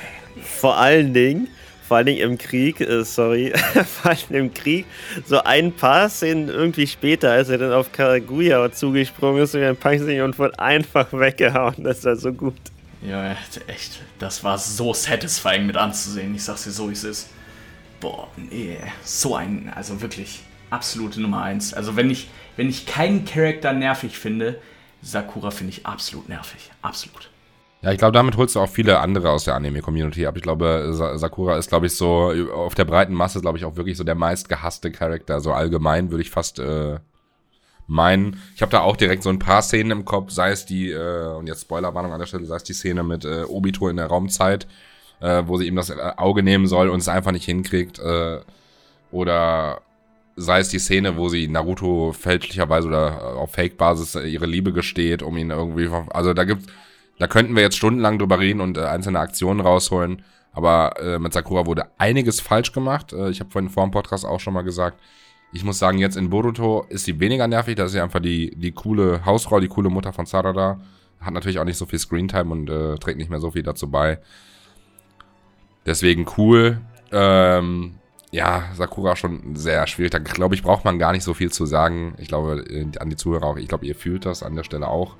Vor 0.41 0.77
allen 0.77 1.13
Dingen, 1.13 1.47
vor 1.87 1.97
allen 1.97 2.05
Dingen 2.05 2.21
im 2.21 2.37
Krieg, 2.37 2.79
äh, 2.79 3.03
sorry, 3.03 3.51
vor 4.01 4.11
allem 4.11 4.45
im 4.45 4.53
Krieg, 4.53 4.85
so 5.25 5.43
ein 5.43 5.73
paar 5.73 6.09
Szenen 6.09 6.47
irgendwie 6.47 6.87
später, 6.87 7.31
als 7.31 7.49
er 7.49 7.57
dann 7.57 7.73
auf 7.73 7.91
Karaguya 7.91 8.71
zugesprungen 8.71 9.43
ist 9.43 9.55
und 9.55 9.63
ein 9.63 9.75
Punching 9.75 10.21
und 10.21 10.39
wurde 10.39 10.57
einfach 10.59 11.07
weggehauen. 11.11 11.75
Das 11.83 12.03
war 12.05 12.15
so 12.15 12.31
gut. 12.31 12.55
Ja, 13.01 13.35
echt. 13.67 13.99
Das 14.19 14.43
war 14.43 14.57
so 14.57 14.93
satisfying 14.93 15.65
mit 15.65 15.75
anzusehen. 15.75 16.35
Ich 16.35 16.43
sag's 16.43 16.63
dir 16.63 16.71
so, 16.71 16.89
wie 16.89 16.93
es 16.93 17.03
ist. 17.03 17.29
Boah, 17.99 18.27
nee, 18.37 18.77
so 19.03 19.35
ein, 19.35 19.71
also 19.75 20.01
wirklich 20.01 20.43
absolute 20.69 21.19
Nummer 21.19 21.41
eins. 21.43 21.73
Also 21.73 21.95
wenn 21.95 22.09
ich, 22.09 22.29
wenn 22.57 22.69
ich 22.69 22.85
keinen 22.85 23.25
Charakter 23.25 23.73
nervig 23.73 24.17
finde, 24.17 24.59
Sakura 25.01 25.51
finde 25.51 25.73
ich 25.73 25.85
absolut 25.85 26.29
nervig. 26.29 26.71
Absolut. 26.81 27.30
Ja, 27.81 27.91
ich 27.91 27.97
glaube, 27.97 28.11
damit 28.11 28.37
holst 28.37 28.55
du 28.55 28.59
auch 28.59 28.69
viele 28.69 28.99
andere 28.99 29.31
aus 29.31 29.45
der 29.45 29.55
Anime-Community 29.55 30.27
ab. 30.27 30.37
Ich 30.37 30.43
glaube, 30.43 30.91
Sakura 31.15 31.57
ist, 31.57 31.69
glaube 31.69 31.87
ich, 31.87 31.95
so 31.95 32.31
auf 32.53 32.75
der 32.75 32.85
breiten 32.85 33.13
Masse, 33.13 33.41
glaube 33.41 33.57
ich, 33.57 33.65
auch 33.65 33.75
wirklich 33.75 33.97
so 33.97 34.03
der 34.03 34.13
meist 34.13 34.49
gehasste 34.49 34.91
Charakter. 34.91 35.39
So 35.39 35.51
allgemein 35.51 36.11
würde 36.11 36.21
ich 36.21 36.29
fast 36.29 36.59
äh, 36.59 36.99
meinen. 37.87 38.39
Ich 38.55 38.61
habe 38.61 38.71
da 38.71 38.81
auch 38.81 38.95
direkt 38.95 39.23
so 39.23 39.29
ein 39.29 39.39
paar 39.39 39.63
Szenen 39.63 39.91
im 39.91 40.05
Kopf, 40.05 40.29
sei 40.31 40.51
es 40.51 40.67
die, 40.67 40.91
äh, 40.91 41.35
und 41.35 41.47
jetzt 41.47 41.61
Spoilerwarnung 41.61 42.13
an 42.13 42.19
der 42.19 42.27
Stelle, 42.27 42.45
sei 42.45 42.57
es 42.57 42.63
die 42.63 42.73
Szene 42.73 43.01
mit 43.03 43.25
äh, 43.25 43.45
Obito 43.45 43.89
in 43.89 43.97
der 43.97 44.07
Raumzeit, 44.07 44.67
äh, 45.19 45.41
wo 45.47 45.57
sie 45.57 45.65
ihm 45.65 45.75
das 45.75 45.89
äh, 45.89 45.95
Auge 46.17 46.43
nehmen 46.43 46.67
soll 46.67 46.87
und 46.87 46.99
es 46.99 47.07
einfach 47.07 47.31
nicht 47.31 47.45
hinkriegt. 47.45 47.97
Äh, 47.97 48.41
oder 49.11 49.81
sei 50.35 50.59
es 50.59 50.69
die 50.69 50.79
Szene, 50.79 51.17
wo 51.17 51.29
sie 51.29 51.47
Naruto 51.47 52.13
fälschlicherweise 52.13 52.87
oder 52.87 53.37
auf 53.37 53.53
Fake-Basis 53.53 54.15
ihre 54.15 54.45
Liebe 54.45 54.71
gesteht, 54.71 55.23
um 55.23 55.35
ihn 55.35 55.49
irgendwie. 55.49 55.89
Also 56.09 56.35
da 56.35 56.43
gibt's 56.43 56.67
da 57.21 57.27
könnten 57.27 57.55
wir 57.55 57.61
jetzt 57.61 57.77
stundenlang 57.77 58.17
drüber 58.17 58.39
reden 58.39 58.61
und 58.61 58.79
äh, 58.79 58.81
einzelne 58.81 59.19
Aktionen 59.19 59.59
rausholen. 59.59 60.23
Aber 60.53 60.99
äh, 60.99 61.19
mit 61.19 61.31
Sakura 61.33 61.67
wurde 61.67 61.85
einiges 61.99 62.41
falsch 62.41 62.71
gemacht. 62.71 63.13
Äh, 63.13 63.29
ich 63.29 63.39
habe 63.39 63.51
vorhin 63.51 63.69
vor 63.69 63.83
dem 63.83 63.91
Podcast 63.91 64.25
auch 64.25 64.39
schon 64.39 64.55
mal 64.55 64.63
gesagt, 64.63 64.99
ich 65.53 65.63
muss 65.63 65.77
sagen, 65.77 65.99
jetzt 65.99 66.17
in 66.17 66.31
Boruto 66.31 66.83
ist 66.89 67.05
sie 67.05 67.19
weniger 67.19 67.47
nervig. 67.47 67.75
Da 67.75 67.85
ist 67.85 67.91
sie 67.91 67.99
einfach 67.99 68.21
die, 68.21 68.55
die 68.55 68.71
coole 68.71 69.23
Hausfrau, 69.23 69.59
die 69.59 69.67
coole 69.67 69.91
Mutter 69.91 70.13
von 70.13 70.25
Sarada. 70.25 70.81
Hat 71.19 71.35
natürlich 71.35 71.59
auch 71.59 71.63
nicht 71.63 71.77
so 71.77 71.85
viel 71.85 71.99
Screentime 71.99 72.51
und 72.51 72.71
äh, 72.71 72.95
trägt 72.95 73.19
nicht 73.19 73.29
mehr 73.29 73.39
so 73.39 73.51
viel 73.51 73.61
dazu 73.61 73.91
bei. 73.91 74.17
Deswegen 75.85 76.25
cool. 76.39 76.81
Ähm, 77.11 77.99
ja, 78.31 78.63
Sakura 78.73 79.15
schon 79.15 79.55
sehr 79.55 79.85
schwierig. 79.85 80.09
Da 80.09 80.17
glaube 80.17 80.55
ich, 80.55 80.63
braucht 80.63 80.85
man 80.85 80.97
gar 80.97 81.11
nicht 81.11 81.23
so 81.23 81.35
viel 81.35 81.51
zu 81.51 81.67
sagen. 81.67 82.15
Ich 82.17 82.29
glaube, 82.29 82.65
äh, 82.67 82.87
an 82.97 83.11
die 83.11 83.15
Zuhörer 83.15 83.45
auch. 83.45 83.57
Ich 83.57 83.67
glaube, 83.67 83.85
ihr 83.85 83.93
fühlt 83.93 84.25
das 84.25 84.41
an 84.41 84.55
der 84.55 84.63
Stelle 84.63 84.87
auch. 84.87 85.17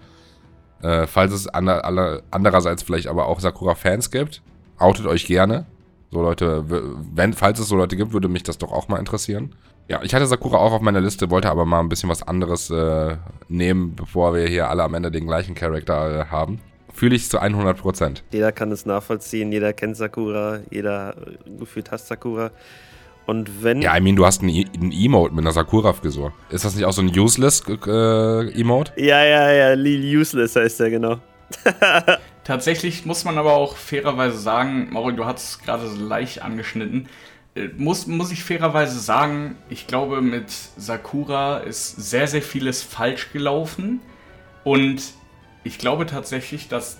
Äh, 0.81 1.07
falls 1.07 1.33
es 1.33 1.47
ander, 1.47 1.85
alle, 1.85 2.23
andererseits 2.31 2.83
vielleicht 2.83 3.07
aber 3.07 3.27
auch 3.27 3.39
Sakura-Fans 3.39 4.11
gibt, 4.11 4.41
outet 4.77 5.05
euch 5.05 5.25
gerne. 5.25 5.65
So 6.11 6.21
Leute, 6.21 6.65
wenn, 6.67 7.33
falls 7.33 7.59
es 7.59 7.69
so 7.69 7.75
Leute 7.75 7.95
gibt, 7.95 8.11
würde 8.13 8.27
mich 8.27 8.43
das 8.43 8.57
doch 8.57 8.71
auch 8.71 8.87
mal 8.87 8.97
interessieren. 8.97 9.55
Ja, 9.87 10.01
ich 10.03 10.13
hatte 10.13 10.25
Sakura 10.25 10.57
auch 10.57 10.73
auf 10.73 10.81
meiner 10.81 11.01
Liste, 11.01 11.29
wollte 11.29 11.49
aber 11.49 11.65
mal 11.65 11.79
ein 11.79 11.89
bisschen 11.89 12.09
was 12.09 12.23
anderes 12.23 12.69
äh, 12.69 13.17
nehmen, 13.47 13.95
bevor 13.95 14.33
wir 14.33 14.47
hier 14.47 14.69
alle 14.69 14.83
am 14.83 14.93
Ende 14.93 15.11
den 15.11 15.27
gleichen 15.27 15.55
Charakter 15.55 16.21
äh, 16.21 16.25
haben. 16.25 16.59
Fühle 16.93 17.15
ich 17.15 17.29
zu 17.29 17.41
100%. 17.41 18.21
Jeder 18.31 18.51
kann 18.51 18.71
es 18.71 18.85
nachvollziehen, 18.85 19.51
jeder 19.51 19.73
kennt 19.73 19.97
Sakura, 19.97 20.59
jeder 20.69 21.15
äh, 21.17 21.57
gefühlt 21.57 21.91
hasst 21.91 22.07
Sakura. 22.07 22.51
Und 23.25 23.63
wenn. 23.63 23.81
Ja, 23.81 23.95
I 23.95 24.01
mean, 24.01 24.15
du 24.15 24.25
hast 24.25 24.41
einen, 24.41 24.49
einen 24.73 24.91
Emote 24.91 25.33
mit 25.33 25.43
einer 25.43 25.51
Sakura-Frisur. 25.51 26.33
Ist 26.49 26.65
das 26.65 26.75
nicht 26.75 26.85
auch 26.85 26.93
so 26.93 27.01
ein 27.01 27.17
Useless-Emote? 27.17 28.93
Äh, 28.97 29.05
ja, 29.05 29.23
ja, 29.23 29.51
ja, 29.51 29.73
Lil 29.73 30.17
Useless 30.17 30.55
heißt 30.55 30.79
der, 30.79 30.89
genau. 30.89 31.19
Tatsächlich 32.43 33.05
muss 33.05 33.23
man 33.23 33.37
aber 33.37 33.53
auch 33.53 33.75
fairerweise 33.75 34.37
sagen, 34.37 34.89
Mauro, 34.91 35.11
du 35.11 35.25
hast 35.25 35.43
es 35.43 35.59
gerade 35.59 35.87
so 35.87 36.03
leicht 36.03 36.41
angeschnitten. 36.41 37.07
Äh, 37.55 37.69
muss, 37.77 38.07
muss 38.07 38.31
ich 38.31 38.43
fairerweise 38.43 38.99
sagen, 38.99 39.55
ich 39.69 39.87
glaube, 39.87 40.21
mit 40.21 40.51
Sakura 40.77 41.57
ist 41.59 41.95
sehr, 41.97 42.27
sehr 42.27 42.41
vieles 42.41 42.81
falsch 42.81 43.31
gelaufen. 43.31 44.01
Und 44.63 45.01
ich 45.63 45.77
glaube 45.77 46.05
tatsächlich, 46.05 46.67
dass 46.67 46.97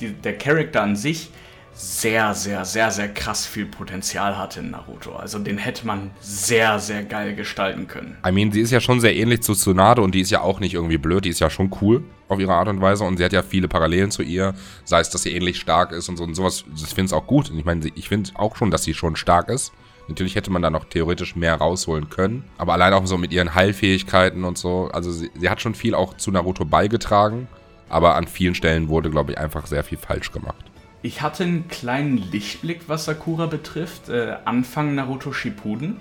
die, 0.00 0.12
der 0.12 0.36
Charakter 0.38 0.82
an 0.82 0.96
sich 0.96 1.30
sehr, 1.76 2.32
sehr, 2.32 2.64
sehr, 2.64 2.90
sehr 2.90 3.08
krass 3.12 3.46
viel 3.46 3.66
Potenzial 3.66 4.38
hatte 4.38 4.60
in 4.60 4.70
Naruto. 4.70 5.14
Also 5.14 5.38
den 5.38 5.58
hätte 5.58 5.86
man 5.86 6.10
sehr, 6.20 6.78
sehr 6.78 7.04
geil 7.04 7.34
gestalten 7.34 7.86
können. 7.86 8.16
I 8.26 8.32
mean, 8.32 8.50
sie 8.50 8.62
ist 8.62 8.70
ja 8.70 8.80
schon 8.80 9.00
sehr 9.00 9.14
ähnlich 9.14 9.42
zu 9.42 9.54
Tsunade 9.54 10.00
und 10.00 10.14
die 10.14 10.22
ist 10.22 10.30
ja 10.30 10.40
auch 10.40 10.58
nicht 10.58 10.72
irgendwie 10.72 10.96
blöd, 10.96 11.26
die 11.26 11.28
ist 11.28 11.40
ja 11.40 11.50
schon 11.50 11.70
cool 11.82 12.02
auf 12.28 12.40
ihre 12.40 12.54
Art 12.54 12.68
und 12.68 12.80
Weise 12.80 13.04
und 13.04 13.18
sie 13.18 13.24
hat 13.24 13.34
ja 13.34 13.42
viele 13.42 13.68
Parallelen 13.68 14.10
zu 14.10 14.22
ihr, 14.22 14.54
sei 14.84 15.00
es, 15.00 15.10
dass 15.10 15.22
sie 15.22 15.36
ähnlich 15.36 15.58
stark 15.58 15.92
ist 15.92 16.08
und 16.08 16.16
so 16.16 16.24
und 16.24 16.34
sowas. 16.34 16.64
Ich 16.74 16.86
finde 16.86 17.04
es 17.04 17.12
auch 17.12 17.26
gut. 17.26 17.50
Und 17.50 17.58
ich 17.58 17.66
meine, 17.66 17.86
ich 17.94 18.08
finde 18.08 18.30
auch 18.34 18.56
schon, 18.56 18.70
dass 18.70 18.82
sie 18.82 18.94
schon 18.94 19.14
stark 19.14 19.50
ist. 19.50 19.72
Natürlich 20.08 20.34
hätte 20.34 20.50
man 20.50 20.62
da 20.62 20.70
noch 20.70 20.84
theoretisch 20.84 21.36
mehr 21.36 21.56
rausholen 21.56 22.08
können. 22.08 22.44
Aber 22.56 22.72
allein 22.72 22.94
auch 22.94 23.06
so 23.06 23.18
mit 23.18 23.32
ihren 23.32 23.54
Heilfähigkeiten 23.54 24.44
und 24.44 24.56
so. 24.56 24.88
Also 24.92 25.12
sie, 25.12 25.30
sie 25.38 25.50
hat 25.50 25.60
schon 25.60 25.74
viel 25.74 25.94
auch 25.94 26.14
zu 26.14 26.30
Naruto 26.30 26.64
beigetragen. 26.64 27.48
Aber 27.88 28.14
an 28.14 28.26
vielen 28.26 28.54
Stellen 28.54 28.88
wurde, 28.88 29.10
glaube 29.10 29.32
ich, 29.32 29.38
einfach 29.38 29.66
sehr 29.66 29.84
viel 29.84 29.98
falsch 29.98 30.32
gemacht. 30.32 30.65
Ich 31.06 31.22
hatte 31.22 31.44
einen 31.44 31.68
kleinen 31.68 32.16
Lichtblick, 32.32 32.88
was 32.88 33.04
Sakura 33.04 33.46
betrifft, 33.46 34.08
äh, 34.08 34.38
Anfang 34.44 34.96
Naruto 34.96 35.32
Shippuden, 35.32 35.98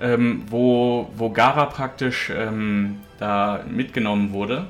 ähm, 0.00 0.42
wo, 0.48 1.08
wo 1.14 1.30
Gara 1.30 1.66
praktisch 1.66 2.32
ähm, 2.34 2.98
da 3.20 3.64
mitgenommen 3.70 4.32
wurde, 4.32 4.66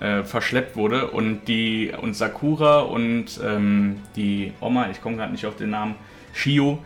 äh, 0.00 0.24
verschleppt 0.24 0.76
wurde 0.76 1.10
und 1.10 1.46
die 1.46 1.92
und 2.00 2.16
Sakura 2.16 2.78
und 2.78 3.38
ähm, 3.44 4.00
die 4.16 4.54
Oma, 4.62 4.88
ich 4.88 5.02
komme 5.02 5.16
gerade 5.16 5.32
nicht 5.32 5.44
auf 5.44 5.56
den 5.56 5.68
Namen, 5.68 5.96
Shio, 6.32 6.78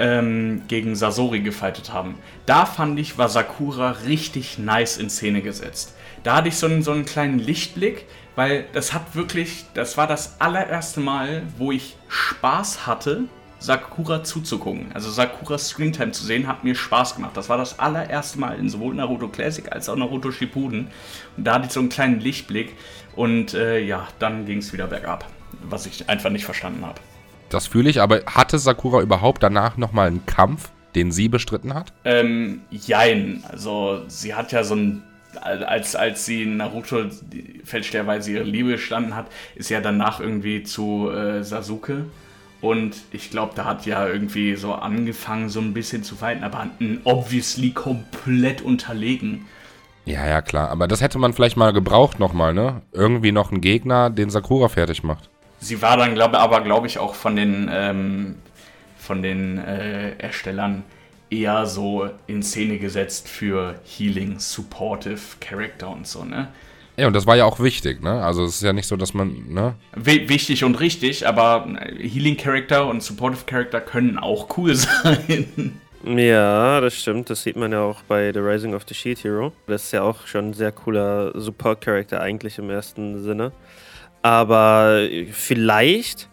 ähm, 0.00 0.62
gegen 0.66 0.96
Sasori 0.96 1.38
gefightet 1.38 1.92
haben. 1.92 2.16
Da 2.46 2.66
fand 2.66 2.98
ich, 2.98 3.16
war 3.16 3.28
Sakura 3.28 3.92
richtig 4.08 4.58
nice 4.58 4.96
in 4.96 5.08
Szene 5.08 5.40
gesetzt. 5.40 5.94
Da 6.24 6.34
hatte 6.38 6.48
ich 6.48 6.56
so 6.56 6.66
einen, 6.66 6.82
so 6.82 6.90
einen 6.90 7.04
kleinen 7.04 7.38
Lichtblick, 7.38 8.06
weil 8.36 8.66
das 8.72 8.92
hat 8.92 9.14
wirklich, 9.14 9.64
das 9.74 9.96
war 9.96 10.06
das 10.06 10.40
allererste 10.40 11.00
Mal, 11.00 11.42
wo 11.56 11.72
ich 11.72 11.96
Spaß 12.08 12.86
hatte, 12.86 13.24
Sakura 13.58 14.22
zuzugucken. 14.22 14.92
Also 14.92 15.10
Sakuras 15.10 15.68
Screentime 15.68 16.12
zu 16.12 16.24
sehen, 16.24 16.46
hat 16.46 16.62
mir 16.62 16.74
Spaß 16.74 17.16
gemacht. 17.16 17.36
Das 17.36 17.48
war 17.48 17.56
das 17.56 17.78
allererste 17.78 18.38
Mal 18.38 18.58
in 18.58 18.68
sowohl 18.68 18.94
Naruto 18.94 19.28
Classic 19.28 19.72
als 19.72 19.88
auch 19.88 19.96
Naruto 19.96 20.30
Shippuden. 20.30 20.88
Und 21.36 21.44
da 21.44 21.54
hatte 21.54 21.66
ich 21.66 21.72
so 21.72 21.80
einen 21.80 21.88
kleinen 21.88 22.20
Lichtblick 22.20 22.74
und 23.16 23.54
äh, 23.54 23.80
ja, 23.80 24.06
dann 24.18 24.44
ging 24.44 24.58
es 24.58 24.72
wieder 24.72 24.86
bergab, 24.86 25.26
was 25.62 25.86
ich 25.86 26.08
einfach 26.08 26.30
nicht 26.30 26.44
verstanden 26.44 26.84
habe. 26.84 27.00
Das 27.48 27.66
fühle 27.66 27.88
ich, 27.88 28.00
aber 28.00 28.22
hatte 28.26 28.58
Sakura 28.58 29.00
überhaupt 29.00 29.42
danach 29.42 29.76
nochmal 29.76 30.08
einen 30.08 30.26
Kampf, 30.26 30.70
den 30.94 31.12
sie 31.12 31.28
bestritten 31.28 31.74
hat? 31.74 31.92
Ähm, 32.04 32.62
jein. 32.70 33.42
Also 33.48 34.02
sie 34.08 34.34
hat 34.34 34.52
ja 34.52 34.64
so 34.64 34.74
ein 34.74 35.02
als, 35.36 35.96
als 35.96 36.26
sie 36.26 36.42
in 36.42 36.56
Naruto 36.56 37.04
fälschlicherweise 37.64 38.32
ihre 38.32 38.44
Liebe 38.44 38.72
gestanden 38.72 39.14
hat, 39.14 39.26
ist 39.54 39.70
ja 39.70 39.80
danach 39.80 40.20
irgendwie 40.20 40.62
zu 40.62 41.10
äh, 41.10 41.42
Sasuke. 41.42 42.06
Und 42.60 42.96
ich 43.12 43.30
glaube, 43.30 43.52
da 43.54 43.64
hat 43.64 43.86
ja 43.86 44.06
irgendwie 44.06 44.56
so 44.56 44.72
angefangen, 44.74 45.48
so 45.48 45.60
ein 45.60 45.74
bisschen 45.74 46.02
zu 46.02 46.16
fighten, 46.16 46.42
aber 46.42 46.68
obviously 47.04 47.70
komplett 47.70 48.62
unterlegen. 48.62 49.46
Ja, 50.06 50.26
ja, 50.26 50.40
klar. 50.40 50.70
Aber 50.70 50.88
das 50.88 51.00
hätte 51.00 51.18
man 51.18 51.32
vielleicht 51.32 51.56
mal 51.56 51.72
gebraucht 51.72 52.18
nochmal, 52.18 52.54
ne? 52.54 52.82
Irgendwie 52.92 53.32
noch 53.32 53.50
einen 53.50 53.60
Gegner, 53.60 54.08
den 54.08 54.30
Sakura 54.30 54.68
fertig 54.68 55.02
macht. 55.02 55.28
Sie 55.58 55.82
war 55.82 55.96
dann, 55.96 56.14
glaube 56.14 56.38
aber 56.38 56.60
glaube 56.60 56.86
ich, 56.86 56.98
auch 56.98 57.14
von 57.14 57.36
den, 57.36 57.68
ähm, 57.70 58.36
von 58.96 59.22
den 59.22 59.58
äh, 59.58 60.16
Erstellern 60.18 60.84
eher 61.40 61.66
so 61.66 62.08
in 62.26 62.42
Szene 62.42 62.78
gesetzt 62.78 63.28
für 63.28 63.76
Healing, 63.84 64.38
Supportive 64.38 65.20
Character 65.40 65.90
und 65.90 66.06
so, 66.06 66.24
ne? 66.24 66.48
Ja, 66.96 67.06
und 67.06 67.12
das 67.12 67.26
war 67.26 67.36
ja 67.36 67.44
auch 67.44 67.60
wichtig, 67.60 68.02
ne? 68.02 68.22
Also 68.22 68.44
es 68.44 68.56
ist 68.56 68.62
ja 68.62 68.72
nicht 68.72 68.86
so, 68.86 68.96
dass 68.96 69.12
man, 69.12 69.52
ne? 69.52 69.74
W 69.94 70.28
wichtig 70.28 70.64
und 70.64 70.80
richtig, 70.80 71.26
aber 71.26 71.66
Healing 71.98 72.36
Character 72.36 72.86
und 72.86 73.02
Supportive 73.02 73.44
Character 73.44 73.80
können 73.80 74.18
auch 74.18 74.56
cool 74.56 74.74
sein. 74.74 75.78
Ja, 76.04 76.80
das 76.80 76.94
stimmt. 76.94 77.30
Das 77.30 77.42
sieht 77.42 77.56
man 77.56 77.72
ja 77.72 77.80
auch 77.82 78.02
bei 78.02 78.32
The 78.32 78.38
Rising 78.38 78.74
of 78.74 78.84
the 78.88 78.94
Shield 78.94 79.24
Hero. 79.24 79.52
Das 79.66 79.84
ist 79.84 79.92
ja 79.92 80.02
auch 80.02 80.26
schon 80.26 80.50
ein 80.50 80.52
sehr 80.54 80.70
cooler 80.70 81.32
Support-Character 81.38 82.20
eigentlich 82.20 82.58
im 82.58 82.70
ersten 82.70 83.22
Sinne. 83.22 83.52
Aber 84.22 85.06
vielleicht 85.32 86.28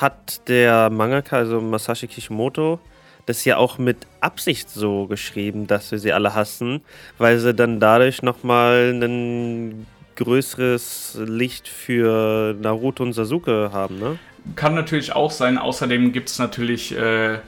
hat 0.00 0.46
der 0.48 0.90
Mangaka, 0.90 1.36
also 1.36 1.60
Masashi 1.60 2.06
Kishimoto, 2.06 2.78
das 3.26 3.44
ja 3.44 3.56
auch 3.56 3.78
mit 3.78 4.06
Absicht 4.20 4.70
so 4.70 5.06
geschrieben, 5.06 5.66
dass 5.66 5.90
wir 5.90 5.98
sie 5.98 6.12
alle 6.12 6.34
hassen, 6.34 6.82
weil 7.18 7.38
sie 7.38 7.54
dann 7.54 7.80
dadurch 7.80 8.22
nochmal 8.22 8.92
ein 8.92 9.86
größeres 10.16 11.18
Licht 11.26 11.68
für 11.68 12.54
Naruto 12.60 13.02
und 13.02 13.12
Sasuke 13.12 13.70
haben, 13.72 13.98
ne? 13.98 14.18
Kann 14.56 14.74
natürlich 14.74 15.14
auch 15.14 15.30
sein. 15.30 15.56
Außerdem 15.56 16.12
gibt 16.12 16.28
es 16.28 16.38
natürlich 16.38 16.94
äh, 16.96 17.38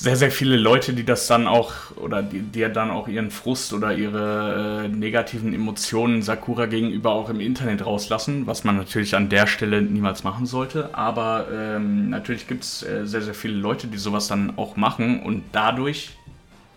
sehr, 0.00 0.14
sehr 0.14 0.30
viele 0.30 0.56
Leute, 0.56 0.92
die 0.92 1.04
das 1.04 1.26
dann 1.26 1.48
auch, 1.48 1.72
oder 1.96 2.22
die, 2.22 2.38
die 2.38 2.60
ja 2.60 2.68
dann 2.68 2.92
auch 2.92 3.08
ihren 3.08 3.32
Frust 3.32 3.72
oder 3.72 3.92
ihre 3.96 4.84
äh, 4.84 4.88
negativen 4.88 5.52
Emotionen 5.52 6.22
Sakura 6.22 6.66
gegenüber 6.66 7.10
auch 7.10 7.28
im 7.30 7.40
Internet 7.40 7.84
rauslassen, 7.84 8.46
was 8.46 8.62
man 8.62 8.76
natürlich 8.76 9.16
an 9.16 9.28
der 9.28 9.48
Stelle 9.48 9.82
niemals 9.82 10.22
machen 10.22 10.46
sollte. 10.46 10.90
Aber 10.92 11.48
ähm, 11.52 12.10
natürlich 12.10 12.46
gibt 12.46 12.62
es 12.62 12.84
äh, 12.84 13.06
sehr, 13.06 13.22
sehr 13.22 13.34
viele 13.34 13.54
Leute, 13.54 13.88
die 13.88 13.98
sowas 13.98 14.28
dann 14.28 14.56
auch 14.56 14.76
machen 14.76 15.20
und 15.20 15.42
dadurch 15.50 16.10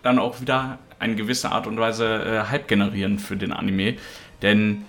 dann 0.02 0.18
auch 0.18 0.42
wieder 0.42 0.80
eine 0.98 1.14
gewisse 1.14 1.52
Art 1.52 1.68
und 1.68 1.78
Weise 1.78 2.08
äh, 2.08 2.50
Hype 2.50 2.68
generieren 2.68 3.20
für 3.20 3.38
den 3.38 3.54
Anime. 3.54 3.98
Denn 4.42 4.86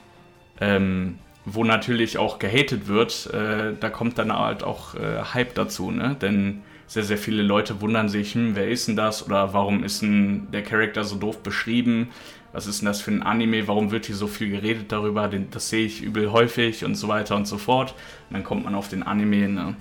ähm, 0.58 1.18
wo 1.44 1.64
natürlich 1.64 2.16
auch 2.16 2.38
gehatet 2.38 2.88
wird, 2.88 3.26
äh, 3.26 3.74
da 3.78 3.90
kommt 3.90 4.16
dann 4.16 4.32
halt 4.32 4.64
auch 4.64 4.94
äh, 4.94 5.22
Hype 5.34 5.54
dazu, 5.54 5.90
ne? 5.90 6.16
Denn 6.18 6.62
sehr, 6.92 7.04
sehr 7.04 7.18
viele 7.18 7.42
Leute 7.42 7.80
wundern 7.80 8.08
sich, 8.08 8.34
hm, 8.34 8.54
wer 8.54 8.68
ist 8.68 8.88
denn 8.88 8.96
das 8.96 9.24
oder 9.24 9.54
warum 9.54 9.82
ist 9.82 10.02
denn 10.02 10.48
der 10.52 10.62
Charakter 10.62 11.04
so 11.04 11.16
doof 11.16 11.42
beschrieben? 11.42 12.10
Was 12.52 12.66
ist 12.66 12.82
denn 12.82 12.86
das 12.86 13.00
für 13.00 13.10
ein 13.10 13.22
Anime? 13.22 13.66
Warum 13.66 13.90
wird 13.90 14.04
hier 14.04 14.14
so 14.14 14.26
viel 14.26 14.50
geredet 14.50 14.92
darüber? 14.92 15.30
Das 15.50 15.70
sehe 15.70 15.86
ich 15.86 16.02
übel 16.02 16.32
häufig 16.32 16.84
und 16.84 16.96
so 16.96 17.08
weiter 17.08 17.34
und 17.34 17.46
so 17.46 17.56
fort. 17.56 17.94
Und 18.28 18.34
dann 18.34 18.44
kommt 18.44 18.64
man 18.64 18.74
auf 18.74 18.88
den 18.88 19.02
Anime. 19.02 19.48
Ne? 19.48 19.76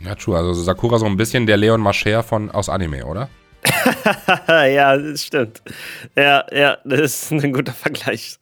Ja, 0.00 0.14
true. 0.14 0.38
Also 0.38 0.54
Sakura 0.54 0.98
so 0.98 1.04
ein 1.04 1.18
bisschen 1.18 1.46
der 1.46 1.58
Leon 1.58 1.82
Mascher 1.82 2.22
von 2.22 2.50
aus 2.50 2.70
Anime, 2.70 3.04
oder? 3.04 3.28
ja, 4.48 4.96
das 4.96 5.24
stimmt. 5.24 5.62
Ja, 6.16 6.46
ja, 6.50 6.78
das 6.84 7.30
ist 7.30 7.32
ein 7.32 7.52
guter 7.52 7.72
Vergleich. 7.72 8.38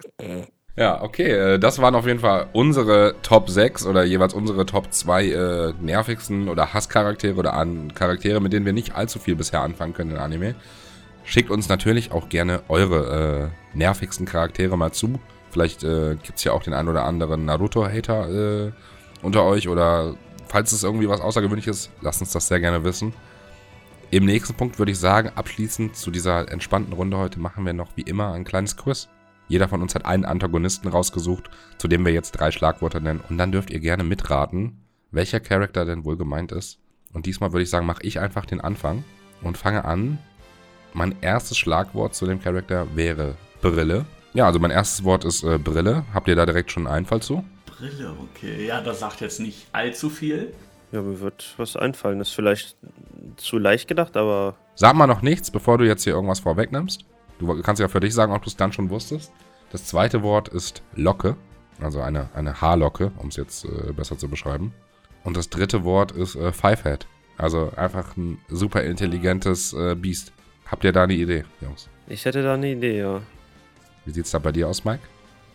Ja, 0.76 1.02
okay. 1.02 1.30
Äh, 1.30 1.58
das 1.58 1.80
waren 1.80 1.94
auf 1.94 2.06
jeden 2.06 2.20
Fall 2.20 2.48
unsere 2.52 3.16
Top 3.22 3.50
6 3.50 3.86
oder 3.86 4.04
jeweils 4.04 4.32
unsere 4.32 4.64
Top 4.64 4.92
2 4.92 5.26
äh, 5.26 5.72
nervigsten 5.80 6.48
oder 6.48 6.72
Hasscharaktere 6.72 7.36
oder 7.36 7.54
an 7.54 7.94
Charaktere, 7.94 8.40
mit 8.40 8.52
denen 8.52 8.64
wir 8.64 8.72
nicht 8.72 8.94
allzu 8.94 9.18
viel 9.18 9.36
bisher 9.36 9.60
anfangen 9.60 9.92
können 9.92 10.12
in 10.12 10.16
Anime. 10.16 10.54
Schickt 11.24 11.50
uns 11.50 11.68
natürlich 11.68 12.10
auch 12.10 12.28
gerne 12.28 12.62
eure 12.68 13.50
äh, 13.74 13.76
nervigsten 13.78 14.26
Charaktere 14.26 14.76
mal 14.76 14.92
zu. 14.92 15.20
Vielleicht 15.50 15.84
äh, 15.84 16.16
gibt 16.22 16.38
es 16.38 16.44
ja 16.44 16.52
auch 16.52 16.62
den 16.62 16.72
einen 16.72 16.88
oder 16.88 17.04
anderen 17.04 17.44
Naruto-Hater 17.44 18.68
äh, 18.68 18.72
unter 19.20 19.44
euch 19.44 19.68
oder 19.68 20.14
falls 20.48 20.72
es 20.72 20.82
irgendwie 20.82 21.08
was 21.08 21.20
Außergewöhnliches, 21.20 21.90
lasst 22.00 22.22
uns 22.22 22.32
das 22.32 22.48
sehr 22.48 22.60
gerne 22.60 22.82
wissen. 22.82 23.12
Im 24.10 24.24
nächsten 24.24 24.54
Punkt 24.54 24.78
würde 24.78 24.92
ich 24.92 24.98
sagen, 24.98 25.30
abschließend 25.34 25.96
zu 25.96 26.10
dieser 26.10 26.50
entspannten 26.50 26.92
Runde 26.94 27.18
heute 27.18 27.38
machen 27.38 27.64
wir 27.64 27.72
noch 27.72 27.90
wie 27.94 28.02
immer 28.02 28.32
ein 28.32 28.44
kleines 28.44 28.76
Quiz. 28.76 29.08
Jeder 29.52 29.68
von 29.68 29.82
uns 29.82 29.94
hat 29.94 30.06
einen 30.06 30.24
Antagonisten 30.24 30.88
rausgesucht, 30.88 31.50
zu 31.76 31.86
dem 31.86 32.06
wir 32.06 32.12
jetzt 32.14 32.32
drei 32.32 32.50
Schlagwörter 32.50 33.00
nennen. 33.00 33.20
Und 33.28 33.36
dann 33.36 33.52
dürft 33.52 33.68
ihr 33.68 33.80
gerne 33.80 34.02
mitraten, 34.02 34.80
welcher 35.10 35.40
Charakter 35.40 35.84
denn 35.84 36.06
wohl 36.06 36.16
gemeint 36.16 36.52
ist. 36.52 36.78
Und 37.12 37.26
diesmal 37.26 37.52
würde 37.52 37.62
ich 37.62 37.68
sagen, 37.68 37.84
mache 37.84 38.02
ich 38.02 38.18
einfach 38.18 38.46
den 38.46 38.62
Anfang 38.62 39.04
und 39.42 39.58
fange 39.58 39.84
an. 39.84 40.16
Mein 40.94 41.16
erstes 41.20 41.58
Schlagwort 41.58 42.14
zu 42.14 42.24
dem 42.24 42.40
Charakter 42.40 42.86
wäre 42.96 43.34
Brille. 43.60 44.06
Ja, 44.32 44.46
also 44.46 44.58
mein 44.58 44.70
erstes 44.70 45.04
Wort 45.04 45.26
ist 45.26 45.42
äh, 45.42 45.58
Brille. 45.58 46.06
Habt 46.14 46.28
ihr 46.28 46.34
da 46.34 46.46
direkt 46.46 46.72
schon 46.72 46.86
einen 46.86 46.96
Einfall 46.96 47.20
zu? 47.20 47.44
Brille, 47.66 48.14
okay. 48.22 48.66
Ja, 48.66 48.80
das 48.80 49.00
sagt 49.00 49.20
jetzt 49.20 49.38
nicht 49.38 49.66
allzu 49.72 50.08
viel. 50.08 50.54
Ja, 50.92 51.02
mir 51.02 51.20
wird 51.20 51.52
was 51.58 51.76
einfallen. 51.76 52.20
Das 52.20 52.28
ist 52.28 52.34
vielleicht 52.34 52.74
zu 53.36 53.58
leicht 53.58 53.86
gedacht, 53.86 54.16
aber. 54.16 54.54
Sag 54.76 54.96
mal 54.96 55.06
noch 55.06 55.20
nichts, 55.20 55.50
bevor 55.50 55.76
du 55.76 55.84
jetzt 55.84 56.04
hier 56.04 56.14
irgendwas 56.14 56.40
vorwegnimmst. 56.40 57.04
Du 57.42 57.62
kannst 57.62 57.80
ja 57.80 57.88
für 57.88 58.00
dich 58.00 58.14
sagen, 58.14 58.32
ob 58.32 58.42
du 58.42 58.48
es 58.48 58.56
dann 58.56 58.72
schon 58.72 58.88
wusstest. 58.90 59.32
Das 59.72 59.84
zweite 59.84 60.22
Wort 60.22 60.48
ist 60.48 60.82
Locke, 60.94 61.36
also 61.80 62.00
eine, 62.00 62.28
eine 62.34 62.60
Haarlocke, 62.60 63.10
um 63.18 63.28
es 63.28 63.36
jetzt 63.36 63.64
äh, 63.64 63.92
besser 63.92 64.16
zu 64.16 64.28
beschreiben. 64.28 64.72
Und 65.24 65.36
das 65.36 65.48
dritte 65.48 65.82
Wort 65.84 66.12
ist 66.12 66.36
äh, 66.36 66.52
Fivehead, 66.52 67.06
Also 67.38 67.72
einfach 67.76 68.16
ein 68.16 68.38
super 68.48 68.82
intelligentes 68.82 69.72
äh, 69.72 69.94
Biest. 69.94 70.32
Habt 70.66 70.84
ihr 70.84 70.92
da 70.92 71.04
eine 71.04 71.14
Idee, 71.14 71.44
Jungs? 71.60 71.88
Ich 72.06 72.24
hätte 72.24 72.42
da 72.42 72.54
eine 72.54 72.70
Idee, 72.70 72.98
ja. 72.98 73.20
Wie 74.04 74.12
sieht's 74.12 74.30
da 74.30 74.38
bei 74.38 74.52
dir 74.52 74.68
aus, 74.68 74.84
Mike? 74.84 75.02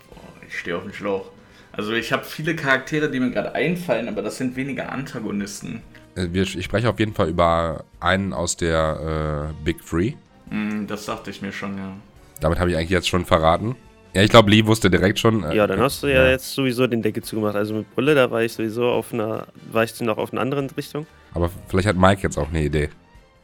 Boah, 0.09 0.19
ich 0.47 0.57
stehe 0.59 0.75
auf 0.77 0.83
dem 0.83 0.93
Schlauch. 0.93 1.31
Also 1.71 1.93
ich 1.93 2.11
habe 2.11 2.23
viele 2.23 2.55
Charaktere, 2.55 3.09
die 3.09 3.19
mir 3.19 3.31
gerade 3.31 3.53
einfallen, 3.55 4.07
aber 4.07 4.21
das 4.21 4.37
sind 4.37 4.55
weniger 4.55 4.91
Antagonisten. 4.91 5.81
Äh, 6.15 6.27
wir, 6.31 6.43
ich 6.43 6.65
spreche 6.65 6.89
auf 6.89 6.99
jeden 6.99 7.13
Fall 7.13 7.29
über 7.29 7.83
einen 7.99 8.33
aus 8.33 8.57
der 8.57 9.51
äh, 9.51 9.63
Big 9.63 9.85
Three. 9.85 10.13
Hm, 10.49 10.87
das 10.87 11.05
dachte 11.05 11.29
ich 11.29 11.41
mir 11.41 11.51
schon, 11.51 11.77
ja. 11.77 11.93
Damit 12.39 12.59
habe 12.59 12.69
ich 12.71 12.77
eigentlich 12.77 12.89
jetzt 12.89 13.07
schon 13.07 13.25
verraten. 13.25 13.75
Ja, 14.13 14.23
ich 14.23 14.29
glaube, 14.29 14.49
Lee 14.49 14.65
wusste 14.65 14.89
direkt 14.89 15.19
schon. 15.19 15.43
Äh, 15.43 15.55
Ja, 15.55 15.67
dann 15.67 15.79
hast 15.79 16.01
du 16.03 16.07
ja, 16.07 16.27
jetzt 16.27 16.53
sowieso 16.53 16.87
den 16.87 17.01
Deckel 17.01 17.23
zugemacht. 17.23 17.55
Also 17.55 17.73
mit 17.75 17.93
Brille, 17.93 18.15
da 18.15 18.31
war 18.31 18.41
ich 18.41 18.53
sowieso 18.53 18.85
auf 18.85 19.13
einer, 19.13 19.47
war 19.71 19.83
ich 19.83 19.99
noch 20.01 20.17
auf 20.17 20.31
einer 20.31 20.41
anderen 20.41 20.69
Richtung. 20.71 21.05
Aber 21.33 21.51
vielleicht 21.67 21.87
hat 21.87 21.97
Mike 21.97 22.21
jetzt 22.23 22.37
auch 22.37 22.49
eine 22.49 22.63
Idee. 22.63 22.89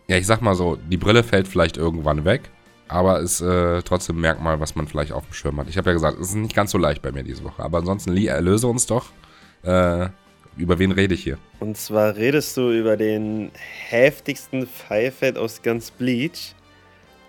Ja, 0.08 0.18
ich 0.18 0.26
sag 0.26 0.41
mal 0.41 0.56
so, 0.56 0.78
die 0.89 0.97
Brille 0.97 1.24
fällt 1.24 1.47
vielleicht 1.47 1.78
irgendwann 1.78 2.26
weg, 2.26 2.49
aber 2.88 3.20
ist 3.20 3.41
äh, 3.41 3.82
trotzdem 3.84 4.18
ein 4.18 4.22
Merkmal, 4.22 4.60
was 4.60 4.76
man 4.76 4.88
vielleicht 4.88 5.12
auf 5.12 5.26
dem 5.26 5.34
Schirm 5.34 5.60
hat. 5.60 5.70
Ich 5.70 5.78
habe 5.78 5.89
ja 5.89 5.93
gesagt, 5.93 6.18
es 6.20 6.30
ist 6.30 6.36
nicht 6.36 6.56
ganz 6.56 6.72
so 6.72 6.78
leicht 6.78 7.01
bei 7.01 7.12
mir 7.12 7.24
diese 7.24 7.43
Woche. 7.43 7.62
Aber 7.64 7.78
ansonsten, 7.80 8.12
Lee, 8.12 8.28
erlöse 8.28 8.68
uns 8.68 8.86
doch. 8.86 9.06
Äh, 9.64 10.08
über 10.58 10.78
wen 10.80 10.91
rede 10.91 11.14
ich 11.14 11.24
hier? 11.24 11.38
Und 11.60 11.78
zwar 11.78 12.16
redest 12.16 12.58
du 12.58 12.72
über 12.72 12.97
den 12.97 13.51
heftigsten 13.89 14.68
Pfeifeld 14.68 15.38
aus 15.38 15.62
ganz 15.62 15.91
Bleach. 15.91 16.54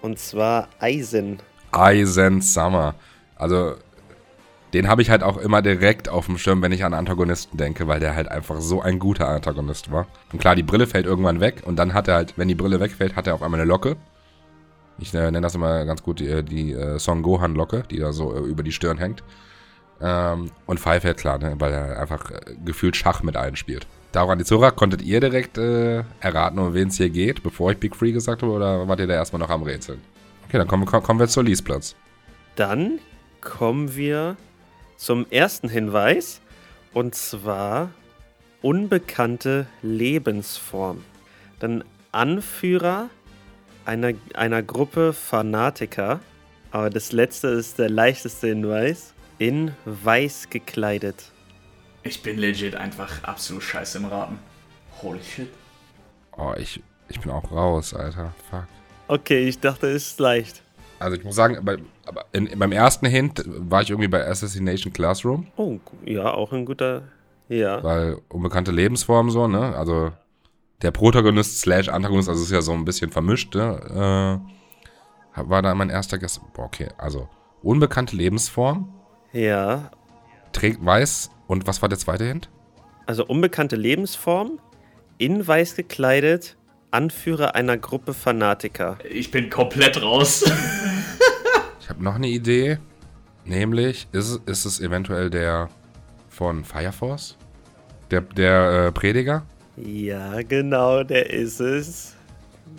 Und 0.05 0.19
zwar 0.19 0.69
Eisen. 0.81 1.39
Eisen 1.73 2.43
Summer. 2.43 2.95
Also, 3.37 3.77
den 4.75 4.87
habe 4.87 5.01
ich 5.01 5.09
halt 5.09 5.23
auch 5.23 5.39
immer 5.39 5.63
direkt 5.63 6.11
auf 6.11 6.27
dem 6.27 6.37
Schirm, 6.37 6.61
wenn 6.61 6.73
ich 6.73 6.85
an 6.85 6.93
Antagonisten 6.93 7.57
denke, 7.57 7.89
weil 7.89 8.01
der 8.01 8.15
halt 8.15 8.29
einfach 8.29 8.61
so 8.61 8.83
ein 8.83 8.99
guter 8.99 9.27
Antagonist 9.31 9.91
war. 9.91 10.07
Und 10.31 10.41
klar, 10.41 10.57
die 10.57 10.63
Brille 10.63 10.87
fällt 10.87 11.07
irgendwann 11.07 11.41
weg 11.41 11.63
und 11.65 11.77
dann 11.77 11.95
hat 11.95 12.09
er 12.09 12.17
halt, 12.17 12.37
wenn 12.37 12.49
die 12.49 12.55
Brille 12.55 12.81
wegfällt, 12.81 13.17
hat 13.17 13.27
er 13.27 13.33
auf 13.33 13.43
einmal 13.43 13.59
eine 13.59 13.67
Locke. 13.67 13.97
Ich 14.99 15.15
äh, 15.15 15.23
nenne 15.23 15.41
das 15.41 15.55
immer 15.55 15.87
ganz 15.87 16.03
gut 16.03 16.21
die, 16.21 16.43
die 16.45 16.75
äh, 16.75 16.99
Son 16.99 17.23
Gohan-Locke, 17.23 17.85
die 17.91 17.97
da 17.97 18.13
so 18.13 18.35
äh, 18.35 18.41
über 18.41 18.63
die 18.63 18.73
Stirn 18.73 18.99
hängt. 18.99 19.25
Ähm, 20.03 20.51
und 20.67 20.81
Pfeifeld, 20.81 21.17
klar, 21.17 21.39
ne, 21.39 21.55
weil 21.59 21.73
er 21.73 21.99
einfach 21.99 22.31
äh, 22.31 22.55
gefühlt 22.63 22.95
Schach 22.95 23.23
mit 23.23 23.39
allen 23.39 23.57
spielt. 23.57 23.87
Daran 24.15 24.39
die 24.39 24.45
Zora, 24.45 24.71
konntet 24.71 25.03
ihr 25.03 25.19
direkt 25.19 25.59
äh, 25.59 26.05
erraten, 26.21 26.61
um 26.61 26.73
wen 26.73 26.87
es 26.87 26.99
hier 26.99 27.11
geht, 27.11 27.43
bevor 27.43 27.73
ich 27.73 27.79
Big 27.79 27.97
Free 27.97 28.13
gesagt 28.13 28.43
habe, 28.43 28.53
oder 28.53 28.87
wart 28.87 29.01
ihr 29.01 29.09
da 29.09 29.15
erstmal 29.15 29.41
noch 29.41 29.51
am 29.51 29.65
Rätseln? 29.65 30.01
Okay, 30.47 30.57
dann 30.57 30.69
kommen, 30.69 30.87
kommen 30.87 31.19
wir 31.19 31.27
zur 31.27 31.43
Liesplatz. 31.43 31.97
Dann 32.55 33.01
kommen 33.41 33.97
wir 33.97 34.37
zum 34.97 35.27
ersten 35.31 35.69
Hinweis. 35.69 36.41
Und 36.93 37.17
zwar 37.17 37.91
unbekannte 38.63 39.67
Lebensform. 39.83 41.03
Dann 41.59 41.83
Anführer 42.13 43.11
einer, 43.85 44.13
einer 44.35 44.63
Gruppe 44.63 45.13
Fanatiker. 45.13 46.21
Aber 46.71 46.89
das 46.89 47.11
letzte 47.11 47.49
ist 47.49 47.81
der 47.81 47.91
leichteste 47.91 48.47
Hinweis. 48.47 49.13
In 49.39 49.73
weiß 49.87 50.51
gekleidet. 50.51 51.34
Ich 52.05 52.23
bin 52.23 52.39
legit 52.39 52.75
einfach 52.77 53.25
absolut 53.25 53.63
scheiße 53.63 53.99
im 53.99 54.05
Raten. 54.07 54.39
Holy 55.03 55.23
shit. 55.23 55.49
Oh, 56.37 56.53
ich, 56.57 56.83
ich 57.09 57.21
bin 57.21 57.31
auch 57.33 57.51
raus, 57.51 57.95
Alter. 57.95 58.35
Fuck. 58.51 58.65
Okay, 59.09 59.47
ich 59.49 59.59
dachte, 59.59 59.87
es 59.89 60.09
ist 60.09 60.21
leicht. 60.21 60.63
Also 60.99 61.17
ich 61.17 61.25
muss 61.25 61.35
sagen, 61.35 61.59
bei, 61.65 61.79
aber 62.07 62.27
in, 62.33 62.59
beim 62.59 62.73
ersten 62.73 63.07
Hint 63.07 63.43
war 63.47 63.83
ich 63.83 63.91
irgendwie 63.91 64.09
bei 64.09 64.27
Assassination 64.27 64.93
Classroom, 64.93 65.47
Oh, 65.57 65.79
ja, 66.05 66.33
auch 66.33 66.53
ein 66.53 66.65
guter. 66.65 67.03
Ja. 67.49 67.83
weil 67.85 68.19
unbekannte 68.31 68.71
Lebensform 68.73 69.31
so, 69.31 69.47
ne? 69.47 69.77
Also 69.77 70.13
der 70.81 70.93
Protagonist 70.93 71.61
slash 71.61 71.89
Antagonist, 71.91 72.29
also 72.31 72.41
es 72.41 72.47
ist 72.49 72.55
ja 72.55 72.63
so 72.63 72.73
ein 72.73 72.87
bisschen 72.87 73.11
vermischt, 73.11 73.55
ne? 73.55 74.41
Äh, 75.37 75.41
war 75.49 75.61
da 75.63 75.75
mein 75.75 75.91
erster 75.91 76.19
Gast. 76.19 76.41
Boah, 76.55 76.65
okay, 76.67 76.89
also 76.97 77.29
unbekannte 77.63 78.17
Lebensform, 78.17 78.93
Ja. 79.33 79.91
Trägt 80.55 80.85
weiß 80.85 81.31
und 81.47 81.67
was 81.67 81.83
war 81.83 81.89
der 81.91 81.99
zweite 81.99 82.25
Hint? 82.25 82.49
Also 83.07 83.27
unbekannte 83.27 83.77
Lebensform, 83.77 84.59
in 85.19 85.47
weiß 85.47 85.77
gekleidet, 85.77 86.57
Anführer 86.91 87.55
einer 87.55 87.77
Gruppe 87.77 88.15
Fanatiker. 88.15 88.99
Ich 89.09 89.31
bin 89.31 89.51
komplett 89.51 90.01
raus. 90.03 90.45
Ich 91.81 91.91
habe 91.91 92.03
noch 92.03 92.15
eine 92.15 92.29
Idee, 92.29 92.79
nämlich 93.45 94.09
ist, 94.13 94.31
es- 94.31 94.41
ist 94.47 94.65
es 94.65 94.81
eventuell 94.81 95.29
der 95.29 95.69
von 96.31 96.65
Fire 96.65 96.93
Force? 96.93 97.37
Der, 98.11 98.23
der 98.23 98.87
äh, 98.87 98.93
Prediger? 98.93 99.45
Ja, 99.77 100.41
genau, 100.41 101.03
der 101.05 101.29
ist 101.29 101.61
es. 101.61 102.15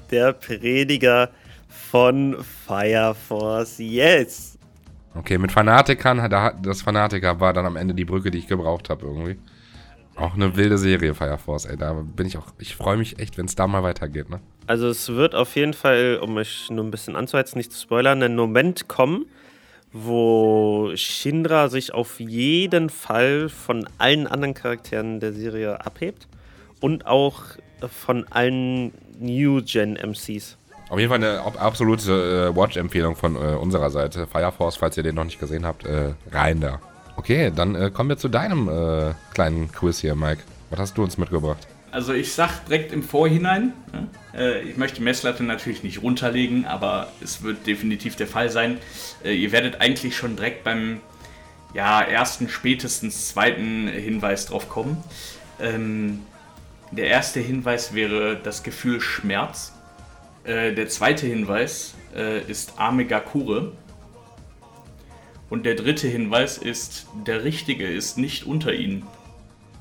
Der 0.10 0.34
Prediger 0.34 1.30
von 1.92 2.36
Fire 2.66 3.14
Force. 3.28 3.76
Yes! 3.78 4.55
Okay, 5.18 5.38
mit 5.38 5.52
Fanatikern, 5.52 6.30
das 6.62 6.82
Fanatiker 6.82 7.40
war 7.40 7.54
dann 7.54 7.66
am 7.66 7.78
Ende 7.78 7.94
die 7.94 8.06
Brücke, 8.06 8.32
die 8.32 8.40
ich 8.40 8.48
gebraucht 8.48 8.90
habe 8.90 9.06
irgendwie. 9.06 9.38
Auch 10.16 10.36
eine 10.36 10.56
wilde 10.56 10.78
Serie, 10.78 11.14
Fire 11.14 11.38
Force, 11.38 11.66
ey. 11.66 11.78
Da 11.78 11.94
bin 11.94 12.28
ich 12.28 12.38
auch. 12.38 12.48
Ich 12.60 12.76
freue 12.76 12.98
mich 12.98 13.20
echt, 13.20 13.38
wenn 13.38 13.48
es 13.48 13.56
da 13.56 13.68
mal 13.68 13.84
weitergeht, 13.84 14.30
ne? 14.30 14.40
Also 14.68 14.88
es 14.88 15.10
wird 15.10 15.36
auf 15.36 15.56
jeden 15.56 15.74
Fall, 15.74 16.20
um 16.22 16.38
euch 16.38 16.70
nur 16.70 16.86
ein 16.86 16.92
bisschen 16.92 17.16
anzuheizen, 17.16 17.58
nicht 17.58 17.72
zu 17.72 17.82
spoilern, 17.82 18.24
ein 18.24 18.36
Moment 18.36 18.88
kommen, 18.88 19.26
wo 19.92 20.92
Shinra 20.96 21.70
sich 21.70 21.94
auf 21.94 22.20
jeden 22.20 22.90
Fall 22.90 23.50
von 23.50 23.88
allen 23.98 24.28
anderen 24.28 24.54
Charakteren 24.54 25.20
der 25.20 25.34
Serie 25.34 25.86
abhebt 25.86 26.28
und 26.82 27.06
auch 27.06 27.42
von 27.90 28.26
allen 28.30 28.94
New 29.20 29.62
Gen 29.64 29.96
MCs. 29.96 30.58
Auf 30.90 31.00
jeden 31.00 31.10
Fall 31.10 31.24
eine 31.24 31.42
ab- 31.42 31.62
absolute 31.62 32.52
äh, 32.52 32.56
Watch-Empfehlung 32.56 33.16
von 33.16 33.36
äh, 33.36 33.56
unserer 33.56 33.90
Seite. 33.90 34.28
Fire 34.28 34.52
Force, 34.52 34.76
falls 34.78 34.96
ihr 34.98 35.04
den 35.04 35.16
noch 35.16 35.24
nicht 35.24 35.40
gesehen 35.40 35.66
habt, 35.66 35.86
äh, 35.86 36.14
rein 36.32 36.62
da. 36.62 36.80
Okay, 37.18 37.52
dann 37.56 37.76
äh, 37.76 37.92
kommen 37.92 38.10
wir 38.10 38.18
zu 38.18 38.28
deinem 38.28 38.70
äh, 38.70 39.14
kleinen 39.34 39.72
Quiz 39.72 40.00
hier, 40.00 40.16
Mike. 40.16 40.44
Was 40.70 40.80
hast 40.80 40.98
du 40.98 41.04
uns 41.04 41.18
mitgebracht? 41.18 41.68
Also 41.92 42.14
ich 42.14 42.34
sag 42.34 42.66
direkt 42.66 42.92
im 42.92 43.04
Vorhinein, 43.04 43.74
ne, 43.94 44.10
äh, 44.38 44.62
ich 44.64 44.76
möchte 44.78 44.98
die 44.98 45.04
Messlatte 45.04 45.44
natürlich 45.44 45.82
nicht 45.82 46.04
runterlegen, 46.04 46.66
aber 46.66 47.08
es 47.24 47.42
wird 47.42 47.66
definitiv 47.66 48.16
der 48.18 48.28
Fall 48.28 48.50
sein. 48.50 48.80
Ihr 49.24 49.52
werdet 49.54 49.80
eigentlich 49.80 50.16
schon 50.18 50.36
direkt 50.36 50.64
beim 50.66 51.00
ja, 51.74 52.02
ersten, 52.02 52.50
spätestens 52.50 53.30
zweiten 53.30 53.88
Hinweis 53.88 54.46
drauf 54.46 54.70
kommen. 54.70 55.02
Ähm, 55.60 56.22
der 56.92 57.08
erste 57.08 57.40
Hinweis 57.40 57.94
wäre 57.94 58.36
das 58.36 58.64
Gefühl 58.64 59.00
Schmerz. 59.00 59.72
Äh, 60.46 60.74
der 60.74 60.88
zweite 60.88 61.26
Hinweis 61.26 61.96
äh, 62.16 62.42
ist 62.42 62.80
Amegakure. 62.80 63.72
Und 65.50 65.66
der 65.66 65.76
dritte 65.76 66.08
Hinweis 66.08 66.58
ist, 66.58 67.08
der 67.26 67.44
Richtige 67.44 67.88
ist 67.88 68.18
nicht 68.18 68.46
unter 68.46 68.74
ihnen. 68.74 69.06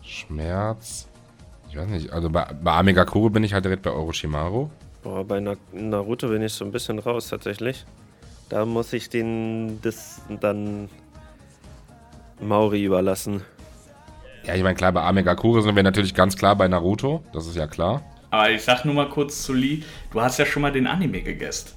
Schmerz. 0.03 1.09
Ich 1.71 1.77
weiß 1.77 1.89
nicht, 1.89 2.13
also 2.13 2.31
bei, 2.31 2.45
bei 2.63 2.73
Amegakure 2.73 3.31
bin 3.31 3.45
ich 3.45 3.53
halt 3.53 3.65
direkt 3.65 3.83
bei 3.83 3.91
Orochimaru. 3.91 4.69
Boah, 5.03 5.25
bei 5.25 5.41
Na 5.41 5.57
Naruto 5.73 6.29
bin 6.29 6.43
ich 6.43 6.53
so 6.53 6.65
ein 6.65 6.73
bisschen 6.73 6.99
raus 6.99 7.29
tatsächlich. 7.29 7.85
Da 8.49 8.65
muss 8.65 8.93
ich 8.93 9.09
den 9.09 9.81
das 9.83 10.23
dann 10.41 10.89
Mauri 12.41 12.85
überlassen. 12.85 13.43
Ja, 14.45 14.55
ich 14.55 14.63
meine, 14.63 14.75
klar, 14.75 14.93
bei 14.93 15.03
Amegakure 15.03 15.63
sind 15.63 15.75
wir 15.75 15.83
natürlich 15.83 16.15
ganz 16.15 16.37
klar 16.37 16.55
bei 16.55 16.69
Naruto. 16.69 17.23
Das 17.33 17.47
ist 17.47 17.57
ja 17.57 17.67
klar. 17.67 18.03
Aber 18.35 18.51
ich 18.51 18.63
sag 18.63 18.85
nur 18.85 18.95
mal 18.95 19.09
kurz 19.09 19.45
zu 19.45 19.53
Lee, 19.53 19.85
du 20.13 20.21
hast 20.21 20.41
ja 20.41 20.45
schon 20.45 20.63
mal 20.63 20.73
den 20.73 20.89
Anime 20.89 21.23
gegessen. 21.23 21.69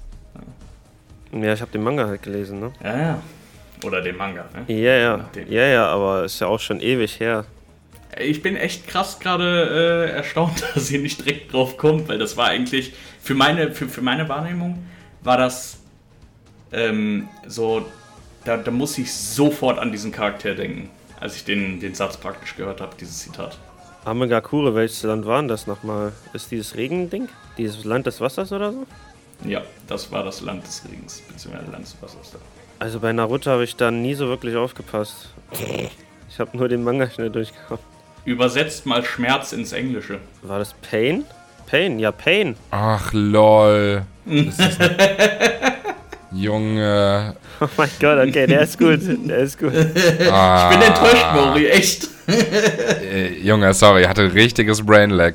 Ja, 1.30 1.52
ich 1.52 1.60
habe 1.60 1.70
den 1.70 1.84
Manga 1.84 2.08
halt 2.08 2.20
gelesen, 2.20 2.58
ne? 2.58 2.72
Ja, 2.82 2.98
ja. 2.98 3.22
Oder 3.84 4.02
den 4.02 4.16
Manga, 4.16 4.44
ne? 4.52 4.74
Ja, 4.74 4.96
ja. 4.96 5.30
Ja, 5.48 5.66
ja, 5.66 5.86
aber 5.86 6.24
ist 6.24 6.40
ja 6.40 6.48
auch 6.48 6.58
schon 6.58 6.80
ewig 6.80 7.20
her. 7.20 7.44
Ich 8.18 8.42
bin 8.42 8.56
echt 8.56 8.88
krass 8.88 9.20
gerade 9.20 10.08
äh, 10.10 10.16
erstaunt, 10.16 10.64
dass 10.74 10.90
ihr 10.90 10.98
nicht 10.98 11.24
direkt 11.24 11.52
drauf 11.52 11.76
kommt, 11.76 12.08
weil 12.08 12.18
das 12.18 12.36
war 12.36 12.48
eigentlich, 12.48 12.92
für 13.22 13.34
meine, 13.34 13.70
für, 13.70 13.88
für 13.88 14.02
meine 14.02 14.28
Wahrnehmung, 14.28 14.84
war 15.22 15.36
das 15.36 15.78
ähm, 16.72 17.28
so, 17.46 17.86
da, 18.44 18.56
da 18.56 18.72
muss 18.72 18.98
ich 18.98 19.14
sofort 19.14 19.78
an 19.78 19.92
diesen 19.92 20.10
Charakter 20.10 20.56
denken, 20.56 20.90
als 21.20 21.36
ich 21.36 21.44
den, 21.44 21.78
den 21.78 21.94
Satz 21.94 22.16
praktisch 22.16 22.56
gehört 22.56 22.80
habe, 22.80 22.96
dieses 22.98 23.20
Zitat. 23.20 23.58
Amegakure, 24.08 24.74
welches 24.74 25.02
Land 25.02 25.26
war 25.26 25.38
denn 25.40 25.48
das 25.48 25.66
nochmal? 25.66 26.12
Ist 26.32 26.50
dieses 26.50 26.74
Regending? 26.76 27.28
Dieses 27.58 27.84
Land 27.84 28.06
des 28.06 28.20
Wassers 28.22 28.50
oder 28.52 28.72
so? 28.72 28.86
Ja, 29.44 29.60
das 29.86 30.10
war 30.10 30.24
das 30.24 30.40
Land 30.40 30.66
des 30.66 30.82
Regens, 30.90 31.20
beziehungsweise 31.28 31.70
Land 31.70 31.84
des 31.84 31.96
Wassers 32.00 32.30
da. 32.32 32.38
Also 32.78 33.00
bei 33.00 33.12
Naruto 33.12 33.50
habe 33.50 33.64
ich 33.64 33.76
da 33.76 33.90
nie 33.90 34.14
so 34.14 34.26
wirklich 34.28 34.56
aufgepasst. 34.56 35.28
Ich 36.30 36.38
habe 36.40 36.56
nur 36.56 36.68
den 36.68 36.82
Manga 36.84 37.10
schnell 37.10 37.28
durchgehauen. 37.28 37.78
Übersetzt 38.24 38.86
mal 38.86 39.04
Schmerz 39.04 39.52
ins 39.52 39.72
Englische. 39.72 40.20
War 40.42 40.58
das 40.58 40.72
Pain? 40.74 41.24
Pain, 41.66 41.98
ja, 41.98 42.10
Pain. 42.10 42.56
Ach, 42.70 43.10
lol. 43.12 44.02
Das 44.24 44.58
ist 44.58 44.78
Junge. 46.32 47.36
Oh 47.60 47.66
mein 47.76 47.90
Gott, 48.00 48.18
okay, 48.26 48.46
der 48.46 48.62
ist 48.62 48.78
gut. 48.78 49.00
Der 49.02 49.38
ist 49.38 49.58
gut. 49.58 49.72
Ah, 50.30 50.70
Ich 50.70 50.78
bin 50.78 50.86
enttäuscht, 50.88 51.26
Mori, 51.34 51.66
echt. 51.68 52.08
Äh, 52.28 53.40
Junge, 53.42 53.72
sorry, 53.74 54.04
hatte 54.04 54.32
richtiges 54.34 54.84
Brain 54.84 55.10
Lag. 55.10 55.34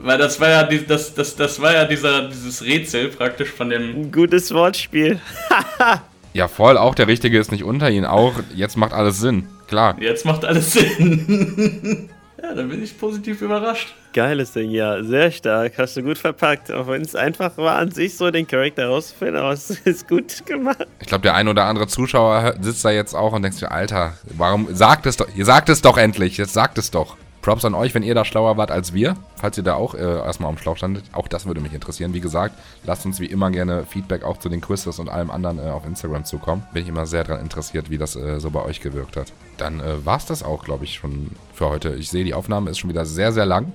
Weil 0.00 0.18
das 0.18 0.38
war 0.38 0.50
ja, 0.50 0.62
die, 0.64 0.84
das, 0.84 1.14
das, 1.14 1.34
das 1.34 1.60
war 1.60 1.72
ja 1.72 1.84
dieser, 1.86 2.28
dieses 2.28 2.62
Rätsel 2.62 3.08
praktisch 3.08 3.48
von 3.48 3.70
dem. 3.70 3.96
Ein 3.96 4.12
gutes 4.12 4.52
Wortspiel. 4.52 5.20
Ja, 6.34 6.48
voll, 6.48 6.76
auch 6.76 6.96
der 6.96 7.06
Richtige 7.06 7.38
ist 7.38 7.52
nicht 7.52 7.62
unter 7.62 7.88
ihn. 7.88 8.04
Auch 8.04 8.32
jetzt 8.56 8.76
macht 8.76 8.92
alles 8.92 9.20
Sinn. 9.20 9.46
Klar. 9.68 9.96
Jetzt 10.00 10.24
macht 10.24 10.44
alles 10.44 10.72
Sinn. 10.72 12.10
ja, 12.42 12.54
dann 12.54 12.68
bin 12.68 12.82
ich 12.82 12.98
positiv 12.98 13.42
überrascht. 13.42 13.94
Geiles 14.12 14.52
Ding, 14.52 14.70
ja. 14.70 15.02
Sehr 15.02 15.30
stark. 15.30 15.72
Hast 15.78 15.96
du 15.96 16.02
gut 16.02 16.18
verpackt. 16.18 16.70
Auch 16.70 16.86
wenn 16.86 17.02
es 17.02 17.14
einfach 17.14 17.56
war, 17.56 17.76
an 17.78 17.90
sich 17.90 18.16
so 18.16 18.30
den 18.30 18.46
Charakter 18.46 18.86
rauszufinden, 18.86 19.36
aber 19.36 19.52
es 19.52 19.70
ist 19.70 20.08
gut 20.08 20.44
gemacht. 20.46 20.86
Ich 21.00 21.08
glaube, 21.08 21.22
der 21.22 21.34
ein 21.34 21.48
oder 21.48 21.64
andere 21.64 21.86
Zuschauer 21.86 22.54
sitzt 22.60 22.84
da 22.84 22.90
jetzt 22.90 23.14
auch 23.14 23.32
und 23.32 23.42
denkt 23.42 23.58
sich, 23.58 23.68
Alter, 23.68 24.14
warum 24.36 24.74
sagt 24.74 25.06
es 25.06 25.16
doch, 25.16 25.26
ihr 25.34 25.44
sagt 25.44 25.68
es 25.68 25.82
doch 25.82 25.96
endlich, 25.96 26.36
jetzt 26.36 26.52
sagt 26.52 26.78
es 26.78 26.90
doch. 26.90 27.16
Props 27.44 27.66
an 27.66 27.74
euch, 27.74 27.94
wenn 27.94 28.02
ihr 28.02 28.14
da 28.14 28.24
schlauer 28.24 28.56
wart 28.56 28.70
als 28.70 28.94
wir. 28.94 29.18
Falls 29.36 29.58
ihr 29.58 29.64
da 29.64 29.74
auch 29.74 29.94
äh, 29.94 30.00
erstmal 30.00 30.48
am 30.48 30.56
Schlauch 30.56 30.78
standet. 30.78 31.04
Auch 31.12 31.28
das 31.28 31.44
würde 31.44 31.60
mich 31.60 31.74
interessieren. 31.74 32.14
Wie 32.14 32.22
gesagt, 32.22 32.58
lasst 32.84 33.04
uns 33.04 33.20
wie 33.20 33.26
immer 33.26 33.50
gerne 33.50 33.84
Feedback 33.84 34.24
auch 34.24 34.38
zu 34.38 34.48
den 34.48 34.62
Quizzes 34.62 34.98
und 34.98 35.10
allem 35.10 35.30
anderen 35.30 35.58
äh, 35.58 35.68
auf 35.68 35.84
Instagram 35.84 36.24
zukommen. 36.24 36.66
Bin 36.72 36.84
ich 36.84 36.88
immer 36.88 37.04
sehr 37.04 37.22
daran 37.22 37.42
interessiert, 37.42 37.90
wie 37.90 37.98
das 37.98 38.16
äh, 38.16 38.40
so 38.40 38.50
bei 38.50 38.62
euch 38.62 38.80
gewirkt 38.80 39.18
hat. 39.18 39.30
Dann 39.58 39.80
äh, 39.80 40.06
war 40.06 40.16
es 40.16 40.24
das 40.24 40.42
auch, 40.42 40.64
glaube 40.64 40.84
ich, 40.84 40.94
schon 40.94 41.32
für 41.52 41.68
heute. 41.68 41.94
Ich 41.96 42.08
sehe, 42.08 42.24
die 42.24 42.32
Aufnahme 42.32 42.70
ist 42.70 42.78
schon 42.78 42.88
wieder 42.88 43.04
sehr, 43.04 43.30
sehr 43.30 43.44
lang. 43.44 43.74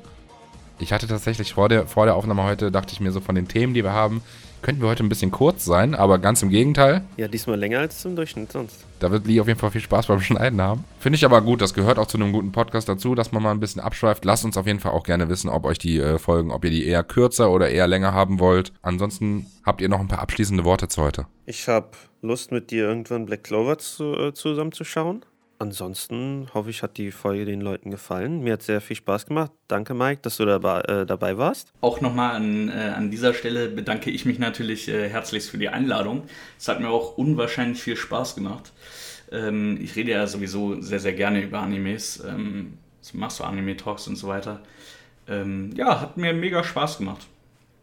Ich 0.80 0.92
hatte 0.92 1.06
tatsächlich 1.06 1.54
vor 1.54 1.70
der, 1.70 1.86
vor 1.86 2.08
der 2.08 2.16
Aufnahme 2.16 2.46
heute, 2.46 2.72
dachte 2.72 2.94
ich 2.94 3.02
mir 3.02 3.12
so 3.12 3.20
von 3.20 3.36
den 3.36 3.48
Themen, 3.48 3.76
die 3.76 3.84
wir 3.84 3.94
haben, 3.94 4.24
könnten 4.62 4.82
wir 4.82 4.90
heute 4.90 5.04
ein 5.04 5.10
bisschen 5.10 5.32
kurz 5.32 5.66
sein, 5.66 5.96
aber 5.96 6.20
ganz 6.20 6.42
im 6.42 6.50
Gegenteil. 6.50 7.02
Ja, 7.18 7.28
diesmal 7.28 7.58
länger 7.58 7.80
als 7.80 8.00
zum 8.00 8.16
Durchschnitt 8.16 8.52
sonst. 8.52 8.86
Da 9.00 9.12
wird 9.12 9.26
Lee 9.28 9.40
auf 9.40 9.48
jeden 9.48 9.60
Fall 9.60 9.72
viel 9.72 9.82
Spaß 9.82 10.08
beim 10.08 10.20
Schneiden 10.20 10.62
haben. 10.62 10.84
Finde 11.00 11.16
ich 11.16 11.26
aber 11.26 11.42
gut, 11.42 11.62
das 11.62 11.74
gehört 11.74 11.98
auch 12.00 12.08
zu 12.08 12.18
einem 12.18 12.34
guten 12.34 12.52
Podcast 12.52 12.90
dazu, 12.90 13.16
dass 13.16 13.32
man 13.32 13.42
mal 13.42 13.52
ein 13.52 13.60
bisschen 13.60 13.82
abschweift. 13.82 14.26
Lasst 14.26 14.46
uns 14.46 14.58
auf 14.58 14.68
jeden 14.68 14.80
Fall 14.80 14.92
auch 14.92 15.04
gerne 15.04 15.30
wissen, 15.30 15.50
ob 15.50 15.66
euch 15.66 15.78
die 15.78 16.00
äh, 16.00 16.18
Folgen, 16.18 16.52
ob 16.52 16.66
ihr 16.66 16.72
die 16.72 16.86
eher 16.86 17.04
kürzer 17.04 17.52
oder 17.52 17.70
eher 17.70 17.88
länger 17.88 18.14
haben 18.14 18.40
wollt. 18.40 18.74
Ansonsten 18.82 19.46
habt 19.66 19.82
ihr 19.82 19.90
noch 19.90 20.00
ein 20.00 20.08
paar 20.08 20.20
abschließende 20.20 20.66
Worte 20.66 20.88
zu 20.88 21.02
heute. 21.02 21.28
Ich 21.46 21.68
habe 21.68 21.92
Lust, 22.22 22.52
mit 22.52 22.72
dir 22.72 22.84
irgendwann 22.84 23.26
Black 23.26 23.46
Clover 23.46 23.78
zu, 23.78 24.14
äh, 24.14 24.34
zusammenzuschauen. 24.34 25.24
Ansonsten 25.62 26.48
hoffe 26.54 26.70
ich, 26.70 26.84
hat 26.84 26.96
die 26.96 27.12
Folge 27.12 27.44
den 27.44 27.60
Leuten 27.60 27.92
gefallen. 27.92 28.42
Mir 28.42 28.54
hat 28.54 28.62
sehr 28.62 28.80
viel 28.80 28.96
Spaß 28.96 29.26
gemacht. 29.26 29.52
Danke, 29.68 29.94
Mike, 29.94 30.22
dass 30.22 30.38
du 30.38 30.46
dabei, 30.46 30.80
äh, 30.84 31.06
dabei 31.06 31.38
warst. 31.38 31.74
Auch 31.82 32.00
nochmal 32.00 32.36
an, 32.36 32.70
äh, 32.70 32.94
an 32.96 33.12
dieser 33.12 33.34
Stelle 33.34 33.68
bedanke 33.68 34.10
ich 34.10 34.24
mich 34.24 34.40
natürlich 34.40 34.88
äh, 34.88 35.10
herzlichst 35.10 35.50
für 35.50 35.58
die 35.58 35.68
Einladung. 35.68 36.24
Es 36.58 36.70
hat 36.70 36.80
mir 36.80 36.88
auch 36.88 37.18
unwahrscheinlich 37.18 37.84
viel 37.84 37.98
Spaß 37.98 38.36
gemacht. 38.36 38.72
Ähm, 39.34 39.78
ich 39.82 39.98
rede 39.98 40.12
ja 40.12 40.28
sowieso 40.28 40.80
sehr, 40.82 41.00
sehr 41.00 41.14
gerne 41.14 41.42
über 41.42 41.60
Animes. 41.60 42.24
Ähm, 42.26 42.78
machst 43.12 43.42
du 43.42 43.44
Anime-Talks 43.44 44.08
und 44.08 44.16
so 44.16 44.30
weiter. 44.30 44.62
Ähm, 45.28 45.72
ja, 45.76 46.00
hat 46.00 46.16
mir 46.16 46.34
mega 46.34 46.64
Spaß 46.64 47.00
gemacht. 47.00 47.28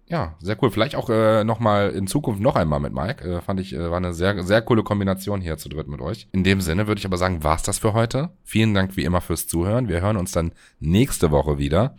Ja, 0.09 0.37
sehr 0.39 0.57
cool. 0.63 0.71
Vielleicht 0.71 0.95
auch 0.95 1.11
äh, 1.11 1.43
nochmal 1.43 1.91
in 1.91 2.07
Zukunft 2.07 2.41
noch 2.41 2.55
einmal 2.55 2.79
mit 2.79 2.93
Mike. 2.93 3.25
Äh, 3.29 3.41
fand 3.41 3.59
ich, 3.59 3.75
äh, 3.75 3.91
war 3.91 3.97
eine 3.97 4.15
sehr, 4.15 4.43
sehr 4.45 4.63
coole 4.63 4.85
Kombination 4.85 5.41
hier 5.41 5.59
zu 5.59 5.69
dritt 5.69 5.89
mit 5.89 6.01
euch. 6.01 6.29
In 6.33 6.45
dem 6.45 6.61
Sinne 6.61 6.87
würde 6.87 7.01
ich 7.01 7.07
aber 7.07 7.17
sagen, 7.17 7.43
war's 7.43 7.65
das 7.65 7.79
für 7.79 7.93
heute. 7.93 8.31
Vielen 8.45 8.73
Dank 8.73 8.97
wie 8.97 9.05
immer 9.05 9.21
fürs 9.21 9.49
Zuhören. 9.49 9.89
Wir 9.89 10.01
hören 10.01 10.17
uns 10.17 10.31
dann 10.31 10.53
nächste 10.79 11.33
Woche 11.33 11.59
wieder. 11.59 11.97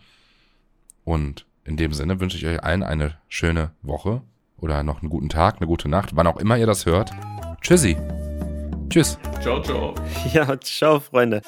Und 1.04 1.46
in 1.64 1.76
dem 1.76 1.92
Sinne 1.92 2.18
wünsche 2.18 2.38
ich 2.38 2.46
euch 2.46 2.62
allen 2.62 2.82
eine 2.82 3.18
schöne 3.28 3.72
Woche 3.82 4.22
oder 4.56 4.82
noch 4.82 5.02
einen 5.02 5.10
guten 5.10 5.28
Tag, 5.28 5.56
eine 5.58 5.66
gute 5.66 5.88
Nacht, 5.88 6.16
wann 6.16 6.26
auch 6.26 6.38
immer 6.38 6.56
ihr 6.56 6.66
das 6.66 6.86
hört. 6.86 7.10
Tschüssi. 7.60 7.96
Tschüss. 8.88 9.18
Ciao, 9.40 9.60
ciao. 9.60 9.94
Ja, 10.32 10.58
ciao, 10.60 10.98
Freunde. 10.98 11.42